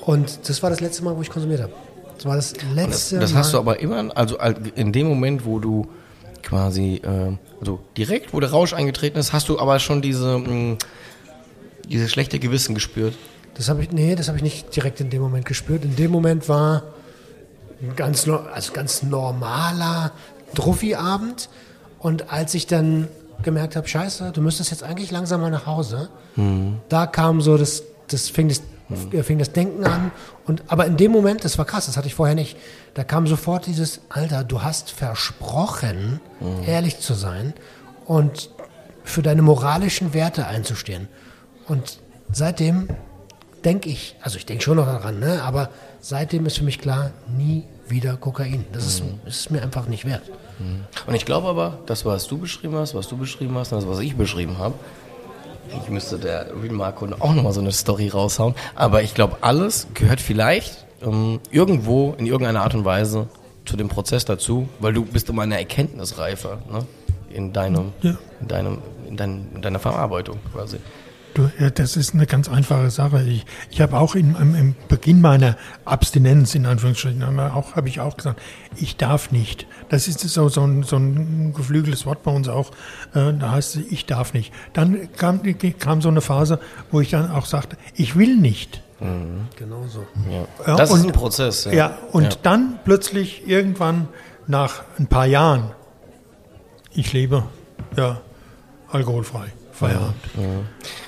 Und 0.01 0.47
das 0.47 0.61
war 0.61 0.69
das 0.69 0.79
letzte 0.79 1.03
Mal, 1.03 1.17
wo 1.17 1.21
ich 1.23 1.31
konsumiert 1.31 1.63
habe. 1.63 1.73
Das 2.15 2.25
war 2.25 2.35
das 2.35 2.53
letzte 2.75 3.17
das, 3.17 3.31
das 3.31 3.33
hast 3.33 3.53
du 3.55 3.57
aber 3.57 3.79
immer, 3.79 4.15
also 4.15 4.37
in 4.75 4.93
dem 4.93 5.07
Moment, 5.07 5.45
wo 5.45 5.57
du 5.57 5.87
quasi, 6.43 7.01
äh, 7.03 7.35
also 7.59 7.79
direkt, 7.97 8.35
wo 8.35 8.39
der 8.39 8.51
Rausch 8.51 8.73
eingetreten 8.73 9.17
ist, 9.17 9.33
hast 9.33 9.49
du 9.49 9.57
aber 9.57 9.79
schon 9.79 10.03
diese, 10.03 10.37
mh, 10.37 10.47
mm, 10.47 10.77
diese 11.87 12.07
schlechte 12.07 12.37
Gewissen 12.37 12.75
gespürt. 12.75 13.15
Das 13.55 13.67
habe 13.67 13.81
ich, 13.81 13.91
nee, 13.91 14.13
das 14.13 14.27
habe 14.27 14.37
ich 14.37 14.43
nicht 14.43 14.75
direkt 14.75 15.01
in 15.01 15.09
dem 15.09 15.23
Moment 15.23 15.47
gespürt. 15.47 15.83
In 15.85 15.95
dem 15.95 16.11
Moment 16.11 16.47
war 16.47 16.83
ein 17.81 17.95
ganz, 17.95 18.27
also 18.27 18.73
ganz 18.73 19.01
normaler 19.01 20.11
Druffi-Abend 20.53 21.49
und 21.99 22.31
als 22.31 22.53
ich 22.53 22.67
dann 22.67 23.07
gemerkt 23.43 23.75
habe, 23.75 23.87
scheiße, 23.87 24.31
du 24.31 24.41
müsstest 24.41 24.71
jetzt 24.71 24.83
eigentlich 24.83 25.11
langsam 25.11 25.41
mal 25.41 25.51
nach 25.51 25.65
Hause, 25.65 26.09
mhm. 26.35 26.79
da 26.89 27.05
kam 27.05 27.41
so 27.41 27.57
das, 27.57 27.83
das 28.07 28.29
fing 28.29 28.49
das, 28.49 28.61
mhm. 28.89 29.23
fing 29.23 29.39
das 29.39 29.51
Denken 29.51 29.83
an. 29.85 30.11
Und, 30.45 30.63
aber 30.67 30.85
in 30.85 30.97
dem 30.97 31.11
Moment, 31.11 31.43
das 31.43 31.57
war 31.57 31.65
krass, 31.65 31.85
das 31.85 31.97
hatte 31.97 32.07
ich 32.07 32.15
vorher 32.15 32.35
nicht, 32.35 32.57
da 32.93 33.03
kam 33.03 33.27
sofort 33.27 33.65
dieses, 33.65 34.01
Alter, 34.09 34.43
du 34.43 34.61
hast 34.61 34.91
versprochen, 34.91 36.19
mhm. 36.39 36.63
ehrlich 36.67 36.99
zu 36.99 37.13
sein 37.13 37.53
und 38.05 38.49
für 39.03 39.21
deine 39.21 39.41
moralischen 39.41 40.13
Werte 40.13 40.47
einzustehen. 40.47 41.07
Und 41.67 41.99
seitdem 42.31 42.89
denke 43.63 43.89
ich, 43.89 44.15
also 44.21 44.37
ich 44.37 44.45
denke 44.45 44.63
schon 44.63 44.77
noch 44.77 44.85
daran, 44.85 45.19
ne, 45.19 45.41
aber 45.43 45.69
seitdem 45.99 46.45
ist 46.45 46.57
für 46.57 46.63
mich 46.63 46.79
klar, 46.79 47.11
nie 47.37 47.65
wieder 47.87 48.17
Kokain. 48.17 48.65
Das 48.71 48.85
ist, 48.85 49.03
mhm. 49.03 49.19
ist 49.25 49.51
mir 49.51 49.61
einfach 49.61 49.87
nicht 49.87 50.05
wert. 50.05 50.23
Mhm. 50.59 50.85
Und 51.07 51.15
ich 51.15 51.25
glaube 51.25 51.47
aber, 51.47 51.79
das, 51.85 52.05
was 52.05 52.27
du 52.27 52.37
beschrieben 52.37 52.75
hast, 52.75 52.95
was 52.95 53.07
du 53.07 53.17
beschrieben 53.17 53.55
hast, 53.57 53.71
das, 53.71 53.87
was 53.87 53.99
ich 53.99 54.15
beschrieben 54.15 54.57
habe, 54.57 54.75
ich 55.83 55.89
müsste 55.89 56.17
der 56.17 56.47
Real 56.61 56.73
Marco 56.73 57.07
auch 57.19 57.33
nochmal 57.33 57.53
so 57.53 57.61
eine 57.61 57.71
Story 57.71 58.09
raushauen, 58.09 58.55
aber 58.75 59.03
ich 59.03 59.13
glaube, 59.13 59.37
alles 59.41 59.87
gehört 59.93 60.19
vielleicht 60.19 60.85
ähm, 61.01 61.39
irgendwo 61.51 62.15
in 62.17 62.25
irgendeiner 62.25 62.63
Art 62.63 62.75
und 62.75 62.85
Weise 62.85 63.27
zu 63.65 63.77
dem 63.77 63.87
Prozess 63.87 64.25
dazu, 64.25 64.67
weil 64.79 64.93
du 64.93 65.05
bist 65.05 65.29
immer 65.29 65.43
eine 65.43 65.57
Erkenntnisreife. 65.59 66.57
Ne? 66.71 66.85
in 67.29 67.53
deinem, 67.53 67.93
ja. 68.01 68.17
in 68.41 68.47
deinem, 68.47 68.77
in, 69.07 69.17
dein, 69.17 69.47
in 69.55 69.61
deiner 69.61 69.79
Verarbeitung 69.79 70.39
quasi. 70.53 70.77
Du, 71.39 71.49
ja, 71.57 71.69
das 71.69 71.95
ist 71.95 72.13
eine 72.13 72.25
ganz 72.25 72.49
einfache 72.49 72.89
Sache. 72.89 73.23
Ich, 73.23 73.45
ich 73.69 73.79
habe 73.79 73.97
auch 73.97 74.13
in, 74.13 74.35
im, 74.35 74.55
im, 74.55 74.75
Beginn 74.89 75.21
meiner 75.21 75.55
Abstinenz, 75.85 76.53
in 76.53 76.65
Anführungsstrichen, 76.65 77.39
auch, 77.39 77.77
habe 77.77 77.87
ich 77.87 78.01
auch 78.01 78.17
gesagt, 78.17 78.41
ich 78.75 78.97
darf 78.97 79.31
nicht. 79.31 79.65
Das 79.87 80.09
ist 80.09 80.19
so, 80.19 80.49
so, 80.49 80.63
ein, 80.65 80.83
so 80.83 80.97
ein 80.97 81.53
geflügeltes 81.53 82.05
Wort 82.05 82.23
bei 82.23 82.31
uns 82.31 82.49
auch. 82.49 82.71
Äh, 83.13 83.31
da 83.39 83.51
heißt 83.51 83.77
es, 83.77 83.83
ich 83.89 84.05
darf 84.05 84.33
nicht. 84.33 84.51
Dann 84.73 85.07
kam, 85.13 85.39
kam 85.79 86.01
so 86.01 86.09
eine 86.09 86.19
Phase, 86.19 86.59
wo 86.91 86.99
ich 86.99 87.11
dann 87.11 87.31
auch 87.31 87.45
sagte, 87.45 87.77
ich 87.95 88.17
will 88.17 88.35
nicht. 88.35 88.81
Mhm. 88.99 89.47
Genau 89.55 89.85
so. 89.87 90.05
Ja. 90.29 90.45
Ja, 90.67 90.75
das 90.75 90.91
und, 90.91 90.99
ist 90.99 91.05
ein 91.05 91.11
Prozess. 91.13 91.63
Ja, 91.63 91.71
ja 91.71 91.97
und 92.11 92.39
dann 92.43 92.79
plötzlich 92.83 93.47
irgendwann 93.47 94.09
nach 94.45 94.83
ein 94.97 95.07
paar 95.07 95.25
Jahren, 95.25 95.71
ich 96.91 97.13
lebe 97.13 97.45
ja 97.95 98.19
alkoholfrei. 98.91 99.53
Feierabend. 99.79 100.15
Ja. 100.37 100.43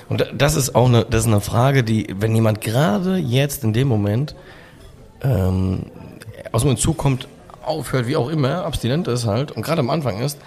Und 0.08 0.26
das 0.34 0.54
ist 0.56 0.74
auch 0.74 0.86
eine, 0.86 1.04
das 1.04 1.22
ist 1.22 1.26
eine 1.26 1.40
Frage, 1.40 1.84
die, 1.84 2.14
wenn 2.18 2.34
jemand 2.34 2.60
gerade 2.60 3.16
jetzt 3.16 3.64
in 3.64 3.72
dem 3.72 3.88
Moment 3.88 4.34
ähm, 5.22 5.86
aus 6.52 6.62
dem 6.62 6.70
Entzug 6.72 6.96
kommt, 6.96 7.28
aufhört, 7.62 8.06
wie 8.06 8.16
auch 8.16 8.28
immer, 8.28 8.64
abstinent 8.64 9.06
ist 9.08 9.26
halt 9.26 9.52
und 9.52 9.62
gerade 9.62 9.80
am 9.80 9.90
Anfang 9.90 10.20
ist, 10.20 10.38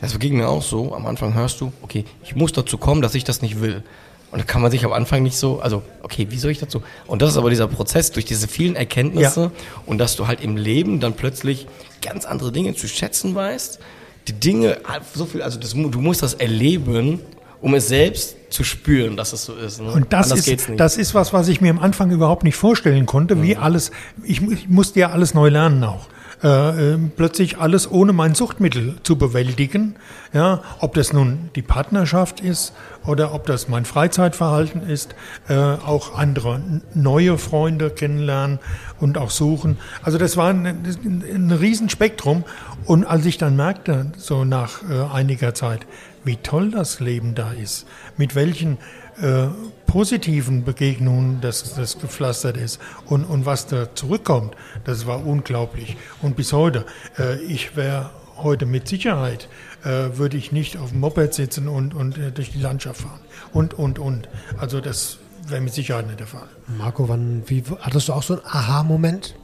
das 0.00 0.18
ging 0.18 0.36
mir 0.36 0.48
auch 0.48 0.62
so, 0.62 0.94
am 0.94 1.06
Anfang 1.06 1.34
hörst 1.34 1.60
du, 1.60 1.72
okay, 1.82 2.04
ich 2.22 2.36
muss 2.36 2.52
dazu 2.52 2.78
kommen, 2.78 3.02
dass 3.02 3.14
ich 3.14 3.24
das 3.24 3.42
nicht 3.42 3.60
will. 3.60 3.82
Und 4.30 4.40
da 4.40 4.44
kann 4.44 4.60
man 4.60 4.70
sich 4.70 4.84
am 4.84 4.92
Anfang 4.92 5.22
nicht 5.22 5.36
so, 5.36 5.60
also, 5.60 5.82
okay, 6.02 6.26
wie 6.30 6.38
soll 6.38 6.50
ich 6.50 6.58
dazu? 6.58 6.82
Und 7.06 7.22
das 7.22 7.30
ist 7.30 7.38
aber 7.38 7.48
dieser 7.48 7.66
Prozess 7.66 8.12
durch 8.12 8.26
diese 8.26 8.46
vielen 8.46 8.76
Erkenntnisse 8.76 9.40
ja. 9.40 9.50
und 9.86 9.98
dass 9.98 10.16
du 10.16 10.26
halt 10.26 10.42
im 10.42 10.56
Leben 10.56 11.00
dann 11.00 11.14
plötzlich 11.14 11.66
ganz 12.02 12.26
andere 12.26 12.52
Dinge 12.52 12.74
zu 12.74 12.86
schätzen 12.86 13.34
weißt, 13.34 13.80
die 14.28 14.34
Dinge, 14.34 14.78
so 15.14 15.24
viel, 15.24 15.40
also 15.40 15.58
das, 15.58 15.72
du 15.72 16.00
musst 16.00 16.22
das 16.22 16.34
erleben, 16.34 17.20
um 17.60 17.74
es 17.74 17.88
selbst 17.88 18.36
zu 18.50 18.64
spüren, 18.64 19.16
dass 19.16 19.32
es 19.32 19.44
so 19.44 19.54
ist. 19.54 19.80
Ne? 19.80 19.90
Und 19.90 20.12
das 20.12 20.30
ist, 20.30 20.70
das 20.76 20.96
ist 20.96 21.14
was, 21.14 21.32
was 21.32 21.48
ich 21.48 21.60
mir 21.60 21.70
am 21.70 21.78
Anfang 21.78 22.10
überhaupt 22.10 22.44
nicht 22.44 22.56
vorstellen 22.56 23.06
konnte, 23.06 23.34
mhm. 23.34 23.42
wie 23.42 23.56
alles, 23.56 23.90
ich, 24.22 24.42
ich 24.42 24.68
musste 24.68 25.00
ja 25.00 25.10
alles 25.10 25.34
neu 25.34 25.48
lernen 25.48 25.84
auch. 25.84 26.08
Äh, 26.42 26.94
äh, 26.94 26.98
plötzlich 27.16 27.58
alles 27.58 27.90
ohne 27.90 28.12
mein 28.12 28.36
Suchtmittel 28.36 28.94
zu 29.02 29.18
bewältigen. 29.18 29.96
Ja, 30.32 30.62
ob 30.78 30.94
das 30.94 31.12
nun 31.12 31.50
die 31.56 31.62
Partnerschaft 31.62 32.40
ist 32.40 32.74
oder 33.04 33.34
ob 33.34 33.46
das 33.46 33.68
mein 33.68 33.84
Freizeitverhalten 33.84 34.88
ist, 34.88 35.16
äh, 35.48 35.54
auch 35.54 36.16
andere 36.16 36.60
neue 36.94 37.38
Freunde 37.38 37.90
kennenlernen 37.90 38.60
und 39.00 39.18
auch 39.18 39.30
suchen. 39.30 39.78
Also 40.02 40.16
das 40.16 40.36
war 40.36 40.50
ein, 40.50 40.64
ein 40.64 41.50
Riesenspektrum. 41.50 42.44
Und 42.84 43.04
als 43.04 43.26
ich 43.26 43.38
dann 43.38 43.56
merkte, 43.56 44.12
so 44.16 44.44
nach 44.44 44.82
äh, 44.88 45.12
einiger 45.12 45.54
Zeit, 45.54 45.86
wie 46.28 46.36
toll 46.36 46.70
das 46.70 47.00
Leben 47.00 47.34
da 47.34 47.52
ist, 47.52 47.86
mit 48.18 48.34
welchen 48.34 48.76
äh, 49.20 49.46
positiven 49.86 50.62
Begegnungen 50.62 51.40
das, 51.40 51.74
das 51.74 51.98
gepflastert 51.98 52.58
ist 52.58 52.78
und, 53.06 53.24
und 53.24 53.46
was 53.46 53.66
da 53.66 53.94
zurückkommt, 53.94 54.54
das 54.84 55.06
war 55.06 55.26
unglaublich. 55.26 55.96
Und 56.20 56.36
bis 56.36 56.52
heute, 56.52 56.84
äh, 57.18 57.40
ich 57.40 57.76
wäre 57.76 58.10
heute 58.36 58.66
mit 58.66 58.86
Sicherheit, 58.86 59.48
äh, 59.84 60.18
würde 60.18 60.36
ich 60.36 60.52
nicht 60.52 60.76
auf 60.76 60.90
dem 60.90 61.00
Moped 61.00 61.32
sitzen 61.32 61.66
und, 61.66 61.94
und 61.94 62.18
äh, 62.18 62.30
durch 62.30 62.52
die 62.52 62.60
Landschaft 62.60 63.00
fahren. 63.00 63.20
Und, 63.54 63.72
und, 63.74 63.98
und. 63.98 64.28
Also 64.58 64.82
das 64.82 65.18
wäre 65.48 65.62
mit 65.62 65.72
Sicherheit 65.72 66.06
nicht 66.06 66.20
der 66.20 66.26
Fall. 66.26 66.48
Marco, 66.66 67.08
wann, 67.08 67.42
wie, 67.46 67.64
hattest 67.80 68.08
du 68.08 68.12
auch 68.12 68.22
so 68.22 68.34
einen 68.34 68.44
Aha-Moment? 68.44 69.34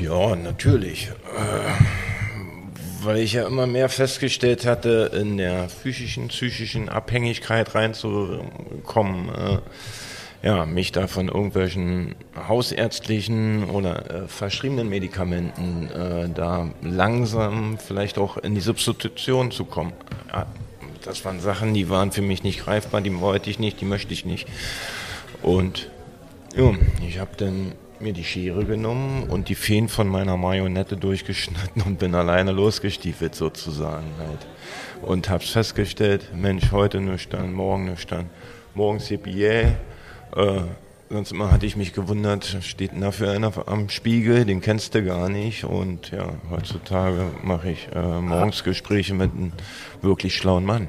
Ja, 0.00 0.34
natürlich. 0.34 1.10
Äh, 1.36 2.27
weil 3.02 3.18
ich 3.18 3.34
ja 3.34 3.46
immer 3.46 3.66
mehr 3.66 3.88
festgestellt 3.88 4.66
hatte, 4.66 5.10
in 5.14 5.36
der 5.36 5.68
physischen, 5.68 6.28
psychischen 6.28 6.88
Abhängigkeit 6.88 7.74
reinzukommen, 7.74 9.28
äh, 9.28 9.58
ja, 10.42 10.66
mich 10.66 10.92
da 10.92 11.08
von 11.08 11.28
irgendwelchen 11.28 12.14
hausärztlichen 12.48 13.64
oder 13.70 14.10
äh, 14.24 14.28
verschriebenen 14.28 14.88
Medikamenten 14.88 15.90
äh, 15.90 16.28
da 16.32 16.70
langsam 16.82 17.78
vielleicht 17.78 18.18
auch 18.18 18.36
in 18.36 18.54
die 18.54 18.60
Substitution 18.60 19.50
zu 19.50 19.64
kommen. 19.64 19.92
Das 21.04 21.24
waren 21.24 21.40
Sachen, 21.40 21.74
die 21.74 21.88
waren 21.88 22.12
für 22.12 22.22
mich 22.22 22.42
nicht 22.42 22.60
greifbar, 22.60 23.00
die 23.00 23.18
wollte 23.20 23.50
ich 23.50 23.58
nicht, 23.58 23.80
die 23.80 23.84
möchte 23.84 24.12
ich 24.12 24.24
nicht. 24.24 24.46
Und 25.42 25.90
ja, 26.56 26.72
ich 27.06 27.18
habe 27.18 27.30
dann 27.36 27.72
mir 28.00 28.12
die 28.12 28.24
Schere 28.24 28.64
genommen 28.64 29.24
und 29.24 29.48
die 29.48 29.54
Feen 29.54 29.88
von 29.88 30.08
meiner 30.08 30.36
Marionette 30.36 30.96
durchgeschnitten 30.96 31.82
und 31.82 31.98
bin 31.98 32.14
alleine 32.14 32.52
losgestiefelt 32.52 33.34
sozusagen 33.34 34.06
halt. 34.18 34.46
Und 35.02 35.28
hab's 35.30 35.50
festgestellt, 35.50 36.30
Mensch, 36.34 36.72
heute 36.72 37.00
nüchtern, 37.00 37.52
morgen 37.52 37.86
nüchtern, 37.86 38.30
morgens 38.74 39.10
yippie 39.10 39.44
äh, 39.44 39.74
Sonst 41.10 41.32
immer 41.32 41.50
hatte 41.50 41.64
ich 41.64 41.74
mich 41.74 41.94
gewundert, 41.94 42.58
steht 42.60 42.92
denn 42.92 43.00
da 43.00 43.12
für 43.12 43.30
einer 43.30 43.50
am 43.66 43.88
Spiegel, 43.88 44.44
den 44.44 44.60
kennst 44.60 44.94
du 44.94 45.02
gar 45.02 45.30
nicht. 45.30 45.64
Und 45.64 46.10
ja, 46.10 46.34
heutzutage 46.50 47.30
mache 47.42 47.70
ich 47.70 47.88
äh, 47.94 48.20
morgens 48.20 48.62
Gespräche 48.62 49.14
mit 49.14 49.32
einem 49.32 49.52
wirklich 50.02 50.36
schlauen 50.36 50.66
Mann. 50.66 50.88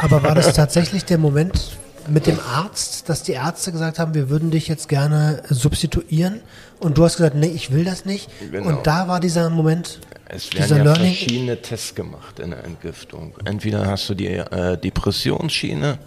Aber 0.00 0.22
war 0.22 0.34
das 0.34 0.52
tatsächlich 0.52 1.06
der 1.06 1.16
Moment, 1.16 1.78
mit 2.08 2.26
dem 2.26 2.38
Arzt, 2.40 3.08
dass 3.08 3.22
die 3.22 3.32
Ärzte 3.32 3.72
gesagt 3.72 3.98
haben, 3.98 4.14
wir 4.14 4.30
würden 4.30 4.50
dich 4.50 4.68
jetzt 4.68 4.88
gerne 4.88 5.42
substituieren 5.48 6.40
und 6.78 6.98
du 6.98 7.04
hast 7.04 7.16
gesagt, 7.16 7.36
nee, 7.36 7.48
ich 7.48 7.72
will 7.72 7.84
das 7.84 8.04
nicht. 8.04 8.28
Genau. 8.50 8.68
Und 8.68 8.86
da 8.86 9.08
war 9.08 9.20
dieser 9.20 9.48
Moment. 9.50 10.00
Es 10.28 10.52
werden 10.52 10.78
ja 10.78 10.82
Learning. 10.82 11.14
verschiedene 11.14 11.62
Tests 11.62 11.94
gemacht 11.94 12.40
in 12.40 12.50
der 12.50 12.64
Entgiftung. 12.64 13.34
Entweder 13.44 13.86
hast 13.86 14.08
du 14.08 14.14
die 14.14 14.26
äh, 14.26 14.76
Depressionsschiene 14.76 15.98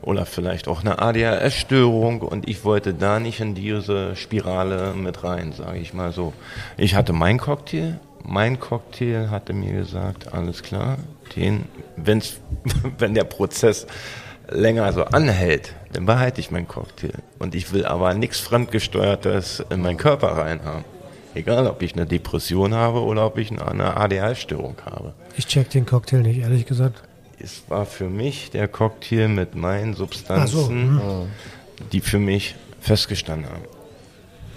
oder 0.00 0.24
vielleicht 0.24 0.66
auch 0.66 0.80
eine 0.80 0.98
ADHS-Störung 0.98 2.22
und 2.22 2.48
ich 2.48 2.64
wollte 2.64 2.94
da 2.94 3.20
nicht 3.20 3.40
in 3.40 3.54
diese 3.54 4.16
Spirale 4.16 4.94
mit 4.94 5.24
rein, 5.24 5.52
sage 5.52 5.78
ich 5.78 5.92
mal 5.92 6.12
so. 6.12 6.32
Ich 6.78 6.94
hatte 6.94 7.12
meinen 7.12 7.38
Cocktail, 7.38 8.00
mein 8.24 8.58
Cocktail 8.58 9.30
hatte 9.30 9.52
mir 9.52 9.72
gesagt, 9.72 10.32
alles 10.32 10.62
klar, 10.62 10.96
den, 11.36 11.66
wenn's, 11.96 12.38
wenn 12.98 13.14
der 13.14 13.24
Prozess 13.24 13.86
länger 14.48 14.92
so 14.92 15.04
anhält, 15.04 15.74
dann 15.92 16.06
behalte 16.06 16.40
ich 16.40 16.50
meinen 16.50 16.68
Cocktail. 16.68 17.14
Und 17.38 17.54
ich 17.54 17.72
will 17.72 17.84
aber 17.84 18.14
nichts 18.14 18.40
Fremdgesteuertes 18.40 19.64
in 19.70 19.82
meinen 19.82 19.96
Körper 19.96 20.28
reinhaben. 20.28 20.84
Egal, 21.34 21.66
ob 21.66 21.82
ich 21.82 21.92
eine 21.92 22.06
Depression 22.06 22.74
habe 22.74 23.02
oder 23.02 23.26
ob 23.26 23.36
ich 23.36 23.50
eine 23.50 23.96
ADHS-Störung 23.96 24.76
habe. 24.84 25.12
Ich 25.36 25.46
check 25.46 25.68
den 25.70 25.84
Cocktail 25.84 26.22
nicht, 26.22 26.38
ehrlich 26.38 26.64
gesagt. 26.64 27.02
Es 27.38 27.64
war 27.68 27.84
für 27.84 28.08
mich 28.08 28.50
der 28.50 28.68
Cocktail 28.68 29.28
mit 29.28 29.54
meinen 29.54 29.94
Substanzen, 29.94 30.98
so. 30.98 31.26
die 31.92 32.00
für 32.00 32.18
mich 32.18 32.54
festgestanden 32.80 33.50
haben. 33.50 33.75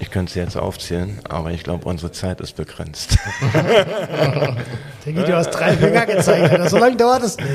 Ich 0.01 0.11
könnte 0.11 0.31
sie 0.31 0.39
jetzt 0.39 0.55
aufzählen, 0.55 1.19
aber 1.27 1.51
ich 1.51 1.63
glaube, 1.63 1.87
unsere 1.87 2.11
Zeit 2.11 2.39
ist 2.39 2.55
begrenzt. 2.55 3.17
Geht, 5.05 5.27
du 5.27 5.35
hast 5.35 5.51
drei 5.51 5.75
Finger 5.75 6.05
gezeigt, 6.05 6.69
so 6.69 6.77
lange 6.77 6.95
dauert 6.95 7.23
es 7.23 7.37
nicht. 7.37 7.49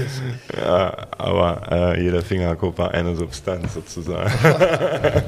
Ja, 0.60 1.06
aber 1.16 1.62
äh, 1.70 2.02
jeder 2.02 2.22
Fingerkupp 2.22 2.76
war 2.76 2.90
eine 2.90 3.16
Substanz 3.16 3.74
sozusagen. 3.74 4.30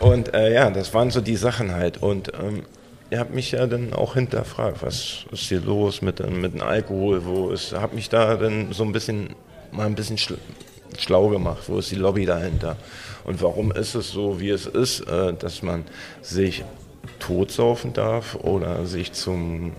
und 0.00 0.32
äh, 0.32 0.54
ja, 0.54 0.70
das 0.70 0.94
waren 0.94 1.10
so 1.10 1.20
die 1.20 1.36
Sachen 1.36 1.74
halt. 1.74 1.98
Und 1.98 2.32
ähm, 2.34 2.62
ihr 3.10 3.18
habt 3.18 3.34
mich 3.34 3.50
ja 3.52 3.66
dann 3.66 3.92
auch 3.92 4.14
hinterfragt, 4.14 4.82
was 4.82 5.24
ist 5.32 5.48
hier 5.48 5.60
los 5.60 6.02
mit, 6.02 6.20
mit 6.30 6.54
dem 6.54 6.62
Alkohol, 6.62 7.24
wo 7.24 7.50
ist, 7.50 7.72
hab 7.72 7.94
mich 7.94 8.08
da 8.08 8.36
dann 8.36 8.72
so 8.72 8.84
ein 8.84 8.92
bisschen, 8.92 9.34
mal 9.72 9.86
ein 9.86 9.96
bisschen 9.96 10.18
schlau 10.98 11.28
gemacht, 11.28 11.64
wo 11.66 11.78
ist 11.78 11.90
die 11.90 11.96
Lobby 11.96 12.26
dahinter? 12.26 12.76
Und 13.28 13.42
warum 13.42 13.72
ist 13.72 13.94
es 13.94 14.10
so, 14.10 14.40
wie 14.40 14.48
es 14.48 14.64
ist, 14.64 15.00
äh, 15.00 15.34
dass 15.34 15.62
man 15.62 15.84
sich 16.22 16.64
totsaufen 17.18 17.92
darf 17.92 18.36
oder 18.36 18.86
sich 18.86 19.12
zum 19.12 19.72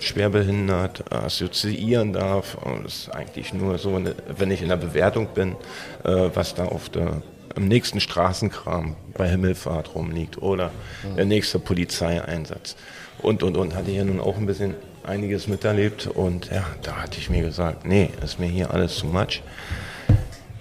schwerbehindert 0.00 1.12
assoziieren 1.12 2.12
darf. 2.12 2.56
Und 2.56 2.84
es 2.84 3.02
ist 3.02 3.08
eigentlich 3.10 3.54
nur 3.54 3.78
so, 3.78 3.96
wenn 4.36 4.50
ich 4.50 4.60
in 4.60 4.70
der 4.70 4.76
Bewertung 4.76 5.28
bin, 5.32 5.52
äh, 6.02 6.30
was 6.34 6.56
da 6.56 6.64
auf 6.64 6.88
der 6.88 7.22
im 7.54 7.68
nächsten 7.68 8.00
Straßenkram 8.00 8.96
bei 9.16 9.28
Himmelfahrt 9.28 9.94
rumliegt 9.94 10.42
oder 10.42 10.72
der 11.16 11.26
nächste 11.26 11.60
Polizeieinsatz. 11.60 12.74
Und, 13.22 13.44
und, 13.44 13.56
und. 13.56 13.74
Hatte 13.76 13.92
ich 13.92 13.98
ja 13.98 14.04
nun 14.04 14.20
auch 14.20 14.36
ein 14.36 14.46
bisschen 14.46 14.74
einiges 15.04 15.46
miterlebt 15.46 16.08
und 16.08 16.50
ja, 16.50 16.64
da 16.82 17.02
hatte 17.02 17.18
ich 17.18 17.30
mir 17.30 17.42
gesagt, 17.42 17.86
nee, 17.86 18.10
ist 18.24 18.40
mir 18.40 18.48
hier 18.48 18.72
alles 18.72 18.96
zu 18.96 19.06
much. 19.06 19.42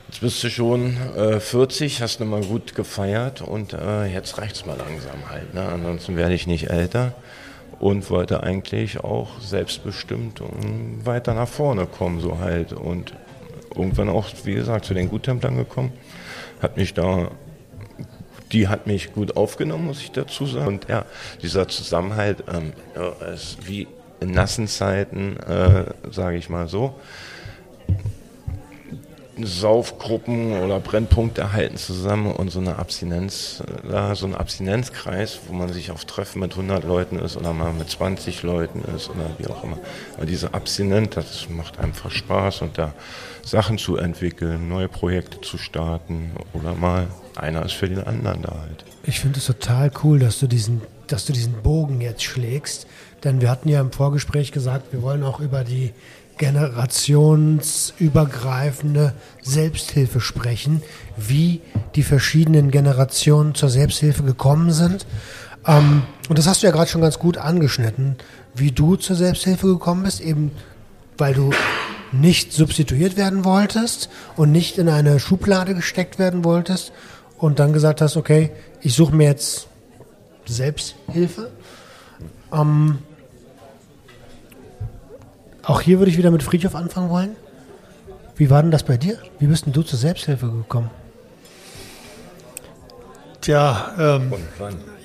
Jetzt 0.10 0.22
bist 0.22 0.44
du 0.44 0.50
schon 0.50 0.98
äh, 1.16 1.40
40, 1.40 2.02
hast 2.02 2.20
nochmal 2.20 2.42
gut 2.42 2.74
gefeiert 2.74 3.44
und 3.44 3.74
äh, 3.74 4.08
jetzt 4.08 4.40
reicht's 4.40 4.66
mal 4.66 4.76
langsam 4.76 5.30
halt. 5.30 5.54
Ne? 5.54 5.62
Ansonsten 5.62 6.18
werde 6.18 6.34
ich 6.34 6.48
nicht 6.48 6.72
älter 6.72 7.14
und 7.80 8.10
wollte 8.10 8.42
eigentlich 8.42 9.02
auch 9.02 9.40
selbstbestimmt 9.40 10.42
weiter 11.04 11.36
nach 11.36 11.48
vorne 11.48 11.86
kommen, 11.86 12.22
so 12.22 12.40
halt. 12.40 12.74
Und 12.74 13.14
irgendwann 13.76 14.10
auch, 14.10 14.26
wie 14.46 14.56
gesagt, 14.56 14.86
zu 14.86 14.96
den 14.96 15.10
Guttemplern 15.10 15.58
gekommen, 15.58 15.94
hat 16.60 16.76
mich 16.76 16.96
da, 16.96 17.30
die 18.52 18.68
hat 18.68 18.88
mich 18.88 19.14
gut 19.14 19.38
aufgenommen, 19.38 19.86
muss 19.86 20.02
ich 20.02 20.12
dazu 20.12 20.48
sagen. 20.48 20.68
Und 20.70 20.90
ja, 20.90 21.06
dieser 21.44 21.68
Zusammenhalt 21.68 22.46
ähm, 22.52 22.74
ist 23.32 23.68
wie 23.68 23.88
in 24.22 24.32
nassen 24.32 24.68
Zeiten, 24.68 25.38
äh, 25.38 25.86
sage 26.10 26.38
ich 26.38 26.50
mal 26.50 26.68
so, 26.68 26.96
Saufgruppen 29.46 30.62
oder 30.62 30.80
Brennpunkte 30.80 31.54
halten 31.54 31.78
zusammen 31.78 32.32
und 32.32 32.52
so 32.52 32.60
eine 32.60 32.78
Abstinenz, 32.78 33.64
äh, 33.92 34.16
so 34.16 34.26
ein 34.26 34.36
Abstinenzkreis, 34.36 35.40
wo 35.48 35.54
man 35.54 35.72
sich 35.72 35.92
auf 35.92 36.06
Treffen 36.06 36.40
mit 36.40 36.52
100 36.52 36.84
Leuten 36.84 37.20
ist 37.20 37.38
oder 37.38 37.54
mal 37.54 37.74
mit 37.74 37.90
20 37.90 38.44
Leuten 38.44 38.84
ist 38.96 39.10
oder 39.10 39.30
wie 39.38 39.48
auch 39.48 39.64
immer. 39.64 39.78
Aber 40.18 40.26
diese 40.26 40.54
Abstinenz, 40.54 41.16
das 41.16 41.48
macht 41.50 41.80
einfach 41.80 42.12
Spaß 42.12 42.62
und 42.62 42.78
da 42.78 42.94
Sachen 43.44 43.78
zu 43.78 43.98
entwickeln, 43.98 44.68
neue 44.68 44.88
Projekte 44.88 45.42
zu 45.42 45.58
starten 45.58 46.32
oder 46.54 46.76
mal 46.76 47.08
einer 47.36 47.66
ist 47.66 47.74
für 47.74 47.88
den 47.88 48.04
anderen 48.04 48.42
da 48.42 48.56
halt. 48.62 48.86
Ich 49.04 49.20
finde 49.20 49.40
es 49.40 49.46
total 49.46 49.92
cool, 50.04 50.20
dass 50.20 50.40
du 50.40 50.48
diesen, 50.48 50.82
dass 51.08 51.26
du 51.26 51.34
diesen 51.34 51.54
Bogen 51.64 52.02
jetzt 52.02 52.24
schlägst, 52.24 52.86
denn 53.24 53.42
wir 53.42 53.50
hatten 53.50 53.70
ja 53.70 53.82
im 53.82 53.92
Vorgespräch 53.92 54.52
gesagt, 54.52 54.94
wir 54.94 55.02
wollen 55.02 55.24
auch 55.24 55.40
über 55.40 55.64
die 55.64 55.94
generationsübergreifende 56.40 59.14
Selbsthilfe 59.44 60.20
sprechen, 60.22 60.82
wie 61.16 61.62
die 61.96 62.04
verschiedenen 62.04 62.72
Generationen 62.72 63.54
zur 63.54 63.70
Selbsthilfe 63.70 64.24
gekommen 64.24 64.72
sind. 64.72 65.06
Ähm, 65.68 66.02
und 66.30 66.40
das 66.40 66.48
hast 66.48 66.64
du 66.64 66.68
ja 66.68 66.74
gerade 66.74 66.90
schon 66.90 67.02
ganz 67.02 67.20
gut 67.20 67.38
angeschnitten, 67.38 68.16
wie 68.56 68.72
du 68.72 68.96
zur 68.96 69.18
Selbsthilfe 69.18 69.68
gekommen 69.68 70.04
bist, 70.04 70.22
eben 70.22 70.52
weil 71.18 71.34
du 71.34 71.52
nicht 72.14 72.54
substituiert 72.54 73.18
werden 73.18 73.44
wolltest 73.44 74.10
und 74.38 74.52
nicht 74.52 74.78
in 74.78 74.90
eine 74.90 75.20
Schublade 75.20 75.76
gesteckt 75.76 76.18
werden 76.18 76.46
wolltest 76.46 76.94
und 77.38 77.60
dann 77.60 77.74
gesagt 77.74 78.00
hast, 78.02 78.16
okay, 78.16 78.52
ich 78.82 78.96
suche 78.96 79.14
mir 79.14 79.26
jetzt 79.26 79.68
Selbsthilfe. 80.46 81.52
Ähm, 82.54 83.00
auch 85.70 85.82
hier 85.82 86.00
würde 86.00 86.10
ich 86.12 86.18
wieder 86.18 86.32
mit 86.32 86.42
Friedhof 86.42 86.74
anfangen 86.74 87.10
wollen. 87.10 87.36
Wie 88.36 88.50
war 88.50 88.62
denn 88.62 88.72
das 88.72 88.84
bei 88.84 88.98
dir? 88.98 89.20
Wie 89.38 89.46
bist 89.46 89.66
denn 89.66 89.74
du 89.74 89.84
zur 89.84 90.00
Selbsthilfe 90.00 90.48
gekommen? 90.48 90.90
Tja, 93.42 93.92
ähm, 94.00 94.34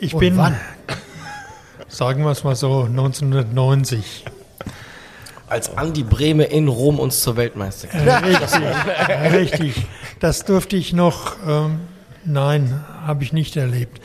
ich 0.00 0.14
Und 0.14 0.20
bin, 0.20 0.36
wann? 0.38 0.56
sagen 1.88 2.24
wir 2.24 2.30
es 2.30 2.44
mal 2.44 2.56
so, 2.56 2.84
1990. 2.84 4.24
Als 5.48 5.76
Andi 5.76 6.02
Brehme 6.02 6.44
in 6.44 6.68
Rom 6.68 6.98
uns 6.98 7.20
zur 7.20 7.36
Weltmeisterschaft. 7.36 8.24
Richtig, 8.24 9.32
richtig. 9.32 9.86
Das 10.20 10.44
durfte 10.44 10.76
ich 10.76 10.94
noch, 10.94 11.36
ähm, 11.46 11.80
nein, 12.24 12.82
habe 13.04 13.22
ich 13.22 13.34
nicht 13.34 13.56
erlebt. 13.56 14.00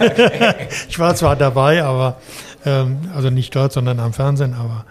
ich 0.88 0.98
war 0.98 1.14
zwar 1.14 1.36
dabei, 1.36 1.84
aber, 1.84 2.20
ähm, 2.66 3.10
also 3.14 3.30
nicht 3.30 3.54
dort, 3.54 3.72
sondern 3.72 4.00
am 4.00 4.12
Fernsehen, 4.12 4.54
aber 4.54 4.84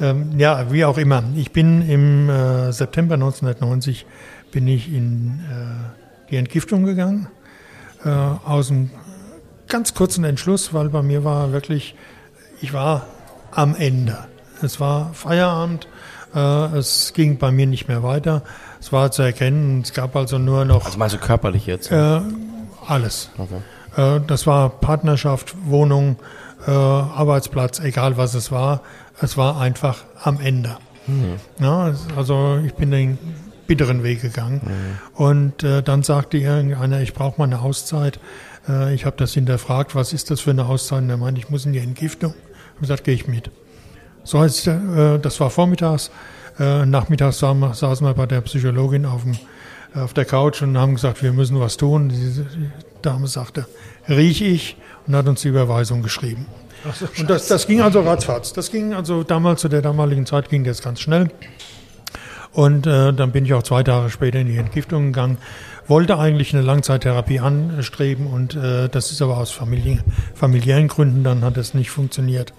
ähm, 0.00 0.38
ja, 0.38 0.70
wie 0.72 0.84
auch 0.84 0.98
immer. 0.98 1.22
Ich 1.36 1.52
bin 1.52 1.88
im 1.88 2.28
äh, 2.28 2.72
September 2.72 3.14
1990 3.14 4.06
bin 4.52 4.66
ich 4.66 4.92
in 4.92 5.40
äh, 5.50 6.30
die 6.30 6.36
Entgiftung 6.36 6.84
gegangen, 6.84 7.28
äh, 8.04 8.08
aus 8.08 8.70
einem 8.70 8.90
ganz 9.68 9.94
kurzen 9.94 10.24
Entschluss, 10.24 10.74
weil 10.74 10.88
bei 10.88 11.02
mir 11.02 11.24
war 11.24 11.52
wirklich, 11.52 11.94
ich 12.60 12.72
war 12.72 13.06
am 13.52 13.74
Ende. 13.76 14.18
Es 14.62 14.80
war 14.80 15.12
Feierabend, 15.14 15.86
äh, 16.34 16.38
es 16.76 17.12
ging 17.14 17.38
bei 17.38 17.50
mir 17.50 17.66
nicht 17.66 17.88
mehr 17.88 18.02
weiter. 18.02 18.42
Es 18.80 18.92
war 18.92 19.10
zu 19.12 19.22
erkennen, 19.22 19.82
es 19.82 19.92
gab 19.92 20.16
also 20.16 20.38
nur 20.38 20.64
noch 20.64 20.84
Also 20.86 20.98
meinst 20.98 21.14
du 21.14 21.18
körperlich 21.20 21.66
jetzt? 21.66 21.90
äh, 21.92 22.20
alles. 22.86 23.30
Okay. 23.38 24.16
Äh, 24.16 24.20
das 24.26 24.46
war 24.46 24.70
Partnerschaft, 24.70 25.54
Wohnung, 25.64 26.16
Arbeitsplatz, 26.66 27.80
egal 27.80 28.18
was 28.18 28.34
es 28.34 28.52
war. 28.52 28.82
Es 29.20 29.36
war 29.36 29.60
einfach 29.60 30.04
am 30.22 30.40
Ende. 30.40 30.76
Ja, 31.58 31.88
es- 31.88 32.06
also 32.16 32.60
ich 32.64 32.74
bin 32.74 32.90
den 32.90 33.18
bitteren 33.66 34.02
Weg 34.02 34.22
gegangen. 34.22 34.60
Und 35.14 35.62
äh, 35.62 35.82
dann 35.82 36.02
sagte 36.02 36.38
irgendeiner, 36.38 37.00
ich 37.00 37.14
brauche 37.14 37.38
mal 37.38 37.44
eine 37.44 37.60
Auszeit. 37.60 38.18
Äh, 38.68 38.94
ich 38.94 39.04
habe 39.06 39.16
das 39.16 39.32
hinterfragt, 39.34 39.94
was 39.94 40.12
ist 40.12 40.30
das 40.30 40.40
für 40.40 40.50
eine 40.50 40.66
Auszeit? 40.66 41.02
Und 41.02 41.10
er 41.10 41.16
meinte, 41.16 41.40
ich 41.40 41.50
muss 41.50 41.66
in 41.66 41.72
die 41.72 41.78
Entgiftung. 41.78 42.32
Ich 42.32 42.70
habe 42.72 42.80
gesagt, 42.80 43.04
gehe 43.04 43.14
ich 43.14 43.28
mit. 43.28 43.50
So 44.24 44.40
heißt, 44.40 44.66
äh, 44.68 45.18
das 45.18 45.38
war 45.40 45.50
vormittags. 45.50 46.10
Äh, 46.58 46.84
nachmittags 46.86 47.38
saßen 47.38 47.58
wir, 47.60 47.74
saßen 47.74 48.06
wir 48.06 48.14
bei 48.14 48.26
der 48.26 48.40
Psychologin 48.42 49.06
auf, 49.06 49.22
dem, 49.22 49.36
auf 49.94 50.14
der 50.14 50.24
Couch 50.24 50.62
und 50.62 50.76
haben 50.76 50.94
gesagt, 50.94 51.22
wir 51.22 51.32
müssen 51.32 51.58
was 51.60 51.76
tun. 51.76 52.08
Die 52.10 52.44
Dame 53.02 53.26
sagte, 53.28 53.66
riech 54.08 54.42
ich 54.42 54.76
und 55.06 55.14
hat 55.16 55.26
uns 55.28 55.42
die 55.42 55.48
Überweisung 55.48 56.02
geschrieben. 56.02 56.46
Und 57.18 57.30
das, 57.30 57.48
das 57.48 57.66
ging 57.66 57.80
also 57.80 58.00
ratzfatz. 58.00 58.52
Das 58.52 58.70
ging 58.70 58.94
also 58.94 59.22
damals, 59.22 59.60
zu 59.60 59.68
der 59.68 59.82
damaligen 59.82 60.26
Zeit 60.26 60.48
ging 60.48 60.64
das 60.64 60.82
ganz 60.82 61.00
schnell. 61.00 61.30
Und 62.52 62.86
äh, 62.86 63.12
dann 63.12 63.30
bin 63.30 63.44
ich 63.44 63.54
auch 63.54 63.62
zwei 63.62 63.82
Tage 63.82 64.10
später 64.10 64.40
in 64.40 64.48
die 64.48 64.56
Entgiftung 64.56 65.06
gegangen. 65.06 65.38
Wollte 65.86 66.18
eigentlich 66.18 66.52
eine 66.54 66.62
Langzeittherapie 66.62 67.40
anstreben 67.40 68.26
und 68.26 68.54
äh, 68.54 68.88
das 68.88 69.12
ist 69.12 69.22
aber 69.22 69.38
aus 69.38 69.50
Familien, 69.50 70.02
familiären 70.34 70.88
Gründen, 70.88 71.24
dann 71.24 71.42
hat 71.42 71.56
es 71.56 71.74
nicht 71.74 71.90
funktioniert. 71.90 72.52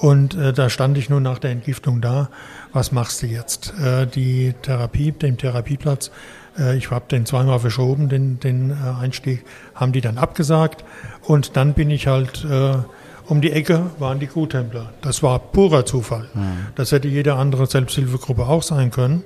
Und 0.00 0.34
äh, 0.36 0.52
da 0.52 0.70
stand 0.70 0.96
ich 0.96 1.10
nun 1.10 1.24
nach 1.24 1.38
der 1.38 1.50
Entgiftung 1.50 2.00
da. 2.00 2.30
Was 2.72 2.92
machst 2.92 3.22
du 3.22 3.26
jetzt? 3.26 3.74
Äh, 3.82 4.06
die 4.06 4.54
Therapie, 4.62 5.10
den 5.10 5.38
Therapieplatz, 5.38 6.12
äh, 6.56 6.76
ich 6.76 6.90
habe 6.90 7.06
den 7.10 7.26
zweimal 7.26 7.58
verschoben, 7.58 8.08
den, 8.08 8.38
den 8.38 8.70
äh, 8.70 8.74
Einstieg, 9.00 9.44
haben 9.74 9.92
die 9.92 10.00
dann 10.00 10.18
abgesagt. 10.18 10.84
Und 11.22 11.56
dann 11.56 11.74
bin 11.74 11.90
ich 11.90 12.06
halt 12.06 12.44
äh, 12.44 12.76
um 13.28 13.40
die 13.40 13.52
Ecke 13.52 13.90
waren 13.98 14.18
die 14.18 14.26
Guttempler. 14.26 14.92
Das 15.02 15.22
war 15.22 15.38
purer 15.38 15.84
Zufall. 15.84 16.28
Das 16.74 16.92
hätte 16.92 17.08
jede 17.08 17.34
andere 17.34 17.66
Selbsthilfegruppe 17.66 18.46
auch 18.46 18.62
sein 18.62 18.90
können. 18.90 19.22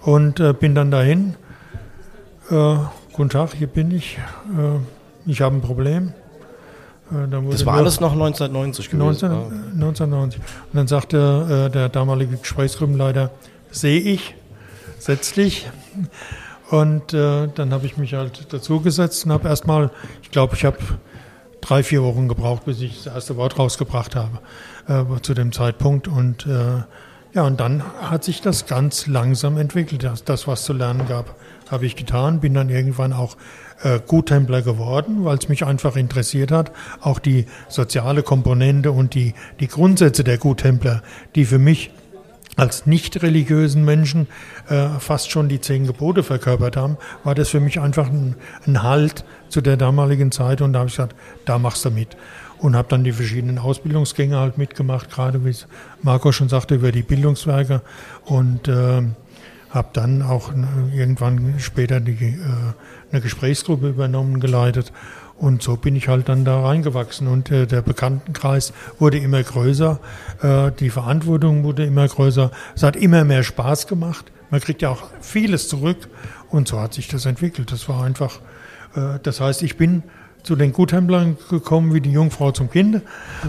Und 0.00 0.40
äh, 0.40 0.52
bin 0.52 0.74
dann 0.74 0.90
dahin. 0.90 1.34
Äh, 2.50 2.76
Guten 3.12 3.30
Tag, 3.30 3.54
hier 3.54 3.68
bin 3.68 3.92
ich. 3.92 4.18
Äh, 4.48 5.30
ich 5.30 5.40
habe 5.40 5.54
ein 5.54 5.60
Problem. 5.60 6.12
Äh, 7.12 7.28
Das 7.50 7.64
war 7.64 7.74
alles 7.76 8.00
noch 8.00 8.12
1990 8.12 8.90
gewesen. 8.90 8.98
19, 8.98 9.30
ja. 9.30 9.38
1990. 9.74 10.40
Und 10.40 10.46
dann 10.72 10.88
sagte 10.88 11.66
äh, 11.68 11.70
der 11.70 11.88
damalige 11.90 12.36
Gesprächsgruppenleiter, 12.36 13.30
sehe 13.70 14.00
ich, 14.00 14.34
setz 14.98 15.32
dich. 15.32 15.68
Und 16.70 17.14
äh, 17.14 17.46
dann 17.54 17.72
habe 17.72 17.86
ich 17.86 17.96
mich 17.98 18.14
halt 18.14 18.52
dazugesetzt 18.52 19.26
und 19.26 19.32
habe 19.32 19.48
erstmal, 19.48 19.90
ich 20.22 20.32
glaube, 20.32 20.56
ich 20.56 20.64
habe 20.64 20.78
drei, 21.64 21.82
vier 21.82 22.02
Wochen 22.02 22.28
gebraucht, 22.28 22.64
bis 22.64 22.80
ich 22.80 23.02
das 23.04 23.14
erste 23.14 23.36
Wort 23.36 23.58
rausgebracht 23.58 24.14
habe 24.16 24.38
äh, 24.88 25.20
zu 25.22 25.34
dem 25.34 25.52
Zeitpunkt. 25.52 26.08
Und 26.08 26.46
äh, 26.46 26.82
ja, 27.34 27.42
und 27.42 27.58
dann 27.58 27.82
hat 28.00 28.22
sich 28.22 28.40
das 28.40 28.66
ganz 28.66 29.06
langsam 29.06 29.56
entwickelt. 29.58 30.04
Das, 30.04 30.24
das 30.24 30.46
was 30.46 30.64
zu 30.64 30.72
lernen 30.72 31.08
gab, 31.08 31.34
habe 31.70 31.86
ich 31.86 31.96
getan. 31.96 32.40
Bin 32.40 32.54
dann 32.54 32.68
irgendwann 32.68 33.12
auch 33.12 33.36
äh, 33.82 33.98
Guttempler 34.06 34.62
geworden, 34.62 35.24
weil 35.24 35.38
es 35.38 35.48
mich 35.48 35.64
einfach 35.64 35.96
interessiert 35.96 36.52
hat. 36.52 36.70
Auch 37.00 37.18
die 37.18 37.46
soziale 37.68 38.22
Komponente 38.22 38.92
und 38.92 39.14
die, 39.14 39.34
die 39.58 39.68
Grundsätze 39.68 40.22
der 40.22 40.38
Guttempler, 40.38 41.02
die 41.34 41.44
für 41.44 41.58
mich 41.58 41.90
als 42.56 42.86
nicht 42.86 43.22
religiösen 43.22 43.84
Menschen 43.84 44.28
äh, 44.68 44.88
fast 44.98 45.30
schon 45.30 45.48
die 45.48 45.60
zehn 45.60 45.86
Gebote 45.86 46.22
verkörpert 46.22 46.76
haben, 46.76 46.96
war 47.24 47.34
das 47.34 47.48
für 47.48 47.60
mich 47.60 47.80
einfach 47.80 48.08
ein, 48.08 48.36
ein 48.66 48.82
Halt 48.82 49.24
zu 49.48 49.60
der 49.60 49.76
damaligen 49.76 50.30
Zeit. 50.30 50.60
Und 50.60 50.72
da 50.72 50.80
habe 50.80 50.88
ich 50.88 50.96
gesagt, 50.96 51.16
da 51.44 51.58
machst 51.58 51.84
du 51.84 51.90
mit. 51.90 52.16
Und 52.58 52.76
habe 52.76 52.88
dann 52.88 53.04
die 53.04 53.12
verschiedenen 53.12 53.58
Ausbildungsgänge 53.58 54.38
halt 54.38 54.56
mitgemacht, 54.56 55.10
gerade 55.10 55.44
wie 55.44 55.54
Marco 56.02 56.32
schon 56.32 56.48
sagte, 56.48 56.76
über 56.76 56.92
die 56.92 57.02
Bildungswerke. 57.02 57.82
Und 58.24 58.68
äh, 58.68 59.02
habe 59.74 59.88
dann 59.92 60.22
auch 60.22 60.52
äh, 60.52 60.96
irgendwann 60.96 61.58
später 61.58 62.00
die, 62.00 62.12
äh, 62.12 62.38
eine 63.10 63.20
Gesprächsgruppe 63.20 63.88
übernommen, 63.88 64.40
geleitet 64.40 64.92
und 65.36 65.62
so 65.62 65.76
bin 65.76 65.96
ich 65.96 66.08
halt 66.08 66.28
dann 66.28 66.44
da 66.44 66.62
reingewachsen 66.62 67.26
und 67.26 67.50
äh, 67.50 67.66
der 67.66 67.82
Bekanntenkreis 67.82 68.72
wurde 68.98 69.18
immer 69.18 69.42
größer, 69.42 70.00
äh, 70.42 70.70
die 70.78 70.90
Verantwortung 70.90 71.64
wurde 71.64 71.84
immer 71.84 72.06
größer, 72.06 72.50
es 72.74 72.82
hat 72.82 72.96
immer 72.96 73.24
mehr 73.24 73.42
Spaß 73.42 73.86
gemacht, 73.86 74.30
man 74.50 74.60
kriegt 74.60 74.82
ja 74.82 74.90
auch 74.90 75.10
vieles 75.20 75.68
zurück 75.68 76.08
und 76.50 76.68
so 76.68 76.80
hat 76.80 76.94
sich 76.94 77.08
das 77.08 77.26
entwickelt. 77.26 77.72
Das 77.72 77.88
war 77.88 78.04
einfach, 78.04 78.38
äh, 78.94 79.18
das 79.22 79.40
heißt, 79.40 79.62
ich 79.62 79.76
bin 79.76 80.04
zu 80.44 80.56
den 80.56 80.72
Guthändlern 80.72 81.36
gekommen 81.50 81.94
wie 81.94 82.00
die 82.00 82.12
Jungfrau 82.12 82.52
zum 82.52 82.70
Kind, 82.70 83.02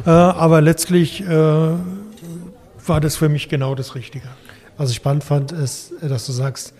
äh, 0.06 0.10
aber 0.10 0.62
letztlich 0.62 1.22
äh, 1.22 1.28
war 1.28 3.02
das 3.02 3.16
für 3.16 3.30
mich 3.30 3.50
genau 3.50 3.76
das 3.76 3.96
Richtige. 3.96 4.28
Was 4.78 4.90
ich 4.90 4.98
spannend 4.98 5.24
fand, 5.24 5.52
ist, 5.52 5.94
dass 6.02 6.26
du 6.26 6.32
sagst, 6.32 6.74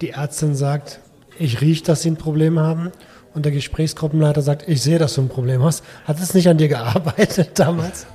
die 0.00 0.10
Ärztin 0.10 0.54
sagt, 0.54 1.00
ich 1.38 1.60
rieche, 1.60 1.84
dass 1.84 2.02
sie 2.02 2.10
ein 2.10 2.16
Problem 2.16 2.58
haben. 2.58 2.92
Und 3.34 3.44
der 3.44 3.52
Gesprächsgruppenleiter 3.52 4.42
sagt, 4.42 4.68
ich 4.68 4.82
sehe, 4.82 4.98
dass 4.98 5.14
du 5.14 5.22
ein 5.22 5.28
Problem 5.28 5.62
hast. 5.62 5.82
Hat 6.04 6.20
es 6.20 6.34
nicht 6.34 6.48
an 6.48 6.58
dir 6.58 6.68
gearbeitet 6.68 7.50
damals? 7.58 8.06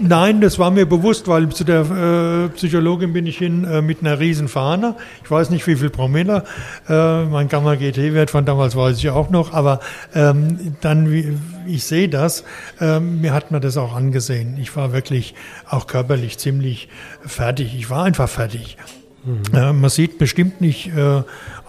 Nein, 0.00 0.40
das 0.40 0.58
war 0.58 0.70
mir 0.70 0.86
bewusst, 0.86 1.26
weil 1.26 1.48
zu 1.48 1.64
der 1.64 1.80
äh, 1.80 2.48
Psychologin 2.50 3.12
bin 3.12 3.26
ich 3.26 3.38
hin 3.38 3.64
äh, 3.64 3.82
mit 3.82 4.00
einer 4.00 4.20
riesen 4.20 4.46
Fahne. 4.48 4.94
Ich 5.24 5.30
weiß 5.30 5.50
nicht, 5.50 5.66
wie 5.66 5.74
viel 5.74 5.90
Promille. 5.90 6.44
Äh, 6.88 7.24
mein 7.24 7.48
Gamma-GT-Wert 7.48 8.30
von 8.30 8.44
damals 8.44 8.76
weiß 8.76 8.98
ich 8.98 9.10
auch 9.10 9.30
noch. 9.30 9.52
Aber 9.52 9.80
ähm, 10.14 10.76
dann, 10.80 11.10
wie, 11.10 11.36
ich 11.66 11.84
sehe 11.84 12.08
das, 12.08 12.44
ähm, 12.80 13.20
mir 13.20 13.32
hat 13.32 13.50
man 13.50 13.60
das 13.60 13.76
auch 13.76 13.94
angesehen. 13.94 14.56
Ich 14.60 14.76
war 14.76 14.92
wirklich 14.92 15.34
auch 15.68 15.86
körperlich 15.88 16.38
ziemlich 16.38 16.88
fertig. 17.26 17.74
Ich 17.76 17.90
war 17.90 18.04
einfach 18.04 18.28
fertig. 18.28 18.76
Mhm. 19.24 19.80
Man 19.80 19.90
sieht 19.90 20.18
bestimmt 20.18 20.60
nicht 20.60 20.88
äh, 20.94 21.22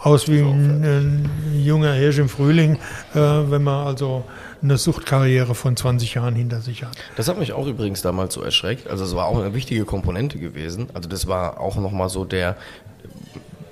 aus 0.06 0.30
wie 0.30 0.40
ein, 0.40 0.84
ein, 0.84 1.30
junger 1.64 1.94
Hirsch 1.94 2.20
im 2.20 2.30
Frühling, 2.30 2.76
äh, 3.16 3.18
wenn 3.18 3.64
man 3.64 3.88
also 3.88 4.24
eine 4.62 4.78
Suchtkarriere 4.78 5.56
von 5.56 5.76
20 5.76 6.14
Jahren 6.14 6.36
hinter 6.36 6.62
sich 6.62 6.84
hat. 6.84 6.96
Das 7.16 7.28
hat 7.28 7.40
mich 7.40 7.54
auch 7.54 7.66
übrigens 7.66 8.04
damals 8.04 8.36
so 8.36 8.42
erschreckt. 8.42 8.88
Also 8.88 9.04
es 9.04 9.16
war 9.16 9.26
auch 9.26 9.40
eine 9.40 9.56
wichtige 9.56 9.84
Komponente 9.84 10.38
gewesen. 10.38 10.90
Also 10.94 11.10
das 11.10 11.26
war 11.26 11.60
auch 11.60 11.78
nochmal 11.78 12.10
so 12.10 12.24
der, 12.24 12.56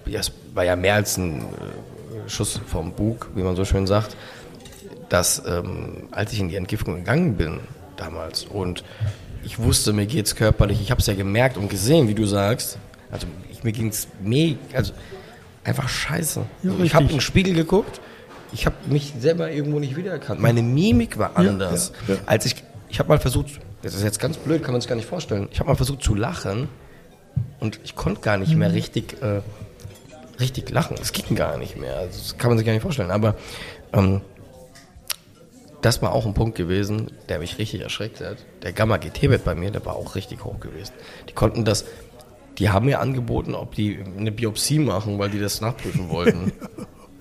ja, 0.07 0.19
es 0.19 0.31
war 0.55 0.63
ja 0.63 0.75
mehr 0.75 0.95
als 0.95 1.17
ein 1.17 1.41
äh, 1.41 2.29
Schuss 2.29 2.59
vom 2.65 2.93
Bug, 2.93 3.29
wie 3.35 3.43
man 3.43 3.55
so 3.55 3.63
schön 3.63 3.85
sagt, 3.85 4.17
dass 5.09 5.43
ähm, 5.45 6.07
als 6.09 6.33
ich 6.33 6.39
in 6.39 6.49
die 6.49 6.55
Entgiftung 6.55 6.95
gegangen 6.95 7.35
bin 7.35 7.59
damals 7.95 8.45
und 8.45 8.83
ich 9.43 9.59
wusste, 9.59 9.93
mir 9.93 10.07
geht's 10.07 10.35
körperlich, 10.35 10.81
ich 10.81 10.89
habe 10.89 10.99
es 10.99 11.05
ja 11.05 11.13
gemerkt 11.13 11.57
und 11.57 11.69
gesehen, 11.69 12.07
wie 12.07 12.15
du 12.15 12.25
sagst, 12.25 12.79
also 13.11 13.27
ich, 13.51 13.63
mir 13.63 13.71
ging's 13.71 14.07
mega, 14.23 14.57
also 14.73 14.93
einfach 15.63 15.89
scheiße. 15.89 16.45
Ja, 16.63 16.71
ich 16.81 16.93
habe 16.95 17.05
in 17.05 17.11
den 17.11 17.21
Spiegel 17.21 17.53
geguckt, 17.53 18.01
ich 18.51 18.65
habe 18.65 18.75
mich 18.87 19.13
selber 19.19 19.51
irgendwo 19.51 19.79
nicht 19.79 19.95
wiedererkannt. 19.95 20.39
Meine 20.39 20.61
Mimik 20.61 21.17
war 21.17 21.35
anders. 21.35 21.91
Ja, 22.07 22.15
ja, 22.15 22.19
Als 22.25 22.45
ich, 22.45 22.55
ich 22.89 22.99
habe 22.99 23.09
mal 23.09 23.19
versucht, 23.19 23.59
das 23.81 23.95
ist 23.95 24.03
jetzt 24.03 24.19
ganz 24.19 24.37
blöd, 24.37 24.63
kann 24.63 24.73
man 24.73 24.81
sich 24.81 24.87
gar 24.87 24.95
nicht 24.95 25.07
vorstellen. 25.07 25.49
Ich 25.51 25.59
habe 25.59 25.69
mal 25.69 25.75
versucht 25.75 26.03
zu 26.03 26.15
lachen 26.15 26.69
und 27.59 27.79
ich 27.83 27.95
konnte 27.95 28.21
gar 28.21 28.37
nicht 28.37 28.55
mehr 28.55 28.69
mhm. 28.69 28.75
richtig, 28.75 29.21
äh, 29.21 29.41
richtig 30.39 30.69
lachen. 30.69 30.97
Es 31.01 31.11
ging 31.11 31.35
gar 31.35 31.57
nicht 31.57 31.77
mehr. 31.77 31.97
Also, 31.97 32.19
das 32.19 32.37
kann 32.37 32.49
man 32.49 32.57
sich 32.57 32.65
gar 32.65 32.73
nicht 32.73 32.83
vorstellen. 32.83 33.11
Aber 33.11 33.35
ähm, 33.91 34.21
das 35.81 36.01
war 36.01 36.13
auch 36.13 36.25
ein 36.25 36.33
Punkt 36.33 36.55
gewesen, 36.55 37.11
der 37.27 37.39
mich 37.39 37.57
richtig 37.57 37.81
erschreckt 37.81 38.21
hat. 38.21 38.37
Der 38.61 38.71
Gamma-GT-Wert 38.71 39.43
bei 39.43 39.53
mir, 39.53 39.69
der 39.69 39.85
war 39.85 39.95
auch 39.95 40.15
richtig 40.15 40.45
hoch 40.45 40.59
gewesen. 40.59 40.93
Die 41.27 41.33
konnten 41.33 41.65
das 41.65 41.83
die 42.57 42.69
haben 42.69 42.85
mir 42.85 42.99
angeboten, 42.99 43.55
ob 43.55 43.75
die 43.75 43.99
eine 44.17 44.31
Biopsie 44.31 44.79
machen, 44.79 45.19
weil 45.19 45.29
die 45.29 45.39
das 45.39 45.61
nachprüfen 45.61 46.09
wollten. 46.09 46.51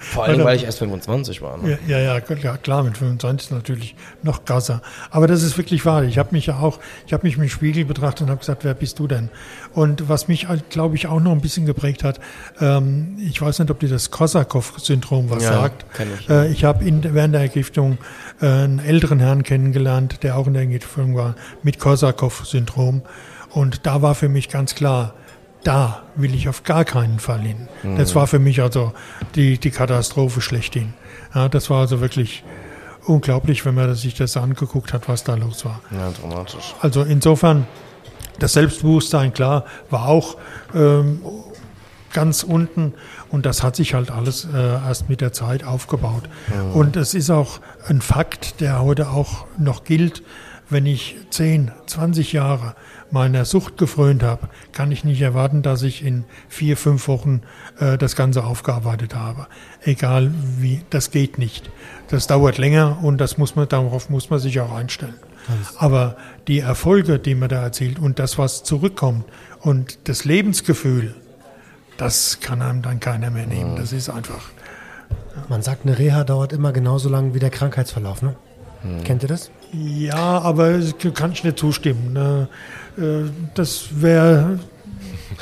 Vor 0.02 0.24
allem, 0.24 0.44
weil 0.44 0.56
ich 0.56 0.64
erst 0.64 0.80
25 0.80 1.42
war. 1.42 1.58
Ne? 1.58 1.78
Ja, 1.86 1.98
ja, 1.98 2.18
ja, 2.18 2.56
klar, 2.56 2.82
mit 2.82 2.98
25 2.98 3.46
ist 3.46 3.52
natürlich 3.52 3.94
noch 4.22 4.44
krasser. 4.44 4.82
Aber 5.10 5.28
das 5.28 5.42
ist 5.42 5.56
wirklich 5.56 5.84
wahr. 5.86 6.02
Ich 6.02 6.18
habe 6.18 6.30
mich 6.32 6.46
ja 6.46 6.58
auch, 6.58 6.80
ich 7.06 7.12
habe 7.12 7.24
mich 7.24 7.36
im 7.36 7.48
Spiegel 7.48 7.84
betrachtet 7.84 8.22
und 8.22 8.30
habe 8.30 8.40
gesagt, 8.40 8.64
wer 8.64 8.74
bist 8.74 8.98
du 8.98 9.06
denn? 9.06 9.30
Und 9.72 10.08
was 10.08 10.26
mich, 10.26 10.48
halt, 10.48 10.70
glaube 10.70 10.96
ich, 10.96 11.06
auch 11.06 11.20
noch 11.20 11.30
ein 11.30 11.40
bisschen 11.40 11.66
geprägt 11.66 12.02
hat, 12.02 12.18
ähm, 12.60 13.16
ich 13.20 13.40
weiß 13.40 13.60
nicht, 13.60 13.70
ob 13.70 13.78
dir 13.78 13.88
das 13.88 14.10
Korsakow-Syndrom 14.10 15.30
was 15.30 15.44
ja, 15.44 15.52
sagt. 15.52 15.86
Ich. 16.18 16.28
Äh, 16.28 16.50
ich 16.50 16.64
habe 16.64 16.84
während 16.84 17.34
der 17.34 17.42
Ergiftung 17.42 17.98
äh, 18.40 18.46
einen 18.46 18.80
älteren 18.80 19.20
Herrn 19.20 19.44
kennengelernt, 19.44 20.24
der 20.24 20.36
auch 20.36 20.48
in 20.48 20.54
der 20.54 20.62
Ergiftung 20.62 21.14
war, 21.14 21.36
mit 21.62 21.78
Korsakow-Syndrom. 21.78 23.02
Und 23.50 23.86
da 23.86 24.02
war 24.02 24.14
für 24.14 24.28
mich 24.28 24.48
ganz 24.48 24.74
klar, 24.74 25.14
da 25.64 26.02
will 26.16 26.34
ich 26.34 26.48
auf 26.48 26.64
gar 26.64 26.84
keinen 26.84 27.18
Fall 27.18 27.40
hin. 27.40 27.68
Mhm. 27.82 27.96
Das 27.96 28.14
war 28.14 28.26
für 28.26 28.38
mich 28.38 28.60
also 28.60 28.92
die, 29.34 29.58
die 29.58 29.70
Katastrophe 29.70 30.40
schlechthin. 30.40 30.94
Ja, 31.34 31.48
das 31.48 31.70
war 31.70 31.80
also 31.80 32.00
wirklich 32.00 32.44
unglaublich, 33.06 33.64
wenn 33.64 33.74
man 33.74 33.94
sich 33.94 34.14
das 34.14 34.36
angeguckt 34.36 34.92
hat, 34.92 35.08
was 35.08 35.24
da 35.24 35.34
los 35.34 35.64
war. 35.64 35.80
Ja, 35.90 36.10
dramatisch. 36.10 36.74
Also 36.80 37.02
insofern, 37.02 37.66
das 38.38 38.52
Selbstbewusstsein, 38.52 39.32
klar, 39.32 39.64
war 39.90 40.08
auch 40.08 40.36
ähm, 40.74 41.20
ganz 42.12 42.42
unten 42.42 42.94
und 43.30 43.46
das 43.46 43.62
hat 43.62 43.76
sich 43.76 43.94
halt 43.94 44.10
alles 44.10 44.46
äh, 44.52 44.58
erst 44.58 45.08
mit 45.08 45.20
der 45.20 45.32
Zeit 45.32 45.64
aufgebaut. 45.64 46.24
Mhm. 46.48 46.72
Und 46.72 46.96
es 46.96 47.14
ist 47.14 47.30
auch 47.30 47.60
ein 47.88 48.00
Fakt, 48.00 48.60
der 48.60 48.82
heute 48.82 49.08
auch 49.10 49.46
noch 49.58 49.84
gilt, 49.84 50.22
wenn 50.68 50.86
ich 50.86 51.16
10, 51.30 51.70
20 51.86 52.32
Jahre 52.32 52.74
meiner 53.12 53.44
Sucht 53.44 53.76
gefrönt 53.76 54.22
habe, 54.22 54.48
kann 54.72 54.90
ich 54.90 55.04
nicht 55.04 55.20
erwarten, 55.20 55.62
dass 55.62 55.82
ich 55.82 56.04
in 56.04 56.24
vier, 56.48 56.76
fünf 56.76 57.08
Wochen 57.08 57.42
äh, 57.78 57.98
das 57.98 58.16
Ganze 58.16 58.44
aufgearbeitet 58.44 59.14
habe. 59.14 59.46
Egal 59.82 60.32
wie, 60.58 60.82
das 60.90 61.10
geht 61.10 61.38
nicht. 61.38 61.70
Das 62.08 62.26
dauert 62.26 62.58
länger 62.58 62.98
und 63.02 63.18
das 63.18 63.38
muss 63.38 63.54
man, 63.56 63.68
darauf 63.68 64.10
muss 64.10 64.30
man 64.30 64.38
sich 64.38 64.60
auch 64.60 64.72
einstellen. 64.72 65.14
Aber 65.76 66.16
die 66.46 66.60
Erfolge, 66.60 67.18
die 67.18 67.34
man 67.34 67.48
da 67.48 67.62
erzielt 67.62 67.98
und 67.98 68.18
das, 68.18 68.38
was 68.38 68.62
zurückkommt 68.62 69.24
und 69.60 70.08
das 70.08 70.24
Lebensgefühl, 70.24 71.14
das 71.96 72.40
kann 72.40 72.62
einem 72.62 72.82
dann 72.82 73.00
keiner 73.00 73.30
mehr 73.30 73.46
nehmen. 73.46 73.76
Das 73.76 73.92
ist 73.92 74.08
einfach. 74.08 74.50
Man 75.48 75.62
sagt, 75.62 75.84
eine 75.84 75.98
Reha 75.98 76.24
dauert 76.24 76.52
immer 76.52 76.72
genauso 76.72 77.08
lang 77.08 77.34
wie 77.34 77.38
der 77.38 77.50
Krankheitsverlauf, 77.50 78.22
ne? 78.22 78.36
Hm. 78.82 79.04
Kennt 79.04 79.22
ihr 79.22 79.28
das? 79.28 79.50
Ja, 79.72 80.40
aber 80.40 80.80
kann 81.14 81.32
ich 81.32 81.44
nicht 81.44 81.58
zustimmen. 81.58 82.48
Äh, 82.98 83.30
das 83.54 84.00
wäre 84.00 84.58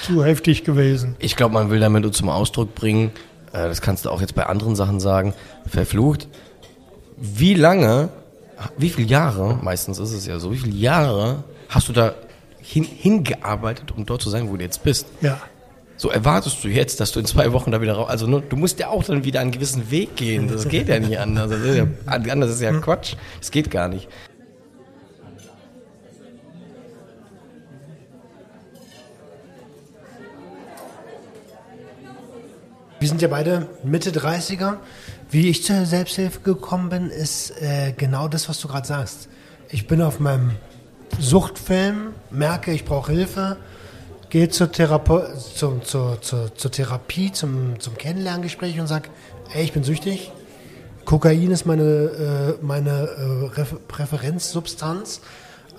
zu 0.03 0.24
heftig 0.24 0.64
gewesen. 0.64 1.16
Ich 1.18 1.36
glaube, 1.36 1.55
man 1.55 1.70
will 1.70 1.80
damit 1.80 2.14
zum 2.14 2.28
Ausdruck 2.28 2.74
bringen, 2.74 3.11
äh, 3.53 3.68
das 3.68 3.80
kannst 3.80 4.05
du 4.05 4.11
auch 4.11 4.20
jetzt 4.20 4.34
bei 4.34 4.46
anderen 4.46 4.76
Sachen 4.76 5.01
sagen, 5.01 5.34
verflucht, 5.66 6.28
wie 7.16 7.55
lange, 7.55 8.09
wie 8.76 8.90
viele 8.90 9.09
Jahre, 9.09 9.59
meistens 9.62 9.98
ist 9.98 10.12
es 10.12 10.26
ja 10.26 10.38
so, 10.38 10.53
wie 10.53 10.59
viele 10.59 10.76
Jahre 10.76 11.44
hast 11.68 11.88
du 11.88 11.92
da 11.92 12.14
hin, 12.61 12.84
hingearbeitet, 12.84 13.92
um 13.96 14.07
dort 14.07 14.22
zu 14.22 14.30
sein, 14.30 14.48
wo 14.48 14.57
du 14.57 14.62
jetzt 14.62 14.82
bist? 14.82 15.07
Ja. 15.20 15.40
So 15.96 16.09
erwartest 16.09 16.64
du 16.64 16.68
jetzt, 16.68 16.98
dass 17.01 17.12
du 17.12 17.20
in 17.20 17.26
zwei 17.26 17.53
Wochen 17.53 17.70
da 17.70 17.82
wieder 17.82 17.92
raus. 17.92 18.09
Also 18.09 18.40
du 18.40 18.57
musst 18.57 18.78
ja 18.80 18.88
auch 18.88 19.05
dann 19.05 19.24
wieder 19.24 19.40
einen 19.40 19.51
gewissen 19.51 19.90
Weg 19.90 20.16
gehen. 20.16 20.48
Das 20.48 20.66
geht 20.66 20.88
ja 20.88 20.98
nicht 20.98 21.18
anders. 21.18 21.51
Das 21.51 21.61
ist 21.61 21.76
ja, 21.76 21.86
anders 22.07 22.51
ist 22.51 22.62
ja 22.62 22.72
Quatsch. 22.72 23.16
Das 23.38 23.51
geht 23.51 23.70
gar 23.70 23.88
nicht. 23.88 24.09
Wir 33.01 33.09
sind 33.09 33.22
ja 33.22 33.28
beide 33.28 33.66
Mitte 33.82 34.11
30er. 34.11 34.76
Wie 35.30 35.48
ich 35.48 35.64
zur 35.64 35.86
Selbsthilfe 35.86 36.40
gekommen 36.40 36.90
bin, 36.90 37.09
ist 37.09 37.51
äh, 37.62 37.94
genau 37.96 38.28
das, 38.28 38.46
was 38.51 38.61
du 38.61 38.68
gerade 38.68 38.86
sagst. 38.86 39.30
Ich 39.70 39.86
bin 39.86 40.03
auf 40.03 40.20
meinem 40.20 40.51
Suchtfilm, 41.18 42.12
merke, 42.30 42.72
ich 42.72 42.84
brauche 42.84 43.12
Hilfe, 43.12 43.57
gehe 44.28 44.51
zur, 44.51 44.70
Therape 44.70 45.32
zum, 45.55 45.82
zur, 45.82 46.20
zur, 46.20 46.55
zur 46.55 46.70
Therapie, 46.70 47.32
zum, 47.32 47.80
zum 47.80 47.96
Kennenlerngespräch 47.96 48.78
und 48.78 48.86
sage, 48.86 49.09
ey, 49.55 49.64
ich 49.64 49.72
bin 49.72 49.82
süchtig. 49.82 50.30
Kokain 51.07 51.51
ist 51.51 51.64
meine, 51.64 51.82
äh, 51.82 52.62
meine 52.62 53.48
äh, 53.57 53.64
Präferenzsubstanz. 53.88 55.22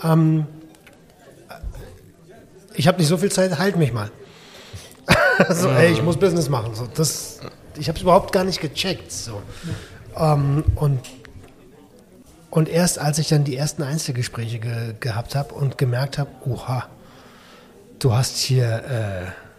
Ähm, 0.04 0.48
ich 2.74 2.88
habe 2.88 2.98
nicht 2.98 3.10
so 3.10 3.18
viel 3.18 3.32
Zeit, 3.32 3.60
halt 3.60 3.76
mich 3.76 3.94
mal. 3.94 4.10
so, 5.50 5.70
ey, 5.70 5.92
ich 5.92 6.02
muss 6.02 6.18
Business 6.18 6.50
machen. 6.50 6.76
So, 6.76 6.88
das, 6.94 7.40
ich 7.78 7.88
habe 7.88 7.98
es 7.98 8.04
überhaupt 8.04 8.32
gar 8.32 8.44
nicht 8.44 8.62
gecheckt. 8.62 9.12
So. 9.12 9.42
Ähm, 10.18 10.64
und, 10.76 11.00
und 12.50 12.70
erst 12.70 13.00
als 13.00 13.18
ich 13.18 13.30
dann 13.30 13.44
die 13.44 13.56
ersten 13.56 13.84
Einzelgespräche 13.84 14.60
ge 14.60 14.94
gehabt 15.00 15.36
habe 15.36 15.54
und 15.54 15.78
gemerkt 15.78 16.18
habe, 16.18 16.30
oha, 16.46 16.88
du 18.00 18.14
hast 18.14 18.38
hier 18.38 18.84
äh, 18.86 19.51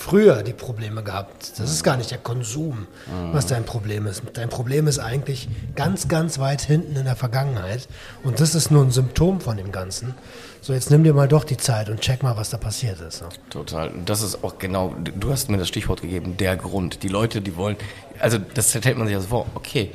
früher 0.00 0.42
die 0.42 0.54
Probleme 0.54 1.02
gehabt. 1.02 1.52
Das 1.58 1.70
ist 1.70 1.84
gar 1.84 1.98
nicht 1.98 2.10
der 2.10 2.18
Konsum, 2.18 2.86
was 3.32 3.46
dein 3.46 3.64
Problem 3.64 4.06
ist. 4.06 4.22
Dein 4.32 4.48
Problem 4.48 4.86
ist 4.86 4.98
eigentlich 4.98 5.46
ganz, 5.76 6.08
ganz 6.08 6.38
weit 6.38 6.62
hinten 6.62 6.96
in 6.96 7.04
der 7.04 7.16
Vergangenheit. 7.16 7.86
Und 8.24 8.40
das 8.40 8.54
ist 8.54 8.70
nur 8.70 8.82
ein 8.82 8.90
Symptom 8.90 9.42
von 9.42 9.58
dem 9.58 9.72
Ganzen. 9.72 10.14
So, 10.62 10.72
jetzt 10.72 10.90
nimm 10.90 11.04
dir 11.04 11.12
mal 11.12 11.28
doch 11.28 11.44
die 11.44 11.58
Zeit 11.58 11.90
und 11.90 12.00
check 12.00 12.22
mal, 12.22 12.34
was 12.36 12.48
da 12.48 12.56
passiert 12.56 12.98
ist. 13.00 13.20
Ne? 13.20 13.28
Total. 13.50 13.90
Das 14.06 14.22
ist 14.22 14.42
auch 14.42 14.58
genau, 14.58 14.94
du 14.98 15.30
hast 15.30 15.50
mir 15.50 15.58
das 15.58 15.68
Stichwort 15.68 16.00
gegeben, 16.00 16.36
der 16.38 16.56
Grund. 16.56 17.02
Die 17.02 17.08
Leute, 17.08 17.42
die 17.42 17.56
wollen, 17.56 17.76
also 18.18 18.38
das 18.38 18.70
stellt 18.70 18.96
man 18.96 19.06
sich 19.06 19.16
also 19.16 19.28
vor, 19.28 19.46
okay, 19.54 19.90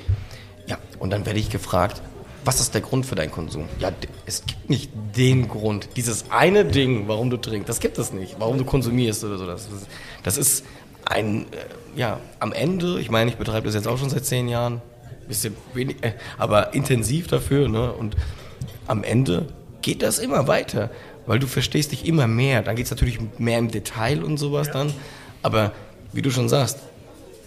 ja, 0.68 0.78
und 1.00 1.10
dann 1.10 1.26
werde 1.26 1.40
ich 1.40 1.50
gefragt, 1.50 2.02
was 2.46 2.62
ist 2.62 2.74
der 2.74 2.82
Grund 2.82 3.06
für 3.06 3.16
deinen 3.16 3.32
Konsum? 3.32 3.68
Ja, 3.80 3.92
es 4.26 4.46
gibt 4.46 4.70
nicht 4.70 4.92
den 5.18 5.48
Grund, 5.48 5.90
dieses 5.96 6.32
eine 6.32 6.64
Ding, 6.64 7.08
warum 7.08 7.30
du 7.30 7.38
trinkst, 7.38 7.68
das 7.68 7.80
gibt 7.80 7.98
es 7.98 8.14
nicht, 8.14 8.36
warum 8.40 8.58
du 8.58 8.66
konsumierst 8.66 9.24
oder 9.24 9.38
so. 9.38 9.46
Das 9.46 9.64
ist, 9.64 9.88
das 10.24 10.38
ist 10.38 10.66
ein, 11.06 11.44
äh, 11.52 12.00
ja, 12.00 12.20
am 12.40 12.54
Ende, 12.54 13.00
ich 13.00 13.10
meine, 13.10 13.30
ich 13.30 13.38
betreibe 13.38 13.66
das 13.66 13.76
jetzt 13.76 13.88
auch 13.88 13.98
schon 13.98 14.10
seit 14.10 14.26
zehn 14.26 14.48
Jahren, 14.48 14.82
bisschen 15.28 15.56
wenig, 15.74 15.98
äh, 16.04 16.14
aber 16.38 16.74
intensiv 16.74 17.28
dafür, 17.28 17.68
ne, 17.68 17.92
und 17.92 18.16
am 18.88 19.04
Ende 19.04 19.48
geht 19.82 20.02
das 20.02 20.20
immer 20.20 20.48
weiter, 20.48 20.92
weil 21.26 21.40
du 21.40 21.48
verstehst 21.48 21.92
dich 21.92 22.06
immer 22.06 22.28
mehr. 22.28 22.62
Dann 22.62 22.76
geht 22.76 22.86
es 22.86 22.92
natürlich 22.92 23.20
mehr 23.38 23.60
im 23.60 23.72
Detail 23.72 24.24
und 24.24 24.38
sowas 24.38 24.68
ja. 24.68 24.74
dann. 24.74 24.94
Aber 25.42 25.72
wie 26.12 26.22
du 26.22 26.32
schon 26.32 26.50
sagst, 26.50 26.80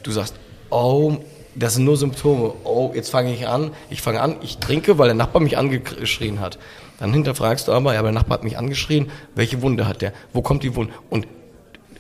du 0.03 0.11
sagst, 0.11 0.35
oh, 0.71 1.19
das 1.59 1.75
sind 1.75 1.85
nur 1.85 1.97
Symptome. 1.97 2.55
Oh, 2.65 2.93
jetzt 2.95 3.11
fange 3.11 3.33
ich 3.33 3.47
an, 3.47 3.73
ich 3.91 4.03
fange 4.03 4.21
an, 4.21 4.37
ich 4.43 4.59
trinke, 4.59 4.99
weil 4.99 5.09
der 5.09 5.15
Nachbar 5.15 5.43
mich 5.43 5.59
angeschrien 5.59 6.41
hat. 6.41 6.59
Dann 6.99 7.13
hinterfragst 7.13 7.69
du 7.69 7.73
aber, 7.73 7.93
ja, 7.93 8.01
aber 8.01 8.09
der 8.09 8.15
Nachbar 8.15 8.39
hat 8.39 8.45
mich 8.45 8.59
angeschrien, 8.59 9.11
welche 9.35 9.63
Wunde 9.63 9.87
hat 9.87 10.03
der? 10.03 10.13
Wo 10.33 10.43
kommt 10.43 10.63
die 10.63 10.75
Wunde? 10.75 10.93
Und 11.11 11.27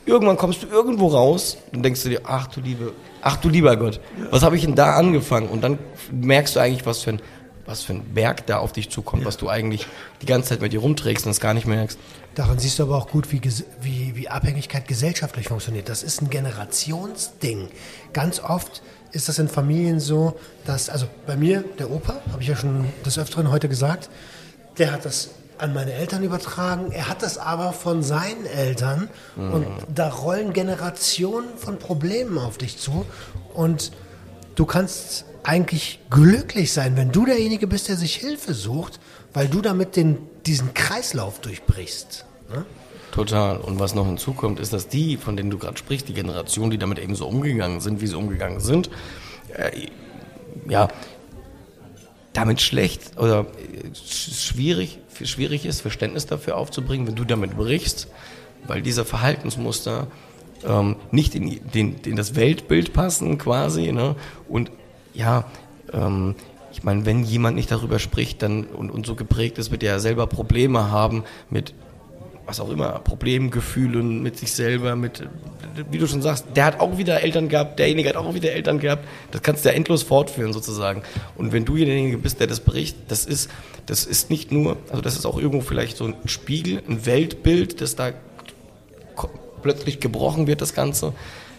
irgendwann 0.06 0.36
kommst 0.36 0.62
du 0.62 0.66
irgendwo 0.66 1.08
raus 1.08 1.58
und 1.72 1.82
denkst 1.84 2.02
du 2.02 2.08
dir, 2.08 2.22
ach 2.24 2.48
du 2.48 2.60
liebe, 2.60 2.92
ach 3.22 3.36
du 3.36 3.48
lieber 3.48 3.76
Gott, 3.76 4.00
was 4.30 4.42
habe 4.42 4.56
ich 4.56 4.62
denn 4.64 4.74
da 4.74 4.94
angefangen? 4.94 5.48
Und 5.48 5.62
dann 5.62 5.78
merkst 6.10 6.56
du 6.56 6.60
eigentlich, 6.60 6.86
was 6.86 7.02
für 7.02 7.10
ein, 7.10 7.22
was 7.66 7.82
für 7.82 7.92
ein 7.92 8.14
Berg 8.14 8.46
da 8.46 8.58
auf 8.58 8.72
dich 8.72 8.90
zukommt, 8.90 9.24
was 9.24 9.36
du 9.36 9.48
eigentlich 9.48 9.86
die 10.22 10.26
ganze 10.26 10.50
Zeit 10.50 10.62
mit 10.62 10.72
dir 10.72 10.80
rumträgst 10.80 11.26
und 11.26 11.32
es 11.32 11.40
gar 11.40 11.54
nicht 11.54 11.66
merkst. 11.66 11.98
Daran 12.34 12.58
siehst 12.58 12.78
du 12.78 12.84
aber 12.84 12.96
auch 12.96 13.08
gut, 13.08 13.30
wie, 13.32 13.42
wie, 13.82 14.16
wie 14.16 14.28
Abhängigkeit 14.28 14.88
gesellschaftlich 14.88 15.48
funktioniert. 15.48 15.88
Das 15.88 16.02
ist 16.02 16.22
ein 16.22 16.30
Generationsding. 16.30 17.68
Ganz 18.12 18.40
oft 18.40 18.82
ist 19.12 19.28
das 19.28 19.38
in 19.38 19.48
Familien 19.48 20.00
so, 20.00 20.38
dass, 20.64 20.88
also 20.88 21.06
bei 21.26 21.36
mir, 21.36 21.64
der 21.78 21.90
Opa, 21.90 22.20
habe 22.32 22.42
ich 22.42 22.48
ja 22.48 22.56
schon 22.56 22.86
des 23.04 23.18
Öfteren 23.18 23.50
heute 23.50 23.68
gesagt, 23.68 24.10
der 24.78 24.92
hat 24.92 25.04
das 25.04 25.30
an 25.58 25.74
meine 25.74 25.92
Eltern 25.92 26.22
übertragen. 26.22 26.92
Er 26.92 27.08
hat 27.08 27.22
das 27.22 27.36
aber 27.36 27.72
von 27.72 28.02
seinen 28.02 28.46
Eltern. 28.46 29.08
Mhm. 29.36 29.52
Und 29.52 29.66
da 29.92 30.08
rollen 30.08 30.52
Generationen 30.52 31.56
von 31.56 31.78
Problemen 31.78 32.38
auf 32.38 32.58
dich 32.58 32.78
zu. 32.78 33.04
Und 33.54 33.92
du 34.54 34.66
kannst 34.66 35.24
eigentlich 35.42 36.00
glücklich 36.10 36.72
sein, 36.72 36.96
wenn 36.96 37.10
du 37.10 37.24
derjenige 37.24 37.66
bist, 37.66 37.88
der 37.88 37.96
sich 37.96 38.16
Hilfe 38.16 38.54
sucht, 38.54 39.00
weil 39.32 39.48
du 39.48 39.60
damit 39.60 39.96
den, 39.96 40.18
diesen 40.46 40.74
Kreislauf 40.74 41.40
durchbrichst. 41.40 42.24
Ne? 42.50 42.64
Total. 43.12 43.58
Und 43.58 43.78
was 43.78 43.94
noch 43.94 44.06
hinzukommt, 44.06 44.60
ist, 44.60 44.72
dass 44.72 44.88
die, 44.88 45.16
von 45.16 45.36
denen 45.36 45.50
du 45.50 45.58
gerade 45.58 45.76
sprichst, 45.76 46.08
die 46.08 46.14
Generation, 46.14 46.70
die 46.70 46.78
damit 46.78 46.98
eben 46.98 47.14
so 47.14 47.26
umgegangen 47.26 47.80
sind, 47.80 48.00
wie 48.00 48.06
sie 48.06 48.16
umgegangen 48.16 48.60
sind, 48.60 48.90
äh, 49.54 49.86
ja, 50.68 50.88
damit 52.32 52.60
schlecht 52.60 53.18
oder 53.18 53.40
äh, 53.40 53.94
schwierig, 53.94 54.98
schwierig 55.24 55.66
ist, 55.66 55.80
Verständnis 55.80 56.26
dafür 56.26 56.56
aufzubringen, 56.56 57.06
wenn 57.06 57.16
du 57.16 57.24
damit 57.24 57.56
brichst, 57.56 58.08
weil 58.66 58.82
diese 58.82 59.04
Verhaltensmuster 59.04 60.06
ähm, 60.66 60.96
nicht 61.10 61.34
in, 61.34 61.60
den, 61.72 61.96
in 62.04 62.16
das 62.16 62.34
Weltbild 62.34 62.92
passen 62.92 63.38
quasi. 63.38 63.92
Ne? 63.92 64.16
Und 64.48 64.70
ja, 65.14 65.44
ähm, 65.92 66.34
ich 66.72 66.84
meine, 66.84 67.06
wenn 67.06 67.24
jemand 67.24 67.56
nicht 67.56 67.70
darüber 67.70 67.98
spricht 67.98 68.42
dann, 68.42 68.64
und, 68.64 68.90
und 68.90 69.06
so 69.06 69.14
geprägt 69.14 69.58
ist, 69.58 69.70
wird 69.70 69.82
er 69.82 69.98
selber 70.00 70.26
Probleme 70.26 70.90
haben 70.90 71.24
mit 71.50 71.74
was 72.48 72.60
auch 72.60 72.70
immer, 72.70 72.98
Problemgefühlen 73.00 74.22
mit 74.22 74.38
sich 74.38 74.52
selber, 74.52 74.96
mit, 74.96 75.22
wie 75.90 75.98
du 75.98 76.06
schon 76.06 76.22
sagst, 76.22 76.46
der 76.56 76.64
hat 76.64 76.80
auch 76.80 76.96
wieder 76.96 77.20
Eltern 77.20 77.50
gehabt, 77.50 77.78
derjenige 77.78 78.08
hat 78.08 78.16
auch 78.16 78.32
wieder 78.32 78.52
Eltern 78.52 78.78
gehabt. 78.78 79.06
Das 79.32 79.42
kannst 79.42 79.64
du 79.64 79.68
ja 79.68 79.74
endlos 79.74 80.02
fortführen 80.02 80.54
sozusagen. 80.54 81.02
Und 81.36 81.52
wenn 81.52 81.66
du 81.66 81.76
derjenige 81.76 82.16
bist, 82.16 82.40
der 82.40 82.46
das 82.46 82.60
bricht, 82.60 82.96
das 83.08 83.26
ist, 83.26 83.50
das 83.84 84.06
ist 84.06 84.30
nicht 84.30 84.50
nur, 84.50 84.78
also 84.88 85.02
das 85.02 85.14
ist 85.14 85.26
auch 85.26 85.36
irgendwo 85.36 85.60
vielleicht 85.60 85.98
so 85.98 86.06
ein 86.06 86.14
Spiegel, 86.24 86.82
ein 86.88 87.04
Weltbild, 87.04 87.82
das 87.82 87.96
da 87.96 88.12
plötzlich 89.60 90.00
gebrochen 90.00 90.46
wird, 90.46 90.62
das 90.62 90.72
Ganze. 90.72 91.12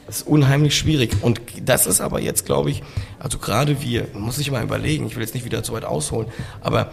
Das 0.08 0.22
ist 0.22 0.28
unheimlich 0.28 0.76
schwierig. 0.76 1.12
Und 1.22 1.40
das 1.66 1.86
ist 1.86 2.02
aber 2.02 2.20
jetzt, 2.20 2.48
glaube 2.48 2.72
ich, 2.72 2.82
also 3.20 3.38
gerade 3.38 3.80
wir, 3.84 4.08
man 4.14 4.24
muss 4.24 4.38
sich 4.38 4.50
mal 4.50 4.64
überlegen, 4.64 5.06
ich 5.06 5.16
will 5.16 5.22
jetzt 5.22 5.36
nicht 5.36 5.46
wieder 5.46 5.62
zu 5.62 5.74
weit 5.74 5.86
ausholen, 5.86 6.30
aber 6.62 6.92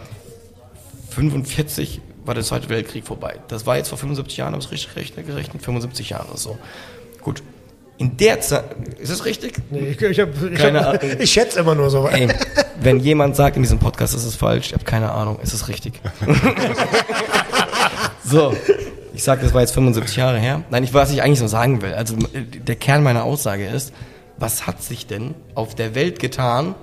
45 1.09 2.01
war 2.27 2.35
der 2.35 2.43
Zweite 2.43 2.69
Weltkrieg 2.69 3.05
vorbei. 3.05 3.35
Das 3.47 3.65
war 3.65 3.77
jetzt 3.77 3.89
vor 3.89 3.97
75 3.97 4.37
Jahren, 4.37 4.53
habe 4.53 4.63
ich 4.63 4.71
richtig 4.71 4.93
gerechnet, 4.93 5.27
gerechnet 5.27 5.63
75 5.63 6.09
Jahre 6.09 6.37
so. 6.37 6.57
Gut. 7.21 7.41
In 7.99 8.15
der 8.17 8.39
Zeit, 8.41 8.63
ist 8.99 9.11
das 9.11 9.25
richtig? 9.25 9.53
Nee, 9.71 9.89
ich, 9.89 10.01
ich, 10.01 10.19
hab, 10.19 10.29
ich, 10.51 10.63
hab, 10.63 11.19
ich 11.19 11.31
schätze 11.31 11.59
immer 11.59 11.73
nur 11.73 11.89
so. 11.89 12.07
Ey, 12.07 12.27
wenn 12.79 12.99
jemand 12.99 13.35
sagt 13.35 13.55
in 13.55 13.63
diesem 13.63 13.79
Podcast, 13.79 14.13
ist 14.13 14.23
es 14.23 14.35
falsch, 14.35 14.67
ich 14.67 14.73
habe 14.73 14.83
keine 14.83 15.11
Ahnung, 15.11 15.39
ist 15.41 15.53
es 15.53 15.67
richtig? 15.67 15.99
so, 18.23 18.55
ich 19.15 19.23
sage, 19.23 19.41
das 19.41 19.53
war 19.55 19.61
jetzt 19.61 19.73
75 19.73 20.15
Jahre 20.15 20.37
her. 20.37 20.63
Nein, 20.69 20.83
ich, 20.83 20.93
was 20.93 21.11
ich 21.11 21.23
eigentlich 21.23 21.39
so 21.39 21.47
sagen 21.47 21.81
will, 21.81 21.93
also 21.93 22.15
der 22.17 22.75
Kern 22.75 23.01
meiner 23.01 23.23
Aussage 23.23 23.65
ist, 23.65 23.93
was 24.37 24.67
hat 24.67 24.83
sich 24.83 25.07
denn 25.07 25.33
auf 25.55 25.73
der 25.73 25.95
Welt 25.95 26.19
getan, 26.19 26.75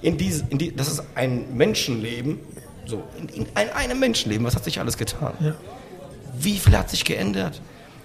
in 0.00 0.16
diese, 0.16 0.46
in 0.48 0.58
die, 0.58 0.74
das 0.74 0.88
ist 0.88 1.02
ein 1.14 1.56
Menschenleben, 1.56 2.38
so, 2.86 3.02
in, 3.18 3.28
in, 3.28 3.46
in 3.46 3.54
einem 3.54 3.98
Menschenleben, 3.98 4.46
was 4.46 4.56
hat 4.56 4.64
sich 4.64 4.80
alles 4.80 4.96
getan? 4.96 5.34
Ja. 5.40 5.54
Wie 6.36 6.58
viel 6.58 6.76
hat 6.76 6.90
sich 6.90 7.04
geändert? 7.04 7.60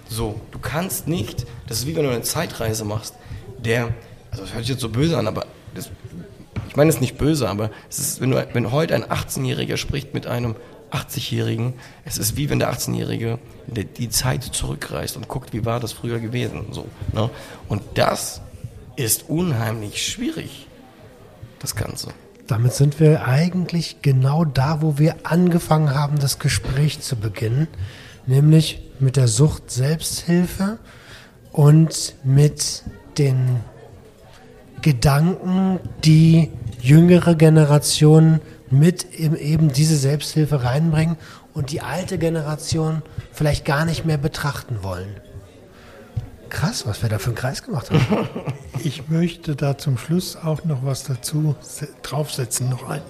So, 0.08 0.40
du 0.50 0.58
kannst 0.58 1.06
nicht, 1.06 1.46
das 1.68 1.78
ist 1.78 1.86
wie 1.86 1.94
wenn 1.96 2.04
du 2.04 2.10
eine 2.10 2.22
Zeitreise 2.22 2.84
machst, 2.84 3.14
der, 3.58 3.94
also 4.30 4.44
das 4.44 4.54
hört 4.54 4.64
sich 4.64 4.70
jetzt 4.70 4.80
so 4.80 4.88
böse 4.88 5.16
an, 5.16 5.26
aber 5.26 5.46
das, 5.74 5.90
ich 6.68 6.76
meine 6.76 6.88
es 6.90 6.96
ist 6.96 7.00
nicht 7.00 7.18
böse, 7.18 7.48
aber 7.48 7.70
es 7.88 7.98
ist, 7.98 8.20
wenn, 8.20 8.30
du, 8.30 8.48
wenn 8.52 8.72
heute 8.72 8.94
ein 8.94 9.04
18-Jähriger 9.04 9.76
spricht 9.76 10.14
mit 10.14 10.26
einem 10.26 10.56
80-Jährigen, 10.90 11.74
es 12.04 12.18
ist 12.18 12.36
wie 12.36 12.50
wenn 12.50 12.58
der 12.58 12.72
18-Jährige 12.72 13.38
die 13.68 14.08
Zeit 14.08 14.42
zurückreist 14.42 15.16
und 15.16 15.28
guckt, 15.28 15.52
wie 15.52 15.64
war 15.64 15.78
das 15.78 15.92
früher 15.92 16.18
gewesen. 16.18 16.72
So, 16.72 16.86
ne? 17.12 17.30
Und 17.68 17.82
das 17.94 18.40
ist 18.96 19.28
unheimlich 19.28 20.04
schwierig, 20.04 20.66
das 21.60 21.76
Ganze. 21.76 22.12
Damit 22.50 22.74
sind 22.74 22.98
wir 22.98 23.26
eigentlich 23.26 24.02
genau 24.02 24.44
da, 24.44 24.82
wo 24.82 24.98
wir 24.98 25.14
angefangen 25.22 25.94
haben, 25.94 26.18
das 26.18 26.40
Gespräch 26.40 27.00
zu 27.00 27.14
beginnen, 27.14 27.68
nämlich 28.26 28.90
mit 28.98 29.16
der 29.16 29.28
Sucht 29.28 29.70
Selbsthilfe 29.70 30.78
und 31.52 32.16
mit 32.24 32.82
den 33.18 33.60
Gedanken, 34.82 35.78
die 36.04 36.50
jüngere 36.82 37.36
Generationen 37.36 38.40
mit 38.68 39.14
eben 39.14 39.72
diese 39.72 39.96
Selbsthilfe 39.96 40.64
reinbringen 40.64 41.18
und 41.54 41.70
die 41.70 41.82
alte 41.82 42.18
Generation 42.18 43.02
vielleicht 43.30 43.64
gar 43.64 43.84
nicht 43.84 44.04
mehr 44.04 44.18
betrachten 44.18 44.78
wollen. 44.82 45.14
Krass, 46.50 46.86
was 46.86 47.00
wir 47.02 47.08
da 47.08 47.18
für 47.18 47.28
einen 47.28 47.36
Kreis 47.36 47.62
gemacht 47.62 47.90
haben. 47.90 48.28
Ich 48.82 49.10
möchte 49.10 49.56
da 49.56 49.76
zum 49.76 49.98
Schluss 49.98 50.36
auch 50.36 50.64
noch 50.64 50.82
was 50.82 51.04
dazu 51.04 51.54
draufsetzen, 52.02 52.70
noch 52.70 52.88
ein. 52.88 53.02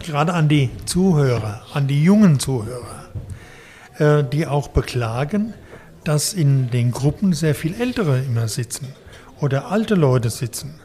Gerade 0.00 0.34
an 0.34 0.50
die 0.50 0.68
Zuhörer, 0.84 1.62
an 1.72 1.88
die 1.88 2.04
jungen 2.04 2.38
Zuhörer, 2.38 3.08
äh, 3.98 4.22
die 4.22 4.46
auch 4.46 4.68
beklagen, 4.68 5.54
dass 6.04 6.34
in 6.34 6.70
den 6.70 6.90
Gruppen 6.90 7.32
sehr 7.32 7.54
viel 7.54 7.74
Ältere 7.80 8.20
immer 8.20 8.48
sitzen 8.48 8.88
oder 9.40 9.70
alte 9.70 9.94
Leute 9.94 10.28
sitzen. 10.28 10.78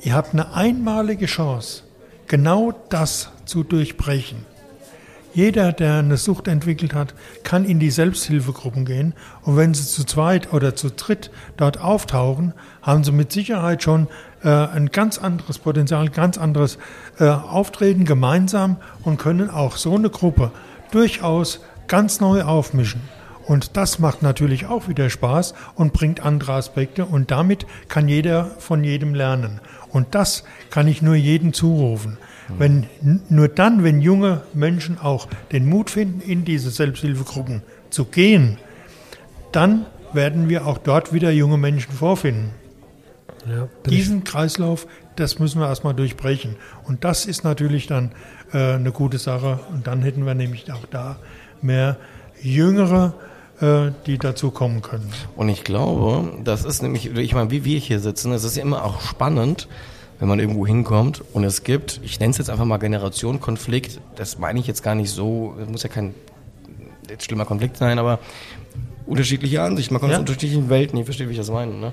Ihr 0.00 0.14
habt 0.14 0.32
eine 0.32 0.54
einmalige 0.54 1.26
Chance, 1.26 1.82
genau 2.28 2.72
das 2.88 3.30
zu 3.46 3.64
durchbrechen. 3.64 4.46
Jeder, 5.34 5.72
der 5.72 5.94
eine 5.94 6.18
Sucht 6.18 6.46
entwickelt 6.46 6.94
hat, 6.94 7.14
kann 7.42 7.64
in 7.64 7.78
die 7.78 7.90
Selbsthilfegruppen 7.90 8.84
gehen. 8.84 9.14
Und 9.42 9.56
wenn 9.56 9.72
sie 9.72 9.86
zu 9.86 10.04
zweit 10.04 10.52
oder 10.52 10.76
zu 10.76 10.90
dritt 10.90 11.30
dort 11.56 11.80
auftauchen, 11.80 12.52
haben 12.82 13.02
sie 13.02 13.12
mit 13.12 13.32
Sicherheit 13.32 13.82
schon 13.82 14.08
äh, 14.44 14.48
ein 14.48 14.90
ganz 14.90 15.18
anderes 15.18 15.58
Potenzial, 15.58 16.10
ganz 16.10 16.36
anderes 16.36 16.78
äh, 17.18 17.28
Auftreten 17.28 18.04
gemeinsam 18.04 18.76
und 19.04 19.18
können 19.18 19.48
auch 19.48 19.76
so 19.76 19.94
eine 19.94 20.10
Gruppe 20.10 20.50
durchaus 20.90 21.60
ganz 21.88 22.20
neu 22.20 22.42
aufmischen. 22.42 23.00
Und 23.46 23.76
das 23.76 23.98
macht 23.98 24.22
natürlich 24.22 24.66
auch 24.66 24.88
wieder 24.88 25.10
Spaß 25.10 25.54
und 25.74 25.92
bringt 25.92 26.20
andere 26.20 26.52
Aspekte 26.52 27.06
und 27.06 27.30
damit 27.30 27.66
kann 27.88 28.06
jeder 28.06 28.44
von 28.58 28.84
jedem 28.84 29.14
lernen. 29.14 29.60
Und 29.90 30.14
das 30.14 30.44
kann 30.70 30.86
ich 30.86 31.02
nur 31.02 31.16
jedem 31.16 31.52
zurufen. 31.52 32.18
Wenn, 32.58 32.86
nur 33.28 33.48
dann, 33.48 33.84
wenn 33.84 34.00
junge 34.00 34.42
Menschen 34.54 34.98
auch 34.98 35.28
den 35.52 35.66
Mut 35.66 35.90
finden, 35.90 36.20
in 36.20 36.44
diese 36.44 36.70
Selbsthilfegruppen 36.70 37.62
zu 37.90 38.04
gehen, 38.04 38.58
dann 39.52 39.86
werden 40.12 40.48
wir 40.48 40.66
auch 40.66 40.78
dort 40.78 41.12
wieder 41.12 41.30
junge 41.30 41.58
Menschen 41.58 41.92
vorfinden. 41.92 42.50
Ja, 43.48 43.68
Diesen 43.86 44.24
Kreislauf, 44.24 44.86
das 45.16 45.38
müssen 45.38 45.60
wir 45.60 45.66
erstmal 45.66 45.94
durchbrechen. 45.94 46.56
Und 46.84 47.04
das 47.04 47.26
ist 47.26 47.42
natürlich 47.44 47.86
dann 47.86 48.12
äh, 48.52 48.74
eine 48.74 48.92
gute 48.92 49.18
Sache. 49.18 49.60
Und 49.72 49.86
dann 49.86 50.02
hätten 50.02 50.24
wir 50.26 50.34
nämlich 50.34 50.70
auch 50.72 50.86
da 50.90 51.16
mehr 51.60 51.96
Jüngere, 52.40 53.14
äh, 53.60 53.90
die 54.06 54.18
dazu 54.18 54.50
kommen 54.50 54.82
können. 54.82 55.12
Und 55.36 55.48
ich 55.48 55.64
glaube, 55.64 56.40
das 56.44 56.64
ist 56.64 56.82
nämlich, 56.82 57.14
ich 57.16 57.34
meine, 57.34 57.50
wie 57.50 57.64
wir 57.64 57.78
hier 57.78 57.98
sitzen, 57.98 58.32
es 58.32 58.44
ist 58.44 58.56
ja 58.56 58.62
immer 58.62 58.84
auch 58.84 59.00
spannend, 59.00 59.68
wenn 60.22 60.28
man 60.28 60.38
irgendwo 60.38 60.64
hinkommt 60.64 61.20
und 61.32 61.42
es 61.42 61.64
gibt, 61.64 61.98
ich 62.04 62.20
nenne 62.20 62.30
es 62.30 62.38
jetzt 62.38 62.48
einfach 62.48 62.64
mal 62.64 62.76
Generationenkonflikt, 62.76 64.00
das 64.14 64.38
meine 64.38 64.60
ich 64.60 64.68
jetzt 64.68 64.84
gar 64.84 64.94
nicht 64.94 65.10
so, 65.10 65.56
das 65.58 65.68
muss 65.68 65.82
ja 65.82 65.88
kein 65.88 66.14
jetzt 67.10 67.24
schlimmer 67.24 67.44
Konflikt 67.44 67.76
sein, 67.76 67.98
aber 67.98 68.20
unterschiedliche 69.04 69.60
Ansichten, 69.60 69.94
man 69.94 70.00
kommt 70.00 70.12
ja. 70.12 70.18
aus 70.18 70.20
unterschiedlichen 70.20 70.70
Welten, 70.70 70.96
ich 70.96 71.06
verstehe, 71.06 71.26
wie 71.26 71.32
ich 71.32 71.38
das 71.38 71.50
meine. 71.50 71.72
Ne? 71.72 71.92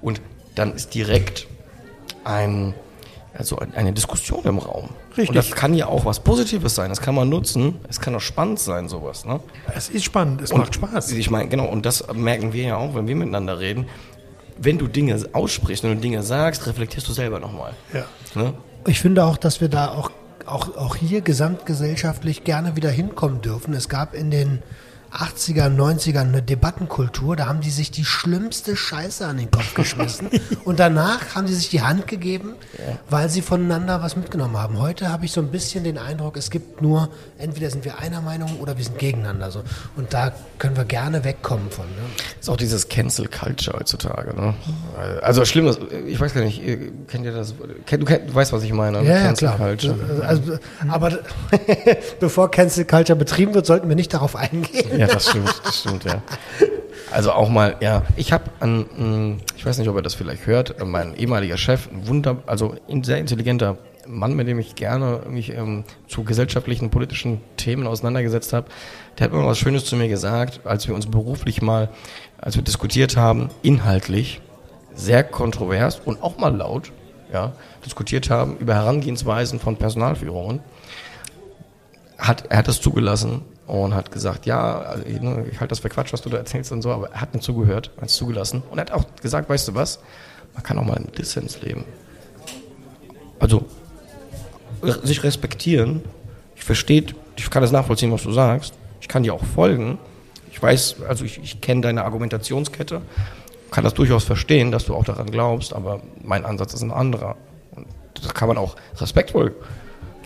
Und 0.00 0.20
dann 0.54 0.72
ist 0.72 0.94
direkt 0.94 1.48
ein, 2.22 2.74
also 3.36 3.58
eine 3.58 3.92
Diskussion 3.92 4.44
im 4.44 4.58
Raum. 4.58 4.90
Richtig. 5.16 5.30
Und 5.30 5.34
das 5.34 5.50
kann 5.50 5.74
ja 5.74 5.88
auch 5.88 6.04
was 6.04 6.20
Positives 6.20 6.76
sein, 6.76 6.90
das 6.90 7.00
kann 7.00 7.16
man 7.16 7.28
nutzen, 7.28 7.80
es 7.88 7.98
kann 7.98 8.14
auch 8.14 8.20
spannend 8.20 8.60
sein, 8.60 8.88
sowas. 8.88 9.24
Ne? 9.24 9.40
Es 9.74 9.88
ist 9.88 10.04
spannend, 10.04 10.42
es 10.42 10.52
und 10.52 10.60
macht 10.60 10.76
Spaß. 10.76 11.10
Ich 11.10 11.28
meine, 11.28 11.48
genau, 11.48 11.66
und 11.66 11.84
das 11.84 12.06
merken 12.14 12.52
wir 12.52 12.62
ja 12.62 12.76
auch, 12.76 12.94
wenn 12.94 13.08
wir 13.08 13.16
miteinander 13.16 13.58
reden 13.58 13.86
wenn 14.56 14.78
du 14.78 14.86
Dinge 14.86 15.22
aussprichst, 15.32 15.84
wenn 15.84 15.94
du 15.94 16.00
Dinge 16.00 16.22
sagst, 16.22 16.66
reflektierst 16.66 17.08
du 17.08 17.12
selber 17.12 17.40
nochmal. 17.40 17.72
Ja. 17.92 18.04
Ne? 18.34 18.54
Ich 18.86 19.00
finde 19.00 19.24
auch, 19.24 19.36
dass 19.36 19.60
wir 19.60 19.68
da 19.68 19.92
auch, 19.92 20.10
auch, 20.46 20.76
auch 20.76 20.96
hier 20.96 21.20
gesamtgesellschaftlich 21.20 22.44
gerne 22.44 22.76
wieder 22.76 22.90
hinkommen 22.90 23.40
dürfen. 23.40 23.74
Es 23.74 23.88
gab 23.88 24.14
in 24.14 24.30
den 24.30 24.62
80er, 25.14 25.68
90er 25.74 26.20
eine 26.20 26.42
Debattenkultur, 26.42 27.36
da 27.36 27.46
haben 27.46 27.60
die 27.60 27.70
sich 27.70 27.90
die 27.90 28.04
schlimmste 28.04 28.76
Scheiße 28.76 29.26
an 29.26 29.36
den 29.36 29.50
Kopf 29.50 29.74
geschmissen 29.74 30.28
und 30.64 30.80
danach 30.80 31.34
haben 31.34 31.46
sie 31.46 31.54
sich 31.54 31.70
die 31.70 31.82
Hand 31.82 32.06
gegeben, 32.06 32.54
weil 33.08 33.28
sie 33.28 33.42
voneinander 33.42 34.02
was 34.02 34.16
mitgenommen 34.16 34.56
haben. 34.56 34.78
Heute 34.78 35.10
habe 35.10 35.24
ich 35.24 35.32
so 35.32 35.40
ein 35.40 35.48
bisschen 35.48 35.84
den 35.84 35.98
Eindruck, 35.98 36.36
es 36.36 36.50
gibt 36.50 36.82
nur, 36.82 37.08
entweder 37.38 37.70
sind 37.70 37.84
wir 37.84 37.98
einer 37.98 38.20
Meinung 38.20 38.58
oder 38.60 38.76
wir 38.76 38.84
sind 38.84 38.98
gegeneinander. 38.98 39.50
So. 39.50 39.62
Und 39.96 40.12
da 40.12 40.32
können 40.58 40.76
wir 40.76 40.84
gerne 40.84 41.24
wegkommen 41.24 41.70
von. 41.70 41.84
Ne? 41.84 42.02
Ist 42.40 42.50
auch 42.50 42.56
dieses 42.56 42.88
Cancel 42.88 43.28
Culture 43.28 43.78
heutzutage. 43.78 44.34
Ne? 44.34 44.54
Also 45.22 45.44
schlimm, 45.44 45.74
ich 46.06 46.18
weiß 46.18 46.34
gar 46.34 46.42
nicht, 46.42 46.60
kennt 47.08 47.24
ihr 47.24 47.32
das? 47.32 47.54
Kennt, 47.86 48.02
du, 48.02 48.06
kennt, 48.06 48.30
du 48.30 48.34
weißt, 48.34 48.52
was 48.52 48.62
ich 48.62 48.72
meine? 48.72 49.02
ne? 49.02 49.08
Ja, 49.08 49.16
ja, 49.16 49.22
Cancel 49.26 49.48
klar. 49.48 49.68
Culture. 49.68 49.96
Also, 50.26 50.58
aber 50.88 51.18
bevor 52.20 52.50
Cancel 52.50 52.84
Culture 52.84 53.16
betrieben 53.16 53.54
wird, 53.54 53.66
sollten 53.66 53.88
wir 53.88 53.96
nicht 53.96 54.12
darauf 54.12 54.36
eingehen. 54.36 54.98
Ja, 54.98 55.03
das 55.06 55.28
stimmt, 55.28 55.54
das 55.64 55.80
stimmt, 55.80 56.04
ja. 56.04 56.22
Also 57.10 57.32
auch 57.32 57.48
mal, 57.48 57.76
ja, 57.80 58.02
ich 58.16 58.32
habe 58.32 58.44
an, 58.60 58.86
mh, 58.96 59.36
ich 59.56 59.64
weiß 59.64 59.78
nicht, 59.78 59.88
ob 59.88 59.96
er 59.96 60.02
das 60.02 60.14
vielleicht 60.14 60.46
hört, 60.46 60.84
mein 60.84 61.14
ehemaliger 61.16 61.56
Chef, 61.56 61.88
ein 61.90 62.06
wunder, 62.08 62.38
also 62.46 62.74
ein 62.88 63.04
sehr 63.04 63.18
intelligenter 63.18 63.78
Mann, 64.06 64.34
mit 64.34 64.48
dem 64.48 64.58
ich 64.58 64.74
gerne 64.74 65.22
mich 65.28 65.50
ähm, 65.50 65.84
zu 66.08 66.24
gesellschaftlichen, 66.24 66.90
politischen 66.90 67.40
Themen 67.56 67.86
auseinandergesetzt 67.86 68.52
habe, 68.52 68.66
der 69.18 69.26
hat 69.26 69.32
mal 69.32 69.46
was 69.46 69.58
Schönes 69.58 69.84
zu 69.84 69.96
mir 69.96 70.08
gesagt, 70.08 70.60
als 70.64 70.88
wir 70.88 70.94
uns 70.94 71.06
beruflich 71.06 71.62
mal, 71.62 71.88
als 72.38 72.56
wir 72.56 72.62
diskutiert 72.62 73.16
haben, 73.16 73.48
inhaltlich, 73.62 74.40
sehr 74.94 75.24
kontrovers 75.24 76.00
und 76.04 76.22
auch 76.22 76.38
mal 76.38 76.54
laut, 76.54 76.92
ja, 77.32 77.52
diskutiert 77.84 78.30
haben 78.30 78.56
über 78.58 78.74
Herangehensweisen 78.74 79.58
von 79.58 79.76
Personalführungen 79.76 80.60
hat, 82.18 82.46
er 82.48 82.58
hat 82.58 82.68
das 82.68 82.80
zugelassen 82.80 83.42
und 83.66 83.94
hat 83.94 84.10
gesagt, 84.10 84.46
ja, 84.46 84.78
also, 84.80 85.04
ne, 85.06 85.46
ich 85.50 85.60
halte 85.60 85.70
das 85.70 85.80
für 85.80 85.88
Quatsch, 85.88 86.12
was 86.12 86.22
du 86.22 86.28
da 86.28 86.36
erzählst 86.36 86.72
und 86.72 86.82
so, 86.82 86.90
aber 86.90 87.10
er 87.10 87.20
hat 87.20 87.34
mir 87.34 87.40
zugehört, 87.40 87.90
hat 87.96 88.08
es 88.08 88.16
zugelassen. 88.16 88.62
Und 88.70 88.78
er 88.78 88.82
hat 88.82 88.92
auch 88.92 89.04
gesagt, 89.20 89.48
weißt 89.48 89.68
du 89.68 89.74
was, 89.74 90.00
man 90.52 90.62
kann 90.62 90.78
auch 90.78 90.84
mal 90.84 90.96
im 90.96 91.10
Dissens 91.12 91.60
leben. 91.62 91.84
Also, 93.38 93.64
sich 95.02 95.22
respektieren, 95.22 96.02
ich 96.56 96.64
verstehe, 96.64 97.06
ich 97.36 97.50
kann 97.50 97.62
das 97.62 97.72
nachvollziehen, 97.72 98.12
was 98.12 98.22
du 98.22 98.32
sagst, 98.32 98.74
ich 99.00 99.08
kann 99.08 99.22
dir 99.22 99.34
auch 99.34 99.44
folgen, 99.44 99.98
ich 100.50 100.62
weiß, 100.62 100.96
also 101.08 101.24
ich, 101.24 101.42
ich 101.42 101.60
kenne 101.60 101.80
deine 101.80 102.04
Argumentationskette, 102.04 103.02
kann 103.70 103.82
das 103.82 103.94
durchaus 103.94 104.24
verstehen, 104.24 104.70
dass 104.70 104.84
du 104.84 104.94
auch 104.94 105.04
daran 105.04 105.30
glaubst, 105.30 105.72
aber 105.72 106.00
mein 106.22 106.44
Ansatz 106.44 106.74
ist 106.74 106.82
ein 106.82 106.92
anderer. 106.92 107.36
Und 107.74 107.86
das 108.14 108.32
kann 108.34 108.46
man 108.46 108.56
auch 108.56 108.76
respektvoll 108.98 109.54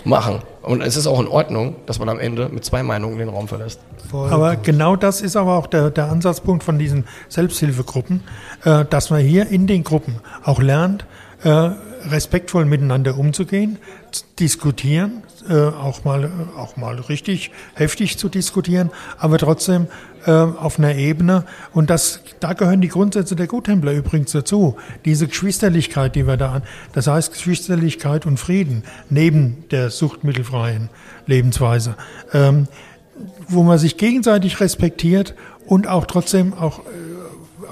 machen. 0.08 0.40
Und 0.62 0.82
es 0.82 0.96
ist 0.96 1.06
auch 1.06 1.20
in 1.20 1.28
Ordnung, 1.28 1.76
dass 1.86 1.98
man 1.98 2.08
am 2.08 2.18
Ende 2.18 2.48
mit 2.48 2.64
zwei 2.64 2.82
Meinungen 2.82 3.18
den 3.18 3.28
Raum 3.28 3.48
verlässt. 3.48 3.80
Voll 4.10 4.30
Aber 4.30 4.56
genau 4.56 4.96
das 4.96 5.20
ist 5.20 5.36
aber 5.36 5.56
auch 5.56 5.66
der, 5.66 5.90
der 5.90 6.10
Ansatzpunkt 6.10 6.64
von 6.64 6.78
diesen 6.78 7.04
Selbsthilfegruppen, 7.28 8.22
äh, 8.64 8.84
dass 8.84 9.10
man 9.10 9.20
hier 9.20 9.48
in 9.48 9.66
den 9.66 9.84
Gruppen 9.84 10.16
auch 10.42 10.60
lernt, 10.60 11.06
äh, 11.44 11.70
respektvoll 12.10 12.64
miteinander 12.64 13.18
umzugehen, 13.18 13.76
zu 13.76 13.97
diskutieren, 14.38 15.22
äh, 15.48 15.54
auch 15.54 16.04
mal 16.04 16.24
äh, 16.24 16.28
auch 16.56 16.76
mal 16.76 16.98
richtig 17.00 17.50
heftig 17.74 18.18
zu 18.18 18.28
diskutieren, 18.28 18.90
aber 19.18 19.38
trotzdem 19.38 19.86
äh, 20.26 20.30
auf 20.30 20.78
einer 20.78 20.94
Ebene 20.94 21.44
und 21.72 21.90
das 21.90 22.20
da 22.40 22.52
gehören 22.52 22.80
die 22.80 22.88
Grundsätze 22.88 23.36
der 23.36 23.46
Guthändler 23.46 23.92
übrigens 23.92 24.32
dazu. 24.32 24.76
Diese 25.04 25.26
Geschwisterlichkeit, 25.28 26.14
die 26.14 26.26
wir 26.26 26.36
da 26.36 26.52
an, 26.52 26.62
das 26.92 27.06
heißt 27.06 27.32
Geschwisterlichkeit 27.32 28.26
und 28.26 28.38
Frieden 28.38 28.84
neben 29.10 29.64
der 29.70 29.90
suchtmittelfreien 29.90 30.90
Lebensweise. 31.26 31.96
Ähm, 32.32 32.68
wo 33.48 33.62
man 33.64 33.78
sich 33.78 33.96
gegenseitig 33.96 34.60
respektiert 34.60 35.34
und 35.66 35.88
auch 35.88 36.06
trotzdem 36.06 36.54
auch 36.54 36.82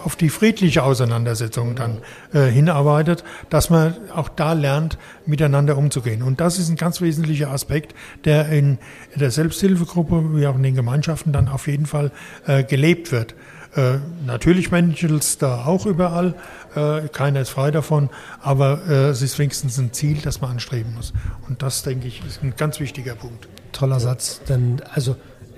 auf 0.07 0.15
die 0.15 0.29
friedliche 0.29 0.85
Auseinandersetzung 0.85 1.75
dann 1.75 1.99
äh, 2.33 2.47
hinarbeitet, 2.47 3.25
dass 3.51 3.71
man 3.71 3.97
auch 4.15 4.29
da 4.29 4.53
lernt, 4.53 4.99
miteinander 5.27 5.77
umzugehen. 5.77 6.23
Und 6.23 6.41
das 6.41 6.61
ist 6.61 6.69
ein 6.69 6.77
ganz 6.77 7.01
wesentlicher 7.01 7.51
Aspekt, 7.51 7.93
der 8.25 8.49
in 8.49 8.79
der 9.17 9.33
Selbsthilfegruppe 9.33 10.37
wie 10.37 10.47
auch 10.47 10.55
in 10.55 10.63
den 10.63 10.77
Gemeinschaften 10.77 11.33
dann 11.33 11.49
auf 11.49 11.67
jeden 11.67 11.87
Fall 11.87 12.13
äh, 12.47 12.63
gelebt 12.63 13.11
wird. 13.11 13.35
Äh, 13.75 13.99
natürlich 14.25 14.71
menschelt 14.71 15.25
es 15.25 15.39
da 15.39 15.65
auch 15.65 15.87
überall, 15.87 16.35
äh, 16.77 17.09
keiner 17.09 17.41
ist 17.41 17.51
frei 17.51 17.73
davon, 17.73 18.09
aber 18.41 18.83
äh, 18.89 19.09
es 19.09 19.23
ist 19.23 19.41
wenigstens 19.41 19.77
ein 19.77 19.93
Ziel, 19.93 20.19
das 20.23 20.41
man 20.41 20.53
anstreben 20.53 20.95
muss. 20.95 21.15
Und 21.49 21.63
das, 21.63 21.83
denke 21.83 22.07
ich, 22.07 22.25
ist 22.25 22.45
ein 22.45 22.55
ganz 22.57 22.79
wichtiger 22.79 23.17
Punkt. 23.17 23.49
Toller 23.73 23.99
Satz, 23.99 24.41
denn 24.49 24.81
also 24.95 25.17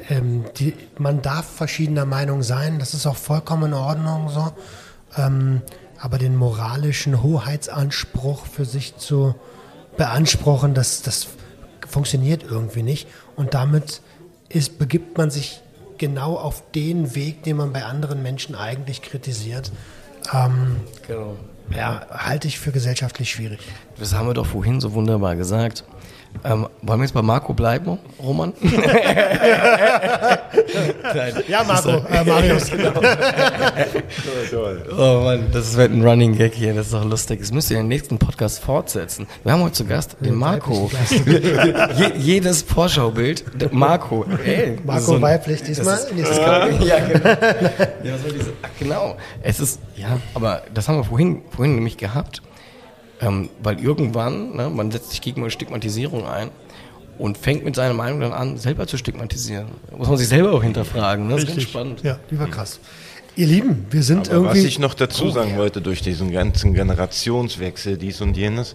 ähm, 0.09 0.45
die, 0.57 0.75
man 0.99 1.23
darf 1.23 1.47
verschiedener 1.47 2.05
Meinung 2.05 2.43
sein, 2.43 2.79
das 2.79 2.95
ist 2.95 3.07
auch 3.07 3.17
vollkommen 3.17 3.73
in 3.73 3.75
Ordnung 3.75 4.29
so, 4.29 4.53
ähm, 5.17 5.63
aber 6.01 6.19
den 6.19 6.37
moralischen 6.37 7.23
Hoheitsanspruch 7.23 8.47
für 8.47 8.65
sich 8.65 8.97
zu 8.97 9.35
beanspruchen, 9.97 10.75
das, 10.75 11.03
das 11.03 11.29
funktioniert 11.87 12.43
irgendwie 12.43 12.83
nicht 12.83 13.09
und 13.37 13.55
damit 13.55 14.01
ist, 14.49 14.79
begibt 14.79 15.19
man 15.19 15.31
sich 15.31 15.61
genau 15.99 16.37
auf 16.37 16.63
den 16.73 17.15
Weg, 17.15 17.43
den 17.43 17.57
man 17.57 17.73
bei 17.73 17.85
anderen 17.85 18.23
Menschen 18.23 18.55
eigentlich 18.55 19.03
kritisiert. 19.03 19.73
Ähm, 20.33 20.77
Genau. 21.07 21.37
ja, 21.75 22.07
halte 22.11 22.49
ich 22.49 22.59
für 22.59 22.71
gesellschaftlich 22.71 23.31
schwierig. 23.31 23.61
Das 23.99 24.15
haben 24.15 24.29
wir 24.29 24.35
doch 24.35 24.47
vorhin 24.47 24.81
so 24.81 24.93
wunderbar 24.93 25.37
gesagt. 25.37 25.85
Ähm, 26.45 26.69
wollen 26.83 27.01
wir 27.01 27.05
jetzt 27.05 27.15
bei 27.15 27.23
Marco 27.23 27.53
bleiben, 27.53 27.99
Roman? 28.23 28.53
Ja, 31.49 31.65
Marco, 31.65 31.91
äh, 31.91 32.25
Marius. 32.25 32.71
Oh 34.97 35.21
Mann, 35.25 35.47
das 35.53 35.77
wird 35.77 35.93
ein 35.93 36.03
Running 36.03 36.37
Gag 36.37 36.55
hier, 36.55 36.75
das 36.75 36.87
ist 36.87 36.95
doch 36.95 37.05
lustig. 37.05 37.41
Das 37.41 37.53
müsst 37.53 37.71
ihr 37.71 37.77
in 37.79 37.85
den 37.85 37.89
nächsten 37.89 38.19
Podcast 38.19 38.61
fortsetzen. 38.61 39.27
Wir 39.45 39.53
haben 39.53 39.63
heute 39.63 39.73
zu 39.75 39.85
Gast 39.85 40.17
den 40.21 40.35
Marco. 40.35 40.91
Je, 41.27 42.13
jedes 42.17 42.63
Vorschaubild, 42.63 43.45
Marco. 43.73 44.25
Ey, 44.45 44.79
Marco 44.85 45.13
so 45.13 45.21
weiblich 45.23 45.63
diesmal. 45.63 45.97
Ist, 45.99 46.15
Nächstes 46.15 46.39
ja, 46.39 46.67
genau. 46.67 46.85
Ja, 46.85 48.15
was 48.15 48.23
soll 48.23 48.33
diese, 48.33 48.53
ach, 48.63 48.69
genau. 48.79 49.17
Es 49.43 49.61
ist, 49.61 49.81
ja, 49.97 50.19
aber 50.35 50.63
das 50.73 50.89
haben 50.89 50.99
wir 50.99 51.05
vorhin, 51.05 51.43
vorhin 51.51 51.75
nämlich 51.75 51.97
gehabt. 51.97 52.43
Ähm, 53.21 53.49
weil 53.63 53.81
irgendwann, 53.81 54.57
ne, 54.57 54.71
man 54.71 54.91
setzt 54.91 55.11
sich 55.11 55.21
gegen 55.21 55.43
eine 55.43 55.51
Stigmatisierung 55.51 56.27
ein 56.27 56.51
und 57.19 57.37
fängt 57.37 57.65
mit 57.65 57.75
seiner 57.75 57.95
Meinung 57.95 58.21
dann 58.21 58.33
an, 58.33 58.57
selber 58.59 58.87
zu 58.87 58.97
stigmatisieren. 58.97 59.67
Da 59.91 59.97
muss 59.97 60.09
man 60.09 60.17
sich 60.17 60.29
selber 60.29 60.53
auch 60.53 60.63
hinterfragen. 60.63 61.27
Ne? 61.27 61.35
Das 61.35 61.45
ist 61.45 61.49
ganz 61.49 61.63
spannend. 61.63 62.03
Ja. 62.05 62.19
Überkrass. 62.31 62.81
Ihr 63.35 63.47
Lieben, 63.47 63.87
wir 63.91 64.03
sind 64.03 64.31
Aber 64.31 64.47
was 64.47 64.57
irgendwie. 64.57 64.69
ich 64.69 64.79
noch 64.79 64.95
dazu 64.95 65.31
sagen 65.31 65.57
wollte, 65.57 65.81
durch 65.81 66.03
diesen 66.03 66.33
ganzen 66.33 66.75
Generationswechsel, 66.75 67.97
dies 67.97 68.21
und 68.21 68.37
jenes, 68.37 68.75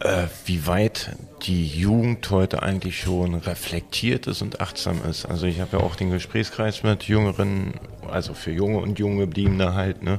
äh, 0.00 0.24
wie 0.44 0.66
weit 0.66 1.16
die 1.42 1.66
Jugend 1.66 2.28
heute 2.30 2.62
eigentlich 2.62 3.00
schon 3.00 3.34
reflektiert 3.34 4.26
ist 4.26 4.42
und 4.42 4.60
achtsam 4.60 5.00
ist. 5.08 5.26
Also 5.26 5.46
ich 5.46 5.60
habe 5.60 5.76
ja 5.76 5.84
auch 5.84 5.94
den 5.94 6.10
Gesprächskreis 6.10 6.82
mit 6.82 7.04
Jüngeren, 7.04 7.74
also 8.10 8.34
für 8.34 8.50
Junge 8.50 8.78
und 8.78 8.98
Junggebliebene 8.98 9.74
halt, 9.74 10.02
ne? 10.02 10.18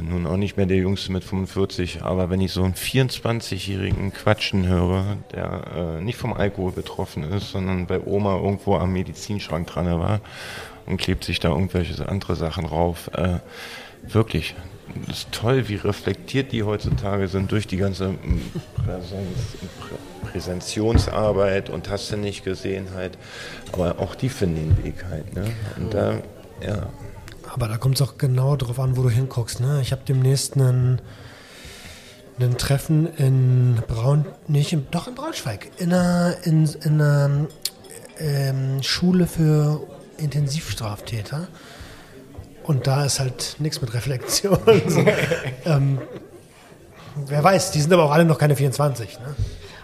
Nun 0.00 0.26
auch 0.26 0.36
nicht 0.36 0.56
mehr 0.56 0.66
der 0.66 0.78
Jüngste 0.78 1.12
mit 1.12 1.22
45, 1.24 2.02
aber 2.02 2.28
wenn 2.28 2.40
ich 2.40 2.52
so 2.52 2.64
einen 2.64 2.74
24-jährigen 2.74 4.12
Quatschen 4.12 4.66
höre, 4.66 5.18
der 5.32 5.98
äh, 5.98 6.00
nicht 6.02 6.18
vom 6.18 6.32
Alkohol 6.32 6.72
betroffen 6.72 7.22
ist, 7.32 7.50
sondern 7.50 7.86
bei 7.86 8.00
Oma 8.04 8.36
irgendwo 8.36 8.76
am 8.76 8.92
Medizinschrank 8.92 9.66
dran 9.68 9.86
war 10.00 10.20
und 10.86 10.96
klebt 10.96 11.24
sich 11.24 11.38
da 11.38 11.50
irgendwelche 11.50 12.08
andere 12.08 12.34
Sachen 12.34 12.66
rauf, 12.66 13.08
äh, 13.14 13.38
wirklich, 14.02 14.54
ist 15.08 15.30
toll, 15.32 15.68
wie 15.68 15.76
reflektiert 15.76 16.52
die 16.52 16.62
heutzutage 16.64 17.28
sind 17.28 17.50
durch 17.52 17.66
die 17.66 17.76
ganze 17.78 18.08
mm, 18.08 18.40
Präsenz, 18.84 19.56
Prä- 19.80 20.28
Präsentionsarbeit 20.30 21.70
und 21.70 21.88
hast 21.88 22.10
du 22.12 22.16
nicht 22.16 22.44
gesehen 22.44 22.88
halt, 22.94 23.16
aber 23.72 23.98
auch 23.98 24.14
die 24.14 24.28
finden 24.28 24.76
den 24.76 24.84
Weg 24.84 25.04
halt, 25.08 25.34
ne? 25.34 25.44
Und 25.78 25.94
da, 25.94 26.14
ja, 26.60 26.88
Aber 27.54 27.68
da 27.68 27.76
kommt 27.76 28.00
es 28.00 28.02
auch 28.02 28.18
genau 28.18 28.56
drauf 28.56 28.80
an, 28.80 28.96
wo 28.96 29.02
du 29.02 29.10
hinguckst. 29.10 29.60
Ne? 29.60 29.78
Ich 29.80 29.92
habe 29.92 30.02
demnächst 30.08 30.54
einen, 30.54 31.00
einen 32.36 32.58
Treffen 32.58 33.06
in 33.16 33.80
Braun, 33.86 34.26
nicht 34.48 34.72
in, 34.72 34.88
doch 34.90 35.06
in 35.06 35.14
Braunschweig, 35.14 35.70
in 35.78 35.92
einer, 35.92 36.34
in, 36.42 36.68
in 36.82 37.00
einer 37.00 37.46
ähm, 38.18 38.82
Schule 38.82 39.28
für 39.28 39.86
Intensivstraftäter. 40.16 41.46
Und 42.64 42.88
da 42.88 43.04
ist 43.04 43.20
halt 43.20 43.54
nichts 43.60 43.80
mit 43.80 43.94
Reflexion. 43.94 44.58
so. 44.88 45.04
ähm, 45.64 46.00
wer 47.14 47.44
weiß, 47.44 47.70
die 47.70 47.80
sind 47.80 47.92
aber 47.92 48.02
auch 48.02 48.12
alle 48.12 48.24
noch 48.24 48.38
keine 48.38 48.56
24. 48.56 49.20
Ne? 49.20 49.36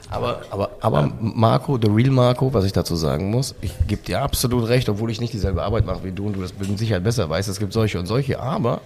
Aber, 0.08 0.42
aber, 0.50 0.69
aber 0.80 1.12
Marco, 1.20 1.78
the 1.80 1.88
real 1.88 2.10
Marco, 2.10 2.52
was 2.54 2.64
ich 2.64 2.72
dazu 2.72 2.96
sagen 2.96 3.30
muss, 3.30 3.54
ich 3.60 3.72
gebe 3.86 4.02
dir 4.02 4.22
absolut 4.22 4.68
recht, 4.68 4.88
obwohl 4.88 5.10
ich 5.10 5.20
nicht 5.20 5.32
dieselbe 5.32 5.62
Arbeit 5.62 5.84
mache 5.86 6.04
wie 6.04 6.12
du 6.12 6.26
und 6.26 6.36
du 6.36 6.40
das 6.40 6.54
mit 6.58 6.78
Sicherheit 6.78 7.04
besser 7.04 7.28
weißt, 7.28 7.48
es 7.48 7.58
gibt 7.58 7.72
solche 7.72 7.98
und 7.98 8.06
solche, 8.06 8.40
aber 8.40 8.80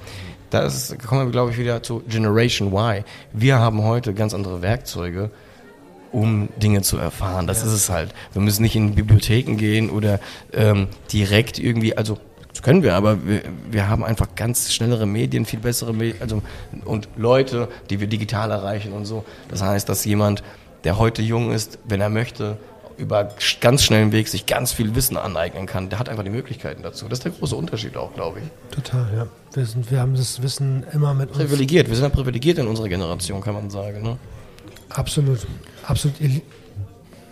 das 0.50 0.94
kommen 1.06 1.26
wir, 1.26 1.32
glaube 1.32 1.50
ich, 1.50 1.58
wieder 1.58 1.82
zu 1.82 2.02
Generation 2.08 2.72
Y. 2.72 3.04
Wir 3.32 3.58
haben 3.58 3.82
heute 3.82 4.14
ganz 4.14 4.34
andere 4.34 4.62
Werkzeuge, 4.62 5.30
um 6.12 6.48
Dinge 6.62 6.82
zu 6.82 6.96
erfahren. 6.96 7.46
Das 7.46 7.60
ja. 7.60 7.66
ist 7.66 7.72
es 7.72 7.90
halt. 7.90 8.14
Wir 8.32 8.40
müssen 8.40 8.62
nicht 8.62 8.76
in 8.76 8.94
Bibliotheken 8.94 9.56
gehen 9.56 9.90
oder 9.90 10.20
ähm, 10.52 10.86
direkt 11.12 11.58
irgendwie, 11.58 11.96
also 11.96 12.18
das 12.52 12.62
können 12.62 12.84
wir, 12.84 12.94
aber 12.94 13.26
wir, 13.26 13.42
wir 13.68 13.88
haben 13.88 14.04
einfach 14.04 14.28
ganz 14.36 14.72
schnellere 14.72 15.06
Medien, 15.06 15.44
viel 15.44 15.58
bessere 15.58 15.92
Medien, 15.92 16.22
also 16.22 16.40
und 16.84 17.08
Leute, 17.16 17.68
die 17.90 17.98
wir 17.98 18.06
digital 18.06 18.52
erreichen 18.52 18.92
und 18.92 19.06
so. 19.06 19.24
Das 19.48 19.60
heißt, 19.60 19.88
dass 19.88 20.04
jemand, 20.04 20.44
der 20.84 20.98
heute 20.98 21.22
jung 21.22 21.52
ist, 21.52 21.78
wenn 21.84 22.00
er 22.00 22.10
möchte, 22.10 22.58
über 22.96 23.30
ganz 23.60 23.82
schnellen 23.82 24.12
Weg 24.12 24.28
sich 24.28 24.46
ganz 24.46 24.72
viel 24.72 24.94
Wissen 24.94 25.16
aneignen 25.16 25.66
kann. 25.66 25.88
Der 25.88 25.98
hat 25.98 26.08
einfach 26.08 26.24
die 26.24 26.30
Möglichkeiten 26.30 26.82
dazu. 26.82 27.06
Das 27.08 27.18
ist 27.18 27.24
der 27.24 27.32
große 27.32 27.56
Unterschied 27.56 27.96
auch, 27.96 28.14
glaube 28.14 28.40
ich. 28.40 28.74
Total, 28.74 29.06
ja. 29.16 29.26
Wir, 29.52 29.66
sind, 29.66 29.90
wir 29.90 30.00
haben 30.00 30.14
das 30.14 30.42
Wissen 30.42 30.84
immer 30.92 31.14
mit 31.14 31.30
uns. 31.30 31.38
Privilegiert. 31.38 31.88
Wir 31.88 31.96
sind 31.96 32.04
ja 32.04 32.10
privilegiert 32.10 32.58
in 32.58 32.66
unserer 32.66 32.88
Generation, 32.88 33.40
kann 33.40 33.54
man 33.54 33.70
sagen. 33.70 34.02
Ne? 34.02 34.16
Absolut. 34.90 35.46
Absolut. 35.86 36.16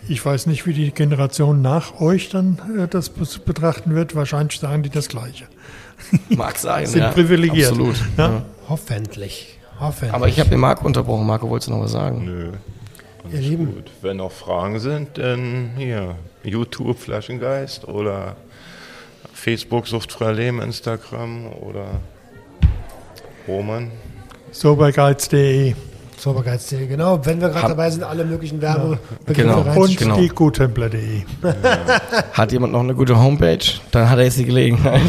Ich 0.09 0.25
weiß 0.25 0.47
nicht, 0.47 0.67
wie 0.67 0.73
die 0.73 0.91
Generation 0.91 1.63
nach 1.63 2.01
euch 2.01 2.29
dann 2.29 2.59
äh, 2.77 2.89
das 2.89 3.11
betrachten 3.11 3.95
wird. 3.95 4.17
Wahrscheinlich 4.17 4.59
sagen 4.59 4.83
die 4.83 4.91
das 4.91 5.09
Gleiche. 5.09 5.47
Mag 6.29 6.59
sein. 6.59 6.87
Sind 6.87 7.03
ja, 7.03 7.11
privilegiert. 7.11 7.71
Absolut. 7.71 7.97
Ja? 8.17 8.29
Ja. 8.29 8.43
Hoffentlich. 8.69 9.59
Hoffentlich. 9.79 10.13
Aber 10.13 10.29
ich 10.29 10.41
habe 10.41 10.51
den 10.51 10.61
Marco 10.61 10.87
unterbrochen. 10.87 11.27
Marco, 11.27 11.49
wolltest 11.49 11.69
du 11.69 11.75
noch 11.75 11.83
was 11.83 11.93
sagen? 11.93 12.25
Nö. 12.25 12.53
Ihr 13.31 13.41
Lieben. 13.41 13.75
Gut. 13.75 13.91
Wenn 14.01 14.17
noch 14.19 14.33
Fragen 14.33 14.79
sind, 14.81 15.19
dann 15.19 15.73
hier 15.77 16.17
YouTube 16.43 16.99
Flaschengeist 16.99 17.87
oder 17.87 18.37
Facebook 19.33 19.87
Suchtfrei 19.87 20.33
Leben, 20.33 20.61
Instagram 20.61 21.47
oder 21.53 22.01
Roman. 23.47 23.91
Sobergeiz.de 24.51 25.75
Zaubergeiz.de, 26.23 26.87
genau. 26.87 27.19
Wenn 27.27 27.41
wir 27.41 27.49
gerade 27.49 27.69
dabei 27.69 27.91
sind, 27.91 28.05
alle 28.05 28.25
möglichen 28.25 28.63
Werbebegriffe 28.63 29.33
genau. 29.35 29.63
Und 29.75 29.97
genau. 29.97 30.17
die 30.17 30.29
guttempler.de. 30.29 31.23
Hat 32.33 32.53
jemand 32.53 32.75
noch 32.75 32.79
eine 32.79 32.95
gute 32.95 33.19
Homepage? 33.19 33.59
Dann 33.91 34.09
hat 34.09 34.19
er 34.19 34.25
jetzt 34.27 34.39
die 34.39 34.45
Gelegenheit. 34.45 35.01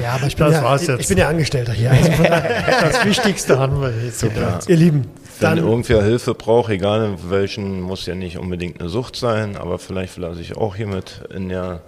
ja, 0.00 0.12
aber 0.12 0.28
ich 0.28 0.36
bin, 0.36 0.46
das 0.46 0.54
ja, 0.54 0.62
war's 0.62 0.86
jetzt. 0.86 1.00
ich 1.00 1.08
bin 1.08 1.18
ja 1.18 1.28
Angestellter 1.28 1.72
hier. 1.72 1.90
Also 1.90 2.08
das 2.22 3.04
Wichtigste 3.04 3.58
haben 3.58 3.80
wir 3.80 3.92
jetzt. 4.04 4.20
Super. 4.20 4.60
Ihr 4.68 4.76
Lieben, 4.76 5.06
wenn 5.40 5.58
irgendwer 5.58 6.02
Hilfe 6.02 6.34
braucht, 6.34 6.70
egal 6.70 7.04
in 7.04 7.30
welchen, 7.30 7.80
muss 7.80 8.06
ja 8.06 8.14
nicht 8.14 8.38
unbedingt 8.38 8.80
eine 8.80 8.88
Sucht 8.88 9.16
sein, 9.16 9.56
aber 9.56 9.78
vielleicht 9.78 10.16
lasse 10.16 10.40
ich 10.40 10.56
auch 10.56 10.76
hiermit 10.76 11.22
in 11.34 11.48
der 11.48 11.82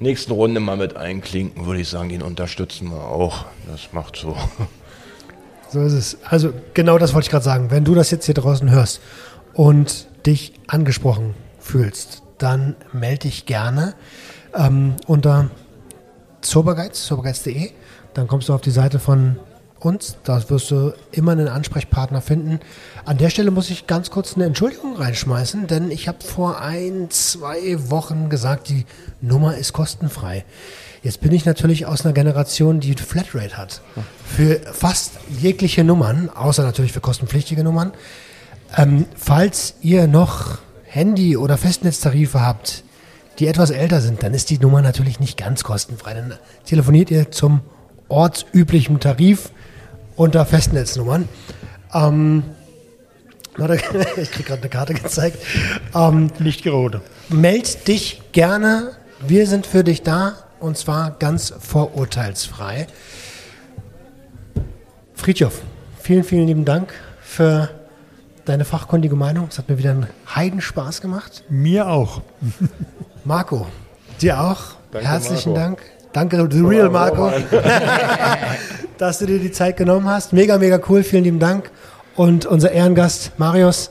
nächsten 0.00 0.32
Runde 0.32 0.60
mal 0.60 0.76
mit 0.76 0.96
einklinken, 0.96 1.66
würde 1.66 1.80
ich 1.80 1.88
sagen, 1.88 2.10
ihn 2.10 2.22
unterstützen 2.22 2.90
wir 2.90 3.04
auch. 3.04 3.46
Das 3.70 3.92
macht 3.92 4.16
so. 4.16 4.36
So 5.68 5.80
ist 5.82 5.94
es. 5.94 6.18
Also 6.22 6.52
genau 6.74 6.96
das 6.96 7.12
wollte 7.12 7.26
ich 7.26 7.30
gerade 7.30 7.44
sagen. 7.44 7.72
Wenn 7.72 7.84
du 7.84 7.96
das 7.96 8.12
jetzt 8.12 8.26
hier 8.26 8.34
draußen 8.34 8.70
hörst 8.70 9.00
und 9.52 10.06
dich 10.24 10.52
angesprochen 10.68 11.34
fühlst, 11.58 12.22
dann 12.38 12.76
melde 12.92 13.22
dich 13.22 13.46
gerne 13.46 13.94
ähm, 14.54 14.94
unter 15.06 15.50
Sobergeiz, 16.40 17.04
sobergeiz.de. 17.04 17.72
Dann 18.14 18.28
kommst 18.28 18.48
du 18.48 18.54
auf 18.54 18.60
die 18.60 18.70
Seite 18.70 19.00
von 19.00 19.38
uns. 19.80 20.16
Da 20.24 20.48
wirst 20.48 20.70
du 20.70 20.92
immer 21.12 21.32
einen 21.32 21.48
Ansprechpartner 21.48 22.20
finden. 22.20 22.60
An 23.04 23.18
der 23.18 23.30
Stelle 23.30 23.50
muss 23.50 23.70
ich 23.70 23.86
ganz 23.86 24.10
kurz 24.10 24.34
eine 24.34 24.44
Entschuldigung 24.44 24.96
reinschmeißen, 24.96 25.66
denn 25.66 25.90
ich 25.90 26.08
habe 26.08 26.18
vor 26.24 26.60
ein, 26.60 27.08
zwei 27.10 27.76
Wochen 27.90 28.28
gesagt, 28.28 28.68
die 28.68 28.86
Nummer 29.20 29.56
ist 29.56 29.72
kostenfrei. 29.72 30.44
Jetzt 31.02 31.20
bin 31.20 31.32
ich 31.32 31.44
natürlich 31.44 31.86
aus 31.86 32.04
einer 32.04 32.14
Generation, 32.14 32.80
die 32.80 32.94
Flatrate 32.94 33.56
hat. 33.56 33.80
Für 34.24 34.60
fast 34.72 35.12
jegliche 35.40 35.84
Nummern, 35.84 36.30
außer 36.30 36.64
natürlich 36.64 36.92
für 36.92 37.00
kostenpflichtige 37.00 37.62
Nummern. 37.62 37.92
Ähm, 38.76 39.04
falls 39.14 39.74
ihr 39.82 40.08
noch 40.08 40.58
Handy- 40.84 41.36
oder 41.36 41.58
Festnetztarife 41.58 42.40
habt, 42.40 42.82
die 43.38 43.46
etwas 43.46 43.70
älter 43.70 44.00
sind, 44.00 44.22
dann 44.22 44.34
ist 44.34 44.50
die 44.50 44.58
Nummer 44.58 44.82
natürlich 44.82 45.20
nicht 45.20 45.36
ganz 45.36 45.62
kostenfrei. 45.62 46.14
Dann 46.14 46.34
telefoniert 46.64 47.10
ihr 47.10 47.30
zum 47.30 47.60
ortsüblichen 48.08 48.98
Tarif 48.98 49.50
unter 50.16 50.44
Festnetznummern. 50.44 51.28
Ähm, 51.92 52.42
ich 54.16 54.30
kriege 54.30 54.48
gerade 54.48 54.62
eine 54.62 54.68
Karte 54.68 54.94
gezeigt. 54.94 55.38
Ähm, 55.94 56.30
nicht 56.38 56.62
gerode. 56.62 57.00
Meld 57.28 57.88
dich 57.88 58.22
gerne. 58.32 58.92
Wir 59.26 59.46
sind 59.46 59.66
für 59.66 59.82
dich 59.82 60.02
da 60.02 60.34
und 60.60 60.76
zwar 60.76 61.12
ganz 61.12 61.54
vorurteilsfrei. 61.58 62.86
Friedhof, 65.14 65.62
vielen, 65.98 66.24
vielen 66.24 66.46
lieben 66.46 66.64
Dank 66.64 66.92
für 67.22 67.70
deine 68.44 68.64
fachkundige 68.64 69.16
Meinung. 69.16 69.48
Es 69.50 69.58
hat 69.58 69.68
mir 69.68 69.78
wieder 69.78 69.90
einen 69.90 70.06
Heidenspaß 70.34 71.00
gemacht. 71.00 71.42
Mir 71.48 71.88
auch. 71.88 72.22
Marco, 73.24 73.66
dir 74.20 74.40
auch. 74.40 74.76
Danke, 74.92 75.08
Herzlichen 75.08 75.52
Marco. 75.52 75.64
Dank. 75.64 75.82
Danke, 76.12 76.48
The 76.50 76.60
Real 76.60 76.88
Marco, 76.88 77.30
dass 78.98 79.18
du 79.18 79.26
dir 79.26 79.38
die 79.38 79.52
Zeit 79.52 79.76
genommen 79.76 80.06
hast. 80.06 80.32
Mega, 80.32 80.58
mega 80.58 80.80
cool. 80.88 81.02
Vielen 81.02 81.24
lieben 81.24 81.38
Dank. 81.38 81.70
Und 82.14 82.46
unser 82.46 82.72
Ehrengast 82.72 83.32
Marius, 83.38 83.90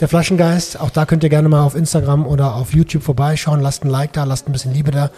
der 0.00 0.08
Flaschengeist. 0.08 0.80
Auch 0.80 0.90
da 0.90 1.06
könnt 1.06 1.22
ihr 1.22 1.30
gerne 1.30 1.48
mal 1.48 1.62
auf 1.62 1.74
Instagram 1.74 2.26
oder 2.26 2.54
auf 2.54 2.72
YouTube 2.72 3.02
vorbeischauen. 3.02 3.60
Lasst 3.60 3.84
ein 3.84 3.90
Like 3.90 4.12
da, 4.12 4.24
lasst 4.24 4.48
ein 4.48 4.52
bisschen 4.52 4.72
Liebe 4.72 4.90
da. 4.90 5.10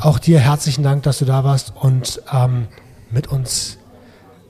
Auch 0.00 0.18
dir 0.18 0.40
herzlichen 0.40 0.82
Dank, 0.82 1.02
dass 1.04 1.18
du 1.18 1.24
da 1.24 1.44
warst 1.44 1.72
und 1.80 2.22
ähm, 2.32 2.66
mit 3.10 3.26
uns 3.26 3.78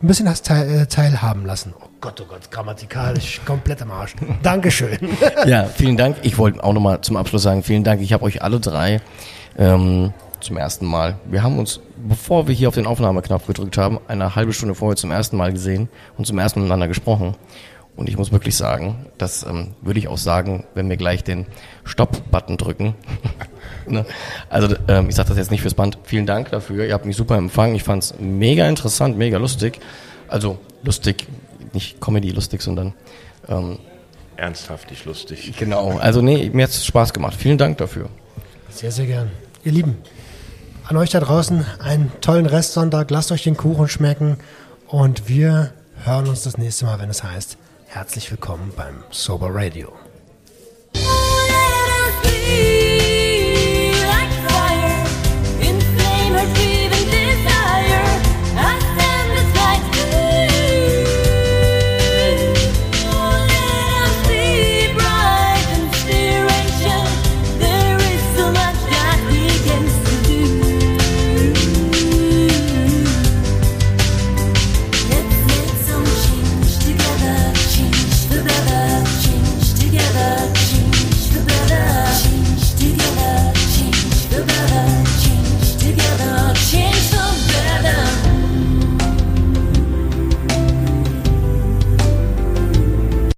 ein 0.03 0.07
bisschen 0.07 0.29
hast 0.29 0.47
teil, 0.47 0.69
äh, 0.69 0.87
teilhaben 0.87 1.47
lassen. 1.47 1.75
Oh 1.79 1.89
Gott, 2.01 2.21
oh 2.21 2.25
Gott, 2.29 2.51
grammatikalisch 2.51 3.41
komplett 3.45 3.83
am 3.83 3.91
Arsch. 3.91 4.15
Dankeschön. 4.43 4.99
ja, 5.47 5.65
vielen 5.65 5.97
Dank. 5.97 6.17
Ich 6.23 6.39
wollte 6.39 6.63
auch 6.63 6.73
nochmal 6.73 7.01
zum 7.01 7.17
Abschluss 7.17 7.43
sagen, 7.43 7.63
vielen 7.63 7.85
Dank. 7.85 8.01
Ich 8.01 8.13
habe 8.13 8.25
euch 8.25 8.43
alle 8.43 8.59
drei 8.59 9.01
ähm, 9.57 10.13
zum 10.43 10.57
ersten 10.57 10.87
Mal. 10.87 11.19
Wir 11.25 11.43
haben 11.43 11.59
uns, 11.59 11.81
bevor 11.97 12.49
wir 12.49 12.55
hier 12.55 12.69
auf 12.69 12.75
den 12.75 12.87
Aufnahmeknopf 12.87 13.47
gedrückt 13.47 13.79
haben, 13.79 13.99
eine 14.09 14.35
halbe 14.35 14.53
Stunde 14.53 14.75
vorher 14.75 14.97
zum 14.97 15.11
ersten 15.11 15.37
Mal 15.37 15.53
gesehen 15.53 15.89
und 16.17 16.27
zum 16.27 16.39
ersten 16.39 16.61
Mal 16.61 16.65
miteinander 16.65 16.89
gesprochen. 16.89 17.35
Und 17.95 18.09
ich 18.09 18.17
muss 18.17 18.33
wirklich 18.33 18.57
sagen, 18.57 19.07
das 19.19 19.43
ähm, 19.43 19.75
würde 19.83 19.99
ich 19.99 20.09
auch 20.09 20.17
sagen, 20.17 20.65
wenn 20.75 20.89
wir 20.89 20.97
gleich 20.97 21.25
den 21.25 21.47
Stopp-Button 21.85 22.57
drücken. 22.57 22.95
ne? 23.87 24.07
Also 24.49 24.75
ähm, 24.89 25.09
ich 25.11 25.15
sage 25.15 25.29
das 25.29 25.39
jetzt 25.39 25.51
nicht 25.51 25.61
fürs 25.61 25.75
Band. 25.75 25.99
Vielen 26.05 26.25
Dank 26.25 26.51
dafür. 26.51 26.87
Ihr 26.87 26.95
habt 26.95 27.05
mich 27.05 27.17
super 27.17 27.37
empfangen. 27.37 27.75
Ich 27.75 27.83
fand 27.83 28.03
es 28.03 28.15
mega 28.19 28.67
interessant, 28.67 29.19
mega 29.19 29.37
lustig. 29.37 29.79
Also 30.29 30.59
lustig, 30.83 31.27
nicht 31.75 32.01
Comedy 32.01 32.31
lustig, 32.31 32.63
sondern 32.63 32.95
ähm, 33.49 33.79
ernsthaftig 34.37 35.05
lustig. 35.05 35.53
Genau. 35.59 35.99
Also 35.99 36.23
nee, 36.23 36.51
mir 36.53 36.65
hat 36.65 36.71
es 36.71 36.87
Spaß 36.87 37.13
gemacht. 37.13 37.35
Vielen 37.39 37.59
Dank 37.59 37.77
dafür. 37.77 38.09
Sehr, 38.71 38.91
sehr 38.91 39.07
gern. 39.07 39.31
Ihr 39.65 39.73
Lieben, 39.73 39.99
an 40.85 40.97
euch 40.97 41.11
da 41.11 41.21
draußen 41.21 41.65
einen 41.81 42.13
tollen 42.21 42.47
Restsonntag. 42.47 43.11
Lasst 43.11 43.33
euch 43.33 43.45
den 43.45 43.57
Kuchen 43.57 43.89
schmecken 43.89 44.39
und 44.89 45.29
wir 45.29 45.73
hören 46.05 46.29
uns 46.29 46.43
das 46.43 46.59
nächste 46.59 46.87
Mal, 46.87 46.99
wenn 47.01 47.11
es 47.11 47.23
heißt 47.23 47.57
Herzlich 47.87 48.31
willkommen 48.31 48.73
beim 48.75 49.05
Sober 49.11 49.49
Radio. 49.51 50.02